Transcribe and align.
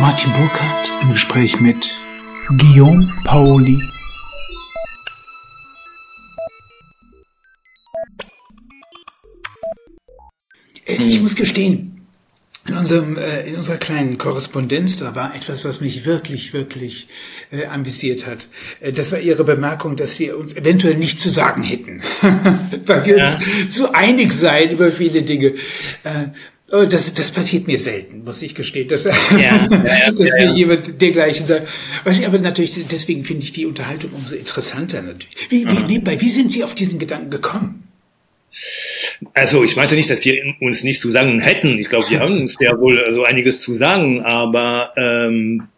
Martin 0.00 0.32
Burkhardt 0.32 0.92
im 1.02 1.10
Gespräch 1.10 1.60
mit 1.60 2.00
Guillaume 2.56 3.12
Paoli. 3.24 3.78
Äh, 10.86 11.02
ich 11.02 11.20
muss 11.20 11.36
gestehen, 11.36 12.06
in, 12.66 12.76
unserem, 12.78 13.18
äh, 13.18 13.46
in 13.46 13.56
unserer 13.56 13.76
kleinen 13.76 14.16
Korrespondenz, 14.16 14.96
da 14.96 15.14
war 15.14 15.34
etwas, 15.34 15.66
was 15.66 15.82
mich 15.82 16.06
wirklich, 16.06 16.54
wirklich 16.54 17.08
äh, 17.50 17.66
amüsiert 17.66 18.26
hat. 18.26 18.48
Äh, 18.80 18.92
das 18.92 19.12
war 19.12 19.18
Ihre 19.18 19.44
Bemerkung, 19.44 19.96
dass 19.96 20.18
wir 20.18 20.38
uns 20.38 20.56
eventuell 20.56 20.94
nicht 20.94 21.18
zu 21.18 21.28
sagen 21.28 21.62
hätten, 21.62 22.02
weil 22.86 23.04
wir 23.04 23.18
ja. 23.18 23.24
uns 23.24 23.68
zu 23.68 23.92
einig 23.92 24.32
seien 24.32 24.70
über 24.70 24.90
viele 24.90 25.22
Dinge. 25.22 25.48
Äh, 26.04 26.28
das, 26.70 27.14
das 27.14 27.30
passiert 27.32 27.66
mir 27.66 27.78
selten, 27.78 28.22
muss 28.24 28.42
ich 28.42 28.54
gestehen, 28.54 28.86
dass, 28.86 29.04
ja, 29.04 29.10
ja, 29.38 29.68
ja, 29.70 30.12
dass 30.12 30.32
mir 30.32 30.52
jemand 30.54 31.00
dergleichen 31.00 31.46
sagt. 31.46 31.68
Was 32.04 32.20
ich 32.20 32.26
aber 32.26 32.38
natürlich, 32.38 32.86
deswegen 32.88 33.24
finde 33.24 33.42
ich 33.42 33.52
die 33.52 33.66
Unterhaltung 33.66 34.12
umso 34.12 34.36
interessanter 34.36 35.02
natürlich. 35.02 35.50
Wie, 35.50 35.68
wie, 35.68 35.80
nebenbei, 35.80 36.20
wie 36.20 36.28
sind 36.28 36.52
Sie 36.52 36.62
auf 36.62 36.74
diesen 36.74 36.98
Gedanken 37.00 37.30
gekommen? 37.30 37.88
Also 39.34 39.64
ich 39.64 39.76
meinte 39.76 39.96
nicht, 39.96 40.10
dass 40.10 40.24
wir 40.24 40.42
uns 40.60 40.84
nicht 40.84 41.00
zu 41.00 41.10
sagen 41.10 41.40
hätten. 41.40 41.78
Ich 41.78 41.88
glaube, 41.88 42.08
wir 42.08 42.20
haben 42.20 42.40
uns 42.40 42.56
ja 42.60 42.78
wohl 42.78 43.12
so 43.12 43.24
einiges 43.24 43.60
zu 43.62 43.74
sagen, 43.74 44.22
aber 44.22 44.92
ähm, 44.96 45.68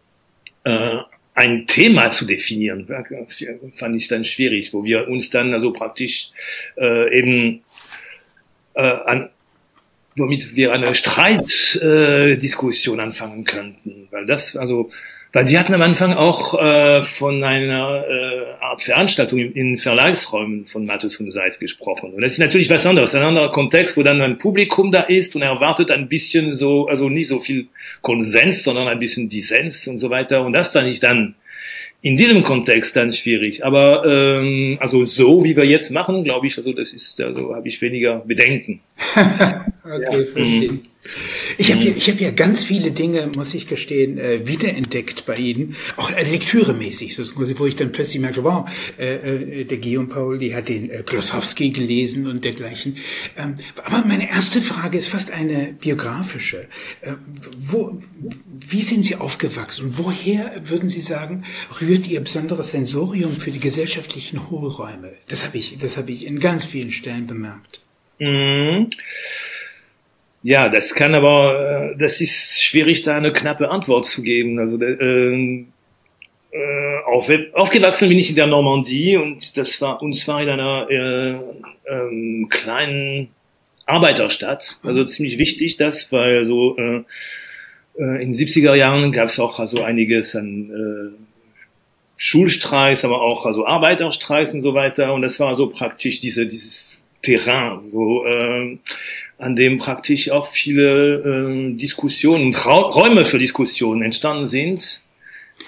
äh, 0.64 0.98
ein 1.34 1.66
Thema 1.66 2.10
zu 2.10 2.26
definieren, 2.26 2.86
fand 3.72 3.96
ich 3.96 4.08
dann 4.08 4.24
schwierig, 4.24 4.74
wo 4.74 4.84
wir 4.84 5.08
uns 5.08 5.30
dann 5.30 5.54
also 5.54 5.72
praktisch 5.72 6.30
äh, 6.76 7.18
eben 7.18 7.62
äh, 8.74 8.82
an 8.82 9.30
womit 10.16 10.56
wir 10.56 10.72
eine 10.72 10.94
Streitdiskussion 10.94 12.98
äh, 12.98 13.02
anfangen 13.02 13.44
könnten, 13.44 14.08
weil 14.10 14.24
das 14.24 14.56
also 14.56 14.88
weil 15.34 15.46
Sie 15.46 15.58
hatten 15.58 15.72
am 15.72 15.80
Anfang 15.80 16.12
auch 16.12 16.62
äh, 16.62 17.00
von 17.00 17.42
einer 17.42 18.04
äh, 18.06 18.52
Art 18.60 18.82
Veranstaltung 18.82 19.38
in, 19.38 19.78
Verlagsräumen 19.78 20.66
von 20.66 20.84
Matthäus 20.84 21.16
von 21.16 21.30
Seitz 21.30 21.58
gesprochen. 21.58 22.12
Und 22.12 22.20
das 22.20 22.34
ist 22.34 22.38
natürlich 22.38 22.68
was 22.68 22.84
anderes, 22.84 23.14
ein 23.14 23.22
anderer 23.22 23.48
Kontext, 23.48 23.96
wo 23.96 24.02
dann 24.02 24.20
ein 24.20 24.36
Publikum 24.36 24.90
da 24.90 25.00
ist 25.00 25.34
und 25.34 25.40
er 25.40 25.48
erwartet 25.48 25.90
ein 25.90 26.08
bisschen 26.08 26.54
so, 26.54 26.86
also 26.86 27.08
nicht 27.08 27.28
so 27.28 27.40
viel 27.40 27.68
Konsens, 28.02 28.62
sondern 28.62 28.88
ein 28.88 28.98
bisschen 28.98 29.30
Dissens 29.30 29.88
und 29.88 29.96
so 29.96 30.10
weiter. 30.10 30.44
Und 30.44 30.52
das 30.52 30.68
fand 30.68 30.88
ich 30.88 31.00
dann 31.00 31.34
in 32.02 32.16
diesem 32.16 32.42
Kontext 32.42 32.96
dann 32.96 33.12
schwierig. 33.12 33.64
Aber 33.64 34.04
ähm, 34.04 34.76
also 34.80 35.04
so 35.04 35.44
wie 35.44 35.56
wir 35.56 35.64
jetzt 35.64 35.90
machen, 35.90 36.24
glaube 36.24 36.48
ich, 36.48 36.58
also 36.58 36.72
das 36.72 36.92
ist, 36.92 37.20
also 37.20 37.54
habe 37.54 37.68
ich 37.68 37.80
weniger 37.80 38.18
Bedenken. 38.18 38.80
okay, 39.14 40.02
ja. 40.02 40.24
verstehe. 40.24 40.72
Mhm. 40.72 40.80
Ich 41.58 41.72
habe 41.72 41.82
ja, 41.82 41.92
ich 41.96 42.08
hab 42.08 42.20
ja 42.20 42.30
ganz 42.30 42.62
viele 42.62 42.92
Dinge, 42.92 43.28
muss 43.34 43.54
ich 43.54 43.66
gestehen, 43.66 44.18
äh, 44.18 44.46
wiederentdeckt 44.46 45.26
bei 45.26 45.36
Ihnen, 45.36 45.74
auch 45.96 46.12
äh, 46.12 46.22
lektüremäßig, 46.22 47.16
so, 47.16 47.24
wo 47.34 47.66
ich 47.66 47.74
dann 47.74 47.90
plötzlich 47.90 48.22
merke, 48.22 48.44
wow, 48.44 48.70
äh, 48.98 49.62
äh, 49.62 49.64
der 49.64 49.78
Guillaume 49.78 50.06
Paul, 50.06 50.38
die 50.38 50.54
hat 50.54 50.68
den 50.68 50.90
äh, 50.90 51.02
Klosowski 51.02 51.70
gelesen 51.70 52.28
und 52.28 52.44
dergleichen. 52.44 52.96
Ähm, 53.36 53.56
aber 53.84 54.06
meine 54.06 54.30
erste 54.30 54.62
Frage 54.62 54.96
ist 54.96 55.08
fast 55.08 55.32
eine 55.32 55.74
biografische. 55.80 56.68
Äh, 57.00 57.14
wo, 57.58 57.98
wie 58.68 58.82
sind 58.82 59.04
Sie 59.04 59.16
aufgewachsen 59.16 59.86
und 59.86 59.98
woher, 59.98 60.52
würden 60.64 60.88
Sie 60.88 61.00
sagen, 61.00 61.42
rührt 61.80 62.06
Ihr 62.06 62.20
besonderes 62.20 62.70
Sensorium 62.70 63.32
für 63.32 63.50
die 63.50 63.60
gesellschaftlichen 63.60 64.50
Hohlräume? 64.50 65.12
Das 65.26 65.44
habe 65.44 65.58
ich, 65.58 65.78
das 65.78 65.96
habe 65.96 66.12
ich 66.12 66.26
in 66.26 66.38
ganz 66.38 66.64
vielen 66.64 66.92
Stellen 66.92 67.26
bemerkt. 67.26 67.80
Mhm. 68.20 68.88
Ja, 70.42 70.68
das 70.68 70.94
kann 70.94 71.14
aber, 71.14 71.92
äh, 71.92 71.96
das 71.96 72.20
ist 72.20 72.62
schwierig, 72.62 73.02
da 73.02 73.16
eine 73.16 73.32
knappe 73.32 73.70
Antwort 73.70 74.06
zu 74.06 74.22
geben. 74.22 74.58
Also 74.58 74.80
äh, 74.80 75.64
äh, 76.52 76.98
auf, 77.06 77.30
aufgewachsen 77.54 78.08
bin 78.08 78.18
ich 78.18 78.30
in 78.30 78.36
der 78.36 78.48
Normandie 78.48 79.16
und 79.16 79.56
das 79.56 79.80
war 79.80 80.02
uns 80.02 80.26
war 80.26 80.42
in 80.42 80.48
einer 80.48 80.86
äh, 80.90 81.38
ähm, 81.90 82.48
kleinen 82.50 83.28
Arbeiterstadt. 83.86 84.80
Also 84.82 85.04
ziemlich 85.04 85.38
wichtig, 85.38 85.76
das, 85.76 86.10
weil 86.10 86.44
so 86.44 86.76
äh, 86.76 87.04
äh 87.98 88.22
in 88.22 88.32
den 88.32 88.34
70er 88.34 88.74
Jahren 88.74 89.12
gab 89.12 89.28
es 89.28 89.38
auch 89.38 89.60
also 89.60 89.82
einiges 89.82 90.34
an 90.34 90.70
äh, 90.70 91.22
Schulstreiks, 92.16 93.04
aber 93.04 93.22
auch 93.22 93.46
also 93.46 93.66
Arbeiterstreiks 93.66 94.52
und 94.52 94.62
so 94.62 94.74
weiter. 94.74 95.14
Und 95.14 95.22
das 95.22 95.38
war 95.40 95.54
so 95.54 95.68
praktisch 95.68 96.18
diese 96.18 96.46
dieses 96.46 97.01
Terrain, 97.22 97.80
wo 97.92 98.24
äh, 98.24 98.78
an 99.38 99.56
dem 99.56 99.78
praktisch 99.78 100.30
auch 100.30 100.46
viele 100.46 101.70
äh, 101.70 101.74
Diskussionen 101.74 102.46
und 102.46 102.66
Räume 102.66 103.24
für 103.24 103.38
Diskussionen 103.38 104.02
entstanden 104.02 104.46
sind, 104.46 105.02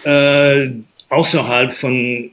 äh, 0.04 0.70
außerhalb 1.08 1.72
von 1.72 2.30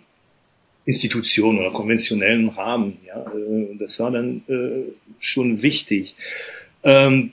Institutionen 0.86 1.60
oder 1.60 1.72
konventionellen 1.72 2.50
Rahmen. 2.50 2.98
Ja, 3.06 3.22
äh, 3.22 3.76
das 3.78 4.00
war 4.00 4.12
dann 4.12 4.44
äh, 4.48 4.92
schon 5.20 5.62
wichtig. 5.62 6.16
Ähm, 6.84 7.32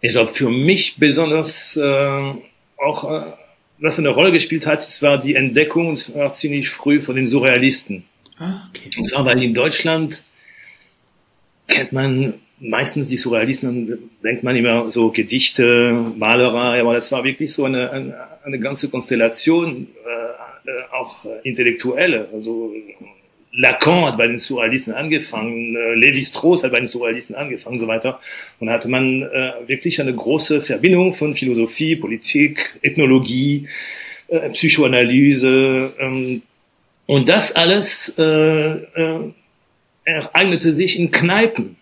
ich 0.00 0.10
glaube, 0.10 0.30
für 0.30 0.50
mich 0.50 0.96
besonders 0.98 1.76
äh, 1.76 2.32
auch, 2.76 3.10
äh, 3.10 3.32
was 3.78 3.98
eine 3.98 4.10
Rolle 4.10 4.32
gespielt 4.32 4.66
hat, 4.66 4.86
es 4.86 5.02
war 5.02 5.18
die 5.18 5.34
Entdeckung, 5.34 5.88
und 5.88 5.96
zwar 5.96 6.32
ziemlich 6.32 6.68
früh 6.68 7.00
von 7.00 7.16
den 7.16 7.26
Surrealisten. 7.26 8.04
Ah, 8.38 8.68
okay. 8.68 8.90
Und 8.96 9.04
zwar, 9.04 9.24
weil 9.24 9.42
in 9.42 9.54
Deutschland 9.54 10.24
kennt 11.68 11.92
man 11.92 12.34
meistens 12.58 13.08
die 13.08 13.16
Surrealisten, 13.16 14.10
denkt 14.24 14.42
man 14.42 14.56
immer 14.56 14.90
so 14.90 15.10
Gedichte, 15.10 15.92
Malerei, 16.16 16.80
aber 16.80 16.94
das 16.94 17.12
war 17.12 17.24
wirklich 17.24 17.52
so 17.52 17.64
eine, 17.64 17.90
eine, 17.90 18.14
eine 18.44 18.58
ganze 18.58 18.88
Konstellation, 18.88 19.88
äh, 20.04 20.70
äh 20.70 20.82
auch 20.92 21.26
intellektuelle. 21.42 22.28
Also 22.32 22.72
Lacan 23.56 24.04
hat 24.04 24.18
bei 24.18 24.26
den 24.26 24.38
Surrealisten 24.38 24.94
angefangen, 24.94 25.76
äh, 25.76 25.94
Lévi-Strauss 25.94 26.62
hat 26.62 26.72
bei 26.72 26.78
den 26.78 26.86
Surrealisten 26.86 27.34
angefangen 27.34 27.76
und 27.76 27.82
so 27.82 27.88
weiter. 27.88 28.20
Und 28.60 28.66
da 28.68 28.74
hatte 28.74 28.88
man 28.88 29.22
äh, 29.22 29.52
wirklich 29.66 30.00
eine 30.00 30.14
große 30.14 30.60
Verbindung 30.60 31.14
von 31.14 31.34
Philosophie, 31.34 31.96
Politik, 31.96 32.78
Ethnologie, 32.82 33.68
äh, 34.28 34.50
Psychoanalyse. 34.50 35.92
Ähm, 35.98 36.42
und 37.06 37.28
das 37.28 37.52
alles 37.52 38.14
äh, 38.18 38.22
äh, 38.22 39.32
ereignete 40.06 40.72
sich 40.72 40.98
in 40.98 41.10
Kneipen. 41.10 41.76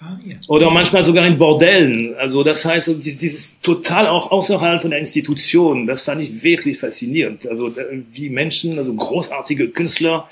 Ah. 0.00 0.18
Oder 0.48 0.70
manchmal 0.70 1.04
sogar 1.04 1.26
in 1.26 1.36
Bordellen. 1.36 2.14
Also 2.14 2.42
das 2.42 2.64
heißt, 2.64 2.88
dieses 2.98 3.60
total 3.60 4.06
auch 4.06 4.30
außerhalb 4.30 4.80
von 4.80 4.90
der 4.90 5.00
Institution, 5.00 5.86
das 5.86 6.04
fand 6.04 6.22
ich 6.22 6.42
wirklich 6.42 6.78
faszinierend. 6.78 7.46
Also 7.46 7.68
äh, 7.68 8.02
wie 8.10 8.30
Menschen, 8.30 8.78
also 8.78 8.94
großartige 8.94 9.68
Künstler 9.68 10.26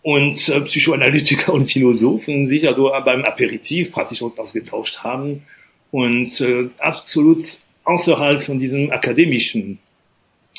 und 0.00 0.48
äh, 0.48 0.60
Psychoanalytiker 0.62 1.52
und 1.52 1.70
Philosophen 1.70 2.46
sich 2.46 2.66
also 2.66 2.90
beim 3.04 3.24
Aperitif 3.24 3.92
praktisch 3.92 4.22
ausgetauscht 4.22 5.00
haben 5.00 5.42
und 5.90 6.40
äh, 6.40 6.68
absolut 6.78 7.58
außerhalb 7.84 8.40
von 8.40 8.58
diesem 8.58 8.90
akademischen, 8.92 9.78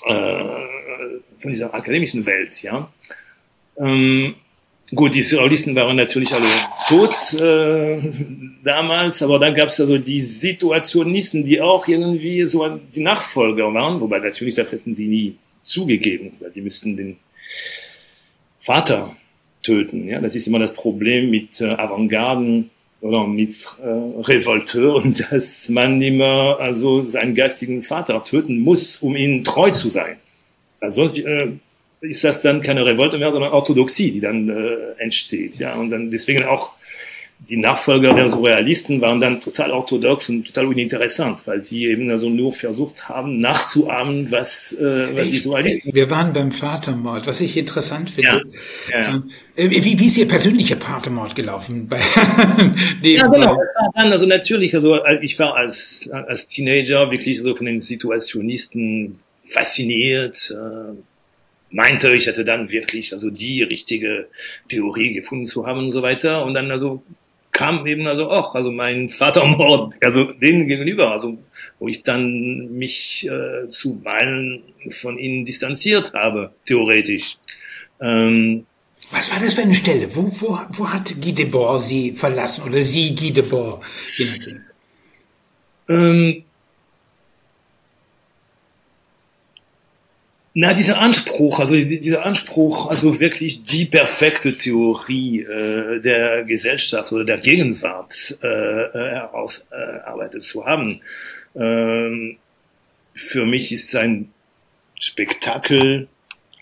äh, 0.06 0.44
von 1.40 1.50
dieser 1.50 1.74
akademischen 1.74 2.26
Welt, 2.26 2.62
ja. 2.62 2.92
Ähm, 3.80 4.36
Gut, 4.96 5.16
die 5.16 5.22
Surrealisten 5.22 5.76
waren 5.76 5.98
natürlich 5.98 6.34
alle 6.34 6.48
tot 6.88 7.34
äh, 7.34 8.00
damals, 8.64 9.22
aber 9.22 9.38
dann 9.38 9.54
gab 9.54 9.68
es 9.68 9.82
also 9.82 9.98
die 9.98 10.22
Situationisten, 10.22 11.44
die 11.44 11.60
auch 11.60 11.88
irgendwie 11.90 12.46
so 12.48 12.66
die 12.70 13.02
Nachfolger 13.02 13.74
waren, 13.74 14.00
wobei 14.00 14.20
natürlich 14.20 14.56
das 14.56 14.72
hätten 14.72 14.96
sie 14.96 15.08
nie 15.08 15.36
zugegeben, 15.64 16.32
weil 16.40 16.54
sie 16.54 16.62
müssten 16.62 16.96
den 16.96 17.18
Vater 18.58 19.16
töten. 19.62 20.08
Ja, 20.08 20.22
das 20.22 20.36
ist 20.36 20.48
immer 20.48 20.60
das 20.60 20.72
Problem 20.72 21.32
mit 21.32 21.60
äh, 21.60 21.66
Avantgarden 21.66 22.70
oder 23.02 23.28
mit 23.28 23.68
äh, 23.84 23.88
Revolteuren, 23.88 25.14
dass 25.30 25.68
man 25.68 26.02
immer 26.02 26.58
also 26.62 27.06
seinen 27.06 27.36
geistigen 27.36 27.82
Vater 27.82 28.24
töten 28.24 28.62
muss, 28.62 28.98
um 28.98 29.18
ihnen 29.18 29.44
treu 29.44 29.70
zu 29.72 29.90
sein. 29.90 30.16
Also 30.80 31.02
sonst 31.02 31.20
äh, 31.20 31.50
ist 32.02 32.24
das 32.24 32.42
dann 32.42 32.62
keine 32.62 32.86
Revolte 32.86 33.18
mehr, 33.18 33.32
sondern 33.32 33.52
Orthodoxie, 33.52 34.12
die 34.12 34.22
dann 34.22 34.50
äh, 34.50 35.02
entsteht. 35.02 35.58
Ja, 35.58 35.76
und 35.76 35.90
dann 35.90 36.12
deswegen 36.12 36.46
auch 36.46 36.74
die 37.40 37.58
Nachfolger 37.58 38.14
der 38.14 38.30
Surrealisten 38.30 39.00
waren 39.00 39.22
dann 39.22 39.42
total 39.42 39.72
orthodox 39.72 40.28
und 40.28 40.46
total 40.48 40.66
uninteressant, 40.66 41.46
weil 41.46 41.62
die 41.62 41.86
eben 41.86 42.10
also 42.10 42.30
nur 42.30 42.52
versucht 42.52 43.10
haben, 43.10 43.40
nachzuahmen, 43.40 44.32
was, 44.32 44.74
äh, 44.74 45.16
was 45.16 45.30
die 45.30 45.38
Surrealisten. 45.38 45.94
Wir 45.94 46.10
waren 46.10 46.34
beim 46.34 46.52
Vatermord, 46.52 47.28
was 47.28 47.40
ich 47.42 47.56
interessant 47.56 48.10
finde. 48.10 48.42
Ja, 48.92 49.00
ja. 49.00 49.24
Äh, 49.56 49.70
wie, 49.70 50.00
wie 50.00 50.06
ist 50.06 50.18
Ihr 50.18 50.28
persönlicher 50.28 50.78
Vatermord 50.78 51.36
gelaufen? 51.36 51.88
Bei 51.90 52.00
ja, 53.04 53.28
genau. 53.28 53.62
Dann, 53.94 54.12
also 54.12 54.26
natürlich, 54.26 54.74
also 54.76 55.00
ich 55.22 55.38
war 55.38 55.56
als, 55.56 56.10
als 56.12 56.48
Teenager 56.48 57.12
wirklich 57.12 57.38
so 57.38 57.54
von 57.54 57.68
den 57.68 57.80
Situationisten 57.80 59.20
fasziniert. 59.44 60.52
Äh, 60.52 60.96
meinte, 61.70 62.14
ich 62.14 62.28
hätte 62.28 62.44
dann 62.44 62.72
wirklich 62.72 63.14
also 63.14 63.30
die 63.30 63.64
richtige 63.64 64.28
Theorie 64.68 65.14
gefunden 65.14 65.46
zu 65.46 65.66
haben 65.66 65.80
und 65.80 65.92
so 65.92 66.02
weiter. 66.02 66.46
Und 66.46 66.54
dann 66.54 66.72
also 66.72 67.04
kam 67.52 67.88
eben 67.88 68.06
also 68.08 68.30
auch, 68.30 68.54
also 68.54 68.72
mein 68.72 69.10
Vatermord, 69.10 69.96
also 70.04 70.26
denen 70.26 70.68
gegenüber, 70.68 71.12
also 71.12 71.38
wo 71.80 71.88
ich 71.88 72.04
dann 72.04 72.78
mich 72.78 73.28
äh, 73.28 73.68
zuweilen 73.68 74.62
von 74.90 75.18
ihnen 75.18 75.44
distanziert 75.44 76.14
habe, 76.14 76.52
theoretisch. 76.66 77.38
Ähm, 78.00 78.66
Was 79.10 79.32
war 79.32 79.40
das 79.40 79.56
für 79.56 79.64
eine 79.64 79.74
Stelle? 79.74 80.16
Wo, 80.16 80.32
wo, 80.40 80.60
wo 80.74 80.88
hat 80.88 81.16
Guy 81.20 81.34
Debord 81.34 81.82
Sie 81.82 82.12
verlassen 82.12 82.64
oder 82.64 82.82
Sie 82.82 83.16
Guy 83.16 83.32
Debord? 83.32 83.82
Ähm, 85.90 86.44
Na, 90.60 90.74
dieser 90.74 90.98
Anspruch, 90.98 91.60
also 91.60 91.76
dieser 91.76 92.26
Anspruch, 92.26 92.90
also 92.90 93.20
wirklich 93.20 93.62
die 93.62 93.86
perfekte 93.86 94.56
Theorie 94.56 95.42
äh, 95.44 96.02
der 96.02 96.46
Gesellschaft 96.46 97.12
oder 97.12 97.24
der 97.26 97.38
Gegenwart 97.38 98.40
äh, 98.42 98.48
äh 98.48 99.12
herausarbeitet 99.12 100.42
äh, 100.42 100.44
zu 100.44 100.66
haben, 100.66 101.02
ähm, 101.56 102.38
für 103.14 103.46
mich 103.46 103.72
ist 103.72 103.96
ein 103.96 104.34
Spektakel, 105.00 106.08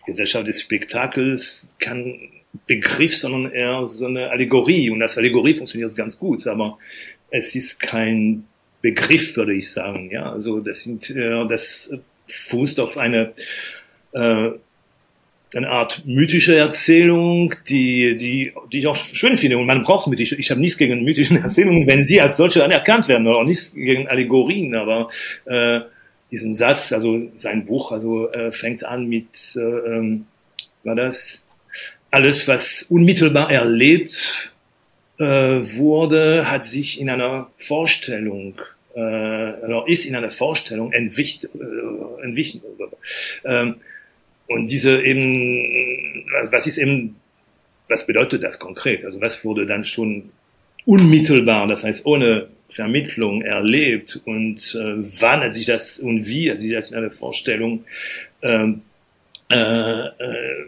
Gesellschaft 0.06 0.48
des 0.48 0.60
Spektakels, 0.60 1.70
kein 1.80 2.20
Begriff, 2.68 3.16
sondern 3.16 3.50
eher 3.54 3.88
so 3.88 4.08
eine 4.08 4.30
Allegorie. 4.30 4.90
Und 4.90 5.02
als 5.04 5.18
Allegorie 5.18 5.54
funktioniert 5.54 5.90
es 5.90 5.96
ganz 5.96 6.20
gut, 6.20 6.46
aber 6.48 6.78
es 7.32 7.56
ist 7.56 7.80
kein 7.80 8.46
Begriff, 8.82 9.38
würde 9.38 9.54
ich 9.54 9.72
sagen. 9.72 10.12
Ja, 10.12 10.34
also 10.34 10.60
das 10.60 10.84
sind, 10.84 11.10
äh, 11.12 11.48
das 11.48 11.94
fußt 12.28 12.80
auf 12.80 12.98
eine 12.98 13.32
äh, 14.16 14.52
eine 15.54 15.70
Art 15.70 16.04
mythische 16.06 16.58
Erzählung, 16.58 17.54
die, 17.70 18.16
die, 18.16 18.54
die 18.72 18.78
ich 18.80 18.88
auch 18.88 18.96
schön 18.96 19.38
finde. 19.38 19.58
Und 19.58 19.68
man 19.68 19.84
braucht 19.84 20.08
mythische. 20.08 20.36
Ich 20.36 20.52
habe 20.52 20.60
nichts 20.60 20.78
gegen 20.78 21.04
mythische 21.04 21.36
Erzählungen, 21.36 21.88
wenn 21.88 22.04
sie 22.04 22.20
als 22.20 22.38
solche 22.38 22.64
anerkannt 22.64 23.08
werden, 23.08 23.28
oder 23.28 23.38
auch 23.38 23.44
nichts 23.44 23.74
gegen 23.74 24.08
Allegorien. 24.08 24.76
Aber 24.76 25.10
äh, 25.46 25.82
diesen 26.32 26.54
Satz, 26.54 26.92
also 26.92 27.22
sein 27.36 27.66
Buch, 27.66 27.92
also 27.92 28.32
äh, 28.32 28.52
fängt 28.52 28.84
an 28.84 29.08
mit, 29.08 29.56
äh, 29.56 29.60
ähm, 29.60 30.26
war 30.84 30.96
das 30.96 31.44
alles, 32.12 32.48
was 32.48 32.86
unmittelbar 32.90 33.52
erlebt 33.52 34.54
äh, 35.20 35.24
wurde, 35.26 36.50
hat 36.50 36.64
sich 36.64 37.00
in 37.00 37.10
einer 37.10 37.50
Vorstellung 37.58 38.56
äh, 38.94 39.00
oder 39.00 39.84
ist 39.88 40.06
in 40.06 40.16
einer 40.16 40.32
Vorstellung 40.32 40.92
entwicht, 40.92 41.46
äh, 41.46 42.24
entwichen. 42.24 42.62
Ähm, 43.44 43.76
und 44.48 44.70
diese 44.70 45.02
eben, 45.02 46.26
was 46.52 46.68
ist 46.68 46.78
eben, 46.78 47.16
was 47.90 48.06
bedeutet 48.06 48.44
das 48.44 48.60
konkret? 48.60 49.04
Also 49.06 49.22
was 49.22 49.44
wurde 49.44 49.66
dann 49.66 49.84
schon 49.84 50.30
unmittelbar, 50.86 51.68
das 51.68 51.84
heißt 51.84 52.06
ohne 52.06 52.50
Vermittlung 52.68 53.42
erlebt 53.42 54.22
und 54.26 54.76
äh, 54.76 54.98
wann 55.22 55.42
hat 55.42 55.54
sich 55.54 55.66
das 55.66 56.00
und 56.00 56.28
wie 56.28 56.52
hat 56.52 56.60
sich 56.60 56.72
das 56.72 56.92
in 56.92 56.98
einer 56.98 57.12
Vorstellung 57.12 57.86
ähm, 58.42 58.82
äh, 59.50 59.58
äh, 59.58 60.66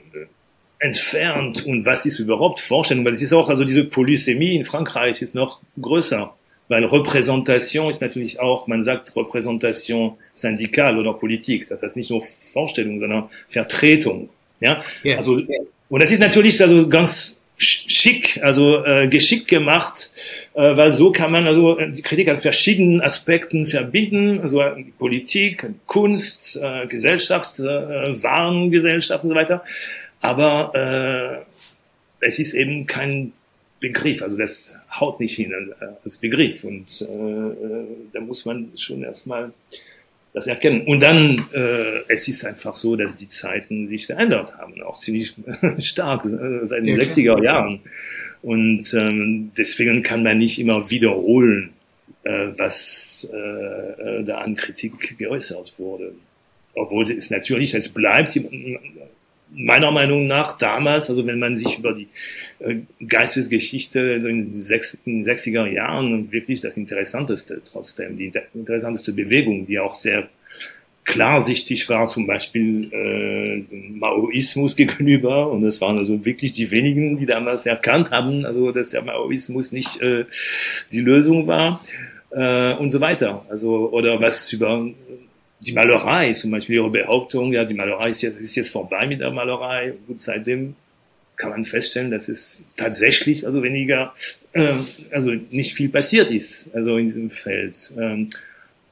entfernt 0.79 1.65
und 1.65 1.85
was 1.85 2.05
ist 2.05 2.19
überhaupt 2.19 2.59
Vorstellung? 2.59 3.05
Weil 3.05 3.13
es 3.13 3.21
ist 3.21 3.33
auch, 3.33 3.49
also 3.49 3.63
diese 3.63 3.83
Polysämie 3.83 4.55
in 4.55 4.65
Frankreich 4.65 5.21
ist 5.21 5.35
noch 5.35 5.59
größer. 5.81 6.35
Weil 6.69 6.83
Repräsentation 6.83 7.89
ist 7.89 8.01
natürlich 8.01 8.39
auch, 8.39 8.67
man 8.67 8.83
sagt 8.83 9.15
Repräsentation 9.15 10.17
syndikal 10.33 10.97
oder 10.97 11.13
Politik. 11.13 11.67
Das 11.69 11.81
heißt 11.81 11.95
nicht 11.95 12.09
nur 12.09 12.21
Vorstellung, 12.21 12.99
sondern 12.99 13.29
Vertretung. 13.47 14.29
Ja, 14.59 14.81
yeah. 15.05 15.17
also 15.17 15.41
und 15.89 16.01
das 16.01 16.11
ist 16.11 16.19
natürlich 16.19 16.61
also 16.61 16.89
ganz 16.89 17.39
schick, 17.57 18.39
also 18.43 18.85
äh, 18.85 19.07
geschickt 19.07 19.47
gemacht, 19.47 20.11
äh, 20.53 20.77
weil 20.77 20.93
so 20.93 21.11
kann 21.11 21.31
man 21.31 21.47
also 21.47 21.75
die 21.75 22.01
Kritik 22.01 22.29
an 22.29 22.37
verschiedenen 22.37 23.01
Aspekten 23.01 23.65
verbinden, 23.65 24.41
also 24.41 24.61
Politik, 24.99 25.67
Kunst, 25.87 26.59
äh, 26.61 26.85
Gesellschaft, 26.87 27.59
äh, 27.59 27.63
Warengesellschaft 27.63 29.23
und 29.23 29.31
so 29.31 29.35
weiter. 29.35 29.63
Aber 30.21 31.45
äh, 32.21 32.25
es 32.25 32.39
ist 32.39 32.53
eben 32.53 32.85
kein 32.85 33.33
Begriff. 33.79 34.21
Also 34.21 34.37
das 34.37 34.77
haut 34.91 35.19
nicht 35.19 35.35
hin 35.35 35.51
äh, 35.51 35.85
als 36.03 36.17
Begriff. 36.17 36.63
Und 36.63 37.01
äh, 37.01 37.05
äh, 37.05 37.85
da 38.13 38.21
muss 38.21 38.45
man 38.45 38.71
schon 38.75 39.03
erstmal 39.03 39.53
das 40.33 40.47
erkennen. 40.47 40.81
Und 40.81 41.01
dann, 41.01 41.45
äh, 41.53 42.03
es 42.07 42.27
ist 42.27 42.45
einfach 42.45 42.75
so, 42.75 42.95
dass 42.95 43.15
die 43.15 43.27
Zeiten 43.27 43.87
sich 43.87 44.05
verändert 44.05 44.57
haben, 44.57 44.81
auch 44.83 44.97
ziemlich 44.97 45.33
stark 45.79 46.25
äh, 46.25 46.65
seit 46.65 46.85
den 46.85 46.97
ja, 46.97 47.03
60er 47.03 47.43
Jahren. 47.43 47.79
Und 48.41 48.93
ähm, 48.93 49.51
deswegen 49.57 50.01
kann 50.01 50.23
man 50.23 50.37
nicht 50.37 50.59
immer 50.59 50.89
wiederholen, 50.89 51.73
äh, 52.23 52.49
was 52.57 53.29
äh, 53.33 54.23
da 54.23 54.39
an 54.39 54.55
Kritik 54.55 55.17
geäußert 55.17 55.79
wurde. 55.79 56.13
Obwohl 56.75 57.03
es 57.03 57.31
natürlich, 57.31 57.73
es 57.73 57.89
bleibt 57.89 58.39
meiner 59.49 59.91
Meinung 59.91 60.27
nach 60.27 60.57
damals, 60.57 61.09
also 61.09 61.25
wenn 61.25 61.39
man 61.39 61.57
sich 61.57 61.79
über 61.79 61.93
die 61.93 62.03
äh, 62.03 62.07
Geistesgeschichte 63.07 63.99
in 63.99 64.51
den 64.51 64.61
60er 64.61 65.67
Jahren 65.67 66.31
wirklich 66.31 66.61
das 66.61 66.77
Interessanteste 66.77 67.61
trotzdem, 67.63 68.15
die 68.15 68.31
interessanteste 68.53 69.13
Bewegung, 69.13 69.65
die 69.65 69.79
auch 69.79 69.93
sehr 69.93 70.27
klarsichtig 71.07 71.87
war, 71.87 72.05
zum 72.05 72.27
Beispiel 72.27 72.91
äh, 72.91 73.75
Maoismus 73.97 74.75
gegenüber. 74.75 75.49
Und 75.49 75.61
das 75.61 75.81
waren 75.81 75.97
also 75.97 76.25
wirklich 76.25 76.51
die 76.51 76.69
wenigen, 76.69 77.17
die 77.17 77.25
damals 77.25 77.65
erkannt 77.65 78.11
haben, 78.11 78.45
also 78.45 78.71
dass 78.71 78.89
der 78.89 79.01
Maoismus 79.03 79.71
nicht 79.71 80.01
äh, 80.01 80.25
die 80.91 81.01
Lösung 81.01 81.47
war 81.47 81.83
äh, 82.31 82.73
und 82.73 82.89
so 82.89 82.99
weiter. 82.99 83.45
Also 83.49 83.89
oder 83.89 84.21
was 84.21 84.51
über 84.51 84.85
die 85.61 85.73
Malerei, 85.73 86.33
zum 86.33 86.51
Beispiel 86.51 86.75
ihre 86.75 86.89
Behauptung, 86.89 87.53
ja, 87.53 87.63
die 87.63 87.73
Malerei 87.73 88.09
ist 88.09 88.21
jetzt, 88.21 88.39
ist 88.39 88.55
jetzt 88.55 88.69
vorbei 88.69 89.07
mit 89.07 89.21
der 89.21 89.31
Malerei. 89.31 89.93
Gut, 90.07 90.19
seitdem 90.19 90.75
kann 91.37 91.51
man 91.51 91.65
feststellen, 91.65 92.11
dass 92.11 92.27
es 92.27 92.63
tatsächlich 92.75 93.45
also 93.45 93.63
weniger, 93.63 94.13
äh, 94.53 94.73
also 95.11 95.31
nicht 95.31 95.73
viel 95.73 95.89
passiert 95.89 96.31
ist, 96.31 96.69
also 96.73 96.97
in 96.97 97.05
diesem 97.05 97.29
Feld. 97.29 97.93
Ähm, 97.97 98.29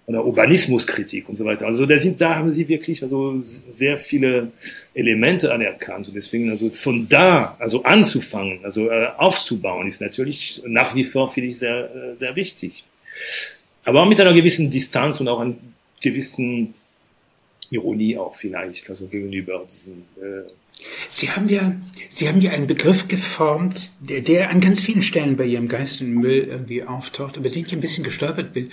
oder 0.08 0.24
Urbanismuskritik 0.24 1.30
und 1.30 1.36
so 1.36 1.46
weiter. 1.46 1.66
Also 1.66 1.86
da 1.88 1.98
sind, 1.98 2.22
da 2.22 2.36
haben 2.36 2.52
sie 2.52 2.68
wirklich 2.68 3.02
also 3.02 3.38
sehr 3.40 3.98
viele 3.98 4.52
Elemente 4.94 5.52
anerkannt 5.52 6.08
und 6.08 6.14
deswegen 6.14 6.52
also 6.52 6.70
von 6.70 7.10
da 7.10 7.56
also 7.58 7.82
anzufangen, 7.84 8.60
also 8.64 8.90
äh, 8.90 9.08
aufzubauen, 9.18 9.88
ist 9.88 10.02
natürlich 10.02 10.62
nach 10.68 10.94
wie 10.94 11.04
vor 11.04 11.30
finde 11.30 11.50
ich 11.50 11.58
sehr 11.58 11.90
äh, 11.96 12.16
sehr 12.16 12.36
wichtig. 12.36 12.86
Aber 13.84 14.04
auch 14.04 14.08
mit 14.08 14.20
einer 14.20 14.34
gewissen 14.34 14.70
Distanz 14.70 15.20
und 15.20 15.28
auch 15.28 15.40
an 15.40 15.58
gewissen 16.02 16.76
Ironie 17.72 18.18
auch 18.18 18.36
vielleicht, 18.36 18.90
also 18.90 19.08
gegenüber 19.08 19.66
diesen 19.72 19.98
äh, 20.22 20.44
Sie 21.10 21.32
haben 21.32 21.50
ja, 21.50 21.74
Sie 22.10 22.30
haben 22.30 22.40
ja 22.40 22.52
einen 22.52 22.68
Begriff 22.68 23.08
geformt, 23.08 23.90
der, 24.00 24.22
der 24.22 24.50
an 24.50 24.62
ganz 24.62 24.80
vielen 24.80 25.02
Stellen 25.02 25.36
bei 25.36 25.46
Ihrem 25.46 25.68
Geist 25.68 26.02
und 26.02 26.14
Müll 26.14 26.48
irgendwie 26.50 26.84
auftaucht, 26.84 27.36
über 27.38 27.50
den 27.50 27.66
ich 27.66 27.74
ein 27.74 27.82
bisschen 27.82 28.04
gestolpert 28.04 28.54
bin, 28.54 28.72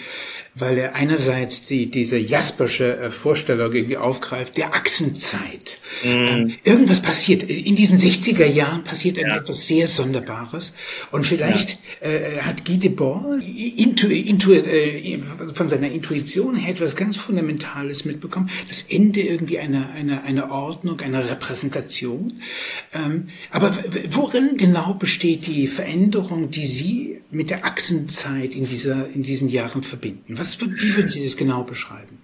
weil 0.55 0.79
er 0.79 0.95
einerseits 0.95 1.67
die, 1.67 1.91
diese 1.91 2.19
Jaspersche 2.19 2.99
äh, 2.99 3.11
Vorstellung 3.11 3.73
irgendwie 3.73 3.97
aufgreift, 3.97 4.57
der 4.57 4.75
Achsenzeit. 4.75 5.79
Mhm. 6.05 6.11
Ähm, 6.11 6.55
irgendwas 6.65 7.01
passiert. 7.01 7.43
In 7.43 7.75
diesen 7.75 7.99
60er 7.99 8.47
Jahren 8.47 8.85
passiert 8.85 9.17
ja. 9.17 9.37
etwas 9.37 9.67
sehr 9.67 9.89
Sonderbares. 9.89 10.75
Und 11.11 11.27
vielleicht 11.27 11.79
ja. 12.01 12.11
äh, 12.11 12.41
hat 12.43 12.65
Guy 12.65 12.79
Debord 12.79 13.43
intu, 13.77 14.07
intu, 14.09 14.53
äh, 14.53 15.21
von 15.55 15.69
seiner 15.69 15.91
Intuition 15.91 16.57
her 16.57 16.73
etwas 16.73 16.97
ganz 16.97 17.17
Fundamentales 17.17 18.05
mitbekommen. 18.05 18.51
Das 18.69 18.83
Ende 18.83 19.21
irgendwie 19.21 19.59
einer, 19.59 19.91
einer, 19.91 20.23
einer 20.25 20.51
Ordnung, 20.51 21.01
einer 21.01 21.29
Repräsentation. 21.29 21.92
Ähm, 22.93 23.29
aber 23.51 23.77
worin 24.11 24.57
genau 24.57 24.95
besteht 24.95 25.47
die 25.47 25.67
Veränderung, 25.67 26.51
die 26.51 26.67
Sie 26.67 27.21
mit 27.31 27.51
der 27.51 27.65
Achsenzeit 27.65 28.55
in, 28.55 28.67
dieser, 28.67 29.09
in 29.11 29.23
diesen 29.23 29.49
Jahren 29.49 29.83
verbinden? 29.83 30.39
Was, 30.39 30.61
wie 30.61 30.97
würden 30.97 31.11
Sie 31.11 31.25
das 31.25 31.37
genau 31.37 31.65
beschreiben? 31.65 32.19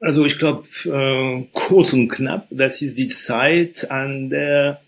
Also 0.00 0.24
ich 0.24 0.38
glaube, 0.38 0.66
äh, 0.86 1.46
kurz 1.52 1.92
und 1.92 2.08
knapp, 2.08 2.48
das 2.50 2.80
ist 2.80 2.96
die 2.96 3.08
Zeit, 3.08 3.90
an 3.90 4.30
der 4.30 4.80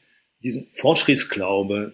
diesen 0.42 0.66
Fortschrittsglaube 0.72 1.92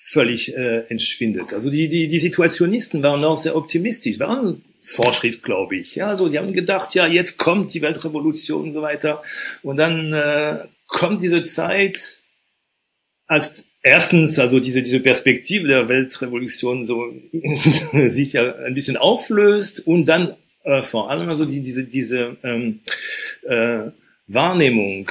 völlig 0.00 0.56
äh, 0.56 0.84
entschwindet. 0.88 1.52
Also 1.52 1.70
die, 1.70 1.88
die, 1.88 2.06
die 2.06 2.20
Situationisten 2.20 3.02
waren 3.02 3.20
noch 3.20 3.36
sehr 3.36 3.56
optimistisch, 3.56 4.20
waren 4.20 4.62
fortschrittsgläubig. 4.80 5.96
Ja, 5.96 6.06
also 6.06 6.28
die 6.28 6.38
haben 6.38 6.52
gedacht, 6.52 6.94
ja, 6.94 7.06
jetzt 7.06 7.36
kommt 7.36 7.74
die 7.74 7.82
Weltrevolution 7.82 8.68
und 8.68 8.72
so 8.74 8.80
weiter. 8.80 9.22
Und 9.62 9.76
dann 9.76 10.12
äh, 10.12 10.58
kommt 10.86 11.20
diese 11.20 11.42
Zeit, 11.42 12.20
als 13.26 13.64
erstens, 13.82 14.38
also 14.38 14.60
diese, 14.60 14.82
diese 14.82 15.00
Perspektive 15.00 15.66
der 15.66 15.88
Weltrevolution 15.88 16.86
so 16.86 17.12
sich 17.92 18.34
ja 18.34 18.54
ein 18.54 18.74
bisschen 18.74 18.96
auflöst 18.96 19.84
und 19.84 20.04
dann 20.04 20.36
äh, 20.62 20.82
vor 20.82 21.10
allem 21.10 21.28
also 21.28 21.44
die, 21.44 21.60
diese, 21.60 21.82
diese 21.82 22.36
ähm, 22.44 22.80
äh, 23.42 23.90
Wahrnehmung 24.28 25.10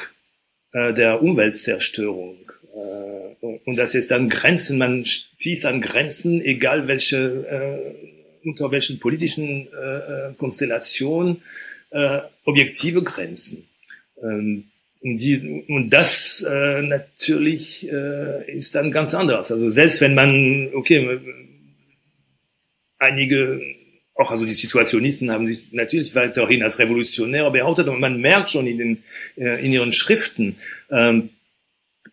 äh, 0.71 0.93
der 0.93 1.21
Umweltzerstörung. 1.21 2.46
Äh, 2.77 3.45
und 3.65 3.75
dass 3.75 3.93
jetzt 3.93 4.11
dann 4.11 4.29
Grenzen, 4.29 4.77
man 4.77 5.05
stieß 5.05 5.65
an 5.65 5.81
Grenzen, 5.81 6.41
egal 6.41 6.87
welche, 6.87 7.17
äh, 8.43 8.47
unter 8.47 8.71
welchen 8.71 8.99
politischen 8.99 9.67
äh, 9.67 10.33
Konstellationen, 10.37 11.41
äh, 11.91 12.19
objektive 12.45 13.03
Grenzen. 13.03 13.67
Ähm, 14.21 14.65
und, 15.01 15.17
die, 15.17 15.65
und 15.67 15.89
das 15.91 16.45
äh, 16.47 16.81
natürlich 16.81 17.87
äh, 17.89 18.51
ist 18.51 18.75
dann 18.75 18.91
ganz 18.91 19.13
anders. 19.13 19.51
Also 19.51 19.69
selbst 19.69 20.01
wenn 20.01 20.15
man, 20.15 20.69
okay, 20.73 21.19
einige, 22.97 23.61
auch 24.15 24.31
also 24.31 24.45
die 24.45 24.53
Situationisten 24.53 25.31
haben 25.31 25.45
sich 25.45 25.71
natürlich 25.71 26.15
weiterhin 26.15 26.63
als 26.63 26.79
Revolutionäre 26.79 27.51
behauptet, 27.51 27.87
und 27.87 27.99
man 27.99 28.19
merkt 28.19 28.49
schon 28.49 28.65
in, 28.65 28.77
den, 28.77 29.03
äh, 29.37 29.63
in 29.63 29.71
ihren 29.71 29.93
Schriften, 29.93 30.55
ähm, 30.89 31.29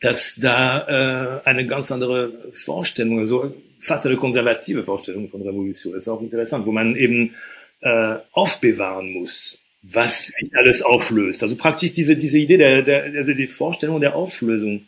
dass 0.05 0.37
da 0.37 1.41
äh, 1.45 1.49
eine 1.49 1.67
ganz 1.67 1.91
andere 1.91 2.33
Vorstellung, 2.53 3.21
also 3.21 3.55
fast 3.79 4.07
eine 4.07 4.17
konservative 4.17 4.85
Vorstellung 4.85 5.29
von 5.29 5.43
Revolution, 5.43 5.95
ist 5.95 6.09
auch 6.09 6.21
interessant, 6.21 6.67
wo 6.67 6.73
man 6.73 6.95
eben 6.97 7.35
äh, 7.81 8.17
aufbewahren 8.33 9.13
muss 9.13 9.61
was 9.87 10.29
sich 10.29 10.57
alles 10.57 10.83
auflöst. 10.83 11.43
Also 11.43 11.57
praktisch 11.57 11.93
diese, 11.93 12.17
diese 12.17 12.39
Idee 12.39 12.57
der, 12.57 12.83
der, 12.83 13.05
also 13.05 13.35
die 13.35 13.47
Vorstellung 13.47 14.01
der 14.01 14.17
Auflösung. 14.17 14.87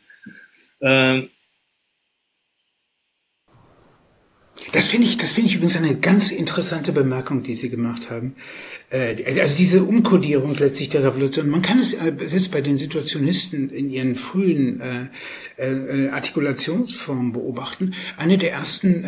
Ähm, 0.80 1.28
Das 4.72 4.88
finde 4.88 5.06
ich, 5.06 5.16
das 5.16 5.32
finde 5.32 5.50
ich 5.50 5.56
übrigens 5.56 5.76
eine 5.76 5.96
ganz 5.96 6.30
interessante 6.30 6.92
Bemerkung, 6.92 7.42
die 7.42 7.54
Sie 7.54 7.70
gemacht 7.70 8.10
haben. 8.10 8.34
Äh, 8.90 9.40
also 9.40 9.56
diese 9.56 9.82
Umkodierung 9.82 10.54
letztlich 10.56 10.88
der 10.88 11.02
Revolution. 11.02 11.48
Man 11.48 11.62
kann 11.62 11.78
es 11.78 11.94
äh, 11.94 12.12
selbst 12.26 12.52
bei 12.52 12.60
den 12.60 12.76
Situationisten 12.76 13.70
in 13.70 13.90
ihren 13.90 14.14
frühen 14.14 14.80
äh, 14.80 16.08
Artikulationsformen 16.08 17.32
beobachten. 17.32 17.94
Eine 18.18 18.36
der 18.36 18.52
ersten 18.52 19.06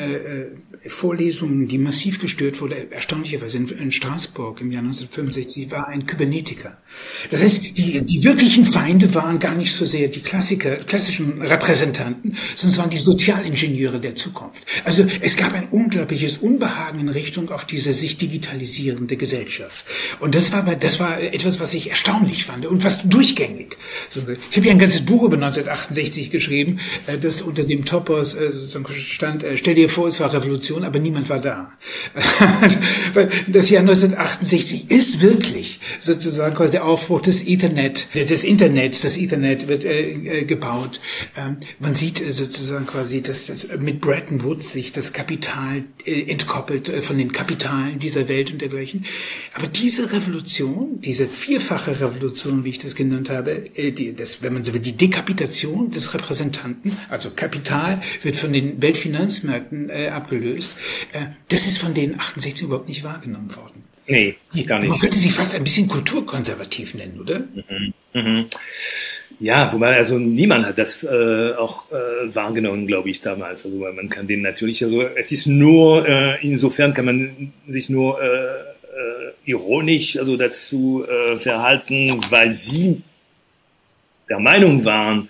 Vorlesungen, 0.87 1.69
die 1.69 1.77
massiv 1.77 2.21
gestört 2.21 2.61
wurde, 2.62 2.91
erstaunlicherweise 2.91 3.59
in, 3.59 3.69
in 3.69 3.93
Straßburg 3.93 4.61
im 4.62 4.73
Jahr 4.73 4.83
1965, 4.83 5.71
war 5.71 5.88
ein 5.88 6.07
Kybernetiker. 6.07 6.79
Das 7.31 7.43
heißt, 7.43 7.77
die, 7.77 8.00
die 8.03 8.25
wirklichen 8.25 8.65
Feinde 8.65 9.15
waren 9.15 9.38
gar 9.38 9.55
nicht 9.55 9.75
so 9.75 9.85
sehr 9.85 10.09
die 10.09 10.21
Klassiker, 10.21 10.77
klassischen 10.77 11.43
Repräsentanten, 11.43 12.35
sondern 12.57 12.71
es 12.73 12.79
waren 12.79 12.91
die 12.91 12.99
Sozialingenieure 12.99 14.00
der 14.00 14.15
Zukunft. 14.15 14.62
Also 14.85 15.05
es 15.21 15.37
gab 15.37 15.48
ein 15.55 15.69
unglaubliches 15.69 16.38
Unbehagen 16.38 17.00
in 17.00 17.09
Richtung 17.09 17.50
auf 17.50 17.64
diese 17.64 17.93
sich 17.93 18.19
digitalisierende 18.19 19.17
Gesellschaft. 19.17 19.85
Und 20.21 20.35
das 20.35 20.52
war, 20.52 20.62
das 20.62 21.00
war 21.00 21.21
etwas, 21.21 21.61
was 21.61 21.75
ich 21.75 21.90
erstaunlich 21.90 22.45
fand 22.45 22.67
und 22.67 22.83
fast 22.83 23.02
durchgängig. 23.12 23.76
Ich 24.50 24.57
habe 24.57 24.67
ja 24.67 24.73
ein 24.73 24.78
ganzes 24.78 25.05
Buch 25.05 25.23
über 25.23 25.37
1968 25.37 26.31
geschrieben, 26.31 26.78
äh, 27.07 27.19
das 27.19 27.43
unter 27.43 27.64
dem 27.64 27.85
Topos 27.85 28.35
äh, 28.35 28.50
stand, 28.93 29.43
äh, 29.43 29.57
stell 29.57 29.75
dir 29.75 29.88
vor, 29.88 30.09
es 30.09 30.21
war 30.21 30.33
Revolution, 30.33 30.85
aber 30.85 30.99
niemand 30.99 31.28
war 31.28 31.40
da. 31.40 31.73
das 33.49 33.71
Jahr 33.71 33.83
1968 33.83 34.90
ist 34.90 35.23
wirklich 35.23 35.81
sozusagen 36.00 36.59
der 36.71 36.85
Aufbruch 36.85 37.23
des 37.23 37.47
Ethernet, 37.47 38.09
des 38.14 38.45
Internets. 38.45 39.02
Das 39.02 39.17
Ethernet 39.17 39.69
wird 39.69 39.87
gebaut. 40.47 41.00
Ähm, 41.37 41.59
man 41.78 41.95
sieht 41.95 42.23
sozusagen 42.33 42.87
quasi, 42.87 43.23
dass 43.23 43.47
das 43.47 43.69
mit 43.78 44.00
Bretton 44.00 44.43
Woods 44.45 44.73
sich 44.73 44.93
das 44.93 45.12
Kapital 45.12 45.38
äh, 46.04 46.30
entkoppelt 46.30 46.88
äh, 46.88 47.02
von 47.02 47.18
den 47.18 47.33
Kapitalen 47.33 47.99
dieser 47.99 48.28
Welt 48.28 48.52
und 48.52 48.61
dergleichen. 48.61 49.04
Aber 49.54 49.66
diese 49.66 50.12
Revolution, 50.12 51.00
diese 51.00 51.26
vierfache 51.26 52.00
Revolution, 52.00 52.64
wie 52.64 52.71
ich 52.71 52.78
das 52.78 52.95
genannt 52.95 53.30
habe, 53.30 53.71
äh, 53.76 53.92
die, 53.92 54.14
das, 54.14 54.42
wenn 54.42 54.54
man 54.54 54.64
so 54.64 54.75
will, 54.75 54.80
die 54.80 54.97
Dekapitation 54.97 55.90
des 55.90 56.14
Repräsentanten, 56.14 56.97
also 57.09 57.30
Kapital 57.30 58.00
wird 58.23 58.37
von 58.37 58.52
den 58.52 58.80
Weltfinanzmärkten 58.80 59.90
äh, 59.90 60.09
abgelöst, 60.09 60.75
äh, 61.12 61.26
das 61.49 61.66
ist 61.66 61.78
von 61.78 61.95
den 61.95 62.18
68 62.18 62.66
überhaupt 62.66 62.88
nicht 62.88 63.04
wahrgenommen 63.04 63.54
worden. 63.57 63.85
Nee, 64.09 64.37
gar 64.66 64.78
nicht. 64.80 64.88
Man 64.88 64.99
könnte 64.99 65.18
sie 65.18 65.30
fast 65.30 65.54
ein 65.54 65.64
bisschen 65.64 65.87
kulturkonservativ 65.87 66.95
nennen, 66.95 67.21
oder? 67.21 67.40
Mhm. 67.40 67.95
Mhm. 68.14 68.47
Ja, 69.40 69.73
wobei 69.73 69.97
also 69.97 70.18
niemand 70.18 70.66
hat 70.66 70.78
das 70.78 71.04
äh, 71.04 71.52
auch 71.52 71.85
äh, 71.92 72.35
wahrgenommen, 72.35 72.87
glaube 72.87 73.09
ich, 73.11 73.21
damals. 73.21 73.64
Also 73.64 73.76
man 73.76 74.09
kann 74.09 74.26
dem 74.26 74.42
natürlich, 74.42 74.83
also 74.83 75.02
es 75.02 75.30
ist 75.30 75.47
nur, 75.47 76.09
äh, 76.09 76.45
insofern 76.45 76.92
kann 76.92 77.04
man 77.04 77.52
sich 77.68 77.88
nur 77.88 78.21
äh, 78.21 78.26
äh, 78.26 79.33
ironisch 79.45 80.16
also 80.16 80.37
dazu 80.37 81.04
äh, 81.09 81.37
verhalten, 81.37 82.21
weil 82.30 82.52
sie 82.52 83.02
der 84.28 84.40
Meinung 84.40 84.85
waren, 84.85 85.28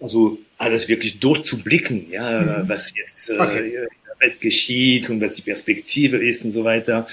also 0.00 0.38
alles 0.56 0.88
wirklich 0.88 1.20
durchzublicken, 1.20 2.10
ja, 2.10 2.40
mhm. 2.40 2.68
was 2.68 2.92
jetzt 2.96 3.30
äh, 3.30 3.38
okay. 3.38 3.66
in 3.66 3.72
der 3.72 4.20
Welt 4.20 4.40
geschieht 4.40 5.10
und 5.10 5.20
was 5.20 5.34
die 5.34 5.42
Perspektive 5.42 6.16
ist 6.16 6.44
und 6.44 6.52
so 6.52 6.64
weiter. 6.64 7.06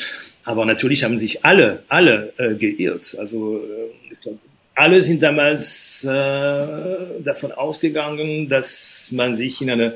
Aber 0.43 0.65
natürlich 0.65 1.03
haben 1.03 1.17
sich 1.17 1.43
alle, 1.43 1.83
alle 1.89 2.33
äh, 2.37 2.55
geirrt. 2.55 3.17
Also 3.19 3.57
äh, 3.57 4.13
ich 4.13 4.19
glaube, 4.21 4.39
alle 4.77 5.01
sind 5.01 5.23
damals 5.23 6.03
äh, 6.03 6.07
davon 7.23 7.51
ausgegangen, 7.51 8.47
dass 8.47 9.09
man 9.11 9.35
sich 9.35 9.59
in 9.59 9.71
eine 9.71 9.95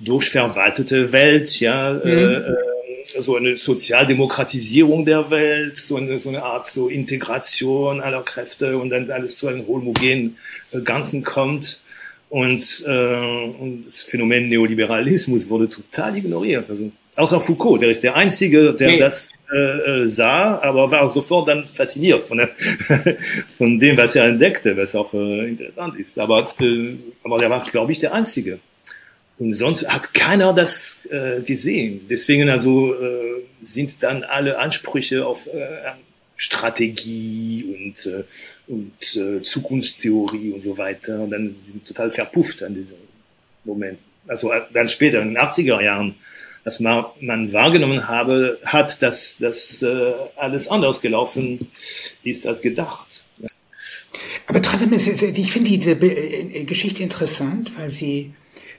durchverwaltete 0.00 1.12
Welt, 1.12 1.60
ja, 1.60 1.92
mhm. 1.92 2.10
äh, 2.10 3.20
so 3.20 3.36
eine 3.36 3.56
Sozialdemokratisierung 3.56 5.04
der 5.04 5.30
Welt, 5.30 5.76
so 5.76 5.96
eine, 5.96 6.18
so 6.18 6.30
eine 6.30 6.42
Art 6.42 6.66
so 6.66 6.88
Integration 6.88 8.00
aller 8.00 8.22
Kräfte 8.22 8.78
und 8.78 8.90
dann 8.90 9.08
alles 9.12 9.36
zu 9.36 9.46
einem 9.46 9.64
homogenen 9.68 10.36
äh, 10.72 10.80
Ganzen 10.80 11.22
kommt. 11.22 11.80
Und, 12.28 12.84
äh, 12.84 13.54
und 13.60 13.82
das 13.86 14.02
Phänomen 14.02 14.48
Neoliberalismus 14.48 15.48
wurde 15.48 15.68
total 15.70 16.16
ignoriert. 16.16 16.68
Also 16.68 16.90
außer 17.14 17.40
Foucault, 17.40 17.80
der 17.80 17.90
ist 17.90 18.02
der 18.02 18.16
Einzige, 18.16 18.72
der 18.72 18.88
nee. 18.88 18.98
das 18.98 19.30
äh, 19.52 20.02
äh, 20.02 20.08
sah, 20.08 20.60
aber 20.60 20.90
war 20.90 21.10
sofort 21.12 21.48
dann 21.48 21.64
fasziniert 21.64 22.24
von, 22.24 22.38
der, 22.38 22.50
von 23.58 23.78
dem, 23.78 23.96
was 23.96 24.16
er 24.16 24.24
entdeckte, 24.24 24.76
was 24.76 24.94
auch 24.94 25.14
äh, 25.14 25.48
interessant 25.48 25.98
ist. 25.98 26.18
Aber, 26.18 26.52
äh, 26.60 26.96
aber 27.22 27.38
der 27.38 27.50
war, 27.50 27.62
glaube 27.62 27.92
ich, 27.92 27.98
der 27.98 28.12
Einzige. 28.12 28.58
Und 29.38 29.52
sonst 29.52 29.86
hat 29.86 30.14
keiner 30.14 30.52
das 30.52 31.00
äh, 31.10 31.40
gesehen. 31.42 32.06
Deswegen 32.08 32.48
also 32.48 32.94
äh, 32.94 33.44
sind 33.60 34.02
dann 34.02 34.24
alle 34.24 34.58
Ansprüche 34.58 35.26
auf 35.26 35.46
äh, 35.46 35.92
Strategie 36.36 37.64
und, 37.64 38.06
äh, 38.06 38.24
und 38.66 39.16
äh, 39.16 39.42
Zukunftstheorie 39.42 40.52
und 40.52 40.60
so 40.60 40.76
weiter 40.76 41.26
dann 41.28 41.54
sind 41.54 41.86
total 41.86 42.10
verpufft 42.10 42.62
an 42.62 42.74
diesem 42.74 42.98
Moment. 43.64 44.00
Also 44.26 44.52
äh, 44.52 44.62
dann 44.72 44.88
später 44.88 45.20
in 45.22 45.34
den 45.34 45.38
80er 45.38 45.82
Jahren 45.82 46.14
dass 46.66 46.80
man, 46.80 47.04
man 47.20 47.52
wahrgenommen 47.52 48.08
habe, 48.08 48.58
hat, 48.64 49.00
dass 49.00 49.38
das 49.38 49.82
äh, 49.82 50.12
alles 50.34 50.66
anders 50.66 51.00
gelaufen 51.00 51.70
ist 52.24 52.44
als 52.44 52.60
gedacht. 52.60 53.22
Aber 54.48 54.60
trotzdem, 54.60 54.92
ist, 54.92 55.22
ich 55.22 55.52
finde 55.52 55.70
diese 55.70 55.92
äh, 55.92 56.64
Geschichte 56.64 57.04
interessant, 57.04 57.70
weil 57.78 57.88
sie 57.88 58.34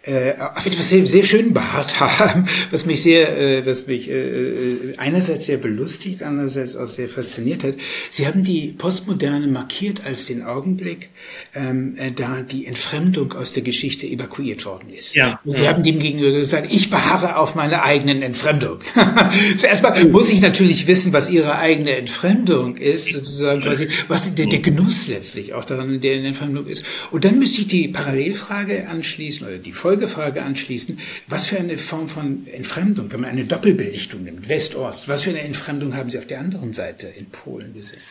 äh, 0.07 0.33
auf 0.39 0.65
etwas 0.65 0.89
sehr, 0.89 1.05
sehr 1.05 1.23
schön 1.23 1.53
beharrt 1.53 1.99
haben, 1.99 2.47
was 2.71 2.85
mich 2.85 3.01
sehr, 3.01 3.37
äh, 3.37 3.65
was 3.65 3.87
mich 3.87 4.09
äh, 4.09 4.13
äh, 4.13 4.97
einerseits 4.97 5.45
sehr 5.47 5.57
belustigt, 5.57 6.23
andererseits 6.23 6.75
auch 6.77 6.87
sehr 6.87 7.09
fasziniert 7.09 7.63
hat. 7.63 7.75
Sie 8.09 8.25
haben 8.25 8.43
die 8.43 8.73
Postmoderne 8.77 9.47
markiert 9.47 10.05
als 10.05 10.25
den 10.27 10.43
Augenblick, 10.43 11.09
ähm, 11.53 11.95
äh, 11.97 12.11
da 12.11 12.41
die 12.41 12.65
Entfremdung 12.67 13.33
aus 13.33 13.51
der 13.51 13.63
Geschichte 13.63 14.07
evakuiert 14.07 14.65
worden 14.65 14.89
ist. 14.97 15.13
Ja, 15.15 15.39
Und 15.43 15.55
Sie 15.55 15.63
ja. 15.63 15.73
haben 15.73 15.83
dem 15.83 15.99
gegenüber 15.99 16.39
gesagt, 16.39 16.71
ich 16.71 16.89
beharre 16.89 17.37
auf 17.37 17.55
meiner 17.55 17.83
eigenen 17.83 18.21
Entfremdung. 18.21 18.79
Zuerst 19.57 19.83
mal 19.83 20.05
muss 20.05 20.29
ich 20.29 20.41
natürlich 20.41 20.87
wissen, 20.87 21.11
was 21.11 21.29
Ihre 21.29 21.57
eigene 21.57 21.97
Entfremdung 21.97 22.77
ist, 22.77 23.11
sozusagen 23.11 23.61
quasi, 23.61 23.87
was 24.07 24.33
der, 24.33 24.45
der 24.45 24.59
Genuss 24.59 25.07
letztlich 25.07 25.53
auch 25.53 25.65
daran, 25.65 25.99
der 25.99 26.15
Entfremdung 26.23 26.65
ist. 26.65 26.83
Und 27.11 27.25
dann 27.25 27.37
müsste 27.39 27.61
ich 27.61 27.67
die 27.67 27.89
Parallelfrage 27.89 28.87
anschließen 28.87 29.45
oder 29.45 29.57
die 29.57 29.71
Folge 29.73 29.97
Folgefrage 29.98 30.44
anschließen. 30.44 31.00
Was 31.27 31.48
für 31.48 31.58
eine 31.58 31.77
Form 31.77 32.08
von 32.08 32.48
Entfremdung, 32.48 33.12
wenn 33.12 33.22
man 33.22 33.32
eine 33.32 33.46
Doppelbelichtung 33.46 34.24
nimmt, 34.24 34.48
West-Ost, 34.48 35.08
was 35.08 35.24
für 35.24 35.32
eine 35.32 35.42
Entfremdung 35.42 35.96
haben 35.96 36.10
Sie 36.10 36.18
auf 36.18 36.27
der 36.27 36.39
anderen 36.39 36.74
Seite 36.74 37.08
in 37.08 37.27
Polen 37.27 37.74
gesehen? 37.74 38.01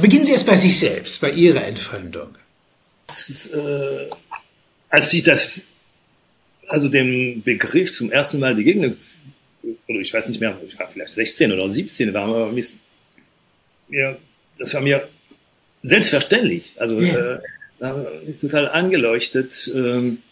beginnen 0.00 0.24
Sie 0.24 0.32
erst 0.32 0.46
bei 0.46 0.56
sich 0.56 0.78
selbst, 0.78 1.20
bei 1.20 1.30
Ihrer 1.30 1.66
Entfremdung. 1.66 2.34
Ist, 3.08 3.50
äh, 3.52 4.08
als 4.88 5.12
ich 5.12 5.22
das, 5.22 5.60
also 6.66 6.88
dem 6.88 7.42
Begriff 7.42 7.92
zum 7.92 8.10
ersten 8.10 8.38
Mal 8.38 8.54
begegnet, 8.54 8.96
oder 9.86 9.98
ich 10.00 10.14
weiß 10.14 10.28
nicht 10.28 10.40
mehr, 10.40 10.58
ich 10.66 10.78
war 10.78 10.88
vielleicht 10.88 11.10
16 11.10 11.52
oder 11.52 11.70
17, 11.70 12.14
war 12.14 12.50
mir, 12.50 12.64
ja, 13.90 14.16
das 14.56 14.72
war 14.72 14.80
mir 14.80 15.06
selbstverständlich. 15.82 16.74
Also 16.78 16.98
yeah. 16.98 17.42
äh, 17.80 18.32
total 18.40 18.68
angeleuchtet. 18.68 19.70
Ähm, 19.74 20.22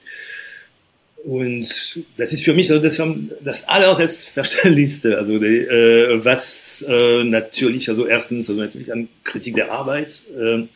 und 1.25 2.05
das 2.17 2.33
ist 2.33 2.45
für 2.45 2.55
mich 2.55 2.71
also 2.71 2.83
das, 2.83 3.01
das 3.43 3.69
allerselbstverständlichste, 3.69 5.19
also 5.19 5.39
die, 5.39 5.59
äh, 5.59 6.25
was 6.25 6.85
äh, 6.89 7.25
natürlich, 7.25 7.89
also 7.89 8.07
erstens 8.07 8.49
also 8.49 8.61
natürlich 8.61 8.93
an 8.93 9.09
Kritik 9.25 9.55
der 9.55 9.71
Arbeit, 9.71 10.25
äh, 10.39 10.67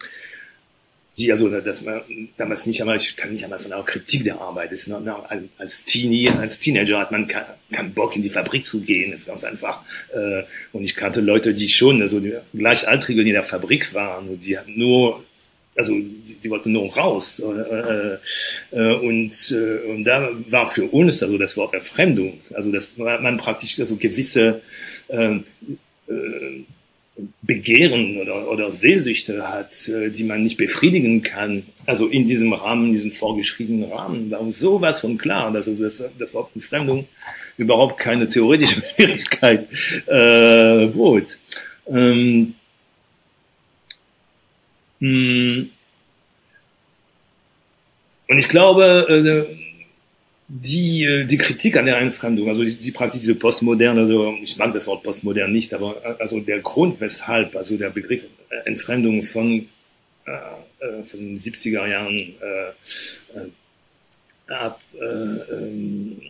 die 1.17 1.31
also 1.31 1.49
dass 1.49 1.83
man 1.83 2.03
damals 2.37 2.67
nicht 2.67 2.81
einmal 2.81 2.97
ich 2.97 3.17
kann 3.17 3.31
nicht 3.31 3.45
einmal 3.45 3.59
von 3.59 3.73
einer 3.73 3.83
Kritik 3.85 4.25
der 4.25 4.41
Arbeit 4.41 4.73
ist 4.73 4.89
ne, 4.89 5.17
als 5.59 5.85
Teenie 5.85 6.29
als 6.29 6.59
Teenager 6.59 6.99
hat 6.99 7.13
man 7.13 7.29
keinen 7.29 7.47
kein 7.71 7.95
Bock 7.95 8.17
in 8.17 8.23
die 8.23 8.31
Fabrik 8.31 8.65
zu 8.65 8.81
gehen 8.81 9.13
ist 9.13 9.27
ganz 9.27 9.45
einfach. 9.45 9.83
Äh, 10.13 10.43
und 10.73 10.83
ich 10.83 10.97
kannte 10.97 11.21
Leute 11.21 11.55
die 11.55 11.69
schon 11.69 12.03
also 12.03 12.21
die 12.21 12.35
gleichaltrige 12.53 13.23
die 13.23 13.31
in 13.31 13.35
der 13.35 13.43
Fabrik 13.43 13.95
waren 13.95 14.29
und 14.29 14.45
die 14.45 14.59
hatten 14.59 14.77
nur 14.77 15.23
also 15.77 15.95
die, 15.95 16.35
die 16.43 16.51
wollten 16.51 16.73
nur 16.73 16.93
raus 16.95 17.41
äh, 17.41 18.19
äh, 18.71 18.95
und 18.97 19.51
äh, 19.53 19.91
und 19.91 20.05
da 20.05 20.31
war 20.49 20.67
für 20.67 20.85
uns 20.85 21.23
also 21.23 21.39
das 21.39 21.57
Wort 21.57 21.75
Erfremdung 21.75 22.41
also 22.53 22.71
das 22.71 22.91
man 22.97 23.37
praktisch 23.37 23.79
also 23.81 23.97
gewisse 23.97 24.63
äh, 25.09 25.37
äh, 26.09 26.65
Begehren 27.43 28.21
oder, 28.21 28.51
oder 28.51 28.73
Sehsüchte 28.73 29.49
hat, 29.49 29.89
äh, 29.89 30.11
die 30.11 30.25
man 30.25 30.43
nicht 30.43 30.57
befriedigen 30.57 31.23
kann, 31.23 31.63
also 31.87 32.09
in 32.09 32.27
diesem 32.27 32.53
Rahmen, 32.53 32.91
diesem 32.91 33.13
vorgeschriebenen 33.13 33.93
Rahmen, 33.93 34.33
war 34.33 34.51
sowas 34.51 35.01
von 35.01 35.17
klar, 35.17 35.53
dass 35.53 35.69
also 35.69 35.85
das, 35.85 36.03
das 36.19 36.35
Wort 36.35 36.53
Befremdung 36.55 37.07
überhaupt 37.57 37.99
keine 37.99 38.29
theoretische 38.29 38.83
Schwierigkeit 38.97 39.69
äh, 40.07 40.87
bot. 40.87 41.39
Ähm, 41.87 41.95
hm. 41.95 42.55
Und 45.01 45.71
ich 48.29 48.49
glaube, 48.49 49.07
äh, 49.09 49.57
die, 50.49 51.05
äh, 51.05 51.25
die 51.25 51.39
Kritik 51.39 51.77
an 51.77 51.87
der 51.87 51.97
Einfremdung, 51.97 52.49
also 52.49 52.65
die, 52.65 52.77
die 52.77 52.91
praktisch 52.91 53.23
diese 53.23 53.35
postmoderne, 53.35 54.03
also 54.03 54.37
ich 54.43 54.57
mag 54.57 54.73
das 54.73 54.87
Wort 54.87 55.03
postmodern 55.03 55.51
nicht, 55.51 55.73
aber 55.75 55.97
äh, 56.05 56.23
also 56.23 56.41
der 56.41 56.61
Grund, 56.61 57.01
weshalb, 57.01 57.57
also 57.57 57.77
der 57.77 57.91
Begriff 57.91 58.25
Entfremdung 58.65 59.23
von, 59.23 59.69
äh, 60.27 61.05
von 61.05 61.21
den 61.21 61.39
70er 61.39 61.87
Jahren 61.87 62.35
äh, 62.41 64.53
ab, 64.53 64.81
äh, 65.01 65.05
ähm, 65.05 66.21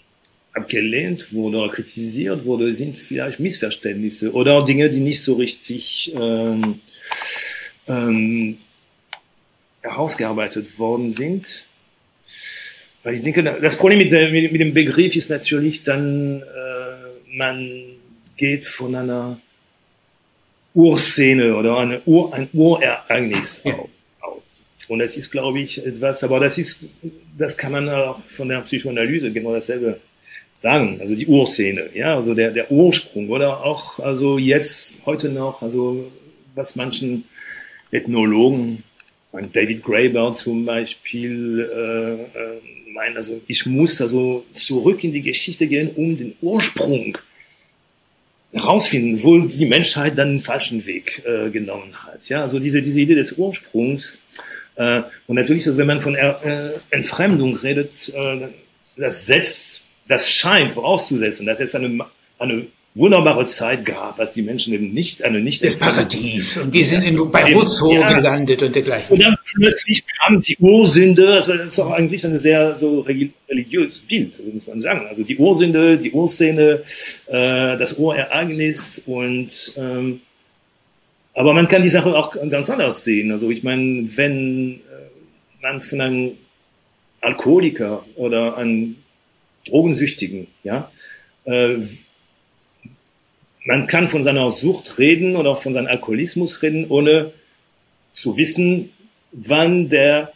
abgelehnt 0.52 1.32
wurde 1.32 1.58
oder 1.58 1.72
kritisiert 1.72 2.44
wurde, 2.44 2.72
sind 2.74 2.96
vielleicht 2.96 3.40
Missverständnisse 3.40 4.32
oder 4.32 4.64
Dinge, 4.64 4.88
die 4.88 5.00
nicht 5.00 5.22
so 5.22 5.34
richtig 5.34 6.14
ähm, 6.16 6.78
ähm, 7.88 8.58
herausgearbeitet 9.82 10.78
worden 10.78 11.12
sind 11.12 11.66
weil 13.04 13.16
ich 13.16 13.22
denke, 13.22 13.42
das 13.60 13.76
Problem 13.76 13.98
mit, 13.98 14.10
mit, 14.10 14.52
mit 14.52 14.60
dem 14.60 14.72
Begriff 14.72 15.14
ist 15.14 15.28
natürlich 15.28 15.84
dann, 15.84 16.40
äh, 16.40 17.36
man 17.36 17.70
geht 18.36 18.64
von 18.64 18.94
einer 18.94 19.38
Urszene 20.72 21.54
oder 21.54 21.76
eine 21.76 22.00
Ur, 22.06 22.32
ein 22.34 22.48
Urereignis 22.54 23.60
ja. 23.62 23.74
aus. 24.20 24.64
Und 24.88 25.00
das 25.00 25.18
ist, 25.18 25.30
glaube 25.30 25.60
ich, 25.60 25.84
etwas, 25.84 26.24
aber 26.24 26.40
das 26.40 26.56
ist, 26.56 26.84
das 27.36 27.56
kann 27.56 27.72
man 27.72 27.88
auch 27.90 28.24
von 28.24 28.48
der 28.48 28.62
Psychoanalyse 28.62 29.30
genau 29.30 29.52
dasselbe 29.52 30.00
sagen. 30.54 30.98
Also 31.00 31.14
die 31.14 31.26
Urszene, 31.26 31.90
ja, 31.92 32.16
also 32.16 32.34
der, 32.34 32.52
der 32.52 32.70
Ursprung 32.72 33.28
oder 33.28 33.64
auch, 33.64 33.98
also 34.00 34.38
jetzt, 34.38 35.00
heute 35.04 35.28
noch, 35.28 35.60
also 35.60 36.10
was 36.54 36.74
manchen 36.74 37.24
Ethnologen, 37.90 38.82
David 39.52 39.82
Graeber 39.82 40.32
zum 40.32 40.64
Beispiel, 40.64 41.60
äh, 41.60 42.38
äh, 42.38 42.60
meine, 42.92 43.16
also 43.16 43.40
ich 43.46 43.66
muss 43.66 44.00
also 44.00 44.44
zurück 44.54 45.02
in 45.04 45.12
die 45.12 45.22
Geschichte 45.22 45.66
gehen, 45.66 45.90
um 45.96 46.16
den 46.16 46.34
Ursprung 46.40 47.18
herausfinden, 48.52 49.20
wo 49.22 49.38
die 49.38 49.66
Menschheit 49.66 50.16
dann 50.16 50.34
den 50.34 50.40
falschen 50.40 50.86
Weg 50.86 51.22
äh, 51.26 51.50
genommen 51.50 51.92
hat. 52.04 52.28
Ja, 52.28 52.42
also 52.42 52.60
diese, 52.60 52.80
diese 52.80 53.00
Idee 53.00 53.16
des 53.16 53.32
Ursprungs. 53.32 54.20
Äh, 54.76 55.02
und 55.26 55.34
natürlich, 55.36 55.66
also 55.66 55.76
wenn 55.76 55.88
man 55.88 56.00
von 56.00 56.14
er, 56.14 56.40
äh, 56.44 56.94
Entfremdung 56.94 57.56
redet, 57.56 58.12
äh, 58.14 58.48
das 58.96 59.26
setzt, 59.26 59.84
das 60.06 60.30
scheint 60.30 60.70
vorauszusetzen, 60.70 61.46
dass 61.46 61.58
es 61.58 61.74
eine, 61.74 62.06
eine 62.38 62.66
wunderbare 62.94 63.44
Zeit 63.44 63.84
gab, 63.84 64.20
als 64.20 64.30
die 64.30 64.42
Menschen 64.42 64.72
eben 64.72 64.92
nicht 64.92 65.24
eine 65.24 65.40
nicht 65.40 65.64
das 65.64 65.76
Paradies 65.76 66.58
und 66.58 66.72
die 66.72 66.84
sind 66.84 67.02
in, 67.02 67.30
bei 67.30 67.52
Rousseau 67.52 67.92
ja, 67.92 68.12
gelandet 68.12 68.62
und 68.62 68.74
dergleichen. 68.74 69.14
Und 69.14 69.22
dann 69.22 69.36
plötzlich 69.52 70.04
kam 70.06 70.40
die 70.40 70.56
Ursünde, 70.58 71.34
also 71.34 71.54
das 71.54 71.66
ist 71.66 71.78
auch 71.80 71.90
eigentlich 71.90 72.24
ein 72.24 72.38
sehr 72.38 72.78
so 72.78 73.00
religiöses 73.48 74.00
Bild, 74.02 74.40
muss 74.54 74.68
man 74.68 74.80
sagen. 74.80 75.06
Also 75.08 75.24
die 75.24 75.36
Ursünde, 75.36 75.98
die 75.98 76.12
Urszene, 76.12 76.82
äh, 77.26 77.76
das 77.76 77.94
Urereignis 77.94 79.02
und 79.04 79.74
ähm, 79.76 80.20
aber 81.34 81.52
man 81.52 81.66
kann 81.66 81.82
die 81.82 81.88
Sache 81.88 82.16
auch 82.16 82.30
ganz 82.48 82.70
anders 82.70 83.02
sehen. 83.02 83.32
Also 83.32 83.50
ich 83.50 83.64
meine, 83.64 84.04
wenn 84.16 84.74
äh, 84.74 85.62
man 85.62 85.82
von 85.82 86.00
einem 86.00 86.32
Alkoholiker 87.20 88.04
oder 88.14 88.56
einem 88.56 88.94
Drogensüchtigen, 89.66 90.46
ja, 90.62 90.92
äh, 91.44 91.78
man 93.64 93.86
kann 93.86 94.08
von 94.08 94.22
seiner 94.22 94.50
Sucht 94.52 94.98
reden 94.98 95.36
oder 95.36 95.50
auch 95.50 95.62
von 95.62 95.72
seinem 95.72 95.86
Alkoholismus 95.86 96.62
reden, 96.62 96.86
ohne 96.88 97.32
zu 98.12 98.36
wissen, 98.36 98.90
wann 99.32 99.88
der 99.88 100.32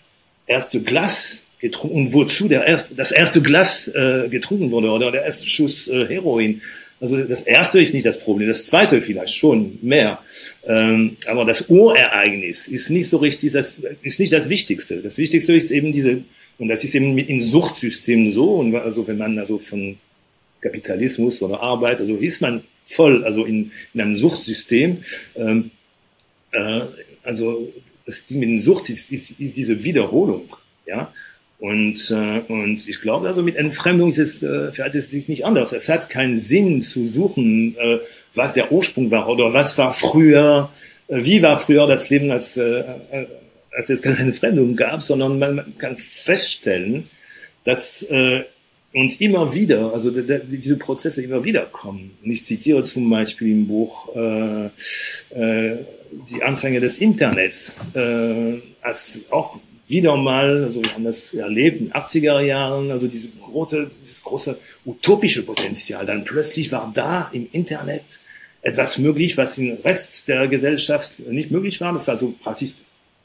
erste 0.47 0.83
Glas 0.83 1.43
getrunken 1.61 1.97
und 1.97 2.13
wozu 2.13 2.49
der 2.49 2.67
erste, 2.67 2.95
das 2.95 3.13
erste 3.13 3.43
Glas 3.43 3.89
äh, 3.89 4.29
getrunken 4.29 4.71
wurde 4.71 4.91
oder 4.91 5.13
der 5.13 5.25
erste 5.25 5.47
Schuss 5.47 5.89
äh, 5.89 6.07
Heroin. 6.07 6.63
Also 7.01 7.17
das 7.17 7.43
erste 7.43 7.81
ist 7.81 7.95
nicht 7.95 8.07
das 8.07 8.19
Problem, 8.19 8.49
das 8.49 8.67
zweite 8.67 9.01
vielleicht 9.01 9.35
schon 9.35 9.79
mehr. 9.83 10.19
Ähm, 10.67 11.17
aber 11.27 11.45
das 11.45 11.69
Urereignis 11.69 12.67
ist 12.67 12.91
nicht 12.91 13.09
so 13.09 13.19
richtig, 13.19 13.53
das 13.53 13.77
ist 14.03 14.19
nicht 14.19 14.33
das 14.33 14.49
Wichtigste. 14.49 14.97
Das 14.97 15.19
Wichtigste 15.19 15.53
ist 15.53 15.71
eben 15.71 15.93
diese, 15.93 16.23
und 16.59 16.69
das 16.69 16.83
ist 16.83 16.95
eben 16.95 17.17
in 17.19 17.41
Suchtsystemen 17.41 18.33
so, 18.33 18.55
und 18.55 18.75
also 18.75 19.07
wenn 19.07 19.19
man 19.19 19.39
also 19.39 19.59
von 19.59 19.97
Kapitalismus 20.61 21.41
oder 21.41 21.61
Arbeit, 21.61 22.01
also 22.01 22.17
ist 22.17 22.41
man 22.41 22.65
voll, 22.89 23.25
also 23.25 23.45
in, 23.45 23.71
in 23.95 24.01
einem 24.01 24.17
Suchtsystem. 24.17 24.99
Ähm, 25.37 25.71
äh, 26.53 26.81
also 27.23 27.73
das 28.07 28.25
Ding 28.25 28.41
mit 28.41 28.63
Sucht 28.63 28.89
ist, 28.89 29.13
ist, 29.13 29.39
ist 29.39 29.57
diese 29.57 29.85
Wiederholung, 29.85 30.57
ja. 30.87 31.13
Und, 31.61 32.13
äh, 32.13 32.41
und 32.47 32.89
ich 32.89 33.01
glaube, 33.01 33.27
also 33.27 33.43
mit 33.43 33.57
Entfremdung 33.57 34.11
ist 34.11 34.19
es, 34.19 34.43
äh, 34.45 34.71
verhält 34.71 34.95
es 34.95 35.11
sich 35.11 35.29
nicht 35.29 35.45
anders. 35.45 35.73
Es 35.73 35.89
hat 35.89 36.09
keinen 36.09 36.37
Sinn 36.37 36.83
zu 36.83 37.09
suchen, 37.09 37.77
äh, 37.77 37.99
was 38.33 38.53
der 38.53 38.71
Ursprung 38.71 39.11
war 39.11 39.29
oder 39.29 39.53
was 39.53 39.77
war 39.77 39.93
früher, 39.93 40.71
äh, 41.09 41.25
wie 41.25 41.43
war 41.43 41.59
früher 41.59 41.89
das 41.89 42.11
Leben, 42.11 42.31
als, 42.31 42.57
äh, 42.57 42.85
äh 43.11 43.27
als 43.73 43.91
es 43.91 44.03
keine 44.03 44.19
Entfremdung 44.19 44.77
gab, 44.77 45.03
sondern 45.03 45.39
man, 45.39 45.57
man 45.57 45.79
kann 45.79 45.97
feststellen, 45.97 47.09
dass 47.65 48.03
äh, 48.05 48.45
und 48.95 49.21
immer 49.21 49.53
wieder, 49.53 49.93
also 49.93 50.11
diese 50.11 50.77
Prozesse 50.77 51.23
immer 51.23 51.45
wieder 51.45 51.67
kommen. 51.67 52.09
Und 52.25 52.31
ich 52.31 52.45
zitiere 52.45 52.83
zum 52.83 53.09
Beispiel 53.11 53.53
im 53.53 53.67
Buch 53.67 54.15
äh, 54.17 54.67
äh, 55.31 55.85
die 56.11 56.43
Anfänge 56.43 56.81
des 56.81 56.99
Internets, 56.99 57.77
äh, 57.95 58.55
als 58.81 59.21
auch 59.31 59.59
wieder 59.87 60.17
mal, 60.17 60.65
also 60.65 60.83
wir 60.83 60.95
haben 60.95 61.05
das 61.05 61.35
erlebt 61.35 61.81
in 61.81 61.87
den 61.87 61.95
80er 61.95 62.41
Jahren, 62.41 62.91
also 62.91 63.09
diese 63.09 63.31
große, 63.31 63.91
dieses 64.03 64.23
große 64.23 64.59
utopische 64.85 65.45
Potenzial. 65.45 66.05
Dann 66.07 66.25
plötzlich 66.25 66.71
war 66.73 66.91
da 66.95 67.31
im 67.33 67.49
Internet 67.53 68.21
etwas 68.63 68.99
möglich, 68.99 69.37
was 69.37 69.57
im 69.59 69.79
Rest 69.85 70.29
der 70.29 70.49
Gesellschaft 70.49 71.21
nicht 71.21 71.51
möglich 71.51 71.81
war. 71.81 71.93
Das 71.93 72.07
war 72.07 72.15
also 72.15 72.35
praktisch 72.43 72.73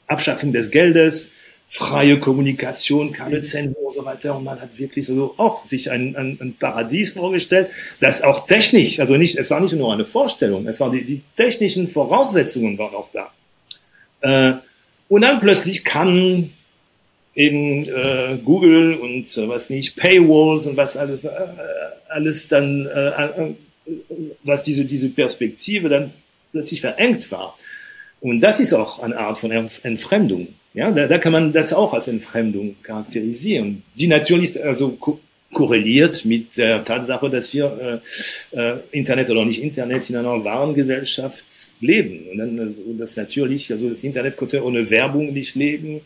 Abschaffung 0.06 0.52
des 0.52 0.70
Geldes, 0.70 1.32
freie 1.74 2.20
Kommunikation, 2.20 3.12
keine 3.12 3.40
Zensur 3.40 3.88
und 3.88 3.94
so 3.94 4.04
weiter. 4.04 4.36
Und 4.36 4.44
man 4.44 4.60
hat 4.60 4.78
wirklich 4.78 5.06
so 5.06 5.34
auch 5.38 5.64
sich 5.64 5.90
ein, 5.90 6.14
ein, 6.14 6.38
ein 6.40 6.56
Paradies 6.56 7.14
vorgestellt, 7.14 7.68
das 7.98 8.22
auch 8.22 8.46
technisch, 8.46 9.00
also 9.00 9.16
nicht, 9.16 9.36
es 9.36 9.50
war 9.50 9.58
nicht 9.58 9.74
nur 9.74 9.92
eine 9.92 10.04
Vorstellung, 10.04 10.68
es 10.68 10.78
waren 10.78 10.92
die, 10.92 11.04
die 11.04 11.22
technischen 11.34 11.88
Voraussetzungen 11.88 12.78
waren 12.78 12.94
auch 12.94 13.08
da. 13.12 13.32
Äh, 14.20 14.54
und 15.08 15.22
dann 15.22 15.40
plötzlich 15.40 15.84
kann 15.84 16.52
eben 17.34 17.88
äh, 17.88 18.38
Google 18.44 18.94
und 18.94 19.36
äh, 19.36 19.48
was 19.48 19.68
nicht, 19.68 19.96
Paywalls 19.96 20.66
und 20.66 20.76
was 20.76 20.96
alles, 20.96 21.24
äh, 21.24 21.30
alles 22.08 22.46
dann, 22.46 22.86
äh, 22.86 23.08
äh, 23.08 23.54
was 24.44 24.62
diese, 24.62 24.84
diese 24.84 25.08
Perspektive 25.08 25.88
dann 25.88 26.12
plötzlich 26.52 26.80
verengt 26.80 27.32
war. 27.32 27.58
Und 28.24 28.40
das 28.40 28.58
ist 28.58 28.72
auch 28.72 29.00
eine 29.00 29.18
Art 29.18 29.36
von 29.36 29.50
Entfremdung. 29.50 30.48
Ja, 30.72 30.90
da, 30.90 31.06
da 31.08 31.18
kann 31.18 31.32
man 31.32 31.52
das 31.52 31.74
auch 31.74 31.92
als 31.92 32.08
Entfremdung 32.08 32.74
charakterisieren, 32.82 33.82
die 33.96 34.06
natürlich 34.06 34.64
also 34.64 34.92
ko 34.92 35.20
korreliert 35.52 36.24
mit 36.24 36.56
der 36.56 36.82
Tatsache, 36.82 37.30
dass 37.30 37.52
wir 37.54 38.00
äh, 38.52 38.58
äh, 38.58 38.78
Internet 38.90 39.30
oder 39.30 39.44
nicht 39.44 39.62
Internet 39.62 40.10
in 40.10 40.16
einer 40.16 40.42
Warengesellschaft 40.42 41.44
leben. 41.80 42.26
Und 42.32 42.38
dann 42.38 42.58
also, 42.58 42.76
das 42.98 43.16
natürlich, 43.16 43.70
also 43.70 43.90
das 43.90 44.02
Internet 44.02 44.36
konnte 44.36 44.64
ohne 44.64 44.90
Werbung 44.90 45.32
nicht 45.32 45.54
leben 45.54 46.00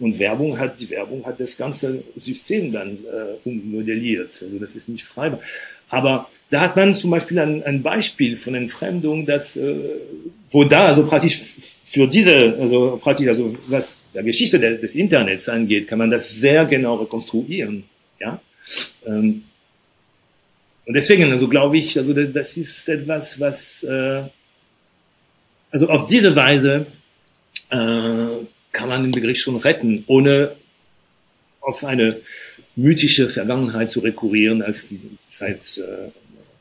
und 0.00 0.18
Werbung 0.18 0.58
hat 0.58 0.80
die 0.80 0.90
Werbung 0.90 1.24
hat 1.24 1.38
das 1.38 1.56
ganze 1.56 2.02
System 2.16 2.72
dann 2.72 2.98
äh, 3.04 3.48
ummodelliert. 3.48 4.38
Also 4.42 4.58
das 4.58 4.74
ist 4.74 4.88
nicht 4.88 5.04
freibar. 5.04 5.40
Aber 5.88 6.28
da 6.50 6.60
hat 6.60 6.76
man 6.76 6.92
zum 6.94 7.10
Beispiel 7.10 7.38
ein, 7.38 7.62
ein 7.62 7.82
Beispiel 7.82 8.36
von 8.36 8.54
Entfremdung, 8.54 9.24
das, 9.24 9.56
äh, 9.56 9.76
wo 10.50 10.64
da 10.64 10.86
also 10.86 11.06
praktisch 11.06 11.38
für 11.84 12.08
diese, 12.08 12.56
also 12.60 12.98
praktisch, 13.00 13.28
also 13.28 13.54
was 13.68 14.12
der 14.12 14.24
Geschichte 14.24 14.58
des, 14.58 14.94
Internets 14.96 15.48
angeht, 15.48 15.86
kann 15.86 15.98
man 15.98 16.10
das 16.10 16.28
sehr 16.30 16.64
genau 16.64 16.96
rekonstruieren, 16.96 17.84
ja. 18.20 18.40
Ähm, 19.06 19.44
und 20.86 20.94
deswegen, 20.94 21.30
also 21.30 21.48
glaube 21.48 21.78
ich, 21.78 21.96
also 21.96 22.12
das 22.12 22.56
ist 22.56 22.88
etwas, 22.88 23.38
was, 23.38 23.84
äh, 23.84 24.22
also 25.70 25.88
auf 25.88 26.06
diese 26.06 26.34
Weise 26.34 26.86
äh, 27.70 27.76
kann 28.72 28.88
man 28.88 29.02
den 29.02 29.12
Begriff 29.12 29.38
schon 29.38 29.56
retten, 29.56 30.02
ohne 30.08 30.56
auf 31.60 31.84
eine 31.84 32.20
mythische 32.74 33.28
Vergangenheit 33.28 33.90
zu 33.90 34.00
rekurrieren, 34.00 34.62
als 34.62 34.88
die 34.88 35.00
Zeit, 35.20 35.78
äh, 35.78 36.10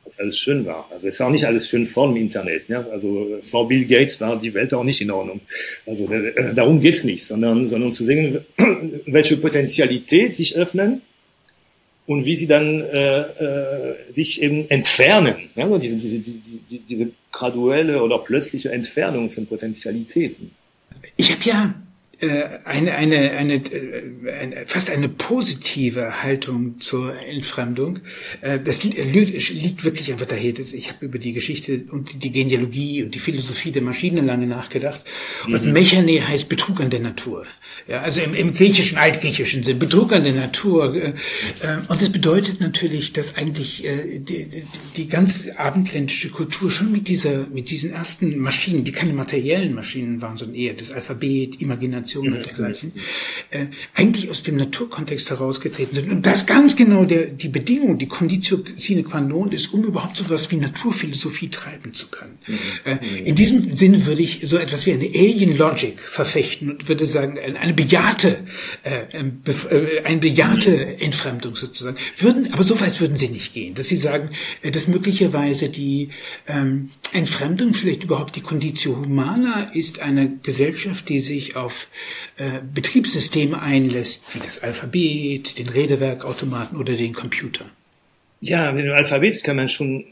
als 0.09 0.19
alles 0.19 0.39
schön 0.39 0.65
war. 0.65 0.87
Also 0.91 1.07
es 1.07 1.19
war 1.19 1.27
auch 1.27 1.31
nicht 1.31 1.45
alles 1.45 1.69
schön 1.69 1.85
vor 1.85 2.07
dem 2.07 2.17
Internet. 2.17 2.67
Ja? 2.67 2.85
Also 2.91 3.39
vor 3.43 3.67
Bill 3.67 3.85
Gates 3.85 4.19
war 4.19 4.39
die 4.39 4.53
Welt 4.53 4.73
auch 4.73 4.83
nicht 4.83 5.01
in 5.01 5.11
Ordnung. 5.11 5.41
Also 5.85 6.11
äh, 6.11 6.53
darum 6.55 6.81
geht's 6.81 7.03
nicht, 7.03 7.25
sondern, 7.25 7.69
sondern 7.69 7.93
zu 7.93 8.03
sehen, 8.03 8.39
welche 9.05 9.37
Potentialität 9.37 10.33
sich 10.33 10.55
öffnen 10.55 11.01
und 12.07 12.25
wie 12.25 12.35
sie 12.35 12.47
dann 12.47 12.81
äh, 12.81 13.19
äh, 13.19 13.95
sich 14.11 14.41
eben 14.41 14.67
entfernen. 14.69 15.49
Ja? 15.55 15.65
Also 15.65 15.77
diese, 15.77 15.97
diese, 15.97 16.17
die, 16.19 16.79
diese 16.79 17.11
graduelle 17.31 18.01
oder 18.01 18.17
plötzliche 18.17 18.71
Entfernung 18.71 19.29
von 19.29 19.45
Potentialitäten. 19.45 20.51
Ich 21.17 21.31
habe 21.31 21.41
ja 21.43 21.65
äh, 21.65 21.88
eine, 22.65 22.95
eine, 22.95 23.31
eine, 23.31 23.53
äh, 23.55 24.31
eine, 24.31 24.65
fast 24.65 24.89
eine 24.89 25.07
positive 25.07 26.21
Haltung 26.21 26.79
zur 26.79 27.17
Entfremdung. 27.25 27.99
Äh, 28.41 28.59
das 28.59 28.83
liegt 28.83 29.83
wirklich 29.83 30.11
einfach 30.11 30.25
daher. 30.25 30.53
Ich 30.59 30.89
habe 30.89 31.05
über 31.05 31.17
die 31.17 31.33
Geschichte 31.33 31.85
und 31.91 32.23
die 32.23 32.31
Genealogie 32.31 33.03
und 33.03 33.15
die 33.15 33.19
Philosophie 33.19 33.71
der 33.71 33.81
Maschinen 33.81 34.25
lange 34.25 34.47
nachgedacht. 34.47 35.01
Und 35.45 35.65
mhm. 35.65 35.73
Mechane 35.73 36.27
heißt 36.27 36.49
Betrug 36.49 36.81
an 36.81 36.89
der 36.89 36.99
Natur. 36.99 37.45
Ja, 37.87 38.01
also 38.01 38.21
im, 38.21 38.33
im 38.33 38.53
griechischen, 38.53 38.97
altgriechischen 38.97 39.63
Sinn, 39.63 39.79
Betrug 39.79 40.13
an 40.13 40.23
der 40.23 40.33
Natur. 40.33 41.13
Und 41.87 42.01
das 42.01 42.09
bedeutet 42.09 42.59
natürlich, 42.59 43.13
dass 43.13 43.35
eigentlich 43.35 43.83
die, 44.19 44.63
die 44.95 45.07
ganz 45.07 45.49
abendländische 45.55 46.29
Kultur 46.29 46.71
schon 46.71 46.91
mit 46.91 47.07
dieser, 47.07 47.47
mit 47.47 47.69
diesen 47.69 47.91
ersten 47.91 48.37
Maschinen, 48.37 48.83
die 48.83 48.91
keine 48.91 49.13
materiellen 49.13 49.73
Maschinen 49.73 50.21
waren, 50.21 50.37
sondern 50.37 50.55
eher 50.55 50.73
das 50.73 50.91
Alphabet, 50.91 51.61
Imagination, 51.61 52.33
und 52.33 52.45
dergleichen, 52.45 52.93
äh, 53.51 53.67
eigentlich 53.93 54.29
aus 54.29 54.43
dem 54.43 54.57
Naturkontext 54.57 55.29
herausgetreten 55.29 55.93
sind. 55.93 56.11
Und 56.11 56.25
das 56.25 56.45
ganz 56.45 56.75
genau 56.75 57.05
der, 57.05 57.27
die 57.27 57.49
Bedingung, 57.49 57.97
die 57.97 58.07
Conditio 58.07 58.59
sine 58.77 59.03
qua 59.03 59.21
non 59.21 59.51
ist, 59.51 59.73
um 59.73 59.83
überhaupt 59.83 60.17
so 60.17 60.23
etwas 60.23 60.51
wie 60.51 60.57
Naturphilosophie 60.57 61.49
treiben 61.49 61.93
zu 61.93 62.07
können. 62.07 62.37
Mhm. 62.47 62.57
Äh, 62.85 63.19
in 63.25 63.35
diesem 63.35 63.75
Sinne 63.75 64.05
würde 64.05 64.21
ich 64.21 64.41
so 64.45 64.57
etwas 64.57 64.85
wie 64.85 64.93
eine 64.93 65.05
Alien 65.05 65.57
Logic 65.57 65.99
verfechten 65.99 66.69
und 66.71 66.87
würde 66.87 67.05
sagen, 67.05 67.37
eine 67.69 67.75
bejahte, 67.75 68.37
äh, 68.83 69.03
äh, 69.13 70.03
eine 70.03 70.17
bejahte 70.17 70.99
Entfremdung 70.99 71.55
sozusagen. 71.55 71.97
Würden, 72.17 72.51
aber 72.51 72.63
so 72.63 72.79
weit 72.81 72.99
würden 72.99 73.15
sie 73.15 73.29
nicht 73.29 73.53
gehen, 73.53 73.75
dass 73.75 73.87
sie 73.87 73.95
sagen, 73.95 74.29
äh, 74.61 74.71
dass 74.71 74.87
möglicherweise 74.87 75.69
die 75.69 76.09
ähm, 76.47 76.89
Entfremdung, 77.13 77.73
vielleicht 77.73 78.03
überhaupt 78.03 78.35
die 78.35 78.41
Conditio 78.41 78.97
Humana, 78.97 79.71
ist 79.73 80.01
eine 80.01 80.37
Gesellschaft, 80.41 81.09
die 81.09 81.19
sich 81.19 81.55
auf 81.55 81.87
äh, 82.37 82.59
Betriebssysteme 82.73 83.61
einlässt, 83.61 84.23
wie 84.33 84.39
das 84.39 84.63
Alphabet, 84.63 85.59
den 85.59 85.69
Redewerkautomaten 85.69 86.77
oder 86.77 86.93
den 86.93 87.13
Computer. 87.13 87.65
Ja, 88.41 88.71
mit 88.71 88.85
dem 88.85 88.93
Alphabet 88.93 89.43
kann 89.43 89.57
man 89.57 89.69
schon, 89.69 90.05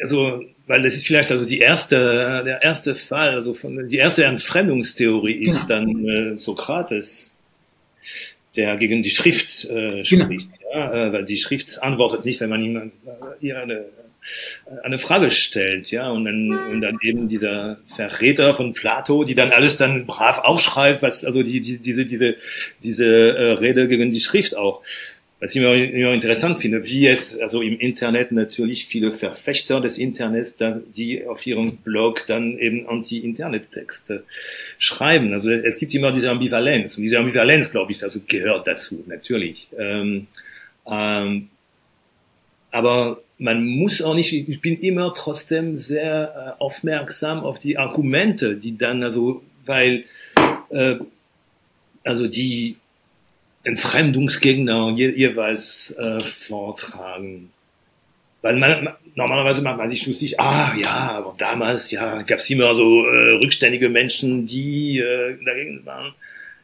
also, 0.00 0.44
weil 0.66 0.82
das 0.82 0.94
ist 0.94 1.06
vielleicht 1.06 1.30
also 1.30 1.44
die 1.44 1.58
erste, 1.58 2.42
der 2.44 2.62
erste 2.62 2.94
Fall, 2.94 3.30
also 3.30 3.54
von, 3.54 3.86
die 3.86 3.96
erste 3.96 4.24
Entfremdungstheorie 4.24 5.34
ist 5.34 5.68
genau. 5.68 5.92
dann 5.92 6.08
äh, 6.08 6.36
Sokrates, 6.36 7.36
der 8.56 8.76
gegen 8.76 9.02
die 9.02 9.10
Schrift 9.10 9.64
äh, 9.64 10.02
genau. 10.02 10.24
spricht, 10.24 10.50
genau. 10.58 10.70
ja, 10.74 11.08
äh, 11.08 11.12
weil 11.12 11.24
die 11.24 11.36
Schrift 11.36 11.82
antwortet 11.82 12.24
nicht, 12.24 12.40
wenn 12.40 12.50
man 12.50 12.62
ihm 12.62 12.76
äh, 12.76 12.90
ihr 13.40 13.58
eine 13.58 13.86
eine 14.82 14.98
Frage 14.98 15.30
stellt, 15.30 15.90
ja, 15.90 16.10
und 16.10 16.24
dann, 16.24 16.50
und 16.50 16.80
dann 16.80 16.98
eben 17.02 17.28
dieser 17.28 17.78
Verräter 17.86 18.54
von 18.54 18.74
Plato, 18.74 19.24
die 19.24 19.34
dann 19.34 19.52
alles 19.52 19.76
dann 19.76 20.06
brav 20.06 20.38
aufschreibt, 20.38 21.02
was, 21.02 21.24
also 21.24 21.42
die, 21.42 21.60
die 21.60 21.78
diese, 21.78 22.04
diese, 22.04 22.36
diese 22.82 23.06
äh, 23.06 23.52
Rede 23.52 23.88
gegen 23.88 24.10
die 24.10 24.20
Schrift 24.20 24.56
auch. 24.56 24.82
Was 25.40 25.54
ich 25.54 25.62
immer, 25.62 26.12
interessant 26.12 26.58
finde, 26.58 26.84
wie 26.84 27.06
es, 27.06 27.38
also 27.38 27.62
im 27.62 27.78
Internet 27.78 28.32
natürlich 28.32 28.86
viele 28.86 29.12
Verfechter 29.12 29.80
des 29.80 29.96
Internets, 29.96 30.56
die 30.56 31.24
auf 31.26 31.46
ihrem 31.46 31.76
Blog 31.76 32.26
dann 32.26 32.58
eben 32.58 32.88
Anti-Internet-Texte 32.88 34.24
schreiben. 34.78 35.32
Also 35.32 35.50
es 35.50 35.78
gibt 35.78 35.94
immer 35.94 36.10
diese 36.10 36.30
Ambivalenz. 36.30 36.96
Und 36.96 37.04
diese 37.04 37.20
Ambivalenz, 37.20 37.70
glaube 37.70 37.92
ich, 37.92 38.02
also 38.02 38.18
gehört 38.26 38.66
dazu, 38.66 39.04
natürlich. 39.06 39.68
Ähm, 39.78 40.26
ähm, 40.90 41.48
aber 42.72 43.22
man 43.38 43.64
muss 43.64 44.02
auch 44.02 44.14
nicht, 44.14 44.32
ich 44.32 44.60
bin 44.60 44.76
immer 44.76 45.14
trotzdem 45.14 45.76
sehr 45.76 46.56
äh, 46.58 46.62
aufmerksam 46.62 47.40
auf 47.40 47.60
die 47.60 47.78
Argumente, 47.78 48.56
die 48.56 48.76
dann, 48.76 49.04
also, 49.04 49.42
weil, 49.64 50.04
äh, 50.70 50.96
also 52.02 52.26
die 52.26 52.76
Entfremdungsgegner 53.68 54.92
je, 54.96 55.10
jeweils 55.10 55.94
äh, 55.98 56.20
vortragen. 56.20 57.50
Weil 58.42 58.56
man, 58.56 58.88
normalerweise 59.14 59.62
macht 59.62 59.78
man 59.78 59.90
sich 59.90 60.06
lustig, 60.06 60.40
ah 60.40 60.74
ja, 60.76 61.10
aber 61.12 61.34
damals, 61.36 61.90
ja, 61.90 62.22
gab 62.22 62.38
es 62.38 62.50
immer 62.50 62.74
so 62.74 63.04
äh, 63.06 63.32
rückständige 63.42 63.88
Menschen, 63.88 64.46
die 64.46 65.00
äh, 65.00 65.36
dagegen 65.44 65.84
waren. 65.84 66.14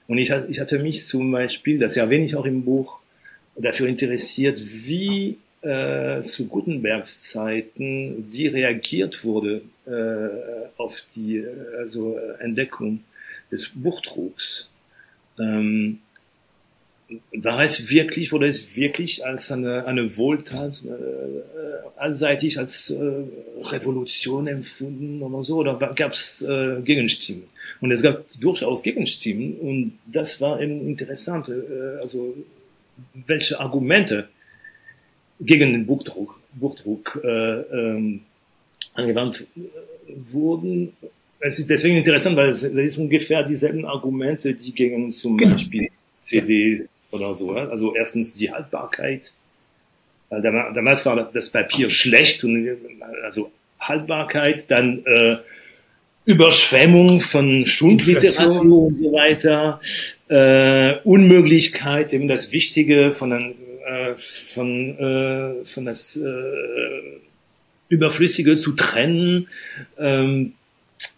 Und 0.07 0.19
ich, 0.19 0.31
ich 0.49 0.61
hatte 0.61 0.79
mich 0.79 1.07
zum 1.07 1.31
Beispiel, 1.31 1.79
das 1.79 1.97
erwähne 1.97 2.25
ich 2.25 2.37
auch 2.37 2.45
im 2.45 2.65
Buch, 2.65 3.01
dafür 3.57 3.87
interessiert, 3.87 4.61
wie 4.87 5.39
äh, 5.63 6.23
zu 6.23 6.47
Gutenbergs 6.49 7.21
Zeiten, 7.21 8.27
wie 8.31 8.49
reagiert 8.49 9.25
wurde 9.25 9.63
äh, 9.87 10.69
auf 10.77 11.03
die 11.15 11.45
also 11.79 12.19
Entdeckung 12.41 13.01
des 13.51 13.71
Buchdrucks. 13.75 14.69
Ähm, 15.39 16.01
war 17.33 17.63
es 17.63 17.91
wirklich, 17.91 18.33
wurde 18.33 18.47
es 18.47 18.77
wirklich 18.77 19.25
als 19.25 19.53
eine, 19.53 19.87
eine 19.87 20.17
Wohltat 20.17 20.83
äh, 20.85 21.99
allseitig 21.99 22.59
als 22.59 22.91
äh, 22.91 23.25
Revolution 23.63 24.47
empfunden 24.47 25.23
oder 25.23 25.43
so, 25.45 25.59
oder 25.59 25.77
gab 25.77 26.13
es 26.13 26.43
äh, 26.43 26.81
Gegenstimmen? 26.83 27.45
Und 27.81 27.91
es 27.91 28.03
gab 28.03 28.25
durchaus 28.41 28.83
Gegenstimmen 28.83 29.57
und 29.57 29.99
das 30.07 30.41
war 30.41 30.61
eben 30.61 30.89
interessant, 30.89 31.49
äh, 31.49 32.01
also 32.01 32.35
welche 33.27 33.61
Argumente 33.61 34.29
gegen 35.41 35.73
den 35.73 35.87
Buchdruck, 35.87 36.41
Buchdruck 36.55 37.21
äh, 37.23 37.29
ähm, 37.29 38.21
angewandt 38.95 39.47
wurden. 40.09 40.93
Es 41.41 41.59
ist 41.59 41.69
deswegen 41.69 41.97
interessant, 41.97 42.37
weil 42.37 42.51
es, 42.51 42.61
das 42.63 42.71
ist 42.71 42.99
ungefähr 42.99 43.43
dieselben 43.43 43.85
Argumente, 43.85 44.55
die 44.55 44.73
gegen 44.73 45.11
zum 45.11 45.37
genau. 45.37 45.53
Beispiel 45.53 45.89
CDs. 46.21 46.94
Oder 47.15 47.35
so. 47.35 47.53
Also 47.53 47.95
erstens 47.95 48.33
die 48.33 48.53
Haltbarkeit. 48.53 49.33
Weil 50.31 50.43
damals 50.43 51.07
war 51.07 51.31
das 51.33 51.51
Papier 51.51 51.91
schlecht 51.91 52.45
und 52.45 52.69
also 53.23 53.51
Haltbarkeit, 53.81 54.71
dann 54.71 55.05
äh, 55.05 55.37
Überschwemmung 56.25 57.21
von 57.21 57.67
Schundliteratur 57.67 58.87
und 58.87 58.97
so 58.97 59.13
weiter, 59.13 59.81
äh, 60.29 60.97
Unmöglichkeit, 61.05 62.13
eben 62.13 62.29
das 62.29 62.53
Wichtige 62.53 63.13
von 63.13 63.55
äh, 63.85 64.17
von, 64.17 64.99
äh, 64.99 65.65
von 65.65 65.85
das 65.85 66.17
äh, 66.17 67.21
Überflüssige 67.89 68.57
zu 68.57 68.73
trennen 68.73 69.49
ähm, 69.99 70.55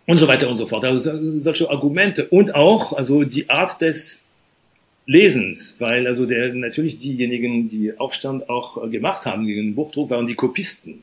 und 0.06 0.16
so 0.16 0.26
weiter 0.26 0.48
und 0.50 0.56
so 0.56 0.66
fort. 0.66 0.85
Also 0.85 1.38
solche 1.38 1.70
Argumente 1.70 2.26
und 2.26 2.56
auch 2.56 2.92
also 2.92 3.22
die 3.22 3.48
Art 3.50 3.80
des 3.80 4.24
Lesens, 5.06 5.76
weil 5.78 6.06
also 6.06 6.26
der 6.26 6.52
natürlich 6.52 6.96
diejenigen, 6.96 7.68
die 7.68 7.96
Aufstand 7.96 8.48
auch 8.48 8.84
äh, 8.84 8.88
gemacht 8.88 9.24
haben 9.24 9.46
gegen 9.46 9.68
den 9.68 9.74
Buchdruck, 9.74 10.10
waren 10.10 10.26
die 10.26 10.34
Kopisten. 10.34 11.02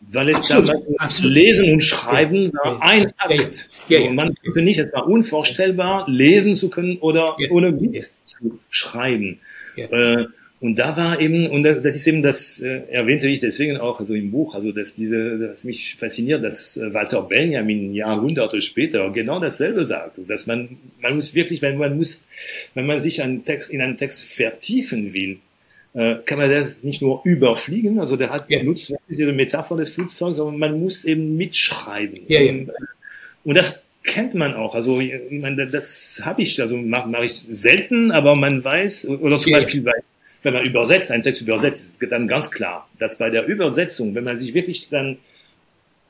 Weil 0.00 0.28
es 0.28 0.36
absolut, 0.36 0.68
damals 0.68 0.98
absolut. 0.98 1.32
Lesen 1.34 1.72
und 1.72 1.80
Schreiben 1.82 2.44
ja, 2.44 2.52
war 2.62 2.82
ein 2.82 3.12
Akt. 3.16 3.70
Ja, 3.88 4.00
ja, 4.00 4.12
man 4.12 4.34
konnte 4.44 4.60
nicht, 4.60 4.78
es 4.78 4.92
war 4.92 5.06
unvorstellbar, 5.06 6.04
lesen 6.08 6.54
zu 6.54 6.68
können 6.68 6.98
oder 6.98 7.36
ohne 7.50 7.72
mit 7.72 8.12
zu 8.26 8.58
schreiben. 8.68 9.38
Ja. 9.76 9.86
Äh, 9.86 10.26
und 10.64 10.78
da 10.78 10.96
war 10.96 11.20
eben, 11.20 11.46
und 11.48 11.62
das 11.62 11.94
ist 11.94 12.06
eben 12.06 12.22
das, 12.22 12.58
äh, 12.58 12.84
erwähnte 12.88 13.28
ich 13.28 13.38
deswegen 13.38 13.76
auch 13.76 14.00
also 14.00 14.14
im 14.14 14.30
Buch, 14.30 14.54
also 14.54 14.72
dass 14.72 14.94
diese, 14.94 15.38
das 15.38 15.64
mich 15.64 15.96
fasziniert, 15.98 16.42
dass 16.42 16.78
äh, 16.78 16.94
Walter 16.94 17.20
Benjamin 17.20 17.92
Jahrhunderte 17.92 18.62
später 18.62 19.10
genau 19.10 19.40
dasselbe 19.40 19.84
sagt, 19.84 20.16
also 20.16 20.26
dass 20.26 20.46
man, 20.46 20.78
man 21.02 21.16
muss 21.16 21.34
wirklich, 21.34 21.60
wenn 21.60 21.76
man 21.76 21.98
muss, 21.98 22.24
wenn 22.72 22.86
man 22.86 22.98
sich 22.98 23.20
einen 23.20 23.44
Text, 23.44 23.68
in 23.68 23.82
einen 23.82 23.98
Text 23.98 24.24
vertiefen 24.24 25.12
will, 25.12 25.36
äh, 25.92 26.14
kann 26.24 26.38
man 26.38 26.48
das 26.48 26.82
nicht 26.82 27.02
nur 27.02 27.20
überfliegen, 27.24 28.00
also 28.00 28.16
der 28.16 28.30
hat 28.30 28.48
ja. 28.48 28.60
benutzt 28.60 28.90
diese 29.06 29.34
Metapher 29.34 29.76
des 29.76 29.90
Flugzeugs, 29.90 30.38
sondern 30.38 30.58
man 30.58 30.80
muss 30.80 31.04
eben 31.04 31.36
mitschreiben. 31.36 32.20
Ja, 32.26 32.40
ja. 32.40 32.52
Und, 32.52 32.70
und 33.44 33.54
das 33.54 33.82
kennt 34.02 34.32
man 34.32 34.54
auch. 34.54 34.74
Also 34.74 34.98
ich 34.98 35.12
meine, 35.30 35.66
das 35.66 36.22
habe 36.24 36.40
ich, 36.40 36.58
also 36.62 36.78
mache 36.78 37.06
mach 37.10 37.22
ich 37.22 37.34
selten, 37.34 38.12
aber 38.12 38.34
man 38.34 38.64
weiß, 38.64 39.08
oder 39.08 39.38
zum 39.38 39.52
ja. 39.52 39.58
Beispiel 39.58 39.82
bei, 39.82 39.92
wenn 40.44 40.54
man 40.54 40.64
übersetzt, 40.64 41.10
einen 41.10 41.22
Text 41.22 41.42
übersetzt, 41.42 41.94
ist 41.98 42.12
dann 42.12 42.28
ganz 42.28 42.50
klar, 42.50 42.88
dass 42.98 43.18
bei 43.18 43.30
der 43.30 43.46
Übersetzung, 43.46 44.14
wenn 44.14 44.24
man 44.24 44.38
sich 44.38 44.54
wirklich 44.54 44.88
dann 44.90 45.18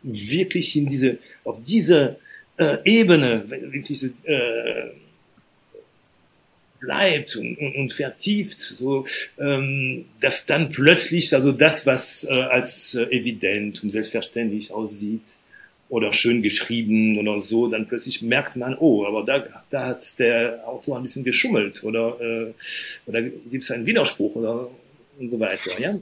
wirklich 0.03 0.77
in 0.77 0.87
diese, 0.87 1.19
auf 1.45 1.57
diese 1.65 2.17
äh, 2.59 2.79
Ebene, 2.85 3.45
wirklich 3.49 4.05
äh, 4.25 4.91
bleibt 6.81 7.37
und, 7.37 7.57
und, 7.59 7.75
und 7.77 7.93
vertieft, 7.93 8.61
so 8.61 9.07
ähm, 9.39 10.05
dass 10.21 10.47
dann 10.47 10.69
plötzlich 10.69 11.35
also 11.35 11.53
das, 11.53 11.87
was 11.87 12.25
äh, 12.25 12.33
als 12.33 12.95
äh, 12.95 13.05
evident 13.05 13.83
und 13.83 13.91
selbstverständlich 13.91 14.71
aussieht 14.73 15.39
oder 15.95 16.13
schön 16.13 16.43
geschrieben 16.43 17.19
oder 17.19 17.41
so, 17.41 17.69
dann 17.69 17.87
plötzlich 17.87 18.21
merkt 18.21 18.57
man, 18.57 18.77
oh, 18.77 19.07
aber 19.07 19.23
da, 19.23 19.45
da 19.71 19.87
hat 19.87 20.19
der 20.19 20.67
Autor 20.67 20.97
ein 20.97 21.03
bisschen 21.03 21.23
geschummelt 21.23 21.85
oder 21.85 22.21
äh, 22.21 22.53
oder 23.07 23.23
gibt 23.23 23.63
es 23.63 23.71
einen 23.71 23.87
Widerspruch 23.87 24.35
oder 24.35 24.69
und 25.21 25.29
so 25.29 25.39
weiter. 25.39 25.71
Ja? 25.79 25.91
Äh, 25.91 25.95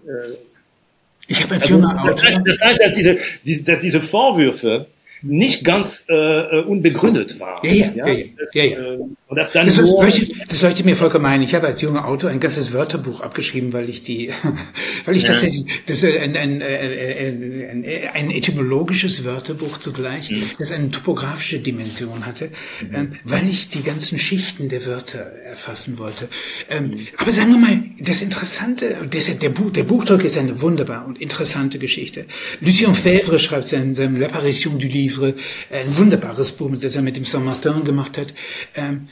ich 1.28 1.42
habe 1.42 1.52
als 1.52 1.64
also, 1.64 1.74
junger 1.74 2.02
Autor. 2.02 2.14
Das 2.14 2.22
heißt, 2.24 2.40
das 2.46 2.60
heißt 2.62 2.80
dass, 2.80 2.96
diese, 2.96 3.18
die, 3.44 3.62
dass 3.62 3.80
diese 3.80 4.00
Vorwürfe 4.00 4.86
nicht 5.20 5.62
ganz 5.62 6.06
äh, 6.08 6.14
äh 6.14 6.64
unbegründet 6.64 7.38
war. 7.38 7.62
Ja, 7.62 7.72
ja, 7.72 7.92
ja. 7.94 8.06
ja, 8.08 8.24
das, 8.38 8.54
ja, 8.54 8.64
ja. 8.64 8.94
Äh, 8.94 8.98
und 9.32 9.36
das 9.36 9.50
dann 9.50 9.66
das, 9.66 9.76
so 9.76 10.02
leuchtet, 10.02 10.30
das 10.48 10.60
leuchtet 10.60 10.84
mir 10.84 10.94
vollkommen 10.94 11.24
ein. 11.24 11.40
Ich 11.40 11.54
habe 11.54 11.66
als 11.66 11.80
junger 11.80 12.06
Autor 12.06 12.28
ein 12.30 12.40
ganzes 12.40 12.72
Wörterbuch 12.72 13.22
abgeschrieben, 13.22 13.72
weil 13.72 13.88
ich 13.88 14.02
die, 14.02 14.30
weil 15.06 15.16
ich 15.16 15.22
ja. 15.22 15.30
tatsächlich 15.30 15.64
das 15.86 16.02
ist 16.02 16.16
ein, 16.18 16.36
ein, 16.36 16.62
ein, 16.62 17.84
ein, 18.12 18.30
etymologisches 18.30 19.24
Wörterbuch 19.24 19.78
zugleich, 19.78 20.30
mhm. 20.30 20.50
das 20.58 20.72
eine 20.72 20.90
topografische 20.90 21.60
Dimension 21.60 22.26
hatte, 22.26 22.50
mhm. 22.80 22.94
ähm, 22.94 23.12
weil 23.24 23.48
ich 23.48 23.70
die 23.70 23.82
ganzen 23.82 24.18
Schichten 24.18 24.68
der 24.68 24.84
Wörter 24.84 25.20
erfassen 25.20 25.98
wollte. 25.98 26.28
Ähm, 26.68 26.88
mhm. 26.88 27.06
Aber 27.16 27.32
sagen 27.32 27.52
wir 27.52 27.58
mal, 27.58 27.82
das 28.00 28.20
Interessante, 28.20 28.96
deshalb 29.10 29.40
der, 29.40 29.50
Buch, 29.50 29.70
der 29.70 29.84
Buchdruck 29.84 30.24
ist 30.24 30.36
eine 30.36 30.60
wunderbar 30.60 31.06
und 31.06 31.20
interessante 31.20 31.78
Geschichte. 31.78 32.26
Lucien 32.60 32.94
Fèvre 32.94 33.38
schreibt 33.38 33.72
in 33.72 33.94
seinem 33.94 34.16
L'Apparition 34.16 34.78
du 34.78 34.86
Livre 34.86 35.02
Livre, 35.02 35.34
ein 35.70 35.96
wunderbares 35.96 36.52
Buch, 36.52 36.70
das 36.80 36.96
er 36.96 37.02
mit 37.02 37.16
dem 37.16 37.24
Saint-Martin 37.24 37.84
gemacht 37.84 38.18
hat. 38.18 38.32
Ähm, 38.74 39.08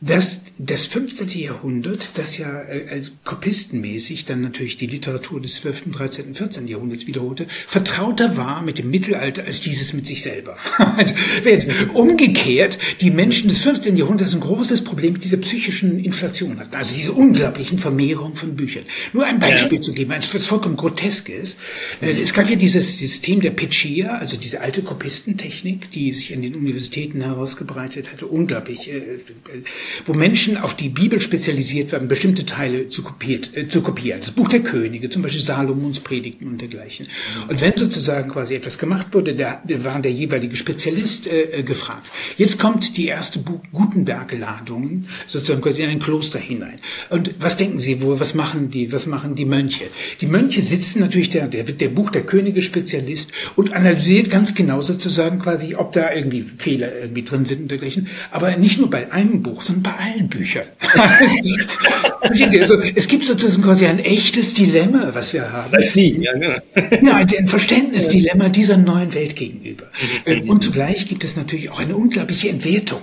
dass 0.00 0.42
das 0.58 0.86
15. 0.86 1.28
Jahrhundert, 1.40 2.10
das 2.14 2.36
ja 2.36 2.62
äh, 2.62 3.02
kopistenmäßig 3.24 4.26
dann 4.26 4.42
natürlich 4.42 4.76
die 4.76 4.86
Literatur 4.86 5.40
des 5.40 5.56
12., 5.56 5.92
13., 5.92 6.34
14. 6.34 6.68
Jahrhunderts 6.68 7.06
wiederholte, 7.06 7.46
vertrauter 7.66 8.36
war 8.36 8.62
mit 8.62 8.78
dem 8.78 8.90
Mittelalter 8.90 9.44
als 9.44 9.60
dieses 9.60 9.92
mit 9.94 10.06
sich 10.06 10.22
selber. 10.22 10.56
also, 10.96 11.14
umgekehrt, 11.94 12.78
die 13.00 13.10
Menschen 13.10 13.48
des 13.48 13.62
15. 13.62 13.96
Jahrhunderts 13.96 14.34
ein 14.34 14.40
großes 14.40 14.84
Problem 14.84 15.14
mit 15.14 15.24
dieser 15.24 15.38
psychischen 15.38 15.98
Inflation 15.98 16.58
hatten, 16.58 16.74
also 16.74 16.94
diese 16.94 17.12
unglaublichen 17.12 17.78
Vermehrung 17.78 18.36
von 18.36 18.54
Büchern. 18.54 18.84
Nur 19.12 19.24
ein 19.24 19.38
Beispiel 19.38 19.78
ja. 19.78 19.82
zu 19.82 19.92
geben, 19.92 20.12
was 20.32 20.46
vollkommen 20.46 20.76
grotesk 20.76 21.30
ist. 21.30 21.56
Äh, 22.02 22.20
es 22.20 22.34
gab 22.34 22.48
ja 22.50 22.56
dieses 22.56 22.98
System 22.98 23.40
der 23.40 23.50
Peccia, 23.50 24.18
also 24.18 24.36
diese 24.36 24.60
alte 24.60 24.82
Kopistentechnik, 24.82 25.90
die 25.90 26.12
sich 26.12 26.32
in 26.32 26.42
den 26.42 26.54
Universitäten 26.54 27.22
herausgebreitet 27.22 28.12
hatte, 28.12 28.26
unglaublich 28.26 28.90
äh, 28.90 29.00
wo 30.04 30.14
Menschen 30.14 30.56
auf 30.56 30.74
die 30.74 30.88
Bibel 30.88 31.20
spezialisiert 31.20 31.92
werden, 31.92 32.08
bestimmte 32.08 32.46
Teile 32.46 32.88
zu, 32.88 33.02
kopiert, 33.02 33.56
äh, 33.56 33.68
zu 33.68 33.82
kopieren. 33.82 34.20
Das 34.20 34.30
Buch 34.30 34.48
der 34.48 34.60
Könige, 34.60 35.10
zum 35.10 35.22
Beispiel 35.22 35.42
Salomons 35.42 36.00
Predigten 36.00 36.48
und 36.48 36.60
dergleichen. 36.60 37.06
Und 37.48 37.60
wenn 37.60 37.76
sozusagen 37.76 38.30
quasi 38.30 38.54
etwas 38.54 38.78
gemacht 38.78 39.08
wurde, 39.12 39.34
da 39.34 39.60
war 39.84 40.00
der 40.00 40.12
jeweilige 40.12 40.56
Spezialist 40.56 41.26
äh, 41.26 41.62
gefragt. 41.62 42.06
Jetzt 42.36 42.58
kommt 42.58 42.96
die 42.96 43.06
erste 43.06 43.40
Gutenberg-Ladung 43.72 45.04
sozusagen 45.26 45.62
quasi 45.62 45.82
in 45.82 45.90
ein 45.90 45.98
Kloster 45.98 46.38
hinein. 46.38 46.80
Und 47.10 47.34
was 47.38 47.56
denken 47.56 47.78
Sie 47.78 48.00
wohl, 48.02 48.18
was 48.20 48.34
machen 48.34 48.70
die, 48.70 48.92
was 48.92 49.06
machen 49.06 49.34
die 49.34 49.44
Mönche? 49.44 49.84
Die 50.20 50.26
Mönche 50.26 50.62
sitzen 50.62 51.00
natürlich, 51.00 51.30
der, 51.30 51.48
der 51.48 51.64
der 51.64 51.88
Buch 51.88 52.10
der 52.10 52.22
Könige 52.22 52.62
Spezialist 52.62 53.32
und 53.54 53.72
analysiert 53.72 54.30
ganz 54.30 54.54
genau 54.54 54.80
sozusagen 54.80 55.38
quasi, 55.38 55.74
ob 55.74 55.92
da 55.92 56.12
irgendwie 56.12 56.42
Fehler 56.42 56.94
irgendwie 57.00 57.22
drin 57.22 57.44
sind 57.44 57.62
und 57.62 57.70
dergleichen. 57.70 58.08
Aber 58.30 58.56
nicht 58.56 58.78
nur 58.78 58.90
bei 58.90 59.12
einem 59.12 59.42
Buch, 59.42 59.62
sondern 59.62 59.75
bei 59.82 59.92
allen 59.92 60.28
Büchern. 60.28 60.66
also, 62.20 62.80
es 62.94 63.08
gibt 63.08 63.24
sozusagen 63.24 63.62
quasi 63.62 63.86
ein 63.86 63.98
echtes 63.98 64.54
Dilemma, 64.54 65.10
was 65.12 65.32
wir 65.32 65.52
haben. 65.52 65.72
Das 65.72 65.94
nie, 65.94 66.18
ja, 66.20 66.32
genau. 66.32 66.56
ja, 67.02 67.16
ein 67.16 67.48
Verständnisdilemma 67.48 68.48
dieser 68.48 68.76
neuen 68.76 69.14
Welt 69.14 69.36
gegenüber. 69.36 69.84
Ähm, 70.24 70.48
und 70.48 70.62
zugleich 70.62 71.06
gibt 71.06 71.24
es 71.24 71.36
natürlich 71.36 71.70
auch 71.70 71.80
eine 71.80 71.96
unglaubliche 71.96 72.48
Entwertung. 72.48 73.02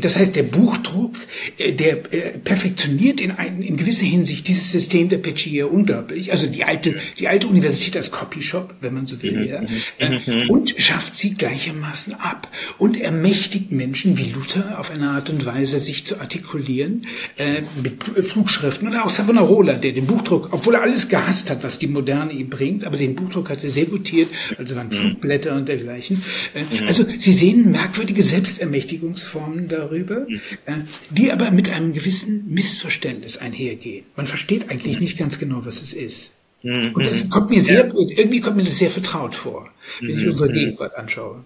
Das 0.00 0.18
heißt, 0.18 0.36
der 0.36 0.42
Buchdruck, 0.42 1.14
äh, 1.58 1.72
der 1.72 2.12
äh, 2.12 2.38
perfektioniert 2.38 3.20
in, 3.20 3.32
ein, 3.32 3.62
in 3.62 3.76
gewisser 3.76 4.06
Hinsicht 4.06 4.48
dieses 4.48 4.72
System 4.72 5.08
der 5.08 5.18
Peccia 5.18 5.66
unglaublich. 5.66 6.32
Also 6.32 6.46
die 6.46 6.64
alte, 6.64 6.94
die 7.18 7.28
alte 7.28 7.46
Universität 7.46 7.96
als 7.96 8.10
Copyshop, 8.10 8.74
wenn 8.80 8.94
man 8.94 9.06
so 9.06 9.20
will, 9.22 9.32
mhm, 9.32 9.44
ja, 9.44 9.60
mhm, 9.60 9.68
äh, 9.98 10.44
mhm. 10.44 10.50
und 10.50 10.74
schafft 10.78 11.14
sie 11.14 11.34
gleichermaßen 11.34 12.14
ab 12.14 12.48
und 12.78 13.00
ermächtigt 13.00 13.72
Menschen 13.72 14.18
wie 14.18 14.30
Luther 14.30 14.78
auf 14.78 14.90
eine 14.90 15.10
Art 15.10 15.30
und 15.30 15.44
Weise, 15.46 15.73
sich 15.78 16.06
zu 16.06 16.20
artikulieren, 16.20 17.06
äh, 17.36 17.62
mit 17.82 18.02
Flugschriften 18.24 18.88
oder 18.88 19.04
auch 19.04 19.10
Savonarola, 19.10 19.74
der 19.74 19.92
den 19.92 20.06
Buchdruck, 20.06 20.48
obwohl 20.52 20.74
er 20.74 20.82
alles 20.82 21.08
gehasst 21.08 21.50
hat, 21.50 21.62
was 21.62 21.78
die 21.78 21.86
Moderne 21.86 22.32
ihm 22.32 22.48
bringt, 22.48 22.84
aber 22.84 22.96
den 22.96 23.14
Buchdruck 23.14 23.50
hat 23.50 23.64
er 23.64 23.70
sehr 23.70 23.86
gutiert, 23.86 24.28
also 24.58 24.76
waren 24.76 24.88
mhm. 24.88 24.92
Flugblätter 24.92 25.54
und 25.56 25.68
dergleichen. 25.68 26.22
Äh, 26.54 26.62
mhm. 26.62 26.86
Also 26.86 27.04
Sie 27.18 27.32
sehen 27.32 27.70
merkwürdige 27.70 28.22
Selbstermächtigungsformen 28.22 29.68
darüber, 29.68 30.26
mhm. 30.28 30.40
äh, 30.66 30.72
die 31.10 31.32
aber 31.32 31.50
mit 31.50 31.70
einem 31.70 31.92
gewissen 31.92 32.44
Missverständnis 32.48 33.38
einhergehen. 33.38 34.04
Man 34.16 34.26
versteht 34.26 34.70
eigentlich 34.70 35.00
nicht 35.00 35.18
ganz 35.18 35.38
genau, 35.38 35.64
was 35.64 35.82
es 35.82 35.92
ist. 35.92 36.36
Und 36.62 37.06
das 37.06 37.28
kommt 37.28 37.50
mir 37.50 37.60
sehr, 37.60 37.92
irgendwie 37.94 38.40
kommt 38.40 38.56
mir 38.56 38.64
das 38.64 38.78
sehr 38.78 38.90
vertraut 38.90 39.34
vor, 39.34 39.70
wenn 40.00 40.16
ich 40.16 40.26
unsere 40.26 40.50
Gegenwart 40.50 40.96
anschaue. 40.96 41.44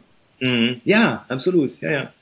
Ja, 0.84 1.26
absolut, 1.28 1.80
ja, 1.80 1.90
ja. 1.90 2.12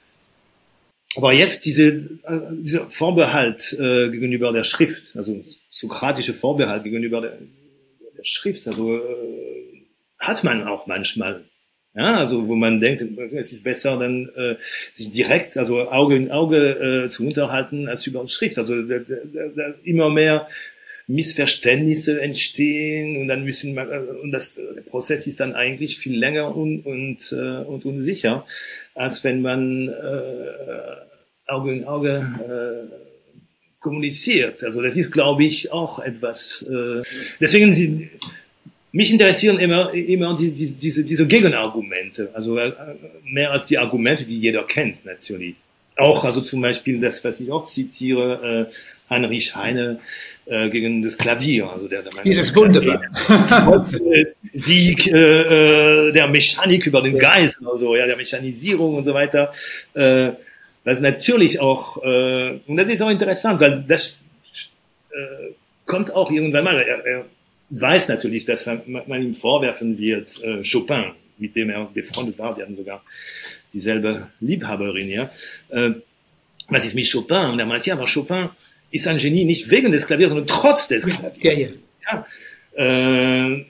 Aber 1.16 1.32
jetzt 1.32 1.64
diese, 1.66 1.88
äh, 1.88 2.40
dieser 2.60 2.90
Vorbehalt 2.90 3.72
äh, 3.78 4.10
gegenüber 4.10 4.52
der 4.52 4.64
Schrift, 4.64 5.16
also 5.16 5.42
sokratische 5.70 6.34
Vorbehalt 6.34 6.84
gegenüber 6.84 7.20
der, 7.20 7.38
der 8.16 8.24
Schrift, 8.24 8.66
also 8.68 8.96
äh, 8.96 9.86
hat 10.18 10.44
man 10.44 10.64
auch 10.64 10.86
manchmal. 10.86 11.44
Ja, 11.94 12.18
also 12.18 12.46
wo 12.46 12.54
man 12.54 12.78
denkt, 12.78 13.02
es 13.32 13.52
ist 13.54 13.64
besser, 13.64 13.98
dann 13.98 14.28
äh, 14.36 14.56
sich 14.92 15.10
direkt, 15.10 15.56
also 15.56 15.88
Auge 15.88 16.16
in 16.16 16.30
Auge 16.30 17.04
äh, 17.04 17.08
zu 17.08 17.26
unterhalten 17.26 17.88
als 17.88 18.06
über 18.06 18.28
Schrift. 18.28 18.58
Also 18.58 18.82
da, 18.82 18.98
da, 18.98 19.14
da 19.56 19.74
immer 19.82 20.10
mehr 20.10 20.46
Missverständnisse 21.06 22.20
entstehen 22.20 23.16
und 23.20 23.28
dann 23.28 23.44
müssen 23.44 23.74
man, 23.74 23.90
äh, 23.90 23.98
und 24.22 24.32
das 24.32 24.54
der 24.54 24.82
Prozess 24.82 25.26
ist 25.26 25.40
dann 25.40 25.54
eigentlich 25.54 25.98
viel 25.98 26.18
länger 26.18 26.54
und 26.54 26.84
und, 26.84 27.32
äh, 27.32 27.64
und 27.64 27.86
unsicher, 27.86 28.44
als 28.94 29.22
wenn 29.24 29.40
man 29.40 29.88
äh, 29.88 31.05
Auge 31.46 31.72
in 31.72 31.84
Auge 31.84 32.88
äh, 32.90 33.06
kommuniziert. 33.80 34.64
Also 34.64 34.82
das 34.82 34.96
ist, 34.96 35.12
glaube 35.12 35.44
ich, 35.44 35.72
auch 35.72 35.98
etwas. 35.98 36.62
Äh, 36.62 37.02
deswegen 37.40 37.72
sind, 37.72 38.08
mich 38.92 39.12
interessieren 39.12 39.58
immer 39.58 39.92
immer 39.92 40.34
die, 40.34 40.50
die, 40.50 40.72
diese 40.72 41.04
diese 41.04 41.26
Gegenargumente, 41.26 42.30
also 42.32 42.56
äh, 42.58 42.72
mehr 43.24 43.52
als 43.52 43.66
die 43.66 43.78
Argumente, 43.78 44.24
die 44.24 44.38
jeder 44.38 44.64
kennt 44.64 45.04
natürlich. 45.04 45.56
Auch 45.96 46.24
also 46.24 46.40
zum 46.40 46.60
Beispiel 46.60 47.00
das, 47.00 47.24
was 47.24 47.40
ich 47.40 47.50
auch 47.50 47.64
zitiere. 47.64 48.68
Äh, 48.70 48.74
Heinrich 49.08 49.54
Heine 49.54 50.00
äh, 50.46 50.68
gegen 50.68 51.00
das 51.00 51.16
Klavier, 51.16 51.70
also 51.70 51.86
der, 51.86 52.02
der 52.02 52.26
ist 52.26 52.56
wunderbar. 52.56 53.00
Sieg 54.52 55.06
äh, 55.06 56.08
äh, 56.08 56.12
der 56.12 56.26
Mechanik 56.26 56.86
über 56.86 57.02
den 57.02 57.16
Geist, 57.16 57.60
also 57.64 57.94
ja, 57.94 58.06
der 58.06 58.16
Mechanisierung 58.16 58.96
und 58.96 59.04
so 59.04 59.14
weiter. 59.14 59.52
Äh, 59.94 60.32
das 60.86 60.98
ist 60.98 61.02
natürlich 61.02 61.58
auch, 61.58 62.00
äh, 62.04 62.60
und 62.68 62.76
das 62.76 62.88
ist 62.88 63.02
auch 63.02 63.10
interessant, 63.10 63.60
weil 63.60 63.84
das 63.88 64.18
äh, 65.10 65.50
kommt 65.84 66.14
auch 66.14 66.30
irgendwann 66.30 66.62
mal, 66.62 66.78
er, 66.78 67.04
er 67.04 67.26
weiß 67.70 68.06
natürlich, 68.06 68.44
dass 68.44 68.66
man, 68.66 68.82
man 68.86 69.20
ihm 69.20 69.34
vorwerfen 69.34 69.98
wird, 69.98 70.40
äh, 70.44 70.62
Chopin, 70.62 71.06
mit 71.38 71.56
dem 71.56 71.70
er 71.70 71.86
befreundet 71.86 72.38
war, 72.38 72.54
die 72.54 72.62
hatten 72.62 72.76
sogar 72.76 73.02
dieselbe 73.72 74.28
Liebhaberin, 74.38 75.08
ja. 75.08 75.28
Äh, 75.70 75.94
was 76.68 76.84
ist 76.84 76.94
mit 76.94 77.10
Chopin? 77.10 77.50
Und 77.50 77.58
er 77.58 77.66
meint, 77.66 77.84
ja, 77.84 77.94
aber 77.94 78.06
Chopin 78.06 78.50
ist 78.92 79.08
ein 79.08 79.16
Genie 79.16 79.44
nicht 79.44 79.68
wegen 79.68 79.90
des 79.90 80.06
Klaviers, 80.06 80.28
sondern 80.28 80.46
trotz 80.46 80.86
des 80.86 81.04
Klaviers. 81.04 81.80
Ja, 82.08 82.12
ja. 82.12 82.26
ja. 82.76 83.48
Äh, 83.48 83.64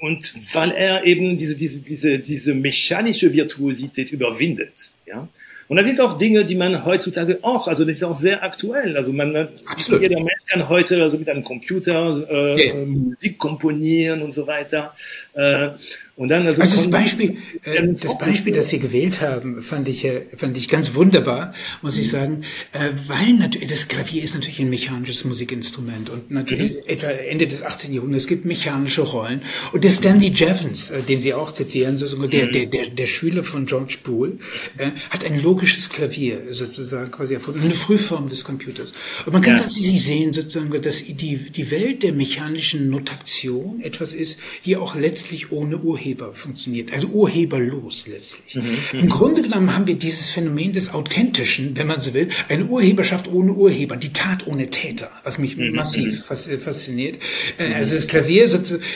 und 0.00 0.54
weil 0.54 0.72
er 0.72 1.04
eben 1.04 1.36
diese, 1.36 1.54
diese, 1.54 1.82
diese, 1.82 2.18
diese 2.18 2.52
mechanische 2.54 3.32
Virtuosität 3.32 4.10
überwindet, 4.10 4.90
ja 5.06 5.28
Und 5.68 5.76
das 5.76 5.86
sind 5.86 6.00
auch 6.00 6.14
Dinge, 6.14 6.44
die 6.44 6.54
man 6.54 6.84
heutzutage 6.86 7.40
auch, 7.42 7.68
also 7.68 7.84
das 7.84 7.96
ist 7.96 8.02
auch 8.02 8.14
sehr 8.14 8.42
aktuell. 8.42 8.96
Also 8.96 9.12
man, 9.12 9.48
Absolut. 9.66 10.00
jeder 10.00 10.16
Mensch 10.16 10.46
kann 10.46 10.68
heute 10.68 11.02
also 11.02 11.18
mit 11.18 11.28
einem 11.28 11.44
Computer 11.44 12.26
äh, 12.28 12.66
yeah. 12.66 12.86
Musik 12.86 13.38
komponieren 13.38 14.22
und 14.22 14.32
so 14.32 14.46
weiter. 14.46 14.94
Äh, 15.34 15.70
und 16.18 16.30
dann 16.30 16.44
also, 16.48 16.60
also 16.60 16.74
das 16.74 16.90
Beispiel, 16.90 17.36
äh, 17.62 17.80
das 17.92 18.18
Beispiel, 18.18 18.52
das 18.52 18.70
Sie 18.70 18.80
gewählt 18.80 19.20
haben, 19.20 19.62
fand 19.62 19.88
ich, 19.88 20.04
äh, 20.04 20.22
fand 20.36 20.56
ich 20.58 20.68
ganz 20.68 20.96
wunderbar, 20.96 21.54
muss 21.80 21.96
ich 21.96 22.10
sagen, 22.10 22.42
äh, 22.72 22.90
weil 23.06 23.34
natürlich 23.34 23.68
das 23.68 23.86
Klavier 23.86 24.24
ist 24.24 24.34
natürlich 24.34 24.58
ein 24.58 24.68
mechanisches 24.68 25.24
Musikinstrument 25.24 26.10
und 26.10 26.32
natürlich 26.32 26.72
mhm. 26.72 26.78
etwa 26.88 27.06
Ende 27.06 27.46
des 27.46 27.62
18. 27.62 27.94
Jahrhunderts 27.94 28.26
gibt 28.26 28.46
mechanische 28.46 29.02
Rollen 29.02 29.42
und 29.72 29.84
der 29.84 29.90
Stanley 29.90 30.32
Jevons, 30.34 30.90
äh, 30.90 31.02
den 31.02 31.20
Sie 31.20 31.34
auch 31.34 31.52
zitieren, 31.52 31.96
sozusagen 31.96 32.28
der, 32.28 32.46
mhm. 32.46 32.52
der, 32.52 32.66
der, 32.66 32.88
der 32.88 33.06
Schüler 33.06 33.44
von 33.44 33.66
George 33.66 33.98
Boole, 34.02 34.38
äh, 34.76 34.90
hat 35.10 35.24
ein 35.24 35.40
logisches 35.40 35.88
Klavier 35.88 36.46
sozusagen 36.50 37.12
quasi 37.12 37.34
erfunden, 37.34 37.62
eine 37.62 37.74
Frühform 37.74 38.28
des 38.28 38.42
Computers. 38.42 38.92
Und 39.24 39.34
man 39.34 39.42
kann 39.42 39.54
ja. 39.54 39.62
tatsächlich 39.62 40.02
sehen, 40.02 40.32
sozusagen, 40.32 40.82
dass 40.82 41.04
die, 41.04 41.36
die 41.48 41.70
Welt 41.70 42.02
der 42.02 42.12
mechanischen 42.12 42.90
Notation 42.90 43.80
etwas 43.82 44.14
ist, 44.14 44.40
die 44.64 44.76
auch 44.76 44.96
letztlich 44.96 45.52
ohne 45.52 45.78
Urheber 45.78 46.07
Urheber 46.08 46.32
funktioniert, 46.32 46.92
also 46.92 47.08
urheberlos 47.08 48.06
letztlich. 48.06 48.54
Mhm. 48.54 48.62
mhm. 48.62 48.98
Im 49.00 49.08
Grunde 49.08 49.42
genommen 49.42 49.74
haben 49.74 49.86
wir 49.86 49.96
dieses 49.96 50.30
Phänomen 50.30 50.72
des 50.72 50.94
Authentischen, 50.94 51.76
wenn 51.76 51.86
man 51.86 52.00
so 52.00 52.14
will, 52.14 52.28
eine 52.48 52.64
Urheberschaft 52.64 53.28
ohne 53.28 53.52
Urheber, 53.52 53.96
die 53.96 54.12
Tat 54.12 54.46
ohne 54.46 54.66
Täter, 54.66 55.10
was 55.22 55.38
mich 55.38 55.56
mhm. 55.56 55.74
massiv 55.74 56.30
mhm. 56.30 56.36
Äh, 56.36 56.58
fasziniert. 56.58 57.18
Äh, 57.58 57.74
also 57.74 57.94
das 57.94 58.06
Klavier, 58.06 58.44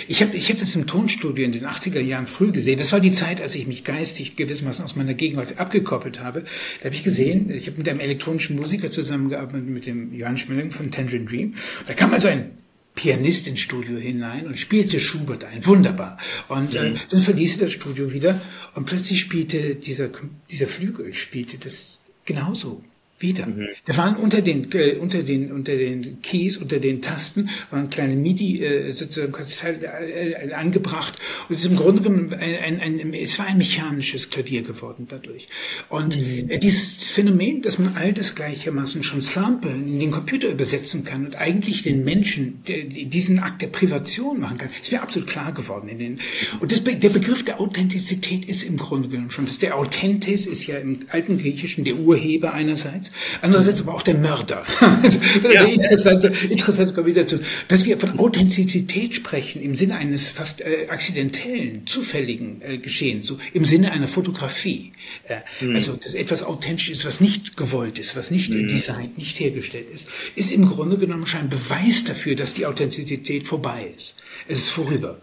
ich 0.08 0.22
habe 0.22 0.36
ich 0.36 0.50
hab 0.50 0.58
das 0.58 0.74
im 0.74 0.86
Tonstudio 0.86 1.44
in 1.44 1.52
den 1.52 1.66
80er 1.66 2.00
Jahren 2.00 2.26
früh 2.26 2.50
gesehen. 2.50 2.78
Das 2.78 2.92
war 2.92 3.00
die 3.00 3.12
Zeit, 3.12 3.42
als 3.42 3.54
ich 3.54 3.66
mich 3.66 3.84
geistig 3.84 4.36
gewissermaßen 4.36 4.84
aus 4.84 4.96
meiner 4.96 5.14
Gegenwart 5.14 5.58
abgekoppelt 5.58 6.20
habe. 6.20 6.44
Da 6.80 6.86
habe 6.86 6.94
ich 6.94 7.04
gesehen, 7.04 7.50
ich 7.50 7.66
habe 7.66 7.76
mit 7.76 7.88
einem 7.88 8.00
elektronischen 8.00 8.56
Musiker 8.56 8.90
zusammengearbeitet, 8.90 9.68
mit 9.68 9.86
dem 9.86 10.14
Johann 10.14 10.38
Schmelling 10.38 10.70
von 10.70 10.90
Tangerine 10.90 11.26
Dream. 11.26 11.54
Da 11.86 11.92
kam 11.92 12.12
also 12.12 12.28
ein 12.28 12.61
Pianist 12.94 13.48
ins 13.48 13.60
Studio 13.60 13.96
hinein 13.96 14.46
und 14.46 14.58
spielte 14.58 15.00
Schubert 15.00 15.44
ein. 15.44 15.64
Wunderbar. 15.64 16.18
Und 16.48 16.74
äh, 16.74 16.94
dann 17.08 17.20
verließ 17.20 17.58
er 17.58 17.64
das 17.64 17.72
Studio 17.72 18.12
wieder 18.12 18.40
und 18.74 18.84
plötzlich 18.84 19.20
spielte 19.20 19.74
dieser, 19.76 20.10
dieser 20.50 20.66
Flügel, 20.66 21.12
spielte 21.14 21.58
das 21.58 22.00
genauso 22.24 22.84
wieder. 23.22 23.46
Mhm. 23.46 23.68
Da 23.84 23.96
waren 23.96 24.16
unter 24.16 24.42
den, 24.42 24.70
äh, 24.72 24.96
unter 24.96 25.22
den, 25.22 25.52
unter 25.52 25.76
den 25.76 26.20
Keys, 26.22 26.56
unter 26.56 26.78
den 26.78 27.00
Tasten, 27.00 27.48
waren 27.70 27.90
kleine 27.90 28.16
MIDI, 28.16 28.64
äh, 28.64 28.90
sozusagen, 28.92 29.34
äh, 29.34 30.52
angebracht. 30.52 31.14
Und 31.48 31.54
es 31.54 31.60
ist 31.60 31.70
im 31.70 31.76
Grunde 31.76 32.02
genommen 32.02 32.34
ein, 32.34 32.80
ein, 32.80 33.00
ein, 33.00 33.14
es 33.14 33.38
war 33.38 33.46
ein 33.46 33.58
mechanisches 33.58 34.30
Klavier 34.30 34.62
geworden 34.62 35.06
dadurch. 35.08 35.48
Und 35.88 36.16
mhm. 36.16 36.50
äh, 36.50 36.58
dieses 36.58 37.08
Phänomen, 37.10 37.62
dass 37.62 37.78
man 37.78 37.96
all 37.96 38.12
das 38.12 38.34
gleichermaßen 38.34 39.02
schon 39.02 39.22
samplen, 39.22 39.86
in 39.86 40.00
den 40.00 40.10
Computer 40.10 40.48
übersetzen 40.48 41.04
kann 41.04 41.26
und 41.26 41.36
eigentlich 41.36 41.82
den 41.82 42.04
Menschen 42.04 42.62
der, 42.66 42.84
diesen 42.84 43.38
Akt 43.38 43.62
der 43.62 43.68
Privation 43.68 44.40
machen 44.40 44.58
kann, 44.58 44.70
ist 44.80 44.92
mir 44.92 45.02
absolut 45.02 45.28
klar 45.28 45.52
geworden. 45.52 45.88
In 45.88 45.98
den, 45.98 46.20
und 46.60 46.72
das, 46.72 46.82
der 46.84 47.08
Begriff 47.08 47.44
der 47.44 47.60
Authentizität 47.60 48.44
ist 48.44 48.62
im 48.64 48.76
Grunde 48.76 49.08
genommen 49.08 49.30
schon, 49.30 49.46
dass 49.46 49.58
der 49.58 49.76
Authentes 49.76 50.46
ist 50.46 50.66
ja 50.66 50.78
im 50.78 50.98
alten 51.08 51.38
Griechischen 51.38 51.84
der 51.84 51.96
Urheber 51.96 52.52
einerseits 52.52 53.11
Andererseits 53.40 53.80
aber 53.80 53.94
auch 53.94 54.02
der 54.02 54.14
Mörder. 54.14 54.64
Also, 55.02 55.18
ja. 55.52 55.62
eine 55.62 55.72
interessante, 55.72 56.32
interessante 56.48 56.92
Kombination. 56.92 57.40
Dass 57.68 57.84
wir 57.84 57.98
von 57.98 58.18
Authentizität 58.18 59.14
sprechen 59.14 59.60
im 59.62 59.74
Sinne 59.74 59.96
eines 59.96 60.30
fast 60.30 60.60
äh, 60.60 60.86
akzidentellen, 60.88 61.86
zufälligen 61.86 62.62
äh, 62.62 62.78
Geschehens, 62.78 63.26
so 63.26 63.38
im 63.52 63.64
Sinne 63.64 63.92
einer 63.92 64.06
Fotografie. 64.06 64.92
Äh, 65.26 65.38
mhm. 65.64 65.74
Also, 65.74 65.94
dass 65.94 66.14
etwas 66.14 66.42
authentisch 66.42 66.90
ist, 66.90 67.04
was 67.04 67.20
nicht 67.20 67.56
gewollt 67.56 67.98
ist, 67.98 68.16
was 68.16 68.30
nicht 68.30 68.52
mhm. 68.52 68.68
designt, 68.68 69.18
nicht 69.18 69.40
hergestellt 69.40 69.90
ist, 69.90 70.08
ist 70.36 70.52
im 70.52 70.68
Grunde 70.68 70.98
genommen 70.98 71.26
schon 71.26 71.40
ein 71.40 71.48
Beweis 71.48 72.04
dafür, 72.04 72.36
dass 72.36 72.54
die 72.54 72.66
Authentizität 72.66 73.46
vorbei 73.46 73.90
ist. 73.96 74.16
Es 74.46 74.58
ist 74.58 74.70
vorüber. 74.70 75.20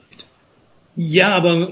Ja, 0.95 1.34
aber 1.34 1.71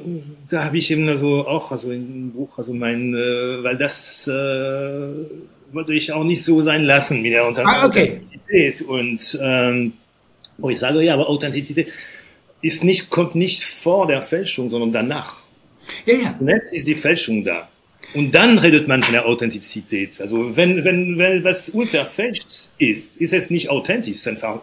da 0.50 0.64
habe 0.64 0.78
ich 0.78 0.90
eben 0.90 1.10
also 1.10 1.46
auch 1.46 1.72
also 1.72 1.92
im 1.92 2.32
Buch 2.32 2.58
also 2.58 2.74
mein 2.74 3.14
äh, 3.14 3.64
weil 3.64 3.78
das 3.78 4.26
äh, 4.28 5.26
wollte 5.72 5.94
ich 5.94 6.12
auch 6.12 6.24
nicht 6.24 6.44
so 6.44 6.62
sein 6.62 6.84
lassen 6.84 7.22
mit 7.22 7.34
der 7.34 7.44
ah, 7.44 7.86
okay. 7.86 8.20
Authentizität. 8.20 8.82
Und 8.82 9.40
ähm, 9.42 9.94
wo 10.58 10.70
ich 10.70 10.80
sage, 10.80 11.02
ja, 11.02 11.14
aber 11.14 11.30
Authentizität 11.30 11.94
ist 12.62 12.84
nicht, 12.84 13.10
kommt 13.10 13.36
nicht 13.36 13.64
vor 13.64 14.08
der 14.08 14.22
Fälschung, 14.22 14.70
sondern 14.70 14.92
danach. 14.92 15.38
Ja, 16.06 16.16
ja. 16.16 16.36
Zunächst 16.38 16.74
ist 16.74 16.88
die 16.88 16.96
Fälschung 16.96 17.44
da. 17.44 17.68
Und 18.14 18.34
dann 18.34 18.58
redet 18.58 18.88
man 18.88 19.04
von 19.04 19.14
der 19.14 19.26
Authentizität. 19.26 20.20
Also 20.22 20.56
wenn, 20.56 20.84
wenn, 20.86 21.18
wenn 21.18 21.44
was 21.44 21.70
unverfälscht 21.70 22.70
ist, 22.78 23.18
ist 23.18 23.34
es 23.34 23.50
nicht 23.50 23.70
authentisch, 23.70 24.18
es 24.18 24.28
einfach, 24.28 24.62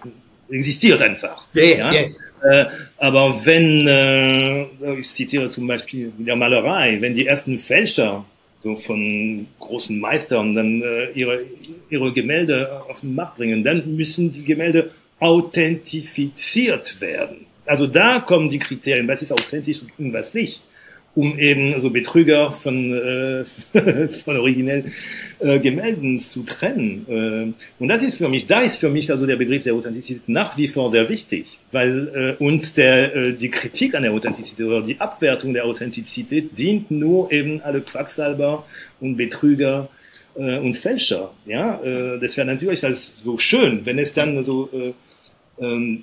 existiert 0.50 1.02
einfach. 1.02 1.46
Ja, 1.52 1.62
ja. 1.62 1.92
ja. 1.92 2.06
Äh, 2.44 2.66
aber 2.98 3.34
wenn, 3.44 3.86
äh, 3.86 4.98
ich 4.98 5.08
zitiere 5.08 5.48
zum 5.48 5.66
Beispiel 5.66 6.12
der 6.18 6.36
Malerei, 6.36 7.00
wenn 7.00 7.14
die 7.14 7.26
ersten 7.26 7.58
Fälscher 7.58 8.24
so 8.64 8.76
von 8.76 9.46
großen 9.60 10.00
Meistern 10.00 10.54
dann 10.54 10.80
äh, 10.80 11.10
ihre, 11.10 11.42
ihre 11.90 12.12
Gemälde 12.14 12.82
auf 12.88 13.00
den 13.00 13.14
Markt 13.14 13.36
bringen, 13.36 13.62
dann 13.62 13.94
müssen 13.94 14.32
die 14.32 14.42
Gemälde 14.42 14.90
authentifiziert 15.20 17.00
werden. 17.02 17.44
Also 17.66 17.86
da 17.86 18.20
kommen 18.20 18.48
die 18.48 18.58
Kriterien, 18.58 19.06
was 19.06 19.20
ist 19.20 19.32
authentisch 19.32 19.82
und 19.98 20.12
was 20.14 20.32
nicht 20.32 20.62
um 21.14 21.38
eben 21.38 21.78
so 21.80 21.90
Betrüger 21.90 22.52
von, 22.52 22.92
äh, 22.92 23.44
von 24.08 24.36
originellen 24.36 24.92
äh, 25.38 25.60
Gemälden 25.60 26.18
zu 26.18 26.42
trennen. 26.42 27.06
Äh, 27.08 27.82
und 27.82 27.88
das 27.88 28.02
ist 28.02 28.16
für 28.16 28.28
mich, 28.28 28.46
da 28.46 28.60
ist 28.60 28.78
für 28.78 28.90
mich 28.90 29.10
also 29.10 29.26
der 29.26 29.36
Begriff 29.36 29.64
der 29.64 29.74
Authentizität 29.74 30.28
nach 30.28 30.56
wie 30.56 30.68
vor 30.68 30.90
sehr 30.90 31.08
wichtig, 31.08 31.60
weil 31.70 32.36
äh, 32.38 32.42
und 32.42 32.76
der, 32.76 33.14
äh, 33.14 33.32
die 33.32 33.50
Kritik 33.50 33.94
an 33.94 34.02
der 34.02 34.12
Authentizität 34.12 34.66
oder 34.66 34.82
die 34.82 35.00
Abwertung 35.00 35.54
der 35.54 35.64
Authentizität 35.64 36.58
dient 36.58 36.90
nur 36.90 37.30
eben 37.30 37.60
alle 37.62 37.80
Quacksalber 37.80 38.64
und 39.00 39.16
Betrüger 39.16 39.88
äh, 40.36 40.58
und 40.58 40.76
Fälscher. 40.76 41.32
Ja, 41.46 41.80
äh, 41.82 42.18
das 42.18 42.36
wäre 42.36 42.46
natürlich 42.46 42.84
also 42.84 43.12
so 43.22 43.38
schön, 43.38 43.86
wenn 43.86 43.98
es 43.98 44.12
dann 44.12 44.42
so 44.42 44.68
äh, 44.72 44.92
ähm, 45.64 46.02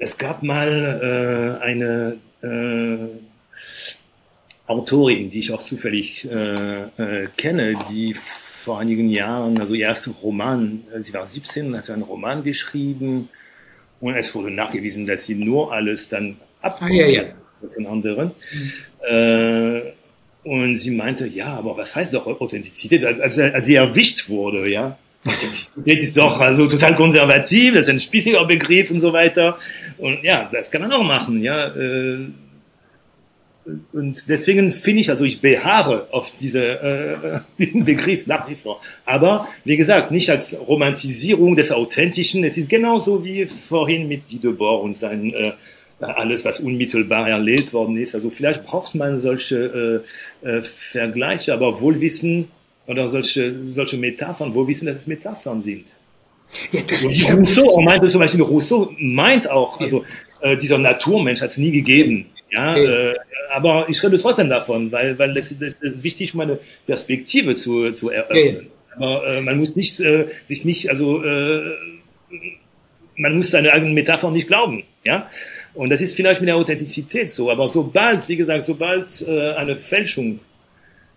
es 0.00 0.16
gab 0.16 0.42
mal 0.42 1.58
äh, 1.60 1.64
eine 1.64 2.16
äh, 2.42 3.08
Autorin, 4.70 5.30
die 5.30 5.40
ich 5.40 5.52
auch 5.52 5.64
zufällig 5.64 6.30
äh, 6.30 6.82
äh, 6.84 7.28
kenne, 7.36 7.74
die 7.90 8.14
vor 8.14 8.78
einigen 8.78 9.08
Jahren, 9.08 9.58
also 9.58 9.74
ihr 9.74 9.86
erster 9.86 10.12
Roman, 10.22 10.84
äh, 10.94 11.02
sie 11.02 11.12
war 11.12 11.26
17 11.26 11.66
und 11.66 11.76
hatte 11.76 11.92
einen 11.92 12.02
Roman 12.02 12.44
geschrieben 12.44 13.28
und 14.00 14.14
es 14.14 14.32
wurde 14.32 14.52
nachgewiesen, 14.52 15.06
dass 15.06 15.24
sie 15.24 15.34
nur 15.34 15.72
alles 15.72 16.08
dann 16.08 16.36
abkopiert 16.62 17.08
ah, 17.08 17.10
ja, 17.10 17.22
ja. 17.22 17.68
von 17.74 17.86
anderen. 17.86 18.30
Mhm. 18.52 18.72
Äh, 19.08 19.82
und 20.44 20.76
sie 20.76 20.92
meinte, 20.92 21.26
ja, 21.26 21.48
aber 21.48 21.76
was 21.76 21.96
heißt 21.96 22.14
doch 22.14 22.28
Authentizität, 22.28 23.04
als, 23.04 23.18
als, 23.18 23.38
als 23.38 23.66
sie 23.66 23.74
erwischt 23.74 24.28
wurde, 24.28 24.70
ja? 24.70 24.96
Authentizität 25.26 26.00
ist 26.00 26.16
doch 26.16 26.40
also 26.40 26.68
total 26.68 26.94
konservativ, 26.94 27.74
das 27.74 27.82
ist 27.82 27.90
ein 27.90 27.98
spießiger 27.98 28.44
Begriff 28.46 28.90
und 28.92 29.00
so 29.00 29.12
weiter. 29.12 29.58
Und 29.98 30.22
ja, 30.22 30.48
das 30.50 30.70
kann 30.70 30.80
man 30.80 30.92
auch 30.92 31.02
machen, 31.02 31.42
ja. 31.42 31.74
Äh, 31.74 32.28
und 33.92 34.28
deswegen 34.28 34.72
finde 34.72 35.00
ich, 35.02 35.10
also 35.10 35.24
ich 35.24 35.40
beharre 35.40 36.08
auf 36.10 36.32
diese, 36.38 36.60
äh, 36.60 37.40
den 37.64 37.84
Begriff 37.84 38.26
nach 38.26 38.48
wie 38.48 38.56
vor. 38.56 38.80
Aber 39.04 39.48
wie 39.64 39.76
gesagt, 39.76 40.10
nicht 40.10 40.30
als 40.30 40.56
Romantisierung 40.58 41.56
des 41.56 41.72
Authentischen. 41.72 42.44
Es 42.44 42.56
ist 42.56 42.68
genauso 42.68 43.24
wie 43.24 43.46
vorhin 43.46 44.08
mit 44.08 44.28
Guy 44.28 44.38
Debord 44.38 44.84
und 44.84 44.94
sein 44.94 45.34
äh, 45.34 45.52
alles, 46.00 46.44
was 46.44 46.60
unmittelbar 46.60 47.28
erlebt 47.28 47.72
worden 47.72 47.96
ist. 47.96 48.14
Also 48.14 48.30
vielleicht 48.30 48.64
braucht 48.64 48.94
man 48.94 49.20
solche 49.20 50.02
äh, 50.42 50.48
äh, 50.48 50.62
Vergleiche, 50.62 51.52
aber 51.52 51.80
Wohlwissen 51.80 52.48
oder 52.86 53.08
solche, 53.08 53.62
solche 53.64 53.96
Metaphern, 53.98 54.54
Wohlwissen, 54.54 54.86
dass 54.86 54.96
es 54.96 55.06
Metaphern 55.06 55.60
sind. 55.60 55.96
Ja, 56.72 56.80
das 56.88 57.04
ist 57.04 57.30
Rousseau 57.30 57.80
meinte 57.80 58.08
zum 58.08 58.20
Beispiel, 58.20 58.42
Rousseau 58.42 58.92
meint 58.98 59.48
auch, 59.48 59.78
also 59.80 60.04
äh, 60.40 60.56
dieser 60.56 60.78
Naturmensch 60.78 61.40
hat 61.40 61.50
es 61.50 61.58
nie 61.58 61.70
gegeben. 61.70 62.26
Ja, 62.50 62.72
okay. 62.72 62.84
äh, 62.84 63.14
aber 63.50 63.86
ich 63.88 64.02
rede 64.02 64.18
trotzdem 64.18 64.48
davon, 64.48 64.92
weil, 64.92 65.18
weil 65.18 65.34
das, 65.34 65.54
das 65.58 65.74
ist 65.74 66.02
wichtig, 66.02 66.34
um 66.34 66.40
eine 66.40 66.58
Perspektive 66.86 67.54
zu, 67.54 67.92
zu 67.92 68.10
eröffnen. 68.10 68.56
Okay. 68.56 68.66
Aber 68.96 69.26
äh, 69.26 69.40
man 69.40 69.58
muss 69.58 69.76
nicht, 69.76 70.00
äh, 70.00 70.26
sich 70.46 70.64
nicht, 70.64 70.90
also 70.90 71.22
äh, 71.22 71.74
man 73.16 73.36
muss 73.36 73.50
seine 73.50 73.72
eigenen 73.72 73.94
Metaphern 73.94 74.32
nicht 74.32 74.48
glauben. 74.48 74.84
Ja, 75.04 75.30
und 75.74 75.90
das 75.90 76.00
ist 76.00 76.14
vielleicht 76.14 76.40
mit 76.40 76.48
der 76.48 76.56
Authentizität 76.56 77.30
so. 77.30 77.50
Aber 77.50 77.68
sobald, 77.68 78.28
wie 78.28 78.36
gesagt, 78.36 78.64
sobald 78.64 79.24
äh, 79.26 79.52
eine 79.52 79.76
Fälschung 79.76 80.40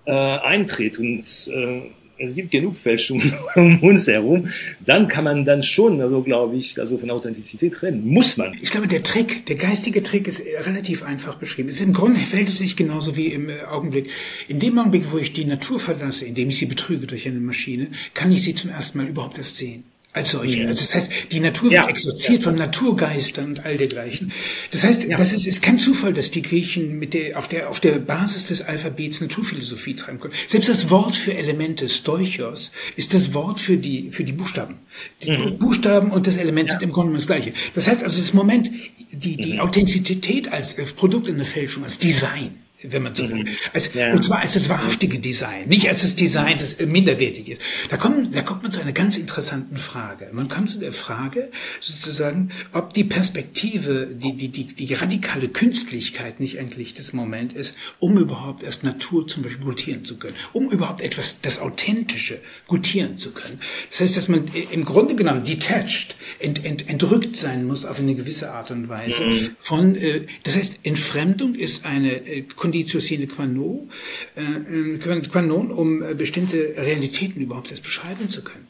äh, 0.06 0.12
eintritt 0.12 1.00
und 1.00 1.24
äh, 1.52 1.82
es 2.24 2.36
gibt 2.36 2.52
genug 2.52 2.76
Fälschungen 2.76 3.34
um 3.56 3.82
uns 3.82 4.08
herum, 4.08 4.50
dann 4.86 5.08
kann 5.08 5.24
man 5.24 5.46
dann 5.46 5.64
schon, 5.64 6.02
also 6.02 6.22
glaube 6.22 6.56
ich, 6.58 6.80
also 6.80 6.98
von 6.98 7.10
Authentizität 7.10 7.82
reden. 7.82 8.08
Muss 8.08 8.38
man. 8.38 8.54
Ich 8.62 8.72
glaube, 8.72 8.88
der 8.88 9.04
Trick, 9.04 9.46
der 9.46 9.56
geistige 9.56 10.04
Trick 10.04 10.28
ist 10.28 10.42
relativ 10.66 11.04
einfach 11.04 11.36
beschrieben. 11.36 11.70
Es 11.70 11.82
Im 11.82 11.94
Grunde 11.94 12.20
verhält 12.20 12.50
es 12.50 12.58
sich 12.58 12.76
genauso 12.76 13.16
wie 13.16 13.28
im 13.28 13.50
äh, 13.50 13.62
Augenblick. 13.64 14.10
In 14.48 14.60
dem 14.60 14.78
Augenblick, 14.78 15.12
wo 15.12 15.18
ich 15.18 15.34
die 15.34 15.46
Natur 15.46 15.80
verlasse, 15.80 16.26
indem 16.26 16.50
ich 16.50 16.58
sie 16.58 16.66
betrüge 16.66 17.08
durch 17.08 17.28
eine 17.28 17.40
Maschine, 17.40 17.88
kann 18.14 18.32
ich 18.32 18.44
sie 18.44 18.56
zum 18.56 18.72
ersten 18.72 18.98
Mal 18.98 19.08
überhaupt 19.08 19.38
erst 19.38 19.58
sehen 19.58 19.84
als 20.14 20.32
solche. 20.32 20.68
Also 20.68 20.82
das 20.82 20.94
heißt, 20.94 21.32
die 21.32 21.40
Natur 21.40 21.72
wird 21.72 21.84
ja. 21.84 21.90
exorziert 21.90 22.42
ja. 22.42 22.44
von 22.44 22.56
Naturgeistern 22.56 23.46
und 23.46 23.66
all 23.66 23.78
dergleichen. 23.78 24.32
Das 24.70 24.84
heißt, 24.84 25.06
ja. 25.06 25.18
das 25.18 25.34
ist, 25.34 25.48
ist 25.48 25.64
kein 25.64 25.80
Zufall, 25.80 26.14
dass 26.14 26.30
die 26.30 26.44
Griechen 26.44 27.00
mit 27.00 27.16
der, 27.16 27.38
auf 27.40 27.48
der, 27.48 27.70
auf 27.70 27.80
der 27.80 27.98
Basis 27.98 28.46
des 28.46 28.62
Alphabets 28.62 29.22
Naturphilosophie 29.22 29.96
treiben 29.96 30.20
können. 30.20 30.34
Selbst 30.48 30.70
das 30.70 30.92
Wort 30.92 31.16
für 31.16 31.34
Elemente, 31.34 31.90
Stoichos, 31.90 32.72
ist 32.96 33.14
das 33.16 33.34
Wort 33.34 33.60
für 33.60 33.78
die, 33.78 34.12
für 34.12 34.24
die 34.24 34.34
Buchstaben. 34.34 34.76
Die 35.24 35.32
mhm. 35.32 35.58
Buchstaben 35.58 36.12
und 36.12 36.28
das 36.28 36.38
Element 36.38 36.70
sind 36.70 36.84
im 36.84 36.92
Grunde 36.92 37.14
das 37.14 37.26
Gleiche. 37.26 37.52
Das 37.74 37.88
heißt 37.88 38.04
also, 38.04 38.18
das 38.18 38.34
Moment, 38.34 38.70
die, 39.12 39.36
die 39.36 39.54
mhm. 39.54 39.62
Authentizität 39.62 40.54
als 40.54 40.76
Produkt 40.94 41.28
in 41.28 41.38
der 41.38 41.46
Fälschung, 41.46 41.84
als 41.84 41.98
Design, 41.98 42.63
wenn 42.84 43.04
man 43.04 43.16
so 43.16 43.30
will. 43.30 43.44
Mhm. 43.44 43.50
Als, 43.74 43.94
ja. 43.94 44.12
Und 44.12 44.24
zwar 44.24 44.40
als 44.40 44.54
das 44.54 44.70
wahrhaftige 44.70 45.20
Design, 45.20 45.68
nicht 45.68 45.88
als 45.88 46.02
das 46.02 46.16
Design, 46.16 46.58
das 46.58 46.80
minderwertig 46.80 47.50
ist. 47.50 47.62
Da 47.90 47.98
kommt, 47.98 48.36
da 48.36 48.42
kommt 48.42 48.64
man 48.64 48.72
zu 48.72 48.82
einer 48.82 48.92
ganz 48.92 49.18
interessanten 49.18 49.78
Frage. 49.78 50.30
Man 50.32 50.48
kommt 50.48 50.70
zu 50.70 50.80
der 50.80 50.94
Frage, 50.94 51.50
sozusagen, 51.80 52.50
ob 52.72 52.94
die 52.94 53.04
Perspektive, 53.04 54.08
die, 54.12 54.34
die, 54.36 54.50
die, 54.50 54.66
die 54.66 54.94
radikale 54.94 55.50
Künstlichkeit 55.50 56.40
nicht 56.40 56.60
eigentlich 56.60 56.94
das 56.94 57.14
Moment 57.14 57.54
ist, 57.54 57.76
um 58.00 58.18
überhaupt 58.18 58.64
erst 58.64 58.84
Natur 58.84 59.28
zum 59.28 59.44
Beispiel 59.44 59.66
gutieren 59.66 60.04
zu 60.06 60.18
können, 60.18 60.36
um 60.54 60.70
überhaupt 60.70 61.02
etwas, 61.02 61.38
das 61.42 61.60
Authentische 61.60 62.40
gutieren 62.68 63.18
zu 63.18 63.32
können. 63.32 63.60
Das 63.90 64.02
heißt, 64.02 64.18
dass 64.18 64.28
man 64.28 64.46
im 64.72 64.86
Grunde 64.86 65.16
genommen 65.16 65.46
detached, 65.46 66.16
ent, 66.40 66.66
ent, 66.66 66.90
entrückt 66.90 67.38
sein 67.38 67.66
muss 67.66 67.86
auf 67.86 68.00
eine 68.00 68.16
gewisse 68.16 68.52
Art 68.52 68.72
und 68.72 68.90
Weise 68.90 69.22
mhm. 69.22 69.50
von, 69.60 69.96
äh, 69.96 70.26
das 70.44 70.56
heißt, 70.56 70.80
Entfremdung 70.84 71.56
ist 71.56 71.86
eine 71.86 72.14
äh, 72.26 72.44
Conditio 72.74 73.00
sine 73.00 73.28
qua 73.28 73.46
non, 73.46 73.88
äh, 74.36 74.98
qua 74.98 75.42
non 75.42 75.72
um 75.72 76.02
äh, 76.02 76.16
bestimmte 76.16 76.74
Realitäten 76.76 77.40
überhaupt 77.40 77.70
erst 77.70 77.84
beschreiben 77.84 78.30
zu 78.30 78.44
können. 78.44 78.68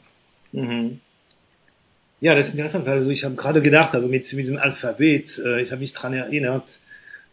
Mhm. 0.51 0.99
Ja, 2.19 2.35
das 2.35 2.47
ist 2.47 2.53
interessant, 2.53 2.85
weil 2.85 2.99
also 2.99 3.09
ich 3.09 3.23
habe 3.23 3.35
gerade 3.35 3.61
gedacht, 3.61 3.95
also 3.95 4.09
mit, 4.09 4.31
mit 4.33 4.39
diesem 4.39 4.57
Alphabet, 4.57 5.41
äh, 5.43 5.61
ich 5.61 5.71
habe 5.71 5.79
mich 5.79 5.93
dran 5.93 6.13
erinnert, 6.13 6.79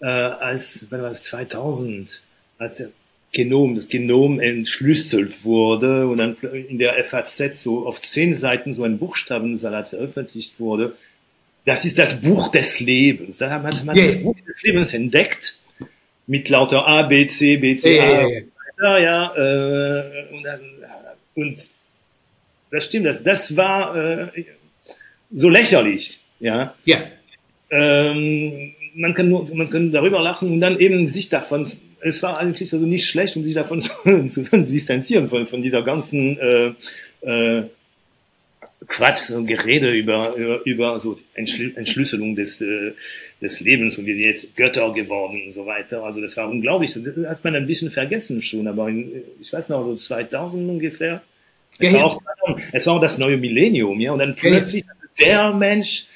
äh, 0.00 0.06
als, 0.06 0.86
wenn 0.90 1.02
war 1.02 1.10
es 1.10 1.24
2000, 1.24 2.22
als 2.58 2.74
der 2.74 2.90
Genom, 3.32 3.76
das 3.76 3.88
Genom 3.88 4.40
entschlüsselt 4.40 5.44
wurde 5.44 6.08
und 6.08 6.18
dann 6.18 6.36
in 6.68 6.78
der 6.78 7.02
FAZ 7.02 7.62
so 7.62 7.86
auf 7.86 8.00
zehn 8.00 8.34
Seiten 8.34 8.74
so 8.74 8.82
ein 8.82 8.98
Buchstabensalat 8.98 9.90
veröffentlicht 9.90 10.58
wurde. 10.58 10.96
Das 11.64 11.84
ist 11.84 11.98
das 11.98 12.20
Buch 12.20 12.48
des 12.48 12.80
Lebens. 12.80 13.38
Da 13.38 13.50
hat 13.50 13.84
man 13.84 13.96
yeah. 13.96 14.06
das 14.06 14.20
Buch 14.20 14.36
des 14.46 14.62
Lebens 14.64 14.94
entdeckt 14.94 15.59
mit 16.26 16.48
lauter 16.48 16.86
A, 16.86 17.02
B, 17.02 17.26
C, 17.26 17.56
B, 17.56 17.76
C, 17.76 18.00
A. 18.00 18.28
Ja, 18.82 18.98
ja, 18.98 19.34
äh, 19.36 20.34
und, 20.34 20.42
dann, 20.42 20.60
und 21.34 21.70
das 22.70 22.84
stimmt, 22.84 23.06
das, 23.06 23.22
das 23.22 23.56
war 23.56 23.96
äh, 23.96 24.44
so 25.32 25.48
lächerlich, 25.48 26.20
ja. 26.38 26.74
Ja. 26.84 26.98
Ähm, 27.70 28.74
man 28.94 29.12
kann 29.12 29.28
nur, 29.28 29.46
man 29.54 29.70
kann 29.70 29.92
darüber 29.92 30.20
lachen 30.20 30.50
und 30.50 30.60
dann 30.60 30.78
eben 30.78 31.06
sich 31.06 31.28
davon, 31.28 31.68
es 32.00 32.22
war 32.22 32.38
eigentlich 32.38 32.72
also 32.72 32.86
nicht 32.86 33.06
schlecht, 33.06 33.36
um 33.36 33.44
sich 33.44 33.54
davon 33.54 33.80
zu, 33.80 33.92
zu 34.28 34.42
distanzieren 34.62 35.28
von, 35.28 35.46
von 35.46 35.62
dieser 35.62 35.82
ganzen 35.82 36.38
äh, 36.38 36.72
äh, 37.20 37.64
Quatsch, 38.86 39.18
so 39.18 39.36
ein 39.36 39.46
Gerede 39.46 39.90
über, 39.92 40.34
über, 40.36 40.64
über 40.64 40.98
so 40.98 41.16
Entschlüsselung 41.34 42.34
des, 42.34 42.60
äh, 42.62 42.92
des 43.42 43.60
Lebens 43.60 43.98
und 43.98 44.06
wir 44.06 44.14
sind 44.14 44.24
jetzt 44.24 44.56
Götter 44.56 44.92
geworden 44.92 45.42
und 45.44 45.50
so 45.50 45.66
weiter. 45.66 46.02
Also 46.02 46.20
das 46.20 46.36
war 46.36 46.48
unglaublich. 46.48 46.94
Das 46.94 47.04
hat 47.28 47.44
man 47.44 47.56
ein 47.56 47.66
bisschen 47.66 47.90
vergessen 47.90 48.40
schon, 48.40 48.66
aber 48.66 48.88
in, 48.88 49.22
ich 49.38 49.52
weiß 49.52 49.68
noch, 49.68 49.84
so 49.84 49.94
2000 49.94 50.68
ungefähr. 50.68 51.22
Es, 51.78 51.92
ja, 51.92 51.98
war, 51.98 52.04
auch, 52.06 52.60
es 52.72 52.86
war 52.86 52.94
auch 52.94 53.00
das 53.00 53.18
neue 53.18 53.36
Millennium, 53.36 54.00
ja, 54.00 54.12
und 54.12 54.18
dann 54.18 54.34
plötzlich 54.34 54.84
ja, 55.18 55.48
der 55.50 55.54
Mensch 55.54 56.06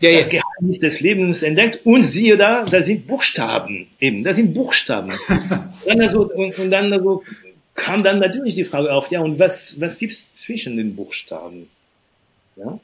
ja, 0.00 0.12
das 0.12 0.28
Geheimnis 0.28 0.78
des 0.78 1.00
Lebens 1.00 1.42
entdeckt 1.42 1.80
und 1.84 2.02
siehe 2.02 2.36
da, 2.36 2.64
da 2.64 2.82
sind 2.82 3.06
Buchstaben 3.06 3.88
eben, 4.00 4.24
da 4.24 4.32
sind 4.32 4.52
Buchstaben. 4.52 5.12
dann 5.86 6.00
also, 6.00 6.30
und, 6.30 6.58
und 6.58 6.70
dann 6.70 6.92
also 6.92 7.22
kam 7.74 8.02
dann 8.02 8.18
natürlich 8.18 8.54
die 8.54 8.64
Frage 8.64 8.92
auf, 8.92 9.10
ja, 9.10 9.20
und 9.20 9.38
was, 9.38 9.80
was 9.80 9.98
gibt's 9.98 10.28
zwischen 10.32 10.76
den 10.76 10.96
Buchstaben? 10.96 11.68
Ja? 12.56 12.78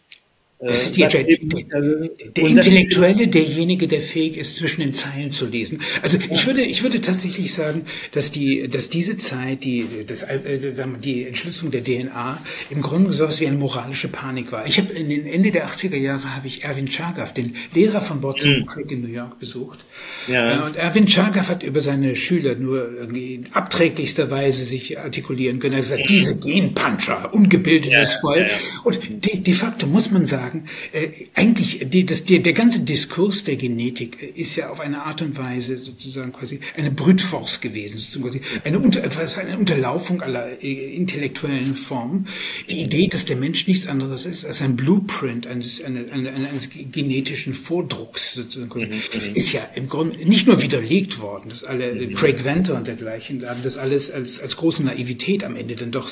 Das 0.65 0.87
ist 0.87 0.97
die, 0.97 1.01
der, 1.01 1.25
der 1.25 2.45
Intellektuelle, 2.47 3.27
derjenige, 3.27 3.89
der 3.89 4.01
fähig 4.01 4.37
ist, 4.37 4.55
zwischen 4.57 4.81
den 4.81 4.95
Zeilen 4.95 5.33
zu 5.33 5.47
lesen. 5.47 5.81
Also 6.03 6.19
ich 6.31 6.47
würde, 6.47 6.63
ich 6.63 6.85
würde 6.85 7.01
tatsächlich 7.01 7.53
sagen, 7.53 7.85
dass 8.13 8.31
die, 8.31 8.69
dass 8.69 8.89
diese 8.89 9.17
Zeit, 9.17 9.65
die, 9.65 9.87
das, 10.07 10.23
äh, 10.23 10.71
sagen 10.71 10.93
wir, 10.93 11.01
die 11.01 11.27
Entschlüsselung 11.27 11.73
der 11.73 11.83
DNA 11.83 12.41
im 12.71 12.81
Grunde 12.81 13.13
so 13.13 13.29
wie 13.41 13.47
eine 13.49 13.57
moralische 13.57 14.07
Panik 14.07 14.53
war. 14.53 14.65
Ich 14.67 14.79
habe 14.79 14.93
in 14.93 15.09
den 15.09 15.27
Ende 15.27 15.51
der 15.51 15.67
80er 15.67 15.97
Jahre 15.97 16.37
habe 16.37 16.47
ich 16.47 16.63
Erwin 16.63 16.89
Chagav, 16.89 17.35
den 17.35 17.57
Lehrer 17.75 18.01
von 18.01 18.23
Watson 18.23 18.61
mhm. 18.61 18.67
Crick 18.67 18.93
in 18.93 19.01
New 19.01 19.09
York, 19.09 19.41
besucht. 19.41 19.81
Ja. 20.29 20.65
Und 20.65 20.77
Erwin 20.77 21.09
Chagav 21.09 21.49
hat 21.49 21.65
über 21.65 21.81
seine 21.81 22.15
Schüler 22.15 22.55
nur 22.55 22.93
irgendwie 22.93 23.35
in 23.35 23.47
abträglichster 23.53 24.31
Weise 24.31 24.63
sich 24.63 24.97
artikulieren 24.99 25.59
können. 25.59 25.75
Er 25.75 25.79
hat 25.79 25.89
gesagt, 25.89 26.09
diese 26.09 26.37
Genpuncher, 26.37 27.35
ungebildetes 27.35 28.13
ja, 28.15 28.21
Volk. 28.21 28.47
Ja, 28.47 28.81
Und 28.85 29.25
de, 29.25 29.41
de 29.41 29.55
facto 29.55 29.89
muss 29.89 30.13
man 30.13 30.27
sagen, 30.27 30.52
sagen, 30.53 30.65
äh, 30.93 31.09
eigentlich 31.35 31.89
die, 31.89 32.07
das, 32.07 32.25
die, 32.25 32.43
der 32.43 32.53
ganze 32.53 32.81
Diskurs 32.81 33.45
der 33.45 33.57
Genetik 33.57 34.37
ist 34.37 34.57
ja 34.57 34.71
auf 34.71 34.81
eine 34.81 35.05
Art 35.05 35.23
und 35.23 35.39
Weise 35.39 35.77
sozusagen 35.79 36.33
quasi 36.33 36.61
eine 36.77 36.91
Brutforce 36.91 37.61
gewesen, 37.61 37.99
sozusagen 37.99 38.23
quasi 38.23 38.41
eine, 38.65 38.79
Unter, 38.79 39.03
eine 39.39 39.59
Unterlaufung 39.59 40.23
aller 40.23 40.63
äh, 40.63 40.95
intellektuellen 40.95 41.75
Formen. 41.75 42.27
Die 42.69 42.81
Idee, 42.81 43.09
dass 43.09 43.25
der 43.25 43.37
Mensch 43.37 43.67
nichts 43.67 43.87
anderes 43.87 44.27
ist 44.27 44.45
als 44.45 44.63
ein 44.63 44.77
Blueprint 44.77 45.47
eines, 45.47 45.83
eine, 45.83 46.11
eine, 46.13 46.33
eines 46.33 46.71
genetischen 46.71 47.55
Vordrucks, 47.55 48.35
sozusagen, 48.35 48.81
mhm, 48.81 48.89
mhm. 48.89 49.35
ist 49.35 49.53
ja 49.53 49.63
im 49.75 49.89
Grunde 49.89 50.19
nicht 50.27 50.47
nur 50.47 50.61
widerlegt 50.63 51.21
worden, 51.21 51.49
dass 51.49 51.65
alle. 51.65 51.93
Craig 52.13 52.45
Venter 52.45 52.77
und 52.77 52.87
dergleichen 52.87 53.47
haben 53.49 53.63
das 53.63 53.77
alles 53.77 54.11
als, 54.11 54.41
als 54.41 54.57
große 54.57 54.83
Naivität 54.83 55.45
am 55.45 55.57
Ende 55.57 55.77
dann 55.77 55.91
doch 55.91 56.09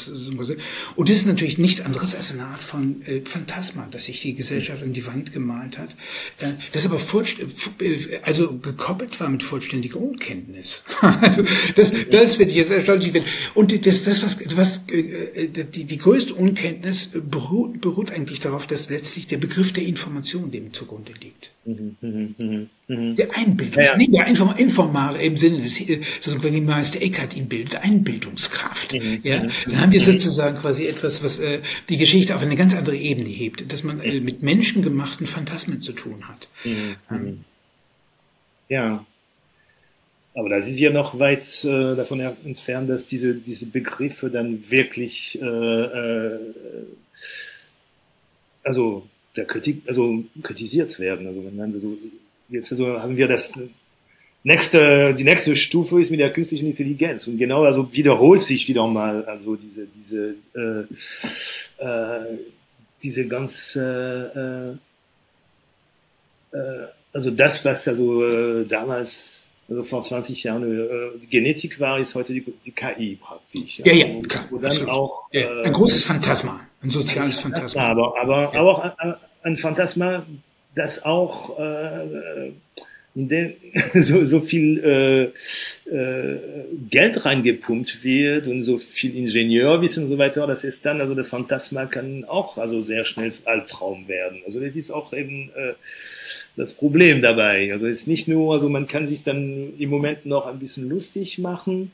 und 0.96 1.08
das 1.08 1.16
ist 1.16 1.26
natürlich 1.26 1.58
nichts 1.58 1.80
anderes 1.80 2.14
als 2.14 2.32
eine 2.32 2.44
Art 2.44 2.62
von 2.62 3.02
äh, 3.02 3.20
Phantasma, 3.24 3.88
dass 3.90 4.04
sich 4.04 4.20
die 4.20 4.29
die 4.30 4.36
Gesellschaft 4.36 4.82
an 4.82 4.92
die 4.92 5.06
Wand 5.06 5.32
gemalt 5.32 5.78
hat, 5.78 5.90
äh, 6.38 6.52
das 6.72 6.86
aber 6.86 6.96
äh, 6.96 8.20
also 8.22 8.58
gekoppelt 8.58 9.18
war 9.20 9.28
mit 9.28 9.42
vollständiger 9.42 10.00
Unkenntnis. 10.00 10.84
also 11.00 11.42
das, 11.74 11.92
das 12.10 12.36
finde 12.36 12.50
ich 12.50 12.56
jetzt 12.56 12.70
erstaunlich. 12.70 13.12
Und 13.54 13.86
das, 13.86 14.04
das 14.04 14.22
was, 14.22 14.56
was 14.56 14.86
äh, 14.90 15.48
die, 15.48 15.84
die 15.84 15.98
größte 15.98 16.34
Unkenntnis 16.34 17.10
beruht, 17.12 17.80
beruht 17.80 18.12
eigentlich 18.12 18.40
darauf, 18.40 18.66
dass 18.66 18.90
letztlich 18.90 19.26
der 19.26 19.38
Begriff 19.38 19.72
der 19.72 19.84
Information 19.84 20.50
dem 20.50 20.72
zugrunde 20.72 21.12
liegt. 21.20 21.50
Mhm, 21.64 21.96
mhm, 22.00 22.34
mhm. 22.38 22.70
Der 22.90 23.28
Einbildungs, 23.36 23.86
ja, 23.86 23.92
ja. 23.92 23.96
Nee, 23.96 24.08
der 24.08 24.26
Inform 24.26 24.52
informale 24.56 25.22
im 25.22 25.36
Sinne 25.36 25.58
des, 25.58 25.76
sozusagen 25.76 26.42
wie 26.54 26.60
Meister 26.60 27.00
Eckhart 27.00 27.36
ihn 27.36 27.48
bildet, 27.48 27.76
Einbildungskraft. 27.84 28.94
Mhm, 28.94 29.20
ja, 29.22 29.46
dann 29.66 29.80
haben 29.80 29.92
wir 29.92 30.00
sozusagen 30.00 30.58
quasi 30.58 30.86
etwas, 30.86 31.22
was 31.22 31.38
äh, 31.38 31.60
die 31.88 31.98
Geschichte 31.98 32.34
auf 32.34 32.42
eine 32.42 32.56
ganz 32.56 32.74
andere 32.74 32.96
Ebene 32.96 33.28
hebt, 33.28 33.72
dass 33.72 33.84
man 33.84 34.00
äh, 34.00 34.20
mit 34.20 34.42
menschengemachten 34.42 35.28
Phantasmen 35.28 35.80
zu 35.80 35.92
tun 35.92 36.28
hat. 36.28 36.48
Mhm. 36.64 37.44
Ja. 38.68 39.06
Aber 40.34 40.48
da 40.48 40.60
sind 40.60 40.76
wir 40.78 40.90
noch 40.90 41.18
weit 41.20 41.64
äh, 41.64 41.94
davon 41.94 42.18
entfernt, 42.18 42.90
dass 42.90 43.06
diese, 43.06 43.34
diese 43.34 43.66
Begriffe 43.66 44.30
dann 44.30 44.68
wirklich, 44.68 45.40
äh, 45.40 45.44
äh, 45.44 46.38
also 48.64 49.06
der 49.36 49.44
Kritik, 49.44 49.82
also 49.86 50.24
kritisiert 50.42 50.98
werden. 50.98 51.28
Also 51.28 51.44
wenn 51.44 51.56
man 51.56 51.80
so, 51.80 51.96
jetzt 52.50 52.72
also 52.72 53.00
haben 53.00 53.16
wir 53.16 53.28
das 53.28 53.58
nächste, 54.42 55.14
die 55.14 55.24
nächste 55.24 55.56
Stufe 55.56 56.00
ist 56.00 56.10
mit 56.10 56.20
der 56.20 56.32
künstlichen 56.32 56.66
Intelligenz 56.66 57.26
und 57.26 57.38
genau 57.38 57.64
also 57.64 57.92
wiederholt 57.92 58.42
sich 58.42 58.68
wieder 58.68 58.86
mal 58.86 59.24
also 59.24 59.56
diese 59.56 59.86
diese 59.86 60.34
äh, 60.54 61.84
äh, 61.84 62.38
diese 63.02 63.26
ganz 63.26 63.76
äh, 63.76 64.70
äh, 64.70 64.76
also 67.12 67.30
das 67.30 67.64
was 67.64 67.88
also 67.88 68.24
äh, 68.26 68.66
damals 68.66 69.46
also 69.70 69.84
vor 69.84 70.02
20 70.02 70.42
Jahren 70.42 70.64
äh, 70.64 71.18
die 71.22 71.28
Genetik 71.28 71.78
war, 71.78 71.98
ist 71.98 72.16
heute 72.16 72.32
die, 72.32 72.44
die 72.64 72.72
KI 72.72 73.16
praktisch. 73.20 73.78
Ja, 73.78 73.92
ja, 73.92 74.06
ja 74.06 74.20
klar. 74.22 74.48
dann 74.60 74.88
auch, 74.88 75.28
ja, 75.30 75.48
ein 75.62 75.66
äh, 75.66 75.70
großes 75.70 76.02
Phantasma, 76.02 76.60
ein 76.82 76.90
soziales 76.90 77.36
ein 77.44 77.52
Phantasma. 77.52 77.82
Aber, 77.82 78.20
aber, 78.20 78.52
ja. 78.52 78.60
auch 78.60 78.80
ein, 78.98 79.14
ein 79.42 79.56
Phantasma, 79.56 80.26
das 80.74 81.04
auch 81.04 81.58
äh, 81.58 82.52
in 83.14 83.28
den 83.28 83.54
so, 83.94 84.24
so 84.24 84.40
viel 84.40 84.78
äh, 84.78 85.90
äh, 85.90 86.38
Geld 86.88 87.24
reingepumpt 87.24 88.04
wird 88.04 88.46
und 88.46 88.62
so 88.62 88.78
viel 88.78 89.16
Ingenieurwissen 89.16 90.04
und 90.04 90.10
so 90.10 90.18
weiter, 90.18 90.46
das 90.46 90.64
ist 90.64 90.84
dann, 90.86 91.00
also 91.00 91.14
das 91.14 91.30
Phantasma 91.30 91.86
kann 91.86 92.24
auch 92.24 92.56
also 92.58 92.82
sehr 92.82 93.04
schnell 93.04 93.32
zum 93.32 93.46
Albtraum 93.46 94.06
werden. 94.08 94.40
Also 94.44 94.60
das 94.60 94.76
ist 94.76 94.90
auch 94.90 95.12
eben 95.12 95.50
äh, 95.56 95.74
das 96.56 96.72
Problem 96.72 97.20
dabei. 97.20 97.72
Also 97.72 97.86
es 97.86 98.00
ist 98.00 98.08
nicht 98.08 98.28
nur, 98.28 98.54
also 98.54 98.68
man 98.68 98.86
kann 98.86 99.06
sich 99.06 99.24
dann 99.24 99.74
im 99.78 99.90
Moment 99.90 100.26
noch 100.26 100.46
ein 100.46 100.58
bisschen 100.58 100.88
lustig 100.88 101.38
machen, 101.38 101.90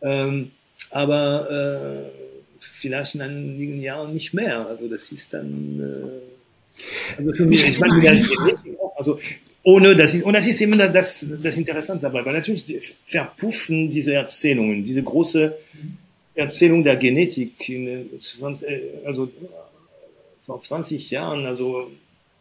ähm, 0.00 0.52
aber 0.90 2.06
äh, 2.06 2.20
vielleicht 2.58 3.14
in 3.14 3.22
einigen 3.22 3.80
Jahren 3.80 4.14
nicht 4.14 4.32
mehr. 4.32 4.66
Also 4.66 4.88
das 4.88 5.12
ist 5.12 5.34
dann 5.34 5.80
äh, 5.80 6.37
also 7.16 7.32
für 7.32 7.46
mich, 7.46 7.68
ich 7.68 7.78
meine, 7.80 8.22
also 8.96 9.18
ohne, 9.62 9.94
das 9.94 10.14
ist, 10.14 10.24
und 10.24 10.32
das 10.32 10.46
ist 10.46 10.60
immer 10.60 10.88
das, 10.88 11.26
das 11.42 11.56
Interessante 11.56 12.02
dabei, 12.02 12.24
weil 12.24 12.34
natürlich 12.34 12.64
verpuffen 13.04 13.90
diese 13.90 14.14
Erzählungen, 14.14 14.84
diese 14.84 15.02
große 15.02 15.56
Erzählung 16.34 16.82
der 16.84 16.96
Genetik, 16.96 17.68
in, 17.68 17.86
äh, 17.86 18.06
also 19.04 19.30
vor 20.40 20.60
20 20.60 21.10
Jahren, 21.10 21.44
also 21.44 21.90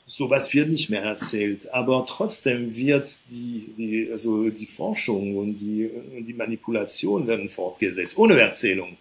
sowas 0.05 0.53
wird 0.53 0.69
nicht 0.69 0.89
mehr 0.89 1.03
erzählt, 1.03 1.71
aber 1.73 2.05
trotzdem 2.07 2.73
wird 2.75 3.19
die, 3.29 3.73
die, 3.77 4.09
also 4.09 4.49
die 4.49 4.65
Forschung 4.65 5.35
und 5.35 5.57
die, 5.57 5.89
die 6.21 6.33
Manipulation 6.33 7.27
werden 7.27 7.49
fortgesetzt, 7.49 8.17
ohne 8.17 8.39
Erzählung. 8.39 8.97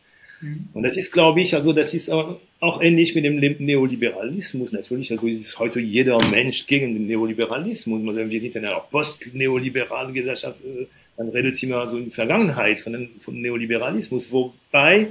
Und 0.74 0.82
das 0.82 0.96
ist, 0.96 1.12
glaube 1.12 1.40
ich, 1.40 1.54
also 1.54 1.72
das 1.72 1.94
ist 1.94 2.10
auch 2.10 2.80
ähnlich 2.82 3.14
mit 3.14 3.24
dem 3.24 3.38
Neoliberalismus 3.58 4.70
natürlich. 4.70 5.10
Also 5.10 5.26
ist 5.26 5.58
heute 5.58 5.80
jeder 5.80 6.18
Mensch 6.30 6.66
gegen 6.66 6.94
den 6.94 7.06
Neoliberalismus. 7.06 8.02
Wir 8.02 8.40
sind 8.40 8.56
in 8.56 8.64
einer 8.66 8.80
post-neoliberalen 8.80 10.12
Gesellschaft, 10.12 10.62
äh, 10.62 10.86
man 11.16 11.30
redet 11.30 11.62
immer 11.62 11.88
so 11.88 11.96
in 11.96 12.10
Vergangenheit 12.10 12.80
von, 12.80 13.08
von 13.18 13.40
Neoliberalismus, 13.40 14.30
wobei 14.30 15.08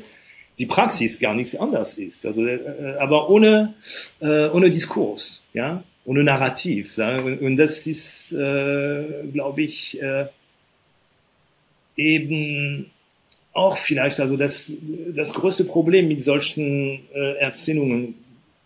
die 0.60 0.68
Praxis 0.68 1.20
gar 1.20 1.34
nichts 1.34 1.56
anders 1.56 1.96
ist. 1.96 2.26
Also, 2.26 2.46
äh, 2.46 2.96
aber 3.00 3.30
ohne, 3.30 3.74
äh, 4.20 4.48
ohne 4.50 4.70
Diskurs, 4.70 5.42
ja, 5.54 5.84
ohne 6.06 6.24
Narrativ. 6.24 6.98
Und 7.00 7.58
das 7.58 7.88
ist, 7.88 8.30
glaube 8.30 9.62
ich, 9.64 10.00
eben 11.98 12.92
auch 13.56 13.78
vielleicht 13.78 14.20
also 14.20 14.36
das, 14.36 14.72
das 15.16 15.34
größte 15.34 15.64
Problem 15.64 16.08
mit 16.10 16.22
solchen 16.22 17.00
äh, 17.14 17.38
Erzählungen, 17.38 18.16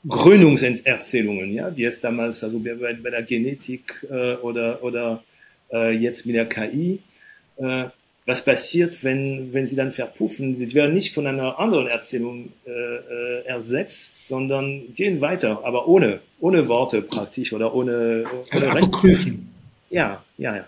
Gründungserzählungen, 0.08 1.54
ja, 1.54 1.76
wie 1.76 1.84
es 1.84 2.02
damals 2.02 2.44
also 2.44 2.60
bei, 2.60 2.74
bei 2.74 3.10
der 3.10 3.22
Genetik 3.24 4.06
äh, 4.10 4.36
oder, 4.36 4.84
oder 4.84 5.24
äh, 5.72 5.92
jetzt 5.92 6.26
mit 6.26 6.36
der 6.36 6.48
KI, 6.48 7.00
äh, 7.58 7.86
was 8.26 8.44
passiert, 8.44 9.04
wenn, 9.04 9.54
wenn 9.54 9.68
sie 9.68 9.76
dann 9.76 9.92
verpuffen? 9.92 10.58
Die 10.60 10.74
werden 10.74 10.94
nicht 10.94 11.14
von 11.14 11.28
einer 11.28 11.60
anderen 11.60 11.88
Erzählung 11.88 12.52
äh, 12.66 12.72
äh, 12.72 13.46
ersetzt, 13.46 14.28
sondern 14.28 14.94
gehen 14.96 15.22
weiter, 15.22 15.62
aber 15.64 15.88
ohne, 15.88 16.20
ohne 16.40 16.68
Worte 16.68 17.02
praktisch 17.02 17.54
oder 17.54 17.74
ohne, 17.74 18.26
ohne 18.32 18.44
also 18.52 18.68
Apokryphen. 18.68 19.50
Ja, 19.90 20.24
ja, 20.38 20.56
ja. 20.58 20.68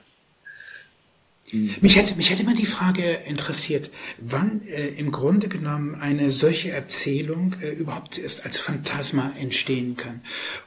Mich 1.53 1.97
hätte, 1.97 2.15
mich 2.15 2.29
hätte 2.29 2.43
immer 2.43 2.55
die 2.55 2.65
Frage 2.65 3.03
interessiert, 3.25 3.89
wann 4.19 4.61
äh, 4.61 4.87
im 4.89 5.11
Grunde 5.11 5.49
genommen 5.49 5.95
eine 5.95 6.31
solche 6.31 6.71
Erzählung 6.71 7.55
äh, 7.61 7.71
überhaupt 7.71 8.17
erst 8.17 8.45
als 8.45 8.57
Phantasma 8.59 9.33
entstehen 9.39 9.97
kann. 9.97 10.21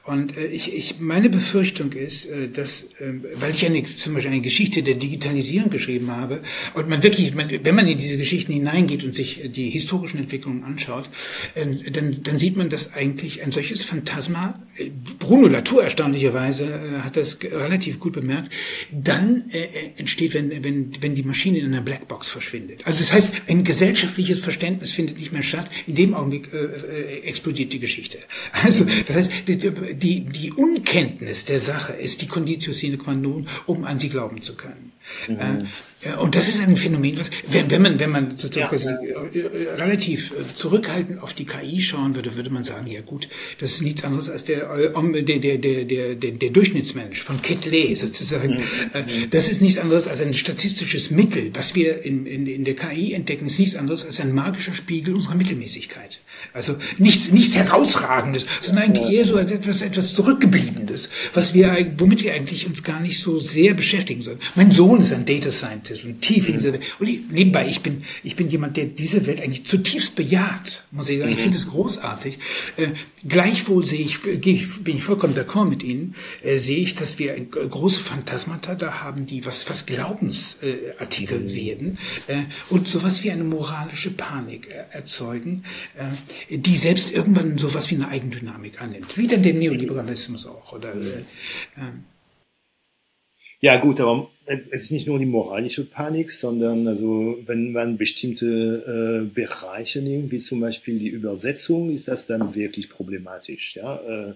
Und 0.04 0.36
äh, 0.36 0.46
ich, 0.46 0.74
ich, 0.74 1.00
meine 1.00 1.30
Befürchtung 1.30 1.92
ist, 1.92 2.26
äh, 2.26 2.48
dass, 2.48 2.84
äh, 3.00 3.14
weil 3.36 3.52
ich 3.52 3.64
eine, 3.64 3.82
zum 3.84 4.14
Beispiel 4.14 4.32
eine 4.32 4.42
Geschichte 4.42 4.82
der 4.82 4.96
Digitalisierung 4.96 5.70
geschrieben 5.70 6.10
habe 6.10 6.42
und 6.74 6.88
man 6.88 7.02
wirklich, 7.02 7.34
man, 7.34 7.50
wenn 7.50 7.74
man 7.74 7.88
in 7.88 7.96
diese 7.96 8.18
Geschichten 8.18 8.52
hineingeht 8.52 9.04
und 9.04 9.14
sich 9.14 9.50
die 9.52 9.70
historischen 9.70 10.18
Entwicklungen 10.18 10.64
anschaut, 10.64 11.08
äh, 11.54 11.66
dann, 11.90 12.22
dann 12.22 12.38
sieht 12.38 12.56
man, 12.56 12.68
dass 12.68 12.92
eigentlich 12.92 13.42
ein 13.42 13.52
solches 13.52 13.82
Phantasma, 13.82 14.62
äh, 14.76 14.90
Bruno 15.18 15.48
Latour 15.48 15.82
erstaunlicherweise 15.84 16.64
äh, 16.64 17.00
hat 17.00 17.16
das 17.16 17.38
relativ 17.42 17.98
gut 17.98 18.12
bemerkt, 18.12 18.52
dann 18.92 19.48
äh, 19.50 19.64
äh 19.64 19.90
entsteht, 19.96 20.34
wenn, 20.34 20.64
wenn 20.64 20.73
wenn, 20.74 21.02
wenn 21.02 21.14
die 21.14 21.22
Maschine 21.22 21.58
in 21.58 21.66
einer 21.66 21.82
Blackbox 21.82 22.28
verschwindet. 22.28 22.86
Also 22.86 23.00
das 23.00 23.12
heißt, 23.12 23.42
ein 23.48 23.64
gesellschaftliches 23.64 24.40
Verständnis 24.40 24.92
findet 24.92 25.18
nicht 25.18 25.32
mehr 25.32 25.42
statt. 25.42 25.70
In 25.86 25.94
dem 25.94 26.14
Augenblick 26.14 26.52
äh, 26.52 26.56
äh, 26.56 27.20
explodiert 27.22 27.72
die 27.72 27.80
Geschichte. 27.80 28.18
Also 28.64 28.86
das 29.06 29.16
heißt, 29.16 29.32
die, 29.46 30.20
die 30.24 30.52
Unkenntnis 30.52 31.44
der 31.44 31.58
Sache 31.58 31.92
ist 31.92 32.22
die 32.22 32.28
Conditio 32.28 32.72
sine 32.72 32.96
qua 32.96 33.14
non, 33.14 33.46
um 33.66 33.84
an 33.84 33.98
sie 33.98 34.08
glauben 34.08 34.40
zu 34.40 34.54
können. 34.54 34.92
Mhm. 35.28 35.36
Äh, 35.36 35.58
und 36.20 36.34
das 36.34 36.48
ist 36.48 36.60
ein 36.60 36.76
Phänomen, 36.76 37.18
was, 37.18 37.30
wenn, 37.48 37.70
wenn 37.70 37.82
man, 37.82 37.98
wenn 37.98 38.10
man 38.10 38.36
sozusagen 38.36 38.76
ja. 38.78 39.22
Äh, 39.22 39.74
relativ 39.74 40.32
äh, 40.32 40.54
zurückhaltend 40.54 41.22
auf 41.22 41.34
die 41.34 41.46
KI 41.46 41.80
schauen 41.80 42.14
würde, 42.14 42.36
würde 42.36 42.50
man 42.50 42.64
sagen, 42.64 42.86
ja 42.86 43.00
gut, 43.00 43.28
das 43.60 43.72
ist 43.72 43.82
nichts 43.82 44.04
anderes 44.04 44.28
als 44.28 44.44
der, 44.44 44.70
äh, 44.70 45.22
der, 45.22 45.38
der, 45.38 45.58
der, 45.58 45.84
der, 45.84 46.14
der, 46.14 46.30
der 46.32 46.50
Durchschnittsmensch 46.50 47.22
von 47.22 47.40
Ketley 47.40 47.94
sozusagen. 47.96 48.54
Mhm. 48.54 49.30
Das 49.30 49.48
ist 49.48 49.62
nichts 49.62 49.78
anderes 49.78 50.06
als 50.06 50.20
ein 50.20 50.34
statistisches 50.34 51.10
Mittel. 51.10 51.50
Was 51.54 51.74
wir 51.74 52.02
in, 52.02 52.26
in, 52.26 52.46
in 52.46 52.64
der 52.64 52.74
KI 52.74 53.12
entdecken, 53.14 53.46
ist 53.46 53.58
nichts 53.58 53.76
anderes 53.76 54.04
als 54.04 54.20
ein 54.20 54.32
magischer 54.32 54.74
Spiegel 54.74 55.14
unserer 55.14 55.36
Mittelmäßigkeit. 55.36 56.20
Also 56.52 56.76
nichts, 56.98 57.32
nichts 57.32 57.56
herausragendes, 57.56 58.46
sondern 58.60 58.84
eigentlich 58.84 59.18
eher 59.18 59.24
so 59.24 59.38
etwas, 59.38 59.82
etwas 59.82 60.14
zurückgebliebenes, 60.14 61.08
was 61.32 61.54
wir, 61.54 61.94
womit 61.98 62.22
wir 62.22 62.34
eigentlich 62.34 62.66
uns 62.66 62.82
gar 62.82 63.00
nicht 63.00 63.18
so 63.18 63.38
sehr 63.38 63.74
beschäftigen 63.74 64.22
sollen. 64.22 64.38
Mein 64.54 64.70
Sohn 64.70 65.00
ist 65.00 65.12
ein 65.12 65.24
Data 65.24 65.50
Scientist 65.50 65.93
ist 65.94 66.04
und 66.04 66.20
tief 66.20 66.48
in 66.48 66.54
diese 66.54 66.72
Welt. 66.72 66.82
Und 66.98 67.32
nebenbei, 67.32 67.66
ich 67.68 67.80
bin, 67.80 68.02
ich 68.22 68.36
bin 68.36 68.48
jemand, 68.48 68.76
der 68.76 68.86
diese 68.86 69.26
Welt 69.26 69.40
eigentlich 69.40 69.64
zutiefst 69.64 70.14
bejaht, 70.16 70.84
muss 70.90 71.08
ich 71.08 71.18
sagen. 71.18 71.32
Ich 71.32 71.40
finde 71.40 71.56
es 71.56 71.68
großartig. 71.68 72.38
Äh, 72.76 72.88
gleichwohl 73.26 73.86
sehe 73.86 74.00
ich, 74.00 74.20
bin 74.20 74.96
ich 74.96 75.02
vollkommen 75.02 75.34
d'accord 75.34 75.68
mit 75.68 75.82
Ihnen, 75.82 76.14
äh, 76.42 76.58
sehe 76.58 76.78
ich, 76.78 76.94
dass 76.94 77.18
wir 77.18 77.34
große 77.34 78.00
Phantasmata 78.00 78.74
da 78.74 79.02
haben, 79.02 79.26
die 79.26 79.46
was 79.46 79.62
fast 79.62 79.86
Glaubensartikel 79.86 81.40
mhm. 81.40 81.54
werden 81.54 81.98
äh, 82.26 82.42
und 82.70 82.88
sowas 82.88 83.24
wie 83.24 83.30
eine 83.30 83.44
moralische 83.44 84.10
Panik 84.10 84.68
äh, 84.68 84.84
erzeugen, 84.94 85.64
äh, 85.96 86.58
die 86.58 86.76
selbst 86.76 87.14
irgendwann 87.14 87.58
sowas 87.58 87.90
wie 87.90 87.96
eine 87.96 88.08
Eigendynamik 88.08 88.80
annimmt. 88.80 89.16
Wie 89.16 89.26
dann 89.26 89.42
der 89.42 89.54
Neoliberalismus 89.54 90.46
auch. 90.46 90.72
Oder, 90.72 90.94
äh, 90.94 91.24
ähm, 91.76 92.04
ja 93.64 93.78
gut, 93.78 93.98
aber 93.98 94.28
es 94.44 94.68
ist 94.68 94.90
nicht 94.90 95.06
nur 95.06 95.18
die 95.18 95.24
moralische 95.24 95.86
Panik, 95.86 96.30
sondern 96.30 96.86
also 96.86 97.38
wenn 97.46 97.72
man 97.72 97.96
bestimmte 97.96 99.24
äh, 99.24 99.34
Bereiche 99.34 100.02
nimmt, 100.02 100.32
wie 100.32 100.38
zum 100.38 100.60
Beispiel 100.60 100.98
die 100.98 101.08
Übersetzung, 101.08 101.88
ist 101.88 102.06
das 102.06 102.26
dann 102.26 102.54
wirklich 102.54 102.90
problematisch. 102.90 103.76
Ja? 103.76 103.96
Äh, 104.06 104.32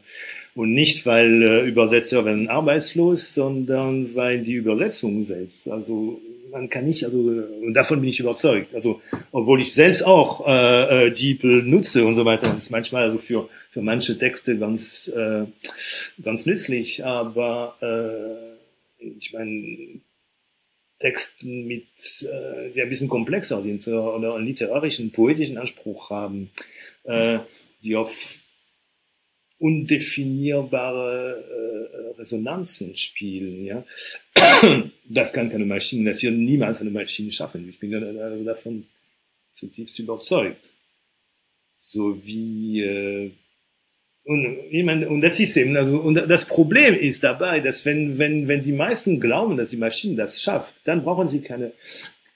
und 0.54 0.72
nicht, 0.72 1.04
weil 1.04 1.42
äh, 1.42 1.68
Übersetzer 1.68 2.24
werden 2.24 2.48
arbeitslos, 2.48 3.34
sondern 3.34 4.14
weil 4.14 4.42
die 4.42 4.54
Übersetzung 4.54 5.20
selbst, 5.20 5.68
also 5.68 6.22
man 6.50 6.70
kann 6.70 6.84
nicht, 6.84 7.04
also 7.04 7.18
und 7.18 7.74
davon 7.74 8.00
bin 8.00 8.08
ich 8.08 8.20
überzeugt. 8.20 8.74
Also 8.74 9.02
obwohl 9.30 9.60
ich 9.60 9.74
selbst 9.74 10.06
auch 10.06 10.46
äh, 10.46 11.08
äh, 11.08 11.12
DeepL 11.12 11.64
nutze 11.64 12.06
und 12.06 12.14
so 12.14 12.24
weiter, 12.24 12.56
ist 12.56 12.70
manchmal 12.70 13.02
also 13.02 13.18
für 13.18 13.50
für 13.68 13.82
manche 13.82 14.16
Texte 14.16 14.56
ganz 14.56 15.08
äh, 15.08 15.44
ganz 16.24 16.46
nützlich, 16.46 17.04
aber 17.04 17.74
äh, 17.82 18.57
ich 18.98 19.32
meine, 19.32 20.00
Texten 20.98 21.66
mit, 21.66 21.86
äh, 22.22 22.70
die 22.70 22.82
ein 22.82 22.88
bisschen 22.88 23.08
komplexer 23.08 23.62
sind 23.62 23.86
oder 23.86 24.34
einen 24.34 24.46
literarischen, 24.46 25.12
poetischen 25.12 25.58
Anspruch 25.58 26.10
haben, 26.10 26.50
äh, 27.04 27.38
die 27.84 27.94
auf 27.94 28.36
undefinierbare 29.58 31.44
äh, 32.14 32.18
Resonanzen 32.18 32.96
spielen. 32.96 33.64
Ja, 33.64 33.84
das 35.08 35.32
kann 35.32 35.50
keine 35.50 35.66
Maschine, 35.66 36.10
das 36.10 36.22
wird 36.22 36.34
niemals 36.34 36.80
eine 36.80 36.90
Maschine 36.90 37.30
schaffen. 37.30 37.68
Ich 37.68 37.78
bin 37.78 37.94
also 37.94 38.44
davon 38.44 38.86
zutiefst 39.52 39.98
überzeugt. 39.98 40.72
So 41.78 42.24
wie 42.24 42.82
äh, 42.82 43.30
und, 44.28 44.58
ich 44.68 44.84
meine, 44.84 45.08
und 45.08 45.22
das 45.22 45.40
ist 45.40 45.56
eben, 45.56 45.74
also, 45.74 45.96
und 45.96 46.14
das 46.14 46.44
Problem 46.44 46.94
ist 46.94 47.24
dabei, 47.24 47.60
dass 47.60 47.86
wenn, 47.86 48.18
wenn, 48.18 48.46
wenn 48.46 48.62
die 48.62 48.74
meisten 48.74 49.20
glauben, 49.20 49.56
dass 49.56 49.68
die 49.68 49.78
Maschine 49.78 50.16
das 50.16 50.42
schafft, 50.42 50.74
dann 50.84 51.02
brauchen 51.02 51.28
sie 51.28 51.40
keine, 51.40 51.72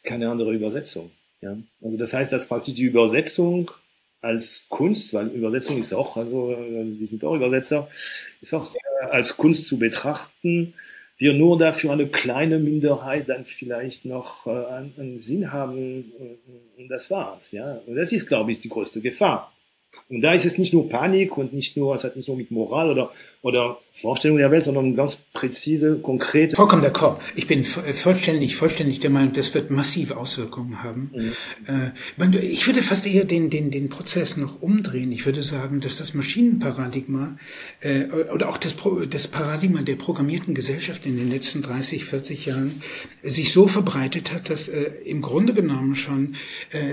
keine 0.03 0.31
andere 0.31 0.55
Übersetzung. 0.55 1.11
Ja? 1.43 1.55
Also 1.83 1.99
das 1.99 2.15
heißt, 2.15 2.33
dass 2.33 2.47
praktisch 2.47 2.73
die 2.73 2.85
Übersetzung 2.85 3.71
als 4.23 4.65
Kunst, 4.71 5.13
weil 5.13 5.27
Übersetzung 5.27 5.77
ist 5.77 5.93
auch, 5.93 6.17
also 6.17 6.57
die 6.59 7.05
sind 7.05 7.27
auch 7.27 7.35
Übersetzer, 7.35 7.91
ist 8.41 8.55
auch 8.55 8.75
äh, 8.75 9.05
als 9.11 9.37
Kunst 9.37 9.69
zu 9.69 9.79
betrachten, 9.79 10.73
wir 11.19 11.35
nur 11.35 11.59
dafür 11.59 11.93
eine 11.93 12.07
kleine 12.07 12.59
Minderheit 12.59 13.29
dann 13.29 13.45
vielleicht 13.45 14.07
noch 14.07 14.47
äh, 14.47 14.51
einen 14.99 15.19
Sinn 15.19 15.53
haben 15.53 16.11
und 16.79 16.89
das 16.89 17.11
war's. 17.11 17.53
Ja, 17.53 17.83
und 17.85 17.97
das 17.97 18.13
ist, 18.13 18.29
glaube 18.29 18.51
ich, 18.51 18.61
die 18.61 18.71
größte 18.71 19.03
Gefahr. 19.03 19.53
Und 20.13 20.21
da 20.21 20.35
ist 20.35 20.45
es 20.45 20.59
nicht 20.59 20.75
nur 20.75 20.91
Panik 20.91 21.39
und 21.39 21.55
nicht 21.55 21.79
nur, 21.79 21.95
es 21.95 22.05
hat 22.05 22.17
nicht 22.17 22.29
nur 22.29 22.37
mit 22.37 22.51
Moral 22.51 22.91
oder, 22.91 23.11
oder 23.41 23.81
Vorstellung 23.93 24.37
der 24.37 24.51
Welt, 24.51 24.63
sondern 24.63 24.95
ganz 24.95 25.23
präzise, 25.33 26.01
konkrete. 26.03 26.55
Vollkommen 26.55 26.85
d'accord. 26.85 27.17
Ich 27.35 27.47
bin 27.47 27.65
vollständig, 27.65 28.57
vollständig 28.57 29.01
der 29.01 29.09
Meinung, 29.09 29.33
das 29.33 29.55
wird 29.55 29.71
massive 29.71 30.19
Auswirkungen 30.19 30.83
haben. 30.83 31.11
Mhm. 31.15 32.33
Äh, 32.37 32.39
ich 32.41 32.67
würde 32.67 32.83
fast 32.83 33.07
eher 33.07 33.25
den, 33.25 33.49
den, 33.49 33.71
den 33.71 33.89
Prozess 33.89 34.37
noch 34.37 34.61
umdrehen. 34.61 35.13
Ich 35.13 35.25
würde 35.25 35.43
sagen, 35.43 35.81
dass 35.81 35.97
das 35.97 36.13
Maschinenparadigma 36.13 37.39
äh, 37.81 38.05
oder 38.35 38.51
auch 38.51 38.59
das, 38.59 38.77
das 39.09 39.29
Paradigma 39.29 39.81
der 39.81 39.97
programmierten 39.97 40.53
Gesellschaft 40.53 41.07
in 41.07 41.17
den 41.17 41.31
letzten 41.31 41.63
30, 41.63 42.05
40 42.05 42.45
Jahren 42.45 42.83
sich 43.23 43.51
so 43.51 43.67
verbreitet 43.67 44.31
hat, 44.35 44.51
dass 44.51 44.69
äh, 44.69 44.91
im 45.07 45.23
Grunde 45.23 45.55
genommen 45.55 45.95
schon, 45.95 46.35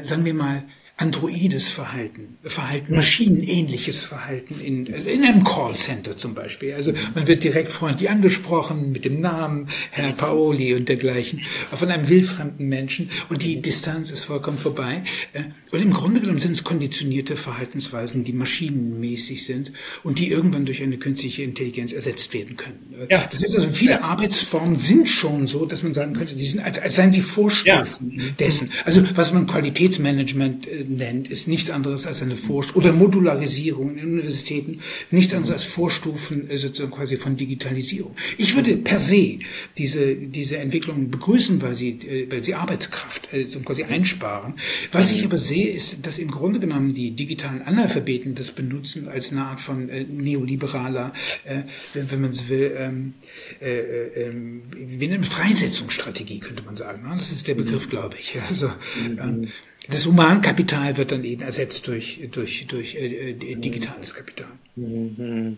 sagen 0.02 0.24
wir 0.24 0.34
mal, 0.34 0.64
androides 1.00 1.70
Verhalten, 1.70 2.38
Verhalten, 2.44 2.94
maschinenähnliches 2.94 4.04
Verhalten 4.04 4.60
in, 4.60 4.94
also 4.94 5.10
in 5.10 5.24
einem 5.24 5.46
Callcenter 5.46 6.18
zum 6.18 6.34
Beispiel. 6.34 6.74
Also 6.74 6.92
man 7.16 7.26
wird 7.26 7.46
direkt 7.46 7.72
freundlich 7.72 8.10
angesprochen 8.10 8.92
mit 8.92 9.06
dem 9.06 9.22
Namen 9.22 9.70
Herr 9.92 10.12
Paoli 10.12 10.74
und 10.74 10.90
dergleichen 10.90 11.42
von 11.74 11.90
einem 11.90 12.10
wildfremden 12.10 12.68
Menschen 12.68 13.10
und 13.30 13.44
die 13.44 13.62
Distanz 13.62 14.12
ist 14.12 14.26
vollkommen 14.26 14.58
vorbei. 14.58 15.02
Äh, 15.32 15.44
und 15.72 15.82
im 15.82 15.94
Grunde 15.94 16.20
genommen 16.20 16.40
sind 16.40 16.52
es 16.52 16.66
konditionierte 16.66 17.38
Verhaltensweisen, 17.38 18.26
die 18.26 18.34
maschinenmäßig 18.34 19.46
sind 19.46 19.72
und 20.04 20.20
die 20.20 20.30
irgendwann 20.30 20.66
durch 20.66 20.84
eine 20.84 20.98
künstliche 20.98 21.44
Intelligenz 21.44 21.94
ersetzt 21.94 22.34
werden 22.34 22.58
können. 22.58 22.94
Ja. 23.10 23.26
Das 23.32 23.42
heißt 23.42 23.56
also, 23.56 23.70
viele 23.70 23.92
ja. 23.92 24.02
Arbeitsformen 24.02 24.78
sind 24.78 25.08
schon 25.08 25.48
so, 25.48 25.66
dass 25.66 25.82
man 25.82 25.94
sagen 25.94 26.14
könnte, 26.14 26.36
die 26.36 26.46
sind, 26.46 26.62
als, 26.62 26.78
als 26.80 26.98
seien 26.98 27.14
sie 27.14 27.22
Vorstufen 27.22 28.20
ja. 28.20 28.24
dessen. 28.38 28.70
Also 28.84 29.02
was 29.16 29.32
man 29.32 29.48
Qualitätsmanagement 29.48 30.68
äh, 30.68 30.89
nennt, 30.90 31.30
ist 31.30 31.48
nichts 31.48 31.70
anderes 31.70 32.08
als 32.08 32.22
eine 32.22 32.36
Vorstufe 32.36 32.78
oder 32.78 32.94
Modularisierung 32.94 33.98
in 33.98 34.14
Universitäten, 34.14 34.80
nichts 35.12 35.34
anderes 35.34 35.54
als 35.54 35.64
Vorstufen 35.64 36.50
äh, 36.50 36.58
sozusagen 36.58 36.92
quasi 36.92 37.18
von 37.18 37.36
Digitalisierung. 37.36 38.16
Ich 38.38 38.56
würde 38.56 38.78
per 38.78 39.00
se 39.00 39.40
diese, 39.78 40.16
diese 40.16 40.58
Entwicklung 40.58 41.10
begrüßen, 41.10 41.62
weil 41.62 41.76
sie, 41.76 41.92
äh, 41.92 42.32
weil 42.32 42.44
sie 42.44 42.56
Arbeitskraft 42.56 43.30
also 43.32 43.60
quasi 43.62 43.84
einsparen. 43.84 44.54
Was 44.92 45.12
ich 45.12 45.24
aber 45.26 45.38
sehe, 45.38 45.70
ist, 45.70 46.06
dass 46.06 46.18
im 46.18 46.32
Grunde 46.32 46.60
genommen 46.60 46.94
die 46.94 47.12
digitalen 47.12 47.62
Analphabeten 47.62 48.36
das 48.36 48.52
benutzen 48.52 49.08
als 49.08 49.32
eine 49.32 49.46
Art 49.46 49.60
von 49.60 49.90
äh, 49.90 50.04
neoliberaler, 50.04 51.14
äh, 51.46 51.64
wenn, 51.94 52.12
wenn 52.12 52.22
man 52.22 52.34
so 52.34 52.50
will, 52.50 52.76
ähm, 52.78 53.14
äh, 53.62 53.80
äh, 53.80 54.34
wie 54.76 55.12
eine 55.12 55.24
Freisetzungsstrategie 55.24 56.40
könnte 56.40 56.64
man 56.64 56.76
sagen. 56.76 57.04
Ne? 57.04 57.16
Das 57.16 57.32
ist 57.32 57.48
der 57.48 57.56
Begriff, 57.56 57.90
glaube 57.90 58.16
ich. 58.20 58.38
Also, 58.50 58.72
ähm, 59.20 59.50
das 59.90 60.06
Humankapital 60.06 60.98
wird 60.98 61.12
dann 61.12 61.24
eben 61.24 61.42
ersetzt 61.42 61.88
durch, 61.88 62.20
durch, 62.32 62.68
durch 62.68 62.96
äh, 62.96 63.32
äh 63.32 63.56
digitales 63.56 64.14
Kapital. 64.14 64.48
Mhm. 64.76 65.58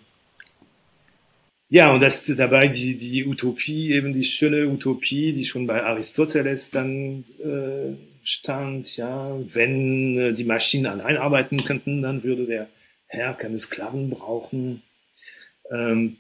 Ja, 1.70 1.94
und 1.94 2.02
das 2.02 2.26
dabei 2.26 2.68
die, 2.68 2.98
die 2.98 3.26
Utopie, 3.26 3.92
eben 3.92 4.12
die 4.12 4.26
schöne 4.26 4.68
Utopie, 4.68 5.32
die 5.32 5.46
schon 5.46 5.68
bei 5.68 5.84
Aristoteles 5.84 6.70
dann 6.70 7.24
äh, 7.40 7.96
stand, 8.24 8.98
ja, 8.98 9.38
wenn 9.54 10.18
äh, 10.18 10.34
die 10.34 10.44
Maschinen 10.44 10.88
allein 10.88 11.18
arbeiten 11.18 11.64
könnten, 11.64 12.02
dann 12.02 12.24
würde 12.24 12.46
der 12.46 12.68
Herr 13.08 13.34
keine 13.34 13.58
Sklaven 13.58 14.10
brauchen. 14.10 14.82
Ähm, 15.72 16.18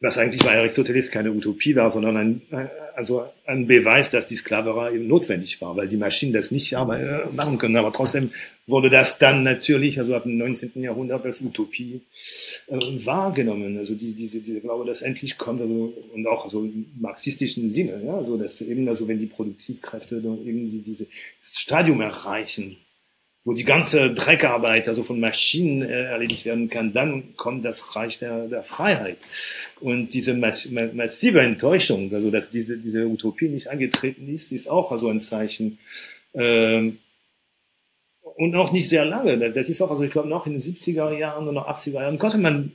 was 0.00 0.16
eigentlich 0.16 0.44
bei 0.44 0.56
Aristoteles 0.56 1.10
keine 1.10 1.32
Utopie 1.32 1.74
war, 1.74 1.90
sondern 1.90 2.16
ein, 2.16 2.42
also 2.94 3.24
ein 3.46 3.66
Beweis, 3.66 4.10
dass 4.10 4.28
die 4.28 4.36
Sklaverei 4.36 4.94
eben 4.94 5.08
notwendig 5.08 5.60
war, 5.60 5.76
weil 5.76 5.88
die 5.88 5.96
Maschinen 5.96 6.32
das 6.32 6.52
nicht 6.52 6.72
machen 6.72 7.58
können. 7.58 7.76
Aber 7.76 7.92
trotzdem 7.92 8.30
wurde 8.68 8.90
das 8.90 9.18
dann 9.18 9.42
natürlich, 9.42 9.98
also 9.98 10.14
ab 10.14 10.22
dem 10.22 10.38
19. 10.38 10.82
Jahrhundert 10.82 11.26
als 11.26 11.42
Utopie 11.42 12.02
äh, 12.68 12.76
wahrgenommen. 12.76 13.76
Also 13.76 13.94
diese, 13.96 14.14
diese, 14.14 14.40
diese 14.40 14.60
Glaube, 14.60 14.84
dass 14.84 15.02
endlich 15.02 15.36
kommt, 15.36 15.60
also 15.60 15.92
und 16.14 16.26
auch 16.28 16.48
so 16.48 16.60
im 16.60 16.86
marxistischen 17.00 17.74
Sinne, 17.74 18.00
ja, 18.04 18.22
so 18.22 18.36
dass 18.36 18.60
eben, 18.60 18.88
also 18.88 19.08
wenn 19.08 19.18
die 19.18 19.26
Produktivkräfte 19.26 20.16
eben 20.16 20.68
die, 20.68 20.82
dieses 20.82 21.08
Stadium 21.40 22.00
erreichen, 22.00 22.76
wo 23.44 23.52
die 23.54 23.64
ganze 23.64 24.12
Dreckarbeit 24.12 24.88
also 24.88 25.02
von 25.02 25.20
Maschinen 25.20 25.82
äh, 25.82 26.04
erledigt 26.04 26.44
werden 26.44 26.68
kann, 26.68 26.92
dann 26.92 27.34
kommt 27.36 27.64
das 27.64 27.96
Reich 27.96 28.18
der, 28.18 28.48
der 28.48 28.64
Freiheit. 28.64 29.18
Und 29.80 30.12
diese 30.12 30.34
mass 30.34 30.70
massive 30.70 31.40
Enttäuschung, 31.40 32.12
also 32.12 32.30
dass 32.30 32.50
diese, 32.50 32.78
diese 32.78 33.06
Utopie 33.06 33.48
nicht 33.48 33.68
angetreten 33.68 34.28
ist, 34.28 34.52
ist 34.52 34.68
auch 34.68 34.92
also 34.92 35.08
ein 35.08 35.20
Zeichen. 35.20 35.78
Ähm, 36.34 36.98
und 38.20 38.54
auch 38.54 38.70
nicht 38.70 38.88
sehr 38.88 39.04
lange. 39.04 39.50
Das 39.50 39.68
ist 39.68 39.80
auch, 39.80 39.90
also 39.90 40.02
ich 40.02 40.12
glaube, 40.12 40.28
noch 40.28 40.46
in 40.46 40.52
den 40.52 40.62
70er 40.62 41.16
Jahren 41.16 41.48
oder 41.48 41.68
80er 41.68 41.94
Jahren 41.94 42.18
konnte 42.18 42.38
man 42.38 42.72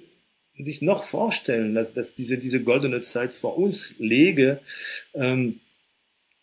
sich 0.57 0.82
noch 0.82 1.03
vorstellen, 1.03 1.74
dass, 1.74 1.93
dass 1.93 2.16
diese, 2.16 2.38
diese 2.38 2.61
goldene 2.61 3.01
Zeit 3.01 3.34
vor 3.34 3.57
uns 3.57 3.93
lege. 3.97 4.59
Ähm, 5.14 5.59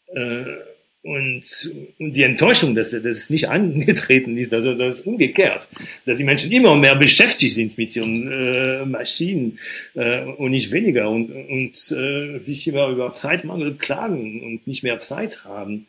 äh, 0.06 0.56
und, 1.02 1.72
und 1.98 2.14
die 2.14 2.22
Enttäuschung, 2.24 2.74
dass, 2.74 2.90
dass 2.90 3.04
es 3.04 3.30
nicht 3.30 3.48
angetreten 3.48 4.36
ist, 4.36 4.52
also 4.52 4.74
das 4.74 5.00
ist 5.00 5.06
umgekehrt, 5.06 5.68
dass 6.04 6.18
die 6.18 6.24
Menschen 6.24 6.52
immer 6.52 6.76
mehr 6.76 6.94
beschäftigt 6.94 7.54
sind 7.54 7.78
mit 7.78 7.96
ihren 7.96 8.30
äh, 8.30 8.84
Maschinen 8.84 9.58
äh, 9.94 10.22
und 10.24 10.50
nicht 10.50 10.72
weniger 10.72 11.08
und, 11.08 11.30
und 11.30 11.92
äh, 11.92 12.42
sich 12.42 12.68
immer 12.68 12.88
über 12.88 13.14
Zeitmangel 13.14 13.76
klagen 13.76 14.42
und 14.42 14.66
nicht 14.66 14.82
mehr 14.82 14.98
Zeit 14.98 15.44
haben, 15.44 15.86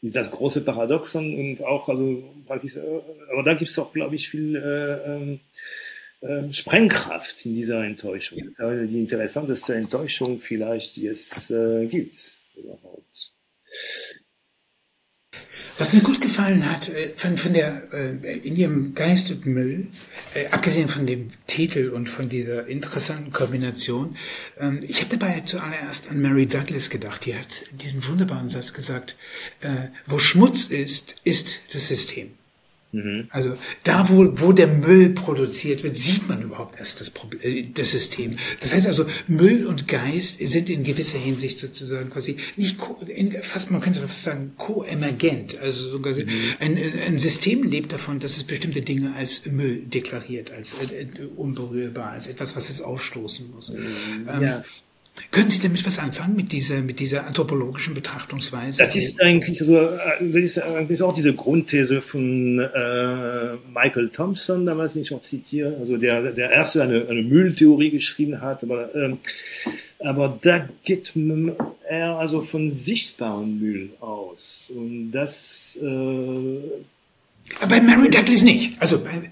ist 0.00 0.14
das 0.14 0.30
große 0.30 0.60
Paradoxon 0.60 1.34
und 1.34 1.64
auch, 1.64 1.88
also 1.88 2.22
praktisch, 2.46 2.76
äh, 2.76 2.80
aber 3.32 3.42
da 3.42 3.54
gibt 3.54 3.70
es 3.70 3.78
auch, 3.78 3.92
glaube 3.92 4.14
ich, 4.14 4.28
viel 4.28 4.54
äh, 4.54 5.12
ähm, 5.12 5.40
äh, 6.20 6.52
Sprengkraft 6.52 7.44
in 7.46 7.54
dieser 7.54 7.84
Enttäuschung. 7.84 8.38
Das 8.56 8.72
ist 8.82 8.92
die 8.92 9.00
interessanteste 9.00 9.74
Enttäuschung 9.74 10.38
vielleicht, 10.38 10.94
die 10.96 11.08
es 11.08 11.50
äh, 11.50 11.86
gibt 11.86 12.38
überhaupt. 12.56 13.32
Was 15.78 15.92
mir 15.92 16.00
gut 16.00 16.20
gefallen 16.20 16.70
hat, 16.70 16.90
äh, 16.90 17.08
von, 17.16 17.36
von 17.36 17.54
der, 17.54 17.92
äh, 17.92 18.38
in 18.38 18.56
ihrem 18.56 18.94
Geist 18.94 19.30
und 19.30 19.46
Müll, 19.46 19.88
äh, 20.34 20.46
abgesehen 20.48 20.88
von 20.88 21.06
dem 21.06 21.32
Titel 21.46 21.88
und 21.88 22.08
von 22.08 22.28
dieser 22.28 22.66
interessanten 22.66 23.32
Kombination, 23.32 24.16
ähm, 24.60 24.80
ich 24.86 25.00
habe 25.00 25.16
dabei 25.16 25.40
zuallererst 25.40 26.10
an 26.10 26.20
Mary 26.20 26.46
Douglas 26.46 26.90
gedacht. 26.90 27.24
Die 27.26 27.34
hat 27.34 27.64
diesen 27.72 28.06
wunderbaren 28.06 28.48
Satz 28.48 28.72
gesagt, 28.72 29.16
wo 30.06 30.18
Schmutz 30.18 30.66
ist, 30.66 31.16
ist 31.24 31.74
das 31.74 31.88
System. 31.88 32.34
Mhm. 32.92 33.26
Also 33.30 33.56
da, 33.84 34.08
wo, 34.10 34.28
wo 34.34 34.52
der 34.52 34.66
Müll 34.66 35.10
produziert 35.10 35.82
wird, 35.82 35.96
sieht 35.96 36.28
man 36.28 36.42
überhaupt 36.42 36.78
erst 36.78 37.00
das, 37.00 37.08
Problem, 37.08 37.40
äh, 37.42 37.66
das 37.72 37.90
System. 37.90 38.36
Das 38.60 38.74
heißt 38.74 38.86
also, 38.86 39.06
Müll 39.26 39.66
und 39.66 39.88
Geist 39.88 40.38
sind 40.46 40.68
in 40.68 40.84
gewisser 40.84 41.18
Hinsicht 41.18 41.58
sozusagen 41.58 42.10
quasi 42.10 42.36
nicht, 42.56 42.76
fast 43.42 43.70
man 43.70 43.80
könnte 43.80 44.00
fast 44.00 44.22
sagen, 44.22 44.52
koemergent. 44.58 45.58
Also 45.58 45.88
so 45.88 46.00
quasi 46.00 46.24
mhm. 46.24 46.30
ein, 46.60 46.78
ein 47.06 47.18
System 47.18 47.62
lebt 47.62 47.92
davon, 47.92 48.20
dass 48.20 48.36
es 48.36 48.44
bestimmte 48.44 48.82
Dinge 48.82 49.14
als 49.14 49.46
Müll 49.46 49.80
deklariert, 49.86 50.52
als 50.52 50.74
äh, 50.74 51.06
unberührbar, 51.36 52.10
als 52.10 52.26
etwas, 52.26 52.56
was 52.56 52.68
es 52.68 52.82
ausstoßen 52.82 53.50
muss. 53.50 53.72
Mhm. 53.72 54.28
Ähm, 54.28 54.42
ja. 54.42 54.64
Können 55.30 55.50
Sie 55.50 55.60
damit 55.60 55.84
was 55.86 55.98
anfangen 55.98 56.36
mit 56.36 56.52
dieser, 56.52 56.80
mit 56.80 56.98
dieser 56.98 57.26
anthropologischen 57.26 57.94
Betrachtungsweise? 57.94 58.82
Das 58.82 58.96
ist 58.96 59.20
eigentlich 59.20 59.58
so, 59.58 59.74
das 59.74 60.42
ist, 60.42 60.56
das 60.56 60.90
ist 60.90 61.02
auch 61.02 61.12
diese 61.12 61.34
Grundthese 61.34 62.00
von 62.00 62.58
äh, 62.58 63.56
Michael 63.72 64.08
Thompson, 64.10 64.64
damals 64.64 64.94
den 64.94 65.02
ich 65.02 65.14
auch 65.14 65.20
zitiere, 65.20 65.76
also 65.78 65.98
der, 65.98 66.32
der 66.32 66.50
erste 66.50 66.82
eine, 66.82 67.06
eine 67.08 67.22
Mülltheorie 67.22 67.90
geschrieben 67.90 68.40
hat, 68.40 68.62
aber, 68.64 68.94
ähm, 68.94 69.18
aber 69.98 70.38
da 70.40 70.68
geht 70.82 71.12
er 71.88 72.16
also 72.16 72.40
von 72.42 72.72
sichtbaren 72.72 73.60
Müll 73.60 73.90
aus. 74.00 74.72
Und 74.74 75.12
das 75.12 75.78
äh, 75.82 76.58
bei 77.68 77.80
Mary 77.80 78.10
Douglas 78.10 78.42
nicht. 78.42 78.80
Also 78.80 79.02
bei, 79.02 79.30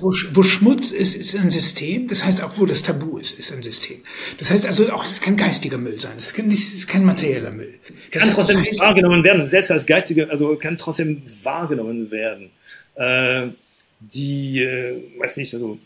wo, 0.00 0.12
wo, 0.32 0.42
Schmutz 0.42 0.92
ist, 0.92 1.14
ist 1.14 1.36
ein 1.36 1.50
System. 1.50 2.08
Das 2.08 2.24
heißt 2.24 2.42
auch, 2.42 2.58
wo 2.58 2.66
das 2.66 2.82
Tabu 2.82 3.18
ist, 3.18 3.38
ist 3.38 3.52
ein 3.52 3.62
System. 3.62 4.02
Das 4.38 4.50
heißt 4.50 4.66
also 4.66 4.90
auch, 4.92 5.04
es 5.04 5.20
kann 5.20 5.36
geistiger 5.36 5.78
Müll 5.78 5.98
sein. 5.98 6.12
Es 6.16 6.34
kann, 6.34 6.50
ist 6.50 6.86
kein 6.88 7.04
materieller 7.04 7.50
Müll. 7.50 7.78
Das 8.10 8.24
kann 8.24 8.34
trotzdem 8.34 8.64
heißt, 8.64 8.80
wahrgenommen 8.80 9.24
werden. 9.24 9.46
Selbst 9.46 9.70
als 9.70 9.86
geistiger, 9.86 10.30
also 10.30 10.56
kann 10.56 10.76
trotzdem 10.76 11.22
wahrgenommen 11.42 12.10
werden. 12.10 12.50
Äh, 12.94 13.48
die, 14.00 14.62
äh, 14.62 15.02
weiß 15.18 15.36
nicht, 15.36 15.54
also 15.54 15.78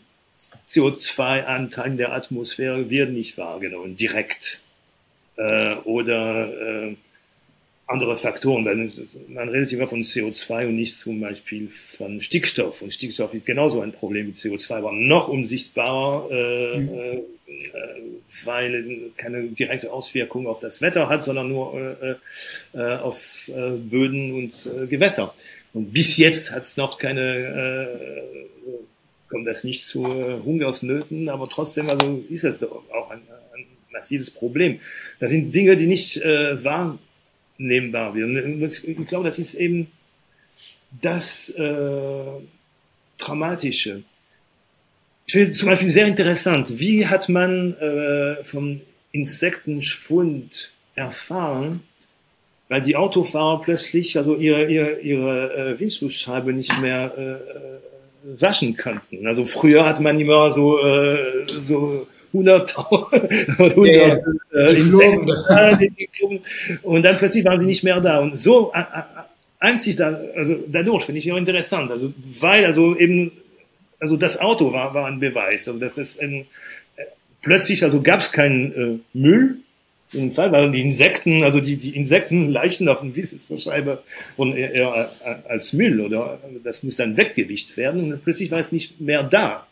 CO2-Anteil 0.67 1.95
der 1.95 2.13
Atmosphäre 2.13 2.89
wird 2.89 3.11
nicht 3.11 3.37
wahrgenommen 3.37 3.95
direkt. 3.95 4.61
Äh, 5.37 5.75
oder 5.83 6.51
äh, 6.89 6.95
andere 7.87 8.15
Faktoren. 8.15 8.65
Dann 8.65 8.89
man 9.29 9.49
redet 9.49 9.71
immer 9.71 9.87
von 9.87 10.03
CO2 10.03 10.67
und 10.67 10.75
nicht 10.75 10.99
zum 10.99 11.19
Beispiel 11.21 11.67
von 11.67 12.21
Stickstoff. 12.21 12.81
Und 12.81 12.93
Stickstoff 12.93 13.33
ist 13.33 13.45
genauso 13.45 13.81
ein 13.81 13.93
Problem 13.93 14.27
mit 14.27 14.35
CO2, 14.35 14.75
aber 14.75 14.91
noch 14.91 15.29
unsichtbarer, 15.29 16.29
äh, 16.29 16.77
mhm. 16.77 16.89
äh, 16.89 17.21
weil 18.43 19.11
keine 19.15 19.43
direkte 19.47 19.91
Auswirkung 19.91 20.47
auf 20.47 20.59
das 20.59 20.81
Wetter 20.81 21.09
hat, 21.09 21.23
sondern 21.23 21.49
nur 21.49 21.97
äh, 22.73 22.77
äh, 22.77 22.97
auf 22.97 23.49
äh, 23.49 23.71
Böden 23.71 24.33
und 24.33 24.69
äh, 24.83 24.85
Gewässer. 24.87 25.33
Und 25.73 25.93
bis 25.93 26.17
jetzt 26.17 26.51
hat 26.51 26.63
es 26.63 26.77
noch 26.77 26.97
keine 26.97 27.87
äh, 27.87 28.47
kommt 29.29 29.45
das 29.45 29.65
nicht 29.65 29.85
zu 29.85 30.05
Hungersnöten, 30.05 31.27
aber 31.27 31.49
trotzdem 31.49 31.89
also 31.89 32.23
ist 32.29 32.45
das 32.45 32.59
doch 32.59 32.83
auch 32.93 33.11
ein, 33.11 33.19
ein 33.53 33.65
massives 33.91 34.31
Problem. 34.31 34.79
Das 35.19 35.31
sind 35.31 35.53
Dinge, 35.53 35.75
die 35.75 35.87
nicht 35.87 36.17
äh, 36.21 36.63
wahrnehmbar 37.57 38.15
werden. 38.15 38.61
Ich 38.63 39.07
glaube, 39.07 39.25
das 39.25 39.39
ist 39.39 39.53
eben 39.55 39.87
das 41.01 41.49
äh, 41.49 42.23
Dramatische. 43.17 44.03
Ich 45.25 45.33
finde 45.33 45.51
zum 45.51 45.69
Beispiel 45.69 45.89
sehr 45.89 46.05
interessant, 46.05 46.79
wie 46.79 47.07
hat 47.07 47.29
man 47.29 47.73
äh, 47.77 48.43
vom 48.43 48.81
Insektenschwund 49.11 50.71
erfahren, 50.95 51.81
weil 52.69 52.81
die 52.81 52.95
Autofahrer 52.95 53.61
plötzlich 53.61 54.17
also 54.17 54.35
ihre, 54.35 54.65
ihre, 54.65 54.99
ihre 54.99 55.73
äh, 55.73 55.79
Windschutzscheibe 55.79 56.53
nicht 56.53 56.79
mehr 56.81 57.13
äh, 57.17 57.21
äh 57.23 57.79
waschen 58.39 58.75
könnten. 58.75 59.25
Also 59.25 59.45
früher 59.45 59.85
hat 59.85 60.01
man 60.01 60.19
immer 60.19 60.51
so, 60.51 60.83
äh, 60.83 61.45
so 61.47 62.07
100, 62.33 62.77
100 62.77 63.77
ja, 63.77 64.07
ja. 64.07 64.19
Äh, 64.53 64.75
Insekten 64.75 66.41
und 66.83 67.03
dann 67.03 67.17
plötzlich 67.17 67.45
waren 67.45 67.59
sie 67.59 67.67
nicht 67.67 67.83
mehr 67.83 67.99
da. 68.01 68.19
Und 68.19 68.37
so 68.37 68.71
äh, 68.73 68.79
äh, 68.79 69.03
einzig 69.59 69.95
da, 69.95 70.19
also 70.35 70.57
dadurch 70.67 71.05
finde 71.05 71.19
ich 71.19 71.31
auch 71.31 71.37
interessant. 71.37 71.91
Also 71.91 72.13
weil 72.39 72.65
also 72.65 72.95
eben 72.95 73.31
also 73.99 74.17
das 74.17 74.39
Auto 74.39 74.71
war, 74.73 74.93
war 74.93 75.07
ein 75.07 75.19
Beweis. 75.19 75.67
Also 75.67 75.79
das 75.79 75.97
ist 75.97 76.19
ein, 76.21 76.45
äh, 76.95 77.03
plötzlich 77.41 77.83
also 77.83 78.01
gab 78.01 78.19
es 78.19 78.31
keinen 78.31 78.73
äh, 78.73 78.99
Müll 79.13 79.57
im 80.13 80.31
Fall, 80.31 80.51
weil 80.51 80.71
die 80.71 80.81
Insekten, 80.81 81.43
also 81.43 81.59
die, 81.59 81.75
die 81.75 81.95
Insektenleichen 81.95 82.87
auf 82.87 83.01
der 83.01 83.15
Wieselscheibe 83.15 84.03
wurden 84.37 84.55
eher, 84.55 84.73
eher 84.73 85.11
als 85.47 85.73
Müll 85.73 85.99
oder 85.99 86.39
das 86.63 86.83
muss 86.83 86.95
dann 86.95 87.17
weggewicht 87.17 87.75
werden 87.75 88.13
und 88.13 88.23
plötzlich 88.23 88.49
war 88.51 88.59
es 88.59 88.71
nicht 88.71 89.01
mehr 89.01 89.23
da. 89.23 89.67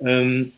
Ähm, 0.00 0.52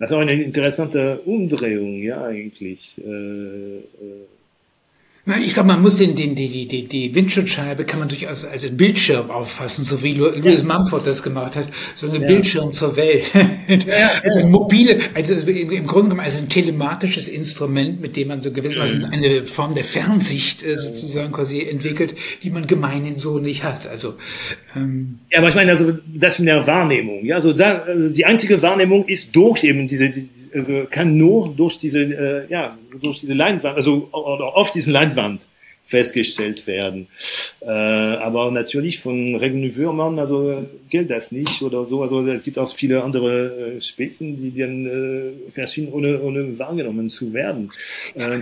das 0.00 0.10
ist 0.10 0.16
auch 0.16 0.20
eine 0.20 0.42
interessante 0.42 1.20
Umdrehung, 1.20 2.02
ja, 2.02 2.24
eigentlich. 2.24 2.98
Äh, 2.98 3.80
äh, 3.80 3.82
ich 5.42 5.52
glaube, 5.52 5.68
man 5.68 5.82
muss 5.82 5.98
den, 5.98 6.16
den, 6.16 6.34
die, 6.34 6.66
die, 6.66 6.84
die 6.84 7.14
Windschutzscheibe 7.14 7.84
kann 7.84 8.00
man 8.00 8.08
durchaus 8.08 8.46
als 8.46 8.64
einen 8.64 8.76
Bildschirm 8.76 9.30
auffassen, 9.30 9.84
so 9.84 10.02
wie 10.02 10.14
Louis 10.14 10.62
ja. 10.62 10.64
Mumford 10.64 11.06
das 11.06 11.22
gemacht 11.22 11.56
hat, 11.56 11.68
so 11.94 12.10
ein 12.10 12.22
ja. 12.22 12.26
Bildschirm 12.26 12.72
zur 12.72 12.96
Welt. 12.96 13.30
Ja, 13.34 14.10
also 14.24 14.40
ein 14.40 14.50
mobile, 14.50 14.98
also 15.14 15.34
im 15.34 15.86
Grunde 15.86 16.10
genommen 16.10 16.20
als 16.20 16.38
ein 16.38 16.48
telematisches 16.48 17.28
Instrument, 17.28 18.00
mit 18.00 18.16
dem 18.16 18.28
man 18.28 18.40
so 18.40 18.50
gewissermaßen 18.50 19.04
eine 19.04 19.42
Form 19.42 19.74
der 19.74 19.84
Fernsicht 19.84 20.64
äh, 20.64 20.76
sozusagen 20.76 21.32
quasi 21.32 21.62
entwickelt, 21.62 22.14
die 22.42 22.50
man 22.50 22.66
gemeinhin 22.66 23.16
so 23.16 23.38
nicht 23.38 23.62
hat. 23.62 23.86
Also 23.88 24.14
ähm, 24.74 25.18
ja, 25.30 25.38
aber 25.38 25.50
ich 25.50 25.54
meine 25.54 25.70
also 25.70 25.98
das 26.14 26.38
mit 26.38 26.48
der 26.48 26.66
Wahrnehmung, 26.66 27.24
ja, 27.24 27.36
also, 27.36 27.52
da, 27.52 27.80
also 27.80 28.08
die 28.08 28.24
einzige 28.24 28.62
Wahrnehmung 28.62 29.04
ist 29.04 29.36
durch 29.36 29.64
eben 29.64 29.86
diese, 29.86 30.08
die, 30.08 30.28
also 30.54 30.86
kann 30.90 31.16
nur 31.16 31.54
durch 31.54 31.76
diese, 31.76 32.00
äh, 32.00 32.50
ja, 32.50 32.78
durch 33.00 33.20
diese 33.20 33.34
Leinwand, 33.34 33.76
also 33.76 34.08
oder 34.12 34.56
auf 34.56 34.70
diesen 34.70 34.92
Leinwand 34.92 35.48
festgestellt 35.82 36.66
werden. 36.66 37.08
Äh, 37.60 37.68
aber 37.68 38.50
natürlich 38.50 39.00
von 39.00 39.34
Regenwürmern, 39.34 40.18
also 40.18 40.66
gilt 40.88 41.10
das 41.10 41.32
nicht 41.32 41.62
oder 41.62 41.84
so. 41.84 42.02
Also 42.02 42.24
es 42.26 42.44
gibt 42.44 42.58
auch 42.58 42.72
viele 42.72 43.02
andere 43.02 43.76
äh, 43.76 43.80
Spezies, 43.80 44.40
die 44.40 44.56
dann 44.56 44.86
äh, 44.86 45.50
verschieden, 45.50 45.92
ohne, 45.92 46.20
ohne 46.20 46.58
wahrgenommen 46.58 47.08
zu 47.08 47.32
werden. 47.32 47.70
Äh, 48.14 48.38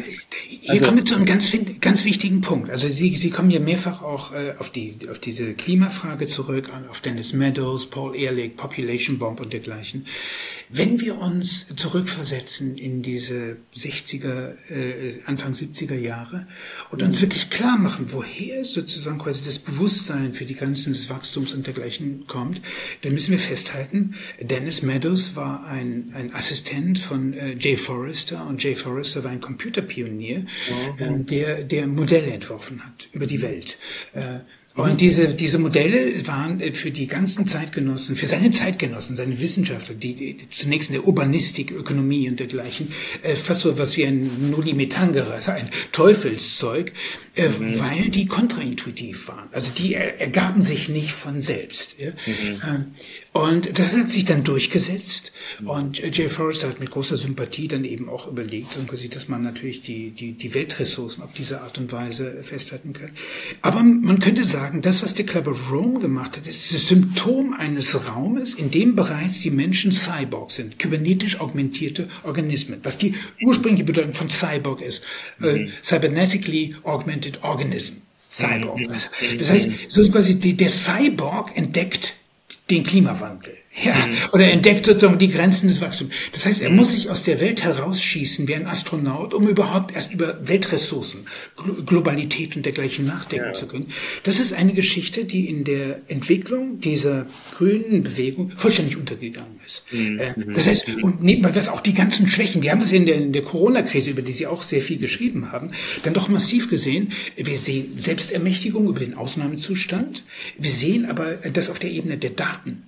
Hier 0.48 0.72
also, 0.72 0.84
kommen 0.84 0.98
wir 0.98 1.04
zu 1.04 1.14
einem 1.14 1.24
ganz, 1.24 1.56
ganz 1.80 2.04
wichtigen 2.04 2.40
Punkt. 2.40 2.70
Also 2.70 2.88
Sie, 2.88 3.14
Sie 3.14 3.30
kommen 3.30 3.50
ja 3.50 3.60
mehrfach 3.60 4.02
auch 4.02 4.32
äh, 4.32 4.54
auf, 4.58 4.70
die, 4.70 4.96
auf 5.10 5.18
diese 5.18 5.54
Klimafrage 5.54 6.26
zurück, 6.26 6.70
auf 6.90 7.00
Dennis 7.00 7.32
Meadows, 7.32 7.88
Paul 7.88 8.16
Ehrlich, 8.16 8.56
Population 8.56 9.18
Bomb 9.18 9.40
und 9.40 9.52
dergleichen. 9.52 10.06
Wenn 10.70 11.00
wir 11.00 11.18
uns 11.18 11.74
zurückversetzen 11.74 12.76
in 12.76 13.02
diese 13.02 13.56
60er, 13.76 14.54
äh, 14.70 15.18
Anfang 15.24 15.52
70er 15.52 15.94
Jahre 15.94 16.46
und 16.90 17.02
uns 17.02 17.20
wirklich 17.20 17.50
klar 17.50 17.78
machen, 17.78 18.12
woher 18.12 18.64
sozusagen 18.64 19.18
quasi 19.18 19.44
das 19.44 19.58
Bewusstsein 19.58 20.34
für 20.34 20.44
die 20.44 20.54
Grenzen 20.54 20.92
des 20.92 21.08
Wachstums 21.08 21.54
und 21.54 21.66
dergleichen 21.66 22.26
kommt, 22.26 22.60
dann 23.02 23.12
müssen 23.12 23.30
wir 23.30 23.38
festhalten, 23.38 24.14
Dennis 24.40 24.82
Meadows 24.82 25.36
war 25.36 25.66
ein, 25.66 26.12
ein 26.14 26.34
Assistent 26.34 26.98
von 26.98 27.32
äh, 27.32 27.54
Jay 27.54 27.76
Forrester 27.76 28.46
und 28.46 28.62
Jay 28.62 28.76
Forrester 28.76 29.24
war 29.24 29.30
ein 29.30 29.40
Computerpionier, 29.40 30.40
mhm. 30.40 30.44
äh, 30.98 31.24
der, 31.24 31.64
der 31.64 31.86
Modelle 31.86 32.32
entworfen 32.32 32.84
hat 32.84 33.08
über 33.12 33.26
die 33.26 33.42
Welt. 33.42 33.78
Äh, 34.12 34.40
und 34.78 35.00
diese, 35.00 35.34
diese 35.34 35.58
Modelle 35.58 36.26
waren 36.26 36.60
äh, 36.60 36.72
für 36.72 36.90
die 36.90 37.06
ganzen 37.06 37.46
Zeitgenossen, 37.46 38.14
für 38.14 38.26
seine 38.26 38.50
Zeitgenossen, 38.50 39.16
seine 39.16 39.40
Wissenschaftler, 39.40 39.94
die, 39.94 40.14
die 40.14 40.36
zunächst 40.50 40.90
in 40.90 40.94
der 40.94 41.06
Urbanistik, 41.06 41.72
Ökonomie 41.72 42.28
und 42.28 42.38
dergleichen, 42.38 42.92
äh, 43.22 43.34
fast 43.34 43.62
so 43.62 43.76
was 43.76 43.96
wie 43.96 44.06
ein 44.06 44.50
Nullimetangere, 44.50 45.32
also 45.32 45.50
ein 45.50 45.68
Teufelszeug, 45.92 46.92
äh, 47.38 47.48
mhm. 47.48 47.78
weil 47.78 48.08
die 48.08 48.26
kontraintuitiv 48.26 49.28
waren. 49.28 49.48
Also 49.52 49.72
die 49.72 49.94
ergaben 49.94 50.60
sich 50.60 50.88
nicht 50.88 51.12
von 51.12 51.40
selbst. 51.40 51.96
Ja? 51.98 52.10
Mhm. 52.10 52.62
Ähm, 52.66 52.86
und 53.32 53.78
das 53.78 53.96
hat 53.96 54.10
sich 54.10 54.24
dann 54.24 54.42
durchgesetzt. 54.42 55.32
Und 55.64 55.98
Jay 56.16 56.28
Forrester 56.28 56.68
hat 56.68 56.80
mit 56.80 56.90
großer 56.90 57.16
Sympathie 57.16 57.68
dann 57.68 57.84
eben 57.84 58.08
auch 58.08 58.26
überlegt, 58.26 58.76
dass 59.14 59.28
man 59.28 59.42
natürlich 59.42 59.82
die, 59.82 60.10
die, 60.10 60.32
die 60.32 60.54
Weltressourcen 60.54 61.22
auf 61.22 61.32
diese 61.32 61.60
Art 61.60 61.78
und 61.78 61.92
Weise 61.92 62.42
festhalten 62.42 62.92
kann. 62.92 63.10
Aber 63.62 63.82
man 63.82 64.18
könnte 64.18 64.44
sagen, 64.44 64.82
das, 64.82 65.04
was 65.04 65.14
der 65.14 65.26
Club 65.26 65.46
of 65.46 65.70
Rome 65.70 66.00
gemacht 66.00 66.36
hat, 66.36 66.48
ist 66.48 66.74
das 66.74 66.88
Symptom 66.88 67.52
eines 67.52 68.08
Raumes, 68.08 68.54
in 68.54 68.72
dem 68.72 68.96
bereits 68.96 69.40
die 69.40 69.50
Menschen 69.50 69.92
Cyborgs 69.92 70.56
sind, 70.56 70.78
kybernetisch 70.78 71.40
augmentierte 71.40 72.08
Organismen. 72.24 72.80
Was 72.82 72.98
die 72.98 73.14
ursprüngliche 73.40 73.84
Bedeutung 73.84 74.14
von 74.14 74.28
Cyborg 74.28 74.80
ist. 74.80 75.04
Äh, 75.40 75.52
mhm. 75.52 75.72
cybernetically 75.82 76.74
augmented 76.82 77.27
organism. 77.42 77.94
Cyborg. 78.30 78.78
Mhm. 78.78 79.38
Das 79.38 79.50
heißt, 79.50 79.90
so 79.90 80.08
quasi 80.10 80.38
der 80.38 80.68
Cyborg 80.68 81.56
entdeckt 81.56 82.14
den 82.68 82.82
Klimawandel. 82.82 83.56
Ja, 83.84 83.94
mhm. 83.94 84.14
oder 84.32 84.50
entdeckt 84.50 84.86
sozusagen 84.86 85.18
die 85.18 85.28
Grenzen 85.28 85.68
des 85.68 85.80
Wachstums. 85.80 86.12
Das 86.32 86.46
heißt, 86.46 86.62
er 86.62 86.70
mhm. 86.70 86.76
muss 86.76 86.92
sich 86.92 87.10
aus 87.10 87.22
der 87.22 87.40
Welt 87.40 87.64
herausschießen 87.64 88.48
wie 88.48 88.54
ein 88.54 88.66
Astronaut, 88.66 89.34
um 89.34 89.48
überhaupt 89.48 89.94
erst 89.94 90.12
über 90.12 90.38
Weltressourcen, 90.48 91.26
Globalität 91.86 92.56
und 92.56 92.66
dergleichen 92.66 93.06
nachdenken 93.06 93.48
ja. 93.48 93.54
zu 93.54 93.68
können. 93.68 93.88
Das 94.24 94.40
ist 94.40 94.52
eine 94.52 94.72
Geschichte, 94.72 95.24
die 95.24 95.48
in 95.48 95.64
der 95.64 96.00
Entwicklung 96.08 96.80
dieser 96.80 97.26
grünen 97.56 98.02
Bewegung 98.02 98.50
vollständig 98.56 98.96
untergegangen 98.96 99.60
ist. 99.64 99.84
Mhm. 99.92 100.18
Äh, 100.18 100.34
das 100.54 100.66
heißt, 100.66 100.88
und 101.02 101.22
nebenbei 101.22 101.50
das 101.50 101.68
auch 101.68 101.80
die 101.80 101.94
ganzen 101.94 102.28
Schwächen, 102.28 102.62
wir 102.62 102.72
haben 102.72 102.80
das 102.80 102.92
in 102.92 103.06
der, 103.06 103.16
in 103.16 103.32
der 103.32 103.42
Corona-Krise, 103.42 104.10
über 104.10 104.22
die 104.22 104.32
Sie 104.32 104.46
auch 104.46 104.62
sehr 104.62 104.80
viel 104.80 104.98
geschrieben 104.98 105.52
haben, 105.52 105.70
dann 106.02 106.14
doch 106.14 106.28
massiv 106.28 106.68
gesehen. 106.68 107.12
Wir 107.36 107.58
sehen 107.58 107.92
Selbstermächtigung 107.96 108.88
über 108.88 109.00
den 109.00 109.14
Ausnahmezustand. 109.14 110.24
Wir 110.58 110.70
sehen 110.70 111.06
aber 111.06 111.34
das 111.52 111.70
auf 111.70 111.78
der 111.78 111.90
Ebene 111.90 112.18
der 112.18 112.30
Daten 112.30 112.82
äh, 112.82 112.87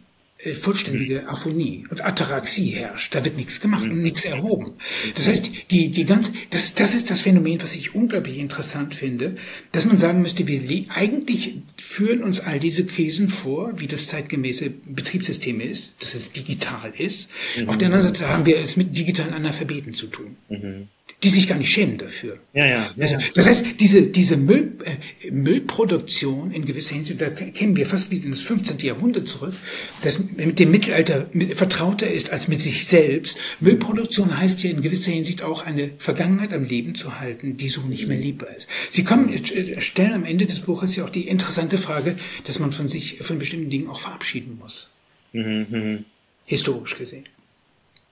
vollständige 0.54 1.28
Aphonie 1.28 1.84
und 1.90 2.04
Ataraxie 2.04 2.70
herrscht. 2.70 3.14
Da 3.14 3.24
wird 3.24 3.36
nichts 3.36 3.60
gemacht 3.60 3.84
und 3.84 4.02
nichts 4.02 4.24
erhoben. 4.24 4.72
Das 5.14 5.28
heißt, 5.28 5.50
die, 5.70 5.90
die 5.90 6.04
ganz, 6.04 6.32
das, 6.50 6.74
das 6.74 6.94
ist 6.94 7.10
das 7.10 7.20
Phänomen, 7.20 7.60
was 7.62 7.74
ich 7.74 7.94
unglaublich 7.94 8.38
interessant 8.38 8.94
finde, 8.94 9.36
dass 9.72 9.86
man 9.86 9.98
sagen 9.98 10.22
müsste, 10.22 10.46
wir 10.46 10.60
eigentlich 10.94 11.56
führen 11.76 12.22
uns 12.22 12.40
all 12.40 12.58
diese 12.58 12.86
Krisen 12.86 13.28
vor, 13.28 13.72
wie 13.76 13.86
das 13.86 14.06
zeitgemäße 14.06 14.70
Betriebssystem 14.70 15.60
ist, 15.60 15.92
dass 16.00 16.14
es 16.14 16.32
digital 16.32 16.92
ist. 16.96 17.30
Mhm. 17.58 17.68
Auf 17.68 17.78
der 17.78 17.86
anderen 17.86 18.02
Seite 18.02 18.28
haben 18.28 18.46
wir 18.46 18.58
es 18.58 18.76
mit 18.76 18.96
digitalen 18.96 19.34
Analphabeten 19.34 19.94
zu 19.94 20.06
tun. 20.06 20.36
Mhm 20.48 20.88
die 21.22 21.28
sich 21.28 21.46
gar 21.48 21.58
nicht 21.58 21.70
schämen 21.70 21.98
dafür. 21.98 22.38
Ja, 22.52 22.66
ja. 22.66 22.90
ja, 22.96 23.02
also, 23.02 23.16
das 23.34 23.46
heißt, 23.46 23.80
diese, 23.80 24.02
diese 24.02 24.36
Müll, 24.36 24.72
äh, 24.84 25.30
Müllproduktion 25.30 26.50
in 26.50 26.64
gewisser 26.64 26.94
Hinsicht, 26.94 27.20
da 27.20 27.30
kennen 27.30 27.76
wir 27.76 27.86
fast 27.86 28.10
wieder 28.10 28.24
in 28.24 28.30
das 28.30 28.40
15. 28.40 28.78
Jahrhundert 28.78 29.28
zurück, 29.28 29.54
das 30.02 30.18
mit 30.36 30.58
dem 30.58 30.70
Mittelalter 30.70 31.28
mit, 31.32 31.54
vertrauter 31.54 32.10
ist 32.10 32.30
als 32.30 32.48
mit 32.48 32.60
sich 32.60 32.86
selbst. 32.86 33.36
Müllproduktion 33.60 34.38
heißt 34.38 34.62
ja 34.62 34.70
in 34.70 34.82
gewisser 34.82 35.12
Hinsicht 35.12 35.42
auch 35.42 35.66
eine 35.66 35.90
Vergangenheit 35.98 36.52
am 36.52 36.64
Leben 36.64 36.94
zu 36.94 37.20
halten, 37.20 37.56
die 37.56 37.68
so 37.68 37.82
nicht 37.82 38.06
mehr 38.06 38.18
liebbar 38.18 38.54
ist. 38.56 38.68
Sie 38.90 39.04
kommen, 39.04 39.32
äh, 39.32 39.80
stellen 39.80 40.12
am 40.12 40.24
Ende 40.24 40.46
des 40.46 40.60
Buches 40.60 40.96
ja 40.96 41.04
auch 41.04 41.10
die 41.10 41.28
interessante 41.28 41.78
Frage, 41.78 42.16
dass 42.44 42.58
man 42.58 42.72
von 42.72 42.88
sich, 42.88 43.18
von 43.18 43.38
bestimmten 43.38 43.70
Dingen 43.70 43.88
auch 43.88 44.00
verabschieden 44.00 44.58
muss. 44.58 44.90
Mhm, 45.32 45.66
mhm. 45.70 46.04
Historisch 46.46 46.96
gesehen. 46.96 47.24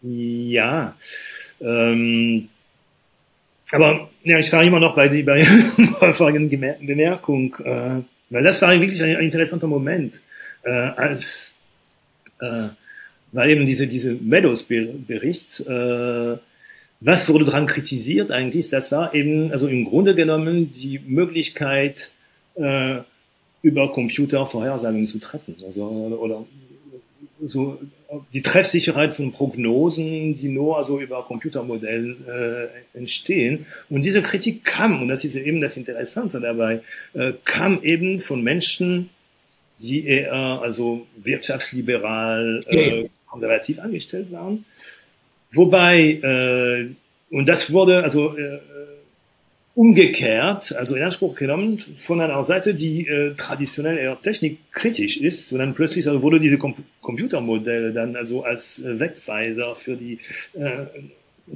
Ja, 0.03 0.96
ähm, 1.61 2.49
aber 3.72 4.08
ja, 4.24 4.38
ich 4.38 4.52
war 4.52 4.62
immer 4.62 4.80
noch 4.80 4.94
bei, 4.94 5.08
die, 5.08 5.22
bei 5.22 5.46
der 6.00 6.14
vorigen 6.14 6.48
Bemerkung, 6.48 7.54
äh, 7.64 8.02
weil 8.30 8.44
das 8.44 8.60
war 8.62 8.78
wirklich 8.80 9.02
ein, 9.02 9.16
ein 9.16 9.24
interessanter 9.24 9.66
Moment, 9.66 10.22
äh, 10.62 10.70
als 10.70 11.54
äh, 12.40 12.68
weil 13.32 13.50
eben 13.50 13.66
diese, 13.66 13.86
diese 13.86 14.14
Meadows-Bericht, 14.14 15.60
äh, 15.60 16.36
was 17.00 17.28
wurde 17.28 17.44
daran 17.44 17.66
kritisiert 17.66 18.30
eigentlich? 18.30 18.70
Das 18.70 18.90
war 18.90 19.14
eben, 19.14 19.52
also 19.52 19.68
im 19.68 19.84
Grunde 19.84 20.14
genommen 20.14 20.72
die 20.72 20.98
Möglichkeit, 20.98 22.12
äh, 22.54 22.98
über 23.62 23.92
Computer 23.92 24.46
Vorhersagen 24.46 25.04
zu 25.06 25.18
treffen. 25.18 25.56
Also, 25.64 25.84
oder 25.84 26.46
so 27.41 27.80
die 28.32 28.43
Treffsicherheit 28.43 29.12
von 29.12 29.32
Prognosen, 29.32 30.34
die 30.34 30.49
nur 30.49 30.78
also 30.78 31.01
über 31.01 31.22
Computermodellen 31.24 32.24
äh, 32.26 32.99
entstehen. 32.99 33.66
Und 33.91 34.05
diese 34.05 34.22
Kritik 34.22 34.64
kam, 34.64 35.03
und 35.03 35.09
das 35.09 35.24
ist 35.24 35.36
eben 35.36 35.61
das 35.61 35.76
Interessante 35.76 36.41
dabei, 36.41 36.82
äh, 37.14 37.34
kam 37.45 37.82
eben 37.82 38.18
von 38.18 38.43
Menschen, 38.43 39.11
die 39.80 40.07
eher 40.07 40.32
also 40.32 41.07
wirtschaftsliberal, 41.16 42.64
äh, 42.66 43.09
konservativ 43.26 43.78
angestellt 43.78 44.32
waren. 44.32 44.64
Wobei, 45.53 46.20
äh, 46.22 46.89
und 47.30 47.49
das 47.49 47.72
wurde 47.72 48.03
also 48.03 48.36
äh, 48.36 48.61
umgekehrt, 49.79 50.74
also 50.74 50.97
in 50.97 51.05
Anspruch 51.05 51.37
genommen 51.37 51.79
von 51.79 52.20
einer 52.20 52.45
Seite, 52.45 52.74
die 52.74 53.07
äh, 53.07 53.35
traditionell 53.37 53.97
eher 53.97 54.20
technikkritisch 54.20 55.18
ist, 55.18 55.53
und 55.53 55.61
dann 55.61 55.72
plötzlich 55.72 56.09
also 56.09 56.20
wurde 56.20 56.41
diese 56.41 56.59
Com 56.59 56.74
Computermodelle 57.01 57.93
dann 57.93 58.16
also 58.16 58.43
als 58.43 58.81
äh, 58.81 58.99
Wegweiser 58.99 59.76
für 59.76 59.95
die 59.97 60.18
äh, 60.55 60.87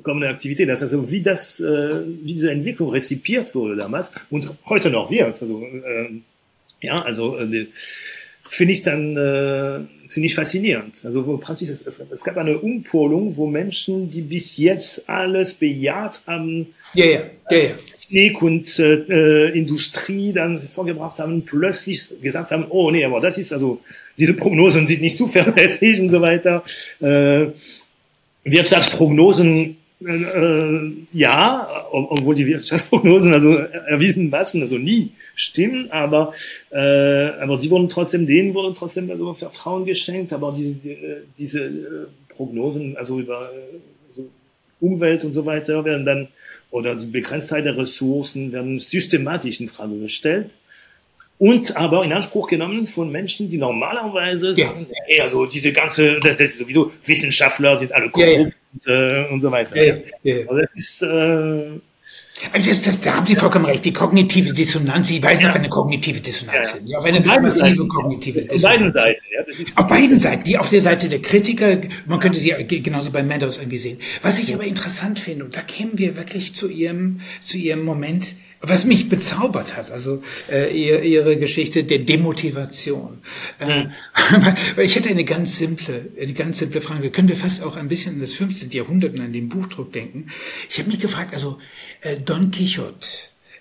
kommende 0.05 0.29
Aktivität. 0.29 0.69
Das 0.69 0.79
ist 0.79 0.85
also 0.85 1.11
wie 1.11 1.21
das, 1.21 1.59
äh, 1.59 2.07
wie 2.23 2.35
diese 2.35 2.53
Entwicklung 2.53 2.91
rezipiert 2.91 3.57
wurde 3.57 3.75
damals 3.75 4.13
und 4.31 4.55
heute 4.67 4.89
noch 4.89 5.11
wird. 5.11 5.43
Also 5.43 5.61
äh, 5.65 6.21
ja, 6.81 7.03
also 7.03 7.37
äh, 7.37 7.67
finde 8.49 8.73
ich 8.73 8.83
dann 8.83 9.17
äh, 9.17 10.07
ziemlich 10.07 10.37
faszinierend. 10.37 11.03
Also 11.05 11.27
wo 11.27 11.39
praktisch 11.39 11.71
es, 11.71 11.83
es, 11.83 11.99
es 11.99 12.23
gab 12.23 12.37
eine 12.37 12.57
Umpolung, 12.57 13.37
wo 13.37 13.49
Menschen, 13.49 14.13
die 14.13 14.23
bis 14.23 14.59
jetzt 14.59 15.09
alles 15.09 15.55
bejaht 15.55 16.23
haben, 16.29 16.69
ja, 16.95 17.05
ja, 17.05 17.21
ja, 17.51 17.59
ja 17.59 17.69
Technik 18.13 18.43
und 18.43 18.79
äh, 18.79 19.49
Industrie 19.51 20.33
dann 20.33 20.61
vorgebracht 20.69 21.19
haben, 21.19 21.43
plötzlich 21.43 22.11
gesagt 22.21 22.51
haben, 22.51 22.67
oh 22.69 22.91
nee, 22.91 23.05
aber 23.05 23.21
das 23.21 23.39
ist 23.39 23.53
also, 23.53 23.81
diese 24.19 24.35
Prognosen 24.35 24.87
sind 24.87 25.01
nicht 25.01 25.17
zuverlässig 25.23 26.01
und 26.01 26.11
so 26.11 26.21
weiter. 26.21 26.63
Äh, 27.01 27.47
Wirtschaftsprognosen 28.45 29.77
äh, 30.05 30.93
ja, 31.13 31.87
obwohl 31.93 32.35
die 32.35 32.47
Wirtschaftsprognosen 32.47 33.33
also 33.33 33.53
erwiesenermaßen 33.53 34.61
also 34.61 34.77
nie 34.77 35.13
stimmen, 35.37 35.93
aber 35.93 36.35
äh, 36.73 37.29
aber 37.41 37.57
die 37.57 37.71
wurden 37.71 37.89
trotzdem 37.89 38.27
denen 38.27 38.53
wurde 38.53 38.75
trotzdem 38.75 39.09
also 39.09 39.33
Vertrauen 39.33 39.85
geschenkt, 39.85 40.33
aber 40.33 40.53
diese 40.53 40.73
die, 40.73 40.99
diese 41.39 41.61
äh, 41.61 42.07
Prognosen 42.31 42.97
also 42.97 43.21
über 43.21 43.53
Umwelt 44.83 45.25
und 45.25 45.33
so 45.33 45.47
weiter 45.47 45.85
werden 45.85 46.05
dann 46.05 46.29
oder 46.71 46.95
die 46.95 47.07
Begrenztheit 47.07 47.65
der 47.65 47.77
Ressourcen 47.77 48.53
werden 48.53 48.79
systematisch 48.79 49.61
in 49.61 49.69
Frage 49.69 49.99
gestellt 49.99 50.57
und 51.39 51.77
aber 51.77 52.05
in 52.05 52.13
Anspruch 52.13 52.49
genommen 52.49 52.87
von 52.87 53.11
Menschen, 53.11 53.49
die 53.49 53.59
normalerweise 53.59 54.49
ja. 54.51 54.67
sagen, 54.67 54.87
eher 55.09 55.29
so 55.29 55.47
diese 55.47 55.73
ganze, 55.73 56.21
das, 56.21 56.37
das 56.37 56.51
ist 56.51 56.59
sowieso 56.59 56.93
Wissenschaftler 57.05 57.77
sind 57.79 57.93
alle 57.93 58.11
korrupt 58.11 58.55
ja, 58.87 59.23
ja. 59.23 59.29
und, 59.29 59.41
so 59.41 59.51
weiter. 59.51 59.77
Ja, 59.77 59.97
ja. 60.23 60.37
Also 60.47 60.61
das 60.61 60.71
ist 60.75 61.03
äh, 61.03 61.07
also 61.07 61.81
das, 62.53 62.83
das, 62.83 63.01
da 63.01 63.17
haben 63.17 63.27
Sie 63.27 63.37
vollkommen 63.37 63.65
recht. 63.65 63.85
Die 63.85 63.93
kognitive 63.93 64.53
Dissonanz, 64.53 65.09
Sie 65.09 65.23
weisen 65.23 65.43
ja. 65.43 65.51
auf 65.51 65.57
eine 65.57 65.69
kognitive 65.69 66.21
Dissonanz 66.21 66.73
hin. 66.73 66.87
Ja, 66.87 66.99
auf 66.99 67.05
eine 67.05 67.21
massive 67.21 67.87
kognitive 67.87 68.41
Dissonanz. 68.41 68.65
Auf 68.65 68.71
beiden 68.71 68.93
Seiten. 68.93 69.21
Ja, 69.33 69.43
das 69.47 69.59
ist 69.59 69.79
auf 69.79 69.87
beiden 69.87 70.19
Seiten. 70.19 70.45
Die 70.45 70.59
auf 70.59 70.69
der 70.69 70.81
Seite 70.81 71.09
der 71.09 71.23
Kritiker, 71.23 71.79
man 72.07 72.21
könnte 72.21 72.39
sie 72.39 72.51
genauso 72.83 73.13
bei 73.13 73.23
Meadows 73.23 73.59
irgendwie 73.59 73.79
sehen. 73.79 73.99
Was 74.23 74.39
ich 74.39 74.55
aber 74.55 74.65
interessant 74.65 75.19
finde, 75.19 75.45
und 75.45 75.57
da 75.57 75.61
kämen 75.61 75.99
wir 75.99 76.17
wirklich 76.17 76.55
zu 76.55 76.69
Ihrem, 76.69 77.21
zu 77.43 77.59
Ihrem 77.59 77.85
Moment, 77.85 78.35
was 78.63 78.85
mich 78.85 79.09
bezaubert 79.09 79.77
hat, 79.77 79.91
also 79.91 80.23
äh, 80.51 80.73
ihre 80.73 81.37
Geschichte 81.37 81.83
der 81.83 81.99
Demotivation. 81.99 83.19
Äh, 83.59 83.87
weil 84.77 84.85
ich 84.85 84.95
hätte 84.95 85.11
eine 85.11 85.25
ganz 85.25 85.59
simple, 85.59 86.11
eine 86.21 86.33
ganz 86.33 86.61
simple 86.61 86.81
Frage. 86.81 87.11
Können 87.11 87.29
wir 87.29 87.37
fast 87.37 87.63
auch 87.63 87.77
ein 87.77 87.89
bisschen 87.89 88.15
an 88.15 88.21
das 88.21 88.35
15. 88.35 88.71
Jahrhundert 88.71 89.15
und 89.15 89.21
an 89.21 89.33
den 89.33 89.49
Buchdruck 89.49 89.93
denken? 89.93 90.29
Ich 90.71 90.79
habe 90.79 90.89
mich 90.89 91.01
gefragt, 91.01 91.35
also 91.35 91.59
äh, 92.03 92.17
Don 92.19 92.53
Quixote 92.53 93.07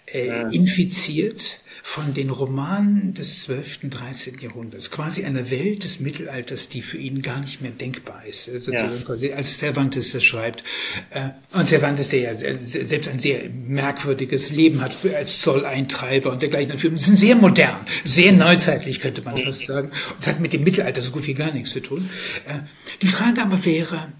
äh, 0.05 0.55
infiziert 0.55 1.60
von 1.83 2.13
den 2.13 2.29
Romanen 2.29 3.13
des 3.13 3.43
12., 3.43 3.89
13. 3.89 4.39
Jahrhunderts, 4.39 4.91
quasi 4.91 5.25
einer 5.25 5.49
Welt 5.49 5.83
des 5.83 5.99
Mittelalters, 5.99 6.69
die 6.69 6.81
für 6.81 6.97
ihn 6.97 7.21
gar 7.21 7.39
nicht 7.39 7.61
mehr 7.61 7.71
denkbar 7.71 8.23
ist. 8.25 8.45
Sozusagen, 8.45 9.03
ja. 9.21 9.35
Als 9.35 9.59
Cervantes 9.59 10.11
das 10.11 10.23
schreibt. 10.23 10.63
Äh, 11.11 11.29
und 11.53 11.67
Cervantes, 11.67 12.09
der 12.09 12.19
ja 12.19 12.33
selbst 12.35 13.09
ein 13.09 13.19
sehr 13.19 13.49
merkwürdiges 13.49 14.51
Leben 14.51 14.81
hat 14.81 14.95
als 15.15 15.41
Zolleintreiber 15.41 16.31
und 16.31 16.41
dergleichen. 16.41 16.77
Für 16.77 16.97
sind 16.97 17.17
sehr 17.17 17.35
modern, 17.35 17.85
sehr 18.03 18.31
neuzeitlich, 18.31 18.99
könnte 18.99 19.21
man 19.21 19.37
fast 19.37 19.65
sagen. 19.65 19.89
Und 19.89 20.17
es 20.19 20.27
hat 20.27 20.39
mit 20.39 20.53
dem 20.53 20.63
Mittelalter 20.63 21.01
so 21.01 21.11
gut 21.11 21.27
wie 21.27 21.33
gar 21.33 21.51
nichts 21.51 21.71
zu 21.71 21.79
tun. 21.79 22.09
Äh, 22.47 22.59
die 23.01 23.07
Frage 23.07 23.41
aber 23.41 23.63
wäre, 23.65 24.11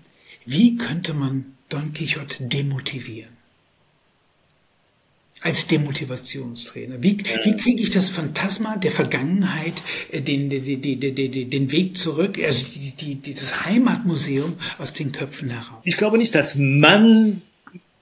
wie 0.45 0.77
könnte 0.77 1.13
man 1.13 1.57
Don 1.69 1.93
Quixote 1.93 2.43
demotivieren? 2.45 3.40
Als 5.41 5.67
Demotivationstrainer? 5.67 7.01
Wie, 7.01 7.17
wie 7.43 7.55
kriege 7.55 7.81
ich 7.81 7.89
das 7.89 8.09
Phantasma 8.09 8.77
der 8.77 8.91
Vergangenheit, 8.91 9.73
äh, 10.11 10.21
den, 10.21 10.49
den, 10.49 10.81
den, 10.81 11.15
den, 11.15 11.49
den 11.49 11.71
Weg 11.71 11.97
zurück, 11.97 12.39
also 12.43 12.65
die, 12.99 13.15
die, 13.15 13.33
das 13.33 13.65
Heimatmuseum 13.65 14.53
aus 14.77 14.93
den 14.93 15.11
Köpfen 15.11 15.49
heraus? 15.49 15.81
Ich 15.83 15.97
glaube 15.97 16.17
nicht, 16.17 16.35
dass 16.35 16.55
man 16.55 17.41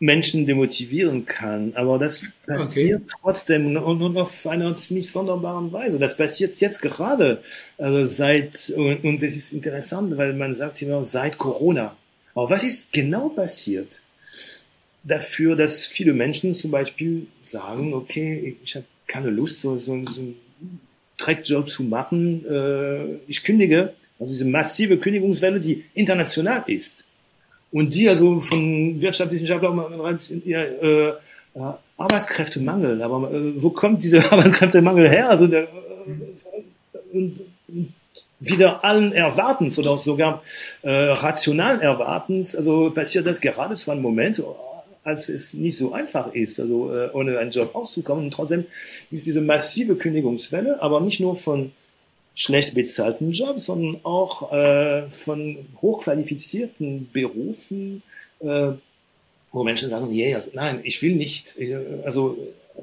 Menschen 0.01 0.45
demotivieren 0.45 1.25
kann, 1.25 1.73
aber 1.75 1.99
das 1.99 2.31
passiert 2.45 3.01
okay. 3.03 3.15
trotzdem 3.21 3.75
und, 3.77 4.01
und 4.01 4.17
auf 4.17 4.47
einer 4.47 4.73
ziemlich 4.75 5.11
sonderbaren 5.11 5.71
Weise. 5.73 5.99
Das 5.99 6.15
passiert 6.15 6.55
jetzt 6.57 6.81
gerade, 6.81 7.41
also 7.77 8.05
seit, 8.05 8.69
und, 8.75 9.03
und 9.03 9.21
das 9.21 9.35
ist 9.35 9.51
interessant, 9.51 10.17
weil 10.17 10.33
man 10.33 10.53
sagt 10.53 10.81
immer, 10.81 11.03
seit 11.03 11.37
Corona. 11.37 11.95
Aber 12.33 12.49
was 12.49 12.63
ist 12.63 12.93
genau 12.93 13.29
passiert? 13.29 14.01
Dafür, 15.03 15.55
dass 15.55 15.85
viele 15.85 16.13
Menschen 16.13 16.53
zum 16.53 16.71
Beispiel 16.71 17.27
sagen, 17.41 17.93
okay, 17.93 18.57
ich 18.63 18.75
habe 18.75 18.85
keine 19.07 19.29
Lust, 19.29 19.61
so, 19.61 19.77
so, 19.77 20.05
so 20.05 20.21
einen 20.21 20.35
Dreckjob 21.17 21.69
zu 21.69 21.83
machen, 21.83 22.45
äh, 22.45 23.15
ich 23.27 23.43
kündige. 23.43 23.93
Also 24.19 24.31
diese 24.31 24.45
massive 24.45 24.97
Kündigungswelle, 24.97 25.59
die 25.59 25.85
international 25.93 26.63
ist. 26.67 27.05
Und 27.71 27.93
die 27.93 28.09
also 28.09 28.39
von 28.39 28.99
Wirtschaftswissenschaftlern 28.99 30.19
ja, 30.45 30.63
äh, 30.63 31.13
Arbeitskräftemangel. 31.97 33.01
Aber 33.01 33.31
äh, 33.31 33.61
wo 33.61 33.69
kommt 33.69 34.03
dieser 34.03 34.19
Arbeitskräftemangel 34.31 35.07
her? 35.07 35.29
Also 35.29 35.47
der, 35.47 35.63
äh, 35.63 37.17
und, 37.17 37.41
und 37.67 37.93
wieder 38.39 38.83
allen 38.83 39.11
Erwartens 39.11 39.77
oder 39.77 39.97
sogar 39.97 40.41
äh, 40.81 40.89
rationalen 40.91 41.81
Erwartens, 41.81 42.55
also 42.55 42.89
passiert 42.91 43.25
das 43.25 43.41
gerade 43.41 43.75
zu 43.75 43.91
einem 43.91 44.01
Moment, 44.01 44.41
als 45.03 45.29
es 45.29 45.53
nicht 45.53 45.77
so 45.77 45.93
einfach 45.93 46.33
ist, 46.33 46.59
also 46.59 46.93
äh, 46.93 47.09
ohne 47.13 47.37
einen 47.39 47.51
Job 47.51 47.73
auszukommen. 47.73 48.25
Und 48.25 48.31
trotzdem 48.31 48.65
ist 49.11 49.25
diese 49.25 49.41
massive 49.41 49.95
Kündigungswelle, 49.95 50.81
aber 50.81 51.01
nicht 51.01 51.19
nur 51.19 51.35
von 51.35 51.71
schlecht 52.35 52.73
bezahlten 52.73 53.31
Jobs, 53.31 53.65
sondern 53.65 53.99
auch 54.03 54.51
äh, 54.53 55.09
von 55.09 55.57
hochqualifizierten 55.81 57.09
Berufen, 57.11 58.01
äh, 58.39 58.71
wo 59.51 59.63
Menschen 59.63 59.89
sagen, 59.89 60.13
yeah, 60.13 60.37
also, 60.37 60.51
nein, 60.53 60.81
ich 60.83 61.01
will 61.01 61.15
nicht, 61.15 61.57
äh, 61.57 61.77
also 62.05 62.37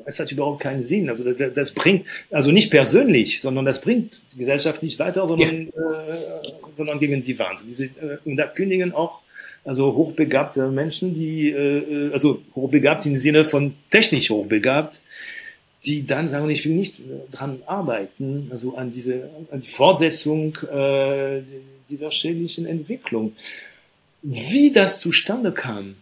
es 0.05 0.21
hat 0.21 0.31
überhaupt 0.31 0.61
keinen 0.61 0.83
Sinn. 0.83 1.09
Also 1.09 1.25
das, 1.25 1.53
das, 1.53 1.73
bringt, 1.73 2.07
also 2.31 2.53
nicht 2.53 2.71
persönlich, 2.71 3.41
sondern 3.41 3.65
das 3.65 3.81
bringt 3.81 4.23
die 4.33 4.39
Gesellschaft 4.39 4.83
nicht 4.83 4.99
weiter, 4.99 5.27
sondern, 5.27 5.69
ja. 5.75 5.93
äh, 5.93 6.17
sondern 6.75 6.99
gegen 6.99 7.23
die 7.23 7.39
Wand. 7.39 7.63
Und, 7.63 7.69
diese, 7.69 7.87
äh, 7.87 8.19
und 8.25 8.37
da 8.37 8.47
kündigen 8.47 8.93
auch 8.93 9.21
also 9.67 9.95
hochbegabte 9.95 10.71
Menschen, 10.71 11.13
die, 11.13 11.51
äh, 11.51 12.13
also 12.13 12.41
hochbegabt 12.55 13.05
im 13.05 13.17
Sinne 13.17 13.45
von 13.45 13.75
technisch 13.91 14.31
hochbegabt, 14.31 15.03
die 15.85 16.07
dann 16.07 16.29
sagen, 16.29 16.49
ich 16.49 16.65
will 16.65 16.75
nicht 16.75 17.01
dran 17.31 17.63
arbeiten, 17.67 18.49
also 18.51 18.77
an 18.77 18.91
diese, 18.91 19.29
an 19.51 19.61
die 19.61 19.69
Fortsetzung 19.69 20.57
äh, 20.73 21.43
dieser 21.89 22.11
schädlichen 22.11 22.67
Entwicklung. 22.67 23.35
Wie 24.23 24.73
das 24.73 25.01
zustande 25.01 25.53
kam 25.53 25.97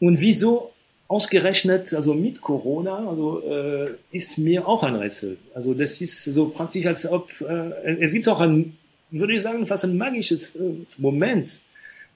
und 0.00 0.20
wieso 0.20 0.72
ausgerechnet, 1.08 1.92
also 1.94 2.14
mit 2.14 2.40
Corona, 2.40 3.08
also 3.08 3.42
äh, 3.42 3.94
ist 4.10 4.38
mir 4.38 4.66
auch 4.66 4.82
ein 4.82 4.96
Rätsel. 4.96 5.36
Also 5.54 5.74
das 5.74 6.00
ist 6.00 6.24
so 6.24 6.48
praktisch, 6.48 6.86
als 6.86 7.06
ob 7.06 7.30
äh, 7.40 7.96
es 8.00 8.12
gibt 8.12 8.28
auch 8.28 8.40
ein, 8.40 8.76
würde 9.10 9.34
ich 9.34 9.42
sagen, 9.42 9.66
fast 9.66 9.84
ein 9.84 9.96
magisches 9.96 10.54
äh, 10.54 10.72
Moment. 10.98 11.60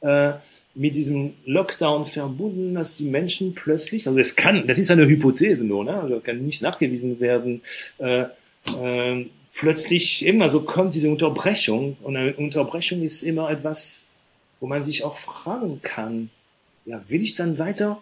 Äh, 0.01 0.34
mit 0.78 0.94
diesem 0.94 1.34
Lockdown 1.44 2.06
verbunden, 2.06 2.74
dass 2.74 2.94
die 2.94 3.06
Menschen 3.06 3.52
plötzlich, 3.52 4.06
also 4.06 4.16
das 4.16 4.36
kann, 4.36 4.66
das 4.68 4.78
ist 4.78 4.92
eine 4.92 5.08
Hypothese 5.08 5.64
nur, 5.64 5.84
ne? 5.84 6.00
also 6.00 6.20
kann 6.20 6.40
nicht 6.40 6.62
nachgewiesen 6.62 7.20
werden, 7.20 7.62
äh, 7.98 8.26
äh, 8.80 9.26
plötzlich 9.52 10.24
eben, 10.24 10.40
also 10.40 10.60
kommt 10.62 10.94
diese 10.94 11.10
Unterbrechung 11.10 11.96
und 12.00 12.16
eine 12.16 12.34
Unterbrechung 12.36 13.02
ist 13.02 13.24
immer 13.24 13.50
etwas, 13.50 14.02
wo 14.60 14.68
man 14.68 14.84
sich 14.84 15.02
auch 15.02 15.18
fragen 15.18 15.80
kann, 15.82 16.30
ja, 16.84 17.10
will 17.10 17.22
ich 17.22 17.34
dann 17.34 17.58
weiter, 17.58 18.00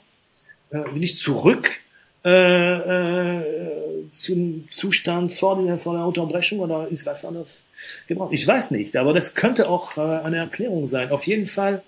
äh, 0.69 0.85
will 0.93 1.03
ich 1.03 1.17
zurück 1.19 1.81
äh, 2.27 3.39
äh, 3.39 4.09
zum 4.11 4.71
Zustand 4.71 5.33
vor 5.33 5.65
der, 5.65 5.79
vor 5.79 5.95
der 5.95 6.05
Unterbrechung 6.05 6.59
oder 6.59 6.89
ist 6.89 7.07
was 7.07 7.25
anderes 7.25 7.63
gebraucht? 8.07 8.35
Ich 8.35 8.47
weiß 8.47 8.71
nicht, 8.71 8.97
aber 8.97 9.15
das 9.15 9.35
könnte 9.35 9.71
auch 9.71 9.97
äh, 9.97 10.01
eine 10.01 10.37
Erklärung 10.37 10.87
sein. 10.87 11.11
Auf 11.11 11.27
jeden 11.27 11.47
Fall, 11.47 11.83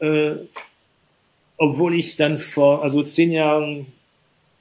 äh, 0.00 0.36
obwohl 1.56 1.94
ich 1.94 2.16
dann 2.16 2.38
vor, 2.38 2.82
also 2.82 3.02
zehn 3.02 3.30
Jahren 3.30 3.86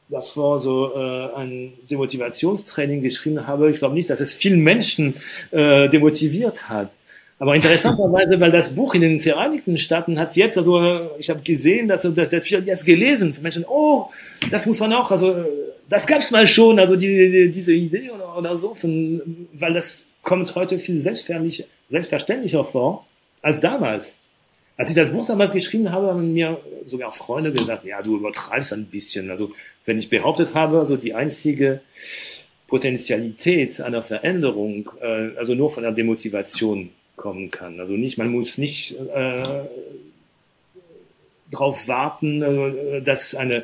davor 0.10 0.60
so 0.60 0.94
äh, 0.96 1.34
ein 1.36 1.74
Demotivationstraining 1.90 3.02
geschrieben 3.02 3.48
habe, 3.48 3.72
ich 3.72 3.80
glaube 3.80 3.96
nicht, 3.96 4.10
dass 4.10 4.20
es 4.20 4.34
vielen 4.34 4.62
Menschen 4.62 5.16
äh, 5.52 5.90
demotiviert 5.90 6.70
hat. 6.70 6.92
Aber 7.38 7.54
interessanterweise, 7.54 8.40
weil 8.40 8.52
das 8.52 8.76
Buch 8.76 8.96
in 8.96 9.02
den 9.02 9.20
Vereinigten 9.20 9.78
Staaten 9.78 10.18
hat 10.18 10.38
jetzt, 10.38 10.58
also 10.58 11.12
ich 11.18 11.30
habe 11.30 11.42
gesehen, 11.42 11.88
dass 11.90 12.04
das, 12.04 12.30
das 12.30 12.46
viele 12.46 12.62
jetzt 12.62 12.86
gelesen, 12.86 13.34
für 13.34 13.42
Menschen, 13.42 13.66
oh, 13.68 14.10
das 14.52 14.66
muss 14.66 14.80
man 14.80 14.94
auch, 14.94 15.12
also 15.12 15.36
das 15.90 16.08
gab's 16.08 16.32
mal 16.32 16.48
schon, 16.48 16.80
also 16.80 16.96
die, 16.96 17.32
die, 17.32 17.52
diese 17.52 17.74
Idee 17.74 18.10
oder, 18.12 18.38
oder 18.38 18.58
so, 18.58 18.74
von, 18.74 19.48
weil 19.54 19.74
das 19.74 20.06
kommt 20.22 20.54
heute 20.56 20.80
viel 20.80 20.98
selbstverständlicher 20.98 22.64
vor 22.64 23.06
als 23.42 23.60
damals. 23.60 24.16
Als 24.78 24.90
ich 24.90 24.96
das 24.96 25.12
Buch 25.12 25.26
damals 25.26 25.54
geschrieben 25.54 25.92
habe, 25.92 26.08
haben 26.08 26.34
mir 26.34 26.60
sogar 26.84 27.12
Freunde 27.12 27.54
gesagt, 27.54 27.86
ja, 27.86 28.02
du 28.02 28.18
übertreibst 28.18 28.74
ein 28.74 28.86
bisschen. 28.86 29.32
Also 29.32 29.52
wenn 29.86 29.98
ich 29.98 30.10
behauptet 30.10 30.54
habe, 30.54 30.80
also 30.80 30.98
die 30.98 31.14
einzige 31.14 31.82
Potenzialität 32.68 33.80
einer 33.80 34.04
Veränderung, 34.04 34.90
äh, 35.02 35.38
also 35.38 35.56
nur 35.56 35.72
von 35.72 35.84
der 35.84 35.94
Demotivation 35.94 36.90
kommen 37.16 37.52
kann. 37.52 37.80
Also 37.80 37.94
nicht, 37.94 38.18
man 38.18 38.30
muss 38.30 38.58
nicht 38.58 38.98
äh, 39.14 39.44
darauf 41.52 41.88
warten, 41.88 42.42
äh, 42.42 43.02
dass 43.02 43.36
eine 43.36 43.64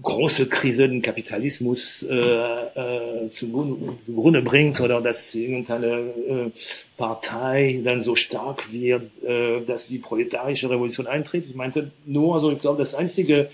große 0.00 0.48
Krise 0.48 0.88
den 0.88 1.02
Kapitalismus 1.02 2.02
äh, 2.02 2.14
äh, 2.14 3.28
zugrunde 3.28 4.42
bringt 4.42 4.80
oder 4.80 5.00
dass 5.00 5.34
irgendeine 5.34 5.86
äh, 5.88 6.50
Partei 6.96 7.80
dann 7.84 8.00
so 8.00 8.14
stark 8.14 8.72
wird, 8.72 9.10
äh, 9.22 9.60
dass 9.64 9.88
die 9.88 9.98
proletarische 9.98 10.70
Revolution 10.70 11.06
eintritt. 11.06 11.46
Ich 11.46 11.54
meinte 11.54 11.90
nur, 12.06 12.34
also 12.34 12.50
ich 12.50 12.60
glaube, 12.60 12.78
das 12.78 12.94
einzige, 12.94 13.50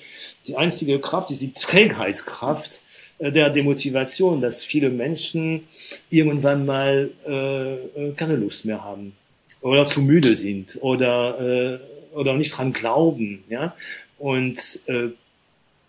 die 0.47 0.57
einzige 0.57 1.01
Kraft 1.01 1.31
ist 1.31 1.43
die 1.43 1.53
Trägheitskraft 1.53 2.83
äh, 3.19 3.33
der 3.33 3.51
Demotivation, 3.51 4.41
dass 4.41 4.65
viele 4.65 4.91
Menschen 4.91 5.65
irgendwann 6.11 6.67
mal 6.67 7.11
äh, 7.27 7.75
äh, 7.75 8.13
keine 8.15 8.37
Lust 8.37 8.65
mehr 8.65 8.85
haben 8.85 9.13
oder 9.61 9.87
zu 9.87 10.03
müde 10.03 10.37
sind 10.37 10.79
oder 10.83 11.41
äh, 11.41 11.79
oder 12.15 12.35
nicht 12.35 12.57
dran 12.57 12.73
glauben, 12.73 13.45
ja. 13.49 13.75
Und 14.19 14.81
äh, 14.87 15.11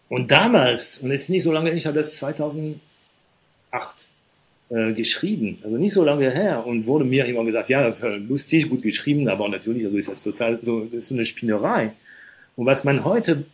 und 0.10 0.32
damals 0.32 1.00
und 1.00 1.12
es 1.12 1.24
ist 1.24 1.30
nicht 1.30 1.44
so 1.44 1.52
lange, 1.52 1.72
ich 1.72 1.86
habe 1.86 1.98
das 1.98 2.16
2008 2.18 2.80
äh, 4.70 4.94
geschrieben, 4.94 5.60
also 5.64 5.78
nicht 5.78 5.94
so 5.94 6.04
lange 6.04 6.30
her 6.32 6.66
und 6.66 6.86
wurde 6.86 7.06
mir 7.06 7.26
immer 7.26 7.46
gesagt, 7.46 7.70
ja, 7.70 7.94
lustig, 8.28 8.70
gut 8.70 8.82
geschrieben, 8.82 9.28
aber 9.30 9.48
natürlich, 9.48 9.86
also 9.86 9.98
ist 9.98 10.10
das 10.10 10.22
total 10.22 10.60
so, 10.62 10.82
das 10.86 11.06
ist 11.06 11.12
eine 11.12 11.26
Spinnerei. 11.26 11.94
Und 12.56 12.66
was 12.66 12.84
man 12.84 13.06
heute 13.06 13.46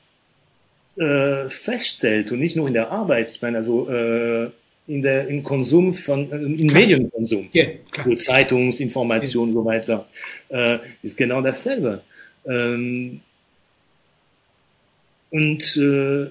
äh, 0.98 1.50
feststellt 1.50 2.32
und 2.32 2.40
nicht 2.40 2.56
nur 2.56 2.68
in 2.68 2.74
der 2.74 2.90
Arbeit, 2.90 3.30
ich 3.30 3.42
meine 3.42 3.58
also 3.58 3.90
äh, 3.90 4.50
in 4.88 5.02
der 5.02 5.28
im 5.28 5.44
Konsum 5.44 5.94
von 5.94 6.32
äh, 6.32 6.36
im 6.36 6.68
Medienkonsum, 6.68 7.50
yeah, 7.54 7.68
klar. 7.92 8.08
So 8.08 8.16
Zeitungsinformation 8.16 9.50
yeah. 9.50 9.54
so 9.54 9.66
weiter, 9.66 10.08
äh, 10.50 10.80
ist 11.02 11.18
genau 11.18 11.42
dasselbe. 11.42 12.02
Ähm, 12.46 13.22
und 15.32 15.78
äh, 15.78 16.30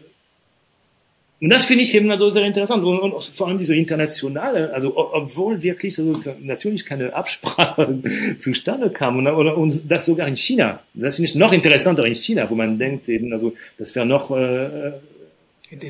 und 1.45 1.51
das 1.51 1.67
finde 1.67 1.85
ich 1.85 1.95
eben 1.95 2.11
also 2.11 2.31
sehr 2.31 2.43
interessant 2.47 2.83
und, 2.83 2.99
und, 3.01 3.23
vor 3.23 3.49
allem 3.49 3.59
diese 3.59 3.77
internationale, 3.77 4.73
also 4.73 4.97
obwohl 4.97 5.63
wirklich 5.63 5.99
also 5.99 6.19
natürlich 6.41 6.87
keine 6.87 7.13
Absprache 7.13 7.99
zustande 8.39 8.89
kam 8.89 9.19
und, 9.19 9.27
oder, 9.27 9.59
und 9.59 9.83
das 9.87 10.07
sogar 10.07 10.27
in 10.27 10.39
China. 10.39 10.81
Das 10.95 11.17
finde 11.17 11.29
ich 11.29 11.35
noch 11.35 11.53
interessanter 11.53 12.07
in 12.07 12.15
China, 12.15 12.49
wo 12.49 12.55
man 12.55 12.79
denkt 12.79 13.11
eben, 13.11 13.31
also 13.31 13.53
das 13.77 13.95
wäre 13.95 14.07
noch, 14.07 14.31
äh, 14.31 14.93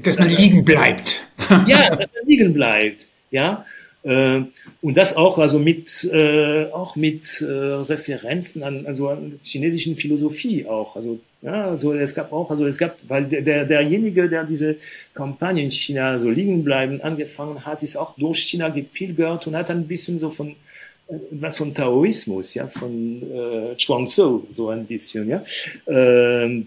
dass 0.03 0.19
man 0.19 0.29
liegen 0.29 0.65
bleibt. 0.65 1.23
ja, 1.69 1.89
dass 1.91 1.99
man 1.99 2.27
liegen 2.27 2.53
bleibt, 2.53 3.07
ja. 3.31 3.65
Äh, 4.05 4.43
und 4.83 4.97
das 4.97 5.17
auch 5.17 5.39
also 5.39 5.59
mit 5.59 6.05
äh, 6.13 6.67
auch 6.73 6.95
mit 6.95 7.41
äh, 7.41 7.47
Referenzen 7.47 8.63
an 8.63 8.87
also 8.87 9.09
an 9.09 9.41
chinesischen 9.43 9.97
Philosophie 9.97 10.67
auch. 10.67 10.95
Also 10.95 11.21
ja 11.41 11.71
also 11.71 11.95
es 11.95 12.15
gab 12.15 12.31
auch 12.31 12.51
also 12.51 12.67
es 12.67 12.77
gab 12.77 12.97
weil 13.09 13.25
der, 13.25 13.41
der 13.41 13.65
derjenige 13.65 14.29
der 14.29 14.45
diese 14.45 14.77
Kampagne 15.15 15.63
in 15.63 15.71
China 15.71 16.19
so 16.19 16.29
liegen 16.29 16.65
bleiben 16.65 17.01
angefangen 17.01 17.65
hat 17.65 17.83
ist 17.83 17.97
auch 17.97 18.15
durch 18.19 18.41
China 18.41 18.69
gepilgert 18.69 19.47
und 19.47 19.57
hat 19.57 19.71
ein 19.71 19.87
bisschen 19.87 20.19
so 20.19 20.31
von 20.31 20.55
was 21.31 21.57
von 21.57 21.73
Taoismus 21.73 22.53
ja 22.53 22.69
von 22.69 23.23
äh, 23.23 23.75
Chuangzi 23.77 24.41
so 24.51 24.69
ein 24.69 24.85
bisschen 24.85 25.31
ja. 25.31 25.43
Ähm, 25.87 26.67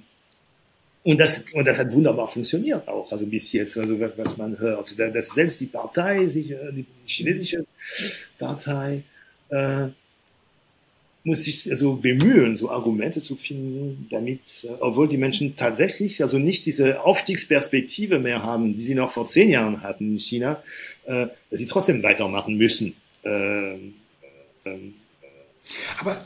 und 1.08 1.18
das, 1.22 1.54
und 1.54 1.66
das 1.66 1.80
hat 1.80 1.94
wunderbar 1.94 2.28
funktioniert 2.28 2.86
auch, 2.86 3.10
also 3.10 3.26
bis 3.26 3.54
jetzt, 3.54 3.78
also 3.78 3.98
was, 3.98 4.18
was 4.18 4.36
man 4.36 4.60
hört, 4.60 5.00
dass 5.00 5.30
selbst 5.30 5.62
die 5.62 5.68
Partei, 5.68 6.26
sich, 6.26 6.52
äh, 6.52 6.74
die 6.74 6.86
chinesische 7.06 7.66
Partei, 8.38 9.04
äh, 9.48 9.88
muss 11.24 11.46
sich 11.46 11.70
also 11.70 11.94
bemühen, 11.96 12.58
so 12.58 12.70
Argumente 12.70 13.22
zu 13.22 13.38
finden, 13.38 14.08
damit, 14.10 14.66
äh, 14.66 14.74
obwohl 14.82 15.08
die 15.08 15.16
Menschen 15.16 15.56
tatsächlich 15.56 16.22
also 16.22 16.40
nicht 16.40 16.66
diese 16.66 17.02
Aufstiegsperspektive 17.02 18.20
mehr 18.20 18.44
haben, 18.44 18.76
die 18.76 18.82
sie 18.82 18.96
noch 18.96 19.10
vor 19.10 19.28
zehn 19.28 19.48
Jahren 19.48 19.84
hatten 19.84 20.12
in 20.12 20.20
China, 20.20 20.62
äh, 21.06 21.28
dass 21.50 21.60
sie 21.62 21.68
trotzdem 21.68 22.04
weitermachen 22.04 22.58
müssen. 22.58 22.96
Äh, 23.24 23.78
Aber 26.02 26.18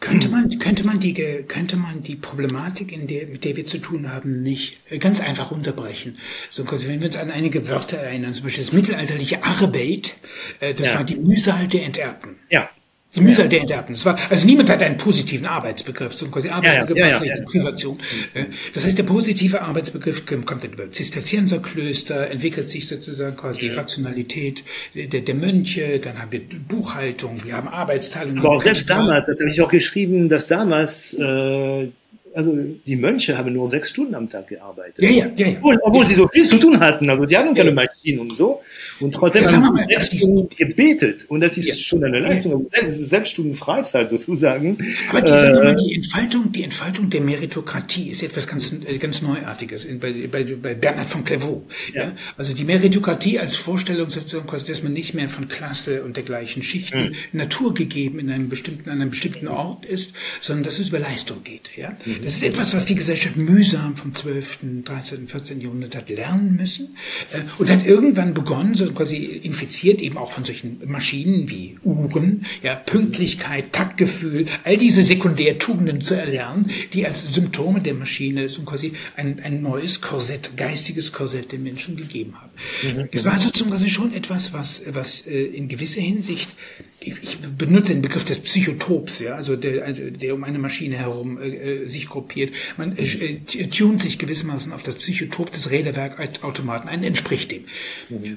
könnte 0.00 0.28
man, 0.30 0.48
könnte 0.58 0.84
man 0.84 0.98
die, 0.98 1.14
könnte 1.14 1.76
man 1.76 2.02
die 2.02 2.16
Problematik, 2.16 2.90
in 2.92 3.06
der, 3.06 3.26
mit 3.26 3.44
der 3.44 3.56
wir 3.56 3.66
zu 3.66 3.78
tun 3.78 4.12
haben, 4.12 4.30
nicht 4.30 4.80
äh, 4.90 4.98
ganz 4.98 5.20
einfach 5.20 5.50
unterbrechen? 5.50 6.18
So, 6.48 6.64
wenn 6.66 7.00
wir 7.00 7.06
uns 7.06 7.18
an 7.18 7.30
einige 7.30 7.68
Wörter 7.68 7.98
erinnern, 7.98 8.32
zum 8.32 8.44
Beispiel 8.44 8.64
das 8.64 8.72
mittelalterliche 8.72 9.44
Arbeit, 9.44 10.16
äh, 10.60 10.74
das 10.74 10.88
ja. 10.88 10.94
war 10.96 11.04
die 11.04 11.16
Mühsal 11.16 11.68
der 11.68 11.84
Enterbten. 11.84 12.36
Ja. 12.48 12.70
Die 13.16 13.20
Mühsal 13.22 13.48
der 13.48 13.60
Enterbten. 13.62 13.94
Das 13.94 14.06
war, 14.06 14.16
also 14.30 14.46
niemand 14.46 14.70
hat 14.70 14.82
einen 14.82 14.96
positiven 14.96 15.46
Arbeitsbegriff, 15.46 16.14
so 16.14 16.28
quasi 16.28 16.48
Arbeitsbegriff 16.48 16.96
ja, 16.96 17.08
ja, 17.08 17.24
ja, 17.24 17.34
ja, 17.34 17.44
Privation. 17.44 17.98
Äh, 18.34 18.44
das 18.72 18.84
heißt, 18.84 18.98
der 18.98 19.02
positive 19.02 19.62
Arbeitsbegriff 19.62 20.26
kommt 20.26 20.62
dann 20.62 20.72
über 20.72 20.88
Zisterzienserklöster, 20.88 22.30
entwickelt 22.30 22.68
sich 22.68 22.86
sozusagen 22.86 23.36
quasi 23.36 23.60
die 23.60 23.68
Rationalität 23.70 24.62
der, 24.94 25.22
der 25.22 25.34
Mönche, 25.34 25.98
dann 25.98 26.20
haben 26.20 26.30
wir 26.30 26.40
Buchhaltung, 26.68 27.44
wir 27.44 27.56
haben 27.56 27.66
Arbeitsteilung. 27.66 28.38
Aber 28.38 28.50
auch 28.50 28.62
selbst 28.62 28.88
damals, 28.88 29.26
das 29.26 29.40
habe 29.40 29.50
ich 29.50 29.60
auch 29.60 29.70
geschrieben, 29.70 30.28
dass 30.28 30.46
damals 30.46 31.14
äh, 31.14 31.88
also 32.34 32.56
die 32.86 32.96
Mönche 32.96 33.36
haben 33.36 33.52
nur 33.52 33.68
sechs 33.68 33.90
Stunden 33.90 34.14
am 34.14 34.28
Tag 34.28 34.48
gearbeitet. 34.48 35.02
Ja, 35.02 35.10
ja, 35.10 35.26
ja. 35.36 35.46
ja. 35.48 35.56
Obwohl, 35.56 35.78
obwohl 35.82 36.02
ja. 36.02 36.08
sie 36.08 36.14
so 36.14 36.28
viel 36.28 36.44
zu 36.44 36.58
tun 36.58 36.80
hatten. 36.80 37.10
Also 37.10 37.26
die 37.26 37.36
hatten 37.36 37.54
keine 37.54 37.72
Maschinen 37.72 38.20
und 38.20 38.34
so. 38.34 38.60
Und 39.00 39.14
trotzdem 39.14 39.44
haben 39.46 39.76
sie 39.76 39.94
sechs 39.94 40.22
Stunden 40.22 40.48
gebetet. 40.56 41.26
Und 41.28 41.40
das 41.40 41.56
ist 41.56 41.68
ja. 41.68 41.74
schon 41.74 42.04
eine 42.04 42.20
Leistung. 42.20 42.68
Das 42.70 42.98
ist 42.98 43.08
sechs 43.08 43.30
Stunden 43.30 43.54
Freizeit 43.54 44.10
sozusagen. 44.10 44.78
Aber 45.10 45.22
die, 45.22 45.32
äh, 45.32 45.76
die, 45.76 45.94
Entfaltung, 45.94 46.52
die 46.52 46.62
Entfaltung 46.62 47.10
der 47.10 47.20
Meritokratie 47.22 48.10
ist 48.10 48.22
etwas 48.22 48.46
ganz, 48.46 48.74
ganz 48.98 49.22
Neuartiges 49.22 49.88
bei, 49.98 50.12
bei, 50.30 50.44
bei 50.44 50.74
Bernhard 50.74 51.08
von 51.08 51.24
Clairvaux. 51.24 51.62
Ja. 51.94 52.04
ja. 52.04 52.12
Also 52.36 52.54
die 52.54 52.64
Meritokratie 52.64 53.38
als 53.38 53.56
Vorstellung 53.56 54.10
sozusagen, 54.10 54.46
dass 54.50 54.82
man 54.82 54.92
nicht 54.92 55.14
mehr 55.14 55.28
von 55.28 55.48
Klasse 55.48 56.02
und 56.02 56.16
dergleichen 56.16 56.62
Schichten 56.62 57.08
mhm. 57.08 57.14
naturgegeben 57.32 58.18
in 58.18 58.30
einem 58.30 58.48
bestimmten, 58.48 58.90
an 58.90 59.00
einem 59.00 59.10
bestimmten 59.10 59.48
Ort 59.48 59.86
ist, 59.86 60.12
sondern 60.40 60.64
dass 60.64 60.78
es 60.78 60.88
über 60.88 60.98
Leistung 60.98 61.42
geht. 61.42 61.76
Ja. 61.76 61.90
Mhm. 62.04 62.18
Das 62.22 62.34
ist 62.34 62.42
etwas, 62.42 62.74
was 62.74 62.84
die 62.84 62.94
Gesellschaft 62.94 63.36
mühsam 63.36 63.96
vom 63.96 64.14
12., 64.14 64.60
13., 64.84 65.26
14. 65.26 65.60
Jahrhundert 65.60 65.96
hat 65.96 66.10
lernen 66.10 66.56
müssen 66.56 66.96
äh, 67.32 67.38
und 67.58 67.70
hat 67.70 67.86
irgendwann 67.86 68.34
begonnen, 68.34 68.74
so 68.74 68.89
quasi 68.94 69.16
infiziert 69.16 70.00
eben 70.00 70.18
auch 70.18 70.30
von 70.30 70.44
solchen 70.44 70.80
Maschinen 70.86 71.50
wie 71.50 71.78
Uhren, 71.82 72.46
ja, 72.62 72.74
Pünktlichkeit, 72.74 73.72
Taktgefühl, 73.72 74.46
all 74.64 74.76
diese 74.76 75.02
Sekundärtugenden 75.02 76.00
zu 76.00 76.14
erlernen, 76.14 76.70
die 76.92 77.06
als 77.06 77.32
Symptome 77.32 77.80
der 77.80 77.94
Maschine 77.94 78.48
so 78.48 78.62
quasi 78.62 78.92
ein, 79.16 79.40
ein 79.40 79.62
neues 79.62 80.00
Korsett, 80.00 80.56
geistiges 80.56 81.12
Korsett 81.12 81.52
den 81.52 81.62
Menschen 81.62 81.96
gegeben 81.96 82.34
haben. 82.40 82.50
Mhm. 82.82 83.08
Es 83.12 83.24
war 83.24 83.38
sozusagen 83.38 83.88
schon 83.88 84.12
etwas, 84.12 84.52
was, 84.52 84.84
was 84.92 85.26
äh, 85.26 85.42
in 85.42 85.68
gewisser 85.68 86.00
Hinsicht 86.00 86.54
ich 87.02 87.38
benutze 87.38 87.94
den 87.94 88.02
Begriff 88.02 88.24
des 88.24 88.40
Psychotops, 88.40 89.20
ja, 89.20 89.34
also 89.34 89.56
der, 89.56 89.86
also 89.86 90.10
der 90.10 90.34
um 90.34 90.44
eine 90.44 90.58
Maschine 90.58 90.98
herum 90.98 91.38
äh, 91.40 91.48
äh 91.48 91.86
sich 91.86 92.08
gruppiert. 92.08 92.52
Man 92.76 92.94
äh, 92.94 93.02
äh, 93.02 93.66
tunt 93.68 94.02
sich 94.02 94.18
gewissermaßen 94.18 94.70
auf 94.72 94.82
das 94.82 94.96
Psychotop 94.96 95.50
des 95.50 95.70
Räderwerkautomaten 95.70 96.90
ein, 96.90 97.02
entspricht 97.02 97.52
dem. 97.52 97.64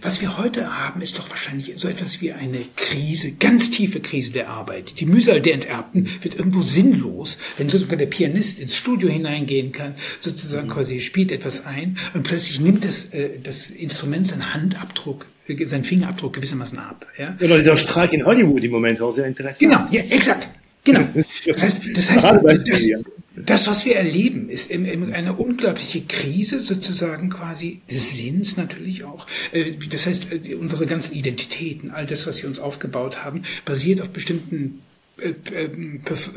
Was 0.01 0.22
wir 0.22 0.38
heute 0.38 0.80
haben, 0.80 1.01
ist 1.01 1.20
doch 1.20 1.30
wahrscheinlich 1.30 1.74
so 1.76 1.89
etwas 1.89 2.22
wie 2.22 2.32
eine 2.32 2.59
Krise, 2.78 3.34
ganz 3.34 3.70
tiefe 3.70 3.99
Krise 3.99 4.32
der 4.32 4.49
Arbeit. 4.49 4.99
Die 5.01 5.05
Mühsal 5.05 5.41
der 5.41 5.55
Enterbten 5.55 6.07
wird 6.22 6.36
irgendwo 6.36 6.61
sinnlos, 6.61 7.38
wenn 7.57 7.68
sogar 7.68 7.97
der 7.97 8.05
Pianist 8.05 8.61
ins 8.61 8.78
Studio 8.78 9.09
hineingehen 9.09 9.74
kann, 9.74 9.95
sozusagen 10.22 10.68
mhm. 10.68 10.72
quasi 10.72 11.01
spielt 11.01 11.34
etwas 11.34 11.66
ein 11.66 11.97
und 12.14 12.24
plötzlich 12.24 12.61
nimmt 12.61 12.86
das, 12.86 13.05
äh, 13.14 13.39
das 13.41 13.70
Instrument 13.70 14.26
seinen 14.26 14.53
Handabdruck 14.53 15.26
seinen 15.65 15.83
Fingerabdruck 15.83 16.33
gewissermaßen 16.33 16.79
ab. 16.79 17.05
Ja? 17.17 17.35
Oder 17.41 17.57
dieser 17.57 17.75
Streik 17.75 18.13
in 18.13 18.25
Hollywood 18.25 18.63
im 18.63 18.71
Moment 18.71 19.01
auch 19.01 19.11
sehr 19.11 19.25
interessant. 19.25 19.59
Genau, 19.59 19.83
ja, 19.91 20.01
exakt. 20.09 20.49
Genau. 20.83 20.99
Das 21.45 21.63
heißt, 21.63 21.81
das, 21.95 22.11
heißt, 22.11 22.23
das, 22.65 22.89
das 23.35 23.67
was 23.67 23.85
wir 23.85 23.95
erleben, 23.95 24.49
ist 24.49 24.71
eine 24.71 25.33
unglaubliche 25.33 26.01
Krise 26.01 26.59
sozusagen 26.59 27.29
quasi 27.29 27.81
des 27.89 28.17
Sinns 28.17 28.57
natürlich 28.57 29.03
auch. 29.03 29.27
Äh, 29.51 29.73
das 29.89 30.05
heißt, 30.05 30.27
äh, 30.31 30.55
unsere 30.55 30.85
ganzen 30.85 31.15
Identitäten, 31.15 31.91
all 31.91 32.05
das, 32.05 32.27
was 32.27 32.41
wir 32.41 32.49
uns 32.49 32.59
aufgebaut 32.59 33.23
haben, 33.23 33.43
basiert 33.65 34.01
auf 34.01 34.09
bestimmten 34.09 34.81
äh, 35.17 35.33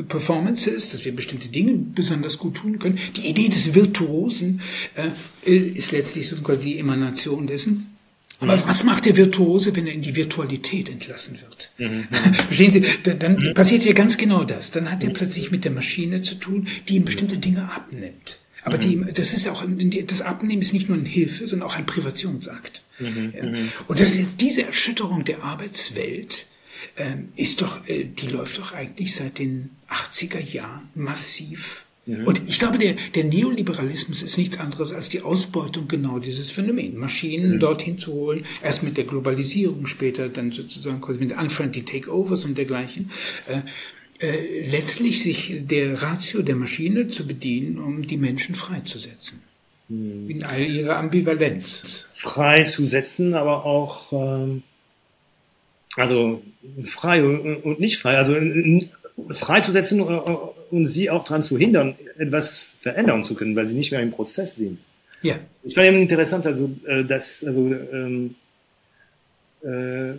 Performances, 0.09 0.93
dass 0.93 1.05
wir 1.05 1.15
bestimmte 1.15 1.49
Dinge 1.49 1.75
besonders 1.75 2.39
gut 2.39 2.57
tun 2.57 2.79
können. 2.79 2.99
Die 3.17 3.29
Idee 3.29 3.49
des 3.49 3.75
Virtuosen 3.75 4.61
ist 5.45 5.93
letztlich 5.93 6.29
sozusagen 6.29 6.61
die 6.61 6.79
Emanation 6.79 7.47
dessen. 7.47 7.96
Aber 8.41 8.67
was 8.67 8.85
macht 8.85 9.07
der 9.07 9.17
Virtuose, 9.17 9.75
wenn 9.77 9.87
er 9.87 9.95
in 9.95 10.03
die 10.03 10.15
Virtualität 10.15 10.89
entlassen 10.91 11.39
wird? 11.41 11.71
Mhm. 11.79 12.07
Verstehen 12.49 12.71
Sie? 12.71 12.83
Dann 13.03 13.37
mhm. 13.37 13.55
passiert 13.55 13.85
ja 13.85 13.93
ganz 13.93 14.17
genau 14.17 14.45
das. 14.45 14.71
Dann 14.71 14.91
hat 14.91 15.03
er 15.05 15.11
plötzlich 15.11 15.51
mit 15.51 15.65
der 15.65 15.73
Maschine 15.73 16.21
zu 16.21 16.35
tun, 16.35 16.69
die 16.89 16.97
ihm 16.97 17.05
bestimmte 17.05 17.39
Dinge 17.39 17.71
abnimmt. 17.73 18.39
Aber 18.63 18.79
die, 18.79 18.97
mhm. 18.97 19.15
das 19.15 19.33
ist 19.33 19.49
auch, 19.49 19.65
das 20.07 20.23
Abnehmen 20.23 20.61
ist 20.61 20.73
nicht 20.73 20.89
nur 20.89 20.99
eine 20.99 21.09
Hilfe, 21.09 21.47
sondern 21.47 21.69
auch 21.69 21.77
ein 21.77 21.87
Privationsakt. 21.87 22.83
Mhm. 22.99 23.33
Ja. 23.35 23.45
Mhm. 23.45 23.69
Und 23.87 24.01
das 24.01 24.19
ist 24.19 24.41
diese 24.41 24.65
Erschütterung 24.65 25.25
der 25.25 25.43
Arbeitswelt, 25.43 26.47
ähm, 26.97 27.29
ist 27.37 27.63
doch, 27.63 27.87
äh, 27.89 28.05
die 28.05 28.27
läuft 28.27 28.59
doch 28.59 28.73
eigentlich 28.73 29.15
seit 29.15 29.39
den 29.39 29.71
80er 29.89 30.41
Jahren 30.41 30.89
massiv 30.95 31.87
Mhm. 32.07 32.25
Und 32.25 32.41
ich 32.47 32.59
glaube, 32.59 32.79
der, 32.79 32.95
der 33.15 33.25
Neoliberalismus 33.25 34.23
ist 34.23 34.39
nichts 34.39 34.59
anderes 34.59 34.93
als 34.93 35.09
die 35.09 35.23
Ausbeutung 35.23 35.89
genau 35.89 36.19
dieses 36.19 36.53
Phänomen. 36.53 36.97
Maschinen 36.97 37.55
mhm. 37.55 37.61
dorthin 37.61 37.99
zu 37.99 38.13
holen, 38.13 38.45
erst 38.63 38.85
mit 38.85 38.97
der 38.97 39.05
Globalisierung, 39.05 39.87
später 39.87 40.29
dann 40.29 40.53
sozusagen 40.53 41.01
quasi 41.01 41.19
mit 41.19 41.37
unfriendly 41.37 41.83
Takeovers 41.83 42.45
und 42.45 42.57
dergleichen. 42.57 43.11
Äh, 43.49 43.61
äh, 44.25 44.71
letztlich 44.71 45.23
sich 45.23 45.67
der 45.67 46.01
Ratio 46.01 46.43
der 46.43 46.57
Maschine 46.57 47.09
zu 47.09 47.27
bedienen, 47.27 47.79
um 47.79 48.07
die 48.07 48.17
Menschen 48.17 48.55
freizusetzen. 48.55 49.43
Mhm. 49.89 50.31
In 50.31 50.45
all 50.45 50.63
ihrer 50.63 50.97
Ambivalenz. 50.97 52.07
Freizusetzen, 52.15 53.35
aber 53.35 53.65
auch, 53.65 54.13
ähm, 54.13 54.63
also 55.97 56.43
frei 56.83 57.25
und 57.25 57.81
nicht 57.81 57.99
frei, 57.99 58.17
also 58.17 58.37
freizusetzen 59.31 60.01
und 60.71 60.87
sie 60.87 61.11
auch 61.11 61.25
daran 61.25 61.43
zu 61.43 61.59
hindern, 61.59 61.95
etwas 62.19 62.77
verändern 62.81 63.25
zu 63.25 63.35
können, 63.35 63.57
weil 63.57 63.67
sie 63.67 63.77
nicht 63.77 63.93
mehr 63.93 64.01
im 64.01 64.11
Prozess 64.11 64.57
sind. 64.57 64.81
Ja. 65.23 65.39
Ich 65.63 65.75
fand 65.75 65.89
eben 65.89 66.03
interessant, 66.03 66.47
also, 66.47 66.71
äh, 66.87 67.05
dass, 67.05 67.45
also, 67.45 67.73
ähm, 67.93 68.35
äh, 69.65 70.13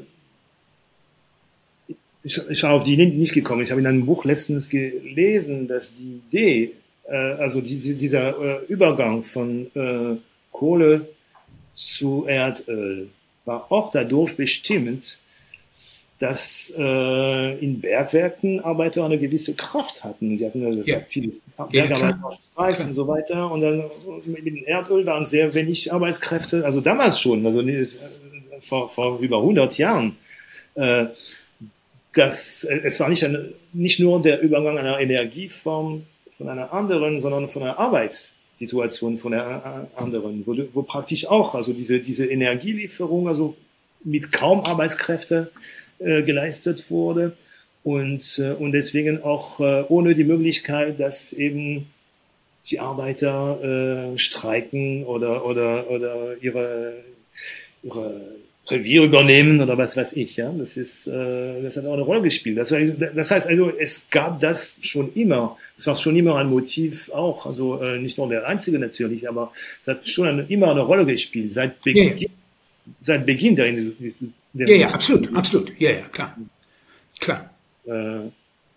ich, 2.24 2.42
ich 2.50 2.64
war 2.64 2.72
auf 2.72 2.84
die 2.84 2.98
nicht 2.98 3.34
gekommen. 3.34 3.62
Ich 3.62 3.72
habe 3.72 3.80
in 3.80 3.88
einem 3.88 4.06
Buch 4.06 4.26
letztens 4.26 4.70
gelesen, 4.70 5.68
dass 5.68 5.94
die 5.94 6.22
Idee, 6.28 6.74
äh, 7.08 7.16
also 7.16 7.62
die, 7.62 7.80
die, 7.80 7.96
dieser 7.96 8.62
äh, 8.62 8.66
Übergang 8.66 9.24
von 9.24 9.68
äh, 9.76 10.18
Kohle 10.52 11.08
zu 11.74 12.26
Erdöl 12.28 13.10
war 13.46 13.72
auch 13.72 13.92
dadurch 13.92 14.36
bestimmt, 14.36 15.18
dass 16.20 16.74
äh, 16.76 17.60
in 17.60 17.80
Bergwerken 17.80 18.60
Arbeiter 18.62 19.06
eine 19.06 19.20
gewisse 19.20 19.54
Kraft 19.54 20.04
hatten. 20.04 20.38
Die 20.38 20.46
hatten 20.46 20.66
also 20.66 20.82
ja. 20.82 21.00
viele 21.08 21.34
Bergarbeiter 21.72 22.40
Streiks 22.52 22.84
und 22.84 22.94
so 22.94 23.08
weiter. 23.08 23.52
Und 23.52 23.62
dann 23.62 23.84
mit 24.26 24.46
dem 24.46 24.64
Erdöl 24.66 25.06
waren 25.06 25.26
sehr 25.26 25.54
wenig 25.54 25.94
Arbeitskräfte, 25.94 26.66
also 26.66 26.82
damals 26.82 27.20
schon, 27.22 27.46
also 27.46 27.64
vor, 28.60 28.90
vor 28.90 29.20
über 29.20 29.38
100 29.38 29.78
Jahren. 29.78 30.18
Äh, 30.74 31.06
das, 32.14 32.64
es 32.64 33.00
war 33.00 33.10
nicht, 33.10 33.24
eine, 33.24 33.54
nicht 33.74 34.00
nur 34.00 34.20
der 34.20 34.42
Übergang 34.42 34.80
einer 34.80 35.00
Energieform 35.00 36.04
von 36.36 36.50
einer 36.50 36.74
anderen, 36.74 37.20
sondern 37.20 37.48
von 37.48 37.62
einer 37.62 37.78
Arbeitssituation 37.78 39.20
von 39.20 39.36
einer 39.36 39.88
anderen, 39.96 40.42
wo, 40.48 40.56
wo 40.72 40.82
praktisch 40.82 41.28
auch, 41.28 41.54
also 41.54 41.74
diese, 41.74 42.00
diese 42.00 42.26
Energielieferung, 42.26 43.28
also 43.28 43.56
mit 44.04 44.32
kaum 44.32 44.62
Arbeitskräfte, 44.62 45.52
äh, 46.00 46.24
geleistet 46.24 46.90
wurde 46.90 47.34
und, 47.84 48.40
äh, 48.40 48.52
und 48.52 48.72
deswegen 48.74 49.24
auch 49.24 49.60
äh, 49.60 49.84
ohne 49.88 50.14
die 50.14 50.24
Möglichkeit, 50.24 51.00
dass 51.00 51.34
eben 51.34 51.88
die 52.66 52.80
Arbeiter 52.80 54.14
äh, 54.14 54.18
streiken 54.18 55.06
oder, 55.06 55.46
oder, 55.46 55.90
oder 55.90 56.36
ihre, 56.42 57.04
ihre 57.84 58.22
Revier 58.70 59.04
übernehmen 59.04 59.62
oder 59.62 59.78
was 59.78 59.96
weiß 59.96 60.14
ich. 60.14 60.36
Ja, 60.36 60.52
das 60.52 60.76
ist, 60.76 61.08
äh, 61.08 61.62
das 61.62 61.78
hat 61.78 61.86
auch 61.86 61.94
eine 61.94 62.02
Rolle 62.02 62.22
gespielt. 62.24 62.58
Das, 62.58 62.74
das 63.16 63.32
heißt 63.32 63.48
also, 63.48 63.72
es 63.78 64.08
gab 64.10 64.40
das 64.40 64.76
schon 64.82 65.14
immer. 65.14 65.58
Es 65.78 65.88
war 65.88 65.96
schon 65.96 66.18
immer 66.18 66.36
ein 66.38 66.48
Motiv 66.48 67.10
auch. 67.12 67.46
Also 67.46 67.82
äh, 67.82 68.00
nicht 68.00 68.18
nur 68.18 68.28
der 68.28 68.48
einzige 68.48 68.80
natürlich, 68.80 69.30
aber 69.30 69.54
es 69.82 69.88
hat 69.88 70.06
schon 70.06 70.28
eine, 70.28 70.46
immer 70.50 70.72
eine 70.72 70.82
Rolle 70.82 71.06
gespielt 71.06 71.54
seit 71.54 71.82
Beginn, 71.82 72.18
ja, 72.18 72.28
seit 73.02 73.26
Beginn 73.26 73.56
der, 73.56 73.74
ja, 74.66 74.76
ja, 74.76 74.88
absolut, 74.88 75.36
absolut. 75.36 75.80
Ja, 75.80 75.92
ja, 75.92 76.08
klar. 76.12 76.38
Klar. 77.20 77.54
Äh, 77.86 78.30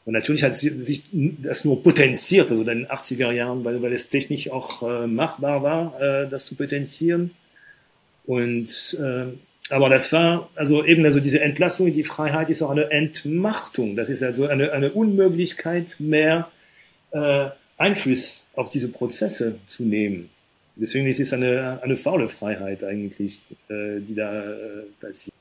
und 0.04 0.14
natürlich 0.14 0.42
hat 0.42 0.54
sich 0.54 1.04
das 1.12 1.64
nur 1.64 1.82
potenziert, 1.82 2.50
also 2.50 2.62
in 2.62 2.66
den 2.66 2.86
80er 2.86 3.30
Jahren, 3.32 3.64
weil, 3.64 3.80
weil 3.82 3.92
es 3.92 4.08
technisch 4.08 4.50
auch 4.50 4.82
äh, 4.82 5.06
machbar 5.06 5.62
war, 5.62 6.00
äh, 6.00 6.28
das 6.28 6.46
zu 6.46 6.54
potenzieren. 6.54 7.32
Und 8.26 8.98
äh, 9.00 9.32
aber 9.70 9.88
das 9.88 10.12
war 10.12 10.50
also 10.56 10.84
eben 10.84 11.04
also 11.04 11.20
diese 11.20 11.40
Entlassung 11.40 11.86
in 11.86 11.92
die 11.92 12.02
Freiheit 12.02 12.50
ist 12.50 12.60
auch 12.60 12.70
eine 12.70 12.90
Entmachtung. 12.90 13.94
Das 13.94 14.08
ist 14.08 14.22
also 14.22 14.46
eine, 14.46 14.72
eine 14.72 14.92
Unmöglichkeit 14.92 15.96
mehr 16.00 16.50
äh, 17.12 17.50
Einfluss 17.76 18.44
auf 18.54 18.68
diese 18.68 18.88
Prozesse 18.88 19.58
zu 19.66 19.84
nehmen. 19.84 20.28
Deswegen 20.76 21.06
ist 21.06 21.20
es 21.20 21.32
eine, 21.32 21.80
eine 21.82 21.96
faule 21.96 22.28
Freiheit 22.28 22.82
eigentlich, 22.82 23.46
äh, 23.68 24.00
die 24.00 24.14
da 24.14 24.50
äh, 24.50 24.56
passiert. 25.00 25.34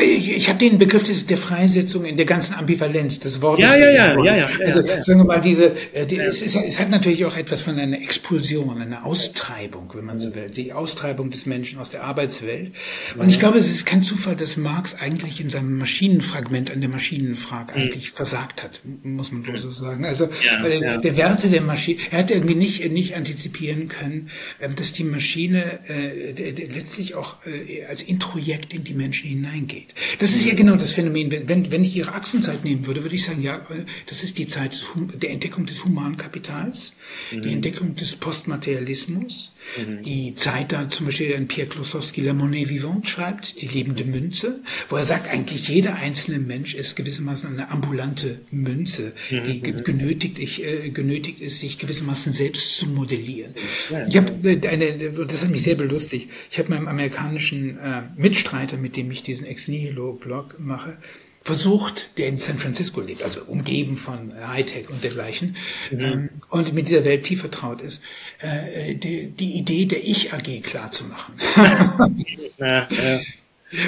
Ich, 0.00 0.30
ich 0.30 0.48
habe 0.48 0.58
den 0.58 0.78
Begriff 0.78 1.02
des, 1.02 1.26
der 1.26 1.38
Freisetzung 1.38 2.04
in 2.04 2.16
der 2.16 2.26
ganzen 2.26 2.54
Ambivalenz 2.54 3.20
des 3.20 3.42
Wortes. 3.42 3.64
Ja, 3.64 3.76
ja, 3.76 3.90
ja, 3.90 4.24
ja, 4.24 4.36
ja. 4.36 4.46
Also 4.64 4.80
ja, 4.80 4.94
ja. 4.96 5.02
sagen 5.02 5.20
wir 5.20 5.24
mal, 5.24 5.40
diese, 5.40 5.74
äh, 5.92 6.06
die, 6.06 6.16
ja. 6.16 6.24
es, 6.24 6.42
es, 6.42 6.54
es, 6.54 6.80
hat 6.80 6.90
natürlich 6.90 7.24
auch 7.24 7.36
etwas 7.36 7.62
von 7.62 7.78
einer 7.78 8.00
Expulsion, 8.00 8.80
einer 8.80 9.04
Austreibung, 9.04 9.90
wenn 9.94 10.04
man 10.04 10.20
so 10.20 10.34
will, 10.34 10.50
die 10.50 10.72
Austreibung 10.72 11.30
des 11.30 11.46
Menschen 11.46 11.78
aus 11.78 11.90
der 11.90 12.04
Arbeitswelt. 12.04 12.72
Und 13.16 13.30
ich 13.30 13.38
glaube, 13.38 13.58
es 13.58 13.70
ist 13.70 13.84
kein 13.84 14.02
Zufall, 14.02 14.36
dass 14.36 14.56
Marx 14.56 14.94
eigentlich 14.94 15.40
in 15.40 15.50
seinem 15.50 15.78
Maschinenfragment 15.78 16.70
an 16.70 16.80
der 16.80 16.90
Maschinenfrage 16.90 17.74
mhm. 17.74 17.82
eigentlich 17.82 18.12
versagt 18.12 18.62
hat, 18.62 18.80
muss 19.02 19.32
man 19.32 19.46
wohl 19.46 19.58
so 19.58 19.70
sagen. 19.70 20.04
Also 20.04 20.28
weil 20.62 21.00
der 21.00 21.16
Werte 21.16 21.48
der 21.48 21.62
Maschine, 21.62 21.98
er 22.10 22.20
hat 22.20 22.30
irgendwie 22.30 22.54
nicht 22.54 22.90
nicht 22.90 23.16
antizipieren 23.16 23.88
können, 23.88 24.28
ähm, 24.60 24.74
dass 24.76 24.92
die 24.92 25.04
Maschine 25.04 25.80
äh, 25.88 26.32
letztlich 26.52 27.14
auch 27.14 27.36
äh, 27.46 27.84
als 27.84 28.02
Introjekt 28.02 28.74
in 28.74 28.84
die 28.84 28.94
Menschen 28.94 29.28
hinein 29.28 29.61
hineingeht. 29.62 29.94
Das 30.18 30.30
ist 30.30 30.44
ja 30.44 30.54
genau 30.54 30.76
das 30.76 30.92
Phänomen. 30.92 31.30
Wenn, 31.46 31.70
wenn 31.70 31.82
ich 31.82 31.96
Ihre 31.96 32.12
Achsenzeit 32.12 32.64
nehmen 32.64 32.86
würde, 32.86 33.02
würde 33.02 33.14
ich 33.14 33.24
sagen, 33.24 33.42
ja, 33.42 33.66
das 34.06 34.22
ist 34.22 34.38
die 34.38 34.46
Zeit 34.46 34.80
der 35.14 35.30
Entdeckung 35.30 35.66
des 35.66 35.84
Humankapitals, 35.84 36.94
mhm. 37.30 37.42
die 37.42 37.52
Entdeckung 37.52 37.94
des 37.94 38.16
Postmaterialismus, 38.16 39.54
mhm. 39.78 40.02
die 40.02 40.34
Zeit 40.34 40.72
da 40.72 40.88
zum 40.88 41.06
Beispiel 41.06 41.34
ein 41.34 41.48
Pierre 41.48 41.68
Klosowski 41.68 42.20
La 42.20 42.34
Monnaie 42.34 42.68
Vivante 42.68 43.08
schreibt, 43.08 43.60
die 43.60 43.68
lebende 43.68 44.04
Münze, 44.04 44.60
wo 44.88 44.96
er 44.96 45.02
sagt, 45.02 45.28
eigentlich 45.28 45.68
jeder 45.68 45.96
einzelne 45.96 46.38
Mensch 46.38 46.74
ist 46.74 46.96
gewissermaßen 46.96 47.52
eine 47.52 47.70
ambulante 47.70 48.40
Münze, 48.50 49.12
mhm. 49.30 49.42
die 49.44 49.72
mhm. 49.72 49.84
genötigt, 49.84 50.38
ich, 50.38 50.64
äh, 50.64 50.90
genötigt 50.90 51.40
ist, 51.40 51.60
sich 51.60 51.78
gewissermaßen 51.78 52.32
selbst 52.32 52.76
zu 52.78 52.86
modellieren. 52.88 53.54
Ja. 53.90 54.06
Ich 54.06 54.16
habe 54.16 54.48
äh, 54.48 54.68
eine, 54.68 55.12
das 55.26 55.42
hat 55.42 55.50
mich 55.50 55.62
sehr 55.62 55.76
belustigt. 55.76 56.30
Ich 56.50 56.58
habe 56.58 56.70
meinem 56.70 56.88
amerikanischen 56.88 57.78
äh, 57.78 58.02
Mitstreiter, 58.16 58.76
mit 58.76 58.96
dem 58.96 59.10
ich 59.10 59.22
diesen 59.22 59.46
Ex 59.46 59.68
Nihilo-Blog 59.68 60.58
mache, 60.58 60.96
versucht, 61.44 62.18
der 62.18 62.28
in 62.28 62.38
San 62.38 62.58
Francisco 62.58 63.00
lebt, 63.00 63.22
also 63.22 63.42
umgeben 63.44 63.96
von 63.96 64.32
Hightech 64.48 64.88
und 64.90 65.02
dergleichen, 65.02 65.56
mhm. 65.90 66.00
ähm, 66.00 66.28
und 66.48 66.72
mit 66.72 66.88
dieser 66.88 67.04
Welt 67.04 67.24
tief 67.24 67.40
vertraut 67.40 67.80
ist, 67.80 68.00
äh, 68.40 68.94
die, 68.94 69.30
die 69.30 69.58
Idee 69.58 69.86
der 69.86 70.04
Ich-AG 70.04 70.62
klar 70.62 70.90
zu 70.90 71.04
machen. 71.04 71.34
ja, 72.58 72.88
ja. 72.90 73.20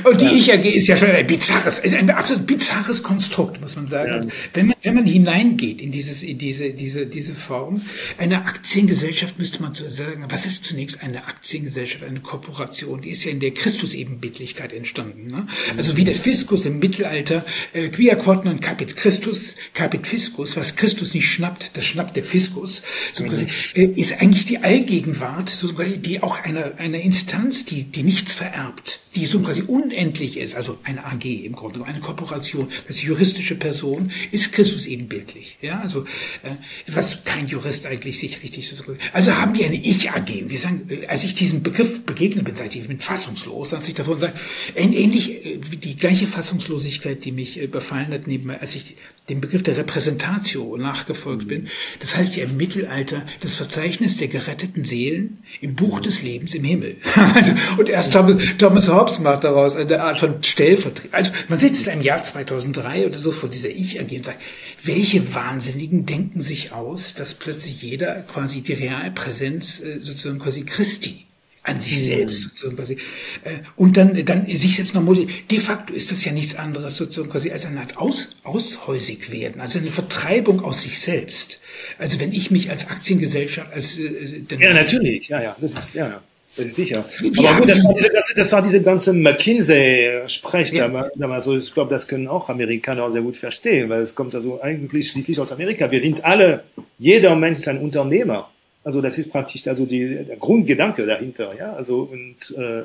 Und 0.05 0.21
die 0.21 0.27
ja. 0.27 0.33
Ich-AG 0.33 0.65
ist 0.65 0.87
ja 0.87 0.97
schon 0.97 1.11
ein 1.11 1.27
bizarres, 1.27 1.83
ein 1.83 2.11
absolut 2.11 2.47
bizarres 2.47 3.03
Konstrukt, 3.03 3.61
muss 3.61 3.77
man 3.77 3.87
sagen. 3.87 4.29
Ja. 4.29 4.35
Wenn 4.55 4.67
man, 4.69 4.77
wenn 4.83 4.95
man 4.95 5.07
hineingeht 5.07 5.83
in 5.83 5.93
dieses, 5.93 6.23
in 6.23 6.39
diese, 6.39 6.71
diese, 6.71 7.07
diese 7.07 7.35
Form, 7.35 7.83
eine 8.19 8.47
Aktiengesellschaft 8.47 9.39
müsste 9.39 9.63
man 9.63 9.75
sagen, 9.75 10.25
was 10.29 10.47
ist 10.47 10.65
zunächst 10.65 11.03
eine 11.03 11.27
Aktiengesellschaft, 11.27 12.05
eine 12.05 12.21
Korporation? 12.21 13.03
Die 13.03 13.11
ist 13.11 13.25
ja 13.25 13.31
in 13.31 13.41
der 13.41 13.53
Christus-Ebenbildlichkeit 13.53 14.73
entstanden, 14.73 15.27
ne? 15.27 15.47
Also 15.77 15.97
wie 15.97 16.05
der 16.05 16.15
Fiskus 16.15 16.65
im 16.67 16.79
Mittelalter, 16.79 17.45
äh, 17.73 17.89
quia 17.89 18.15
quod 18.15 18.45
non 18.45 18.61
capit 18.61 18.97
Christus, 18.97 19.57
capit 19.75 20.07
Fiskus, 20.07 20.57
was 20.57 20.77
Christus 20.77 21.13
nicht 21.13 21.29
schnappt, 21.29 21.77
das 21.77 21.85
schnappt 21.85 22.17
der 22.17 22.25
Fiskus, 22.25 22.83
so 23.13 23.25
quasi, 23.25 23.47
äh, 23.75 23.85
ist 23.85 24.21
eigentlich 24.21 24.47
die 24.47 24.59
Allgegenwart, 24.59 25.51
so 25.51 25.73
quasi, 25.73 25.99
die 25.99 26.23
auch 26.23 26.43
eine, 26.43 26.79
eine 26.79 27.03
Instanz, 27.03 27.65
die, 27.65 27.85
die 27.85 28.03
nichts 28.03 28.33
vererbt, 28.33 29.01
die 29.15 29.27
so 29.27 29.41
quasi 29.41 29.63
unendlich 29.75 30.37
ist, 30.37 30.55
also 30.55 30.79
eine 30.85 31.05
AG 31.05 31.25
im 31.25 31.53
Grunde, 31.53 31.85
eine 31.85 32.01
Kooperation, 32.01 32.69
das 32.87 33.03
juristische 33.03 33.57
Person, 33.57 34.13
ist 34.31 34.53
Christus 34.53 34.87
ebenbildlich. 34.87 35.59
Ja, 35.61 35.81
also 35.81 36.03
äh, 36.43 36.51
was 36.87 37.25
kein 37.25 37.47
Jurist 37.49 37.87
eigentlich 37.87 38.19
sich 38.19 38.43
richtig 38.43 38.69
so. 38.69 38.75
Also 39.13 39.33
haben 39.35 39.59
wir 39.59 39.67
eine 39.67 39.77
Ich-AG. 39.77 40.49
Wir 40.49 40.59
sagen, 40.59 40.87
äh, 40.89 41.07
als 41.07 41.25
ich 41.25 41.35
diesem 41.35 41.63
Begriff 41.63 42.05
begegne, 42.05 42.43
bin 42.43 42.55
ich 42.55 42.87
bin 42.87 43.01
fassungslos, 43.01 43.75
als 43.75 43.89
ich 43.89 43.95
davon 43.95 44.19
sage, 44.19 44.35
ähnlich 44.77 45.45
äh, 45.45 45.59
die 45.59 45.97
gleiche 45.97 46.27
Fassungslosigkeit, 46.27 47.25
die 47.25 47.33
mich 47.33 47.61
äh, 47.61 47.67
befallen 47.67 48.13
hat, 48.13 48.27
neben 48.27 48.51
als 48.51 48.75
ich 48.77 48.95
dem 49.31 49.41
Begriff 49.41 49.63
der 49.63 49.79
Repräsentatio 49.79 50.77
nachgefolgt 50.77 51.49
bin. 51.49 51.69
Das 52.01 52.15
heißt 52.15 52.37
ja 52.37 52.45
im 52.45 52.59
Mittelalter 52.59 53.23
das 53.41 53.55
Verzeichnis 53.57 54.19
der 54.19 54.29
geretteten 54.29 54.85
Seelen 54.85 55.39
im 55.63 55.75
Buch 55.75 56.01
des 56.01 56.23
Lebens 56.23 56.55
im 56.55 56.65
Himmel. 56.65 56.97
also, 57.35 57.53
und 57.79 57.89
erst 57.89 58.13
Thomas, 58.13 58.37
Thomas 58.59 58.89
Hobbes 58.89 59.21
macht 59.21 59.45
daraus 59.45 59.77
eine 59.77 60.03
Art 60.03 60.21
von 60.21 60.43
Stellvertretung. 60.43 61.15
Also 61.15 61.33
man 61.49 61.59
sitzt 61.59 61.87
im 61.87 62.03
Jahr 62.03 62.23
2003 62.23 63.07
oder 63.07 63.19
so 63.19 63.33
vor 63.33 63.49
dieser 63.49 63.71
Ich-AG 63.71 64.15
und 64.15 64.27
sagt, 64.27 64.43
welche 64.83 65.35
Wahnsinnigen 65.35 66.05
denken 66.05 66.43
sich 66.43 66.73
aus, 66.73 67.15
dass 67.15 67.35
plötzlich 67.35 67.81
jeder 67.81 68.17
quasi 68.23 68.61
die 68.61 68.75
Realpräsenz 68.75 69.81
äh, 69.81 70.01
sozusagen 70.01 70.39
quasi 70.39 70.65
Christi 70.65 71.25
an 71.65 71.81
sich 71.81 71.99
mhm. 71.99 72.05
selbst 72.05 72.43
sozusagen 72.43 72.77
quasi. 72.77 72.95
Äh, 72.95 73.59
und 73.77 73.97
dann, 73.97 74.25
dann 74.25 74.47
sich 74.47 74.77
selbst 74.77 74.95
noch 74.95 75.03
motiviert. 75.03 75.51
De 75.51 75.59
facto 75.59 75.93
ist 75.93 76.13
das 76.13 76.25
ja 76.25 76.33
nichts 76.33 76.57
anderes 76.57 76.97
sozusagen 76.97 77.31
quasi 77.31 77.51
als 77.51 77.67
eine 77.67 77.81
Art 77.81 77.97
aus, 77.97 78.37
aushäusig 78.45 79.33
werden, 79.33 79.61
also 79.61 79.79
eine 79.79 79.91
Vertreibung 79.91 80.63
aus 80.63 80.83
sich 80.83 81.01
selbst. 81.01 81.61
Also 81.99 82.21
wenn 82.21 82.33
ich 82.33 82.51
mich 82.51 82.71
als 82.71 82.89
Aktiengesellschaft, 82.89 83.73
als 83.73 83.99
äh, 83.99 84.45
Ja, 84.59 84.75
natürlich, 84.75 85.29
ja, 85.29 85.43
ja, 85.43 85.57
das 85.61 85.73
ist, 85.73 85.95
ja, 85.95 86.07
ja. 86.07 86.23
Das 86.57 86.67
ist 86.67 86.77
sicher. 86.77 87.05
Wie 87.19 87.47
Aber 87.49 87.59
gut, 87.59 87.69
das 87.71 87.83
war, 87.83 87.95
diese 87.95 88.11
ganze, 88.11 88.35
das 88.35 88.53
war 88.53 88.63
diese 88.63 88.81
ganze 88.81 89.13
McKinsey-Sprech 89.13 90.71
ja. 90.71 91.11
damals. 91.17 91.45
So, 91.45 91.57
ich 91.57 91.75
glaube, 91.75 91.91
das 91.91 92.07
können 92.07 92.29
auch 92.29 92.49
Amerikaner 92.49 93.11
sehr 93.11 93.23
gut 93.23 93.37
verstehen, 93.37 93.89
weil 93.89 94.03
es 94.03 94.15
kommt 94.15 94.37
also 94.37 94.63
eigentlich 94.63 95.09
schließlich 95.09 95.41
aus 95.41 95.51
Amerika. 95.51 95.91
Wir 95.91 96.01
sind 96.01 96.25
alle, 96.25 96.63
jeder 96.97 97.35
Mensch 97.35 97.59
ist 97.59 97.67
ein 97.67 97.81
Unternehmer. 97.81 98.51
Also 98.85 99.01
das 99.01 99.19
ist 99.19 99.31
praktisch 99.31 99.67
also 99.67 99.87
die, 99.87 100.25
der 100.25 100.37
Grundgedanke 100.37 101.07
dahinter, 101.07 101.55
ja. 101.59 101.73
Also 101.73 102.03
und 102.03 102.55
äh, 102.57 102.83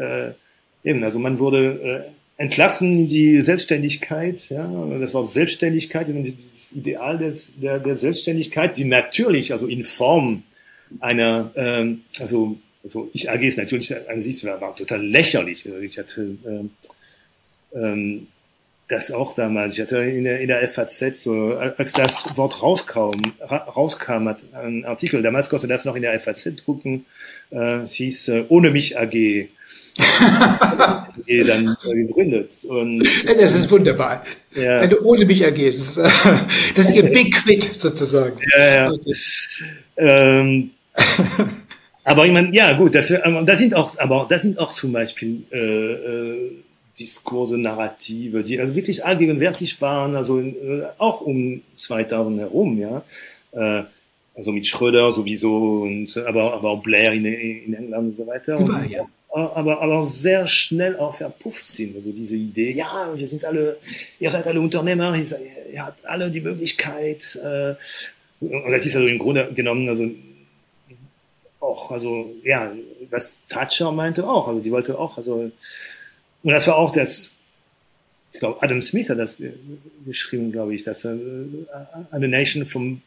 äh, 0.00 0.32
eben, 0.84 1.02
also 1.04 1.18
man 1.18 1.38
wurde 1.38 2.06
äh, 2.06 2.42
entlassen 2.42 3.00
in 3.00 3.08
die 3.08 3.42
Selbstständigkeit, 3.42 4.48
ja. 4.50 4.70
Das 4.98 5.14
war 5.14 5.26
Selbstständigkeit, 5.26 6.08
das 6.08 6.72
Ideal 6.72 7.18
des, 7.18 7.52
der, 7.60 7.80
der 7.80 7.96
Selbstständigkeit, 7.96 8.76
die 8.76 8.84
natürlich, 8.84 9.52
also 9.52 9.66
in 9.66 9.84
Form 9.84 10.44
einer, 11.00 11.50
ähm, 11.56 12.02
also 12.18 12.56
also 12.82 13.10
ich 13.12 13.30
AG 13.30 13.42
ist 13.42 13.58
natürlich 13.58 13.94
an 14.08 14.22
sich 14.22 14.42
war, 14.44 14.60
war 14.60 14.74
total 14.74 15.04
lächerlich. 15.06 15.66
Also 15.66 15.78
ich 15.80 15.98
hatte 15.98 16.38
ähm, 16.46 16.70
ähm, 17.74 18.26
das 18.90 19.12
auch 19.12 19.34
damals. 19.34 19.74
Ich 19.74 19.80
hatte 19.80 19.98
in 19.98 20.24
der, 20.24 20.40
in 20.40 20.48
der 20.48 20.66
FAZ 20.68 21.22
so, 21.22 21.56
als 21.56 21.92
das 21.92 22.26
Wort 22.36 22.62
rauskam, 22.62 23.32
rauskam, 23.48 24.28
hat 24.28 24.44
ein 24.52 24.84
Artikel, 24.84 25.22
damals 25.22 25.48
konnte 25.48 25.68
das 25.68 25.84
noch 25.84 25.96
in 25.96 26.02
der 26.02 26.18
FAZ 26.18 26.48
drucken, 26.56 27.06
äh, 27.50 27.82
es 27.82 27.92
hieß 27.92 28.28
äh, 28.28 28.44
Ohne 28.48 28.70
mich 28.70 28.98
AG. 28.98 29.48
dann 31.46 31.76
äh, 31.84 31.94
gegründet. 31.94 32.64
Und, 32.64 33.00
das 33.00 33.54
ist 33.54 33.70
wunderbar. 33.70 34.24
Ja. 34.54 34.80
Eine 34.80 35.00
Ohne 35.00 35.26
mich 35.26 35.44
AG. 35.44 35.56
Das 35.56 35.76
ist, 35.76 35.96
das 36.74 36.88
ist 36.88 36.94
ihr 36.94 37.04
Big 37.04 37.34
Quit 37.34 37.62
sozusagen. 37.64 38.38
Ja, 38.56 38.74
ja. 38.74 38.90
Okay. 38.90 39.14
Ähm, 39.96 40.70
aber 42.04 42.26
ich 42.26 42.32
meine, 42.32 42.54
ja 42.54 42.72
gut, 42.72 42.94
das, 42.94 43.12
das 43.44 43.58
sind 43.58 43.74
auch, 43.74 43.98
aber 43.98 44.26
das 44.28 44.42
sind 44.42 44.58
auch 44.58 44.72
zum 44.72 44.92
Beispiel 44.92 45.42
äh, 45.52 45.58
äh, 45.58 46.50
Diskurse, 46.98 47.56
Narrative, 47.56 48.42
die 48.42 48.60
also 48.60 48.74
wirklich 48.74 49.04
allgegenwärtig 49.04 49.80
waren, 49.80 50.16
also 50.16 50.40
äh, 50.40 50.86
auch 50.98 51.20
um 51.20 51.62
2000 51.76 52.40
herum, 52.40 52.78
ja. 52.78 53.02
Äh, 53.52 53.84
also 54.34 54.52
mit 54.52 54.66
Schröder 54.66 55.12
sowieso 55.12 55.82
und 55.82 56.16
aber 56.26 56.54
aber 56.54 56.70
auch 56.70 56.82
Blair 56.82 57.12
in, 57.12 57.24
in 57.24 57.74
England 57.74 58.06
und 58.06 58.12
so 58.12 58.26
weiter. 58.26 58.58
Überall, 58.58 58.84
und, 58.84 58.90
ja. 58.90 59.06
Aber, 59.32 59.80
aber 59.80 60.02
sehr 60.02 60.46
schnell 60.48 60.96
auch 60.96 61.14
verpufft 61.14 61.64
sind. 61.64 61.94
Also 61.94 62.10
diese 62.10 62.34
Idee, 62.34 62.72
ja, 62.72 63.12
wir 63.14 63.28
sind 63.28 63.44
alle, 63.44 63.76
ihr 64.18 64.30
seid 64.30 64.46
alle 64.48 64.60
Unternehmer, 64.60 65.14
ihr, 65.16 65.38
ihr 65.72 65.86
habt 65.86 66.04
alle 66.04 66.30
die 66.32 66.40
Möglichkeit. 66.40 67.36
Äh, 67.36 67.74
und 68.40 68.72
das 68.72 68.86
ist 68.86 68.96
also 68.96 69.06
im 69.06 69.18
Grunde 69.18 69.52
genommen 69.54 69.88
also 69.88 70.10
auch, 71.60 71.92
also 71.92 72.34
ja, 72.42 72.72
was 73.10 73.36
Thatcher 73.48 73.92
meinte 73.92 74.26
auch, 74.26 74.48
also 74.48 74.60
die 74.60 74.72
wollte 74.72 74.98
auch, 74.98 75.16
also 75.18 75.50
und 76.42 76.52
das 76.52 76.66
war 76.66 76.76
auch 76.76 76.90
das, 76.90 77.32
ich 78.32 78.40
glaube, 78.40 78.62
Adam 78.62 78.80
Smith 78.80 79.08
hat 79.08 79.18
das 79.18 79.38
geschrieben, 80.06 80.52
glaube 80.52 80.74
ich, 80.74 80.84
dass 80.84 81.04
äh, 81.04 81.16
eine 82.10 82.28
Nation 82.28 82.64
from 82.66 83.02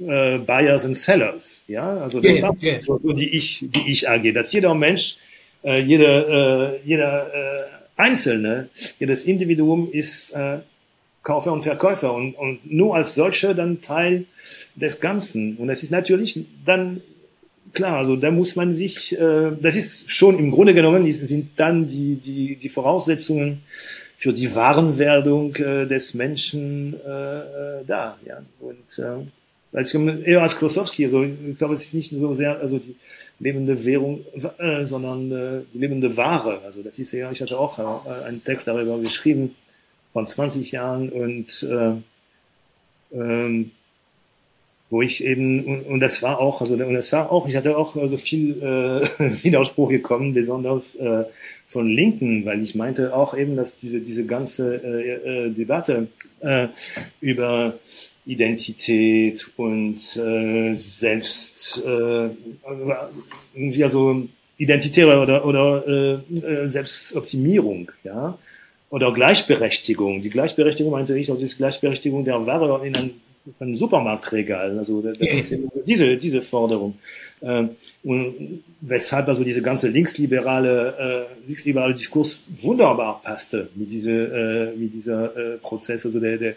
äh, 0.00 0.38
Buyers 0.38 0.84
and 0.84 0.96
Sellers, 0.96 1.62
ja, 1.68 1.98
also 1.98 2.20
das 2.20 2.36
yeah, 2.36 2.48
war 2.48 2.56
yeah. 2.62 2.80
So, 2.80 2.98
die 2.98 3.36
ich, 3.36 3.66
die 3.68 3.90
ich 3.90 4.08
AG, 4.08 4.32
dass 4.32 4.52
jeder 4.52 4.74
Mensch, 4.74 5.16
äh, 5.64 5.80
jeder, 5.80 6.74
äh, 6.74 6.80
jeder 6.84 7.34
äh, 7.34 7.62
Einzelne, 7.96 8.68
jedes 8.98 9.24
Individuum 9.24 9.90
ist 9.90 10.32
äh, 10.32 10.58
Käufer 11.22 11.52
und 11.52 11.62
Verkäufer 11.62 12.12
und, 12.12 12.34
und 12.34 12.70
nur 12.70 12.96
als 12.96 13.14
solche 13.14 13.54
dann 13.54 13.80
Teil 13.80 14.24
des 14.74 15.00
Ganzen. 15.00 15.56
Und 15.56 15.68
das 15.68 15.82
ist 15.82 15.90
natürlich 15.90 16.44
dann 16.64 17.00
klar, 17.72 17.98
also 17.98 18.16
da 18.16 18.30
muss 18.30 18.56
man 18.56 18.72
sich, 18.72 19.18
äh, 19.18 19.52
das 19.60 19.76
ist 19.76 20.10
schon 20.10 20.38
im 20.38 20.50
Grunde 20.50 20.74
genommen, 20.74 21.10
sind 21.10 21.50
dann 21.56 21.86
die, 21.86 22.16
die, 22.16 22.56
die 22.56 22.68
Voraussetzungen 22.68 23.62
für 24.16 24.32
die 24.32 24.54
Warenwerdung 24.54 25.54
äh, 25.56 25.86
des 25.86 26.14
Menschen 26.14 26.94
äh, 27.04 27.38
äh 27.38 27.84
da. 27.84 28.16
Ja. 28.24 28.42
Und 28.60 28.98
äh, 28.98 29.26
als 29.72 29.94
eher 29.94 30.42
als 30.42 30.56
Klosowski, 30.56 31.06
also 31.06 31.24
ich 31.24 31.56
glaube, 31.56 31.74
es 31.74 31.86
ist 31.86 31.94
nicht 31.94 32.10
so 32.10 32.34
sehr 32.34 32.60
also 32.60 32.78
die 32.78 32.94
lebende 33.38 33.84
Währung, 33.84 34.24
äh, 34.58 34.84
sondern 34.84 35.32
äh, 35.32 35.60
die 35.72 35.78
lebende 35.78 36.16
Ware. 36.16 36.60
Also 36.64 36.82
das 36.82 36.98
ist 36.98 37.12
ja, 37.12 37.30
ich 37.32 37.40
hatte 37.40 37.58
auch 37.58 37.78
äh, 37.78 38.24
einen 38.26 38.44
Text 38.44 38.66
darüber 38.66 38.98
geschrieben 38.98 39.54
von 40.12 40.26
20 40.26 40.70
Jahren 40.72 41.08
und 41.08 41.62
äh, 41.62 41.94
ähm, 43.16 43.70
wo 44.92 45.00
ich 45.00 45.24
eben 45.24 45.64
und, 45.64 45.86
und 45.86 46.00
das 46.00 46.22
war 46.22 46.38
auch 46.38 46.60
also 46.60 46.74
und 46.74 46.92
das 46.92 47.10
war 47.14 47.32
auch 47.32 47.48
ich 47.48 47.56
hatte 47.56 47.78
auch 47.78 47.96
also 47.96 48.18
viel 48.18 48.62
äh, 48.62 49.42
Widerspruch 49.42 49.88
gekommen 49.88 50.34
besonders 50.34 50.94
äh, 50.96 51.24
von 51.66 51.88
Linken 51.88 52.44
weil 52.44 52.62
ich 52.62 52.74
meinte 52.74 53.14
auch 53.16 53.34
eben 53.34 53.56
dass 53.56 53.74
diese 53.74 54.02
diese 54.02 54.26
ganze 54.26 54.76
äh, 54.84 55.46
äh, 55.46 55.50
Debatte 55.50 56.08
äh, 56.40 56.68
über 57.22 57.78
Identität 58.26 59.50
und 59.56 59.98
äh, 60.18 60.74
selbst 60.74 61.82
äh, 61.86 62.28
also 63.82 64.28
identitäre 64.58 65.20
oder 65.20 65.46
oder 65.46 65.88
äh, 65.88 66.36
äh, 66.36 66.66
Selbstoptimierung 66.68 67.90
ja 68.04 68.38
oder 68.90 69.10
Gleichberechtigung. 69.10 70.20
Die 70.20 70.28
Gleichberechtigung 70.28 70.92
meinte 70.92 71.16
ich 71.16 71.32
auch 71.32 71.38
diese 71.38 71.56
Gleichberechtigung 71.56 72.26
der 72.26 72.44
Ware 72.44 72.86
in 72.86 72.94
einem 72.94 73.10
von 73.58 73.74
Supermarktregalen. 73.74 74.78
Also 74.78 75.02
das 75.02 75.16
ist 75.18 75.54
diese, 75.86 76.16
diese 76.16 76.42
Forderung. 76.42 76.94
Ähm, 77.42 77.70
und 78.04 78.62
weshalb 78.80 79.28
also 79.28 79.42
diese 79.42 79.62
ganze 79.62 79.88
linksliberale, 79.88 81.28
äh, 81.28 81.46
linksliberale 81.46 81.94
Diskurs 81.94 82.40
wunderbar 82.60 83.20
passte 83.22 83.68
mit, 83.74 83.90
diese, 83.90 84.10
äh, 84.10 84.76
mit 84.76 84.94
dieser 84.94 85.36
äh, 85.36 85.58
Prozess, 85.58 86.06
also 86.06 86.20
der, 86.20 86.38
der 86.38 86.54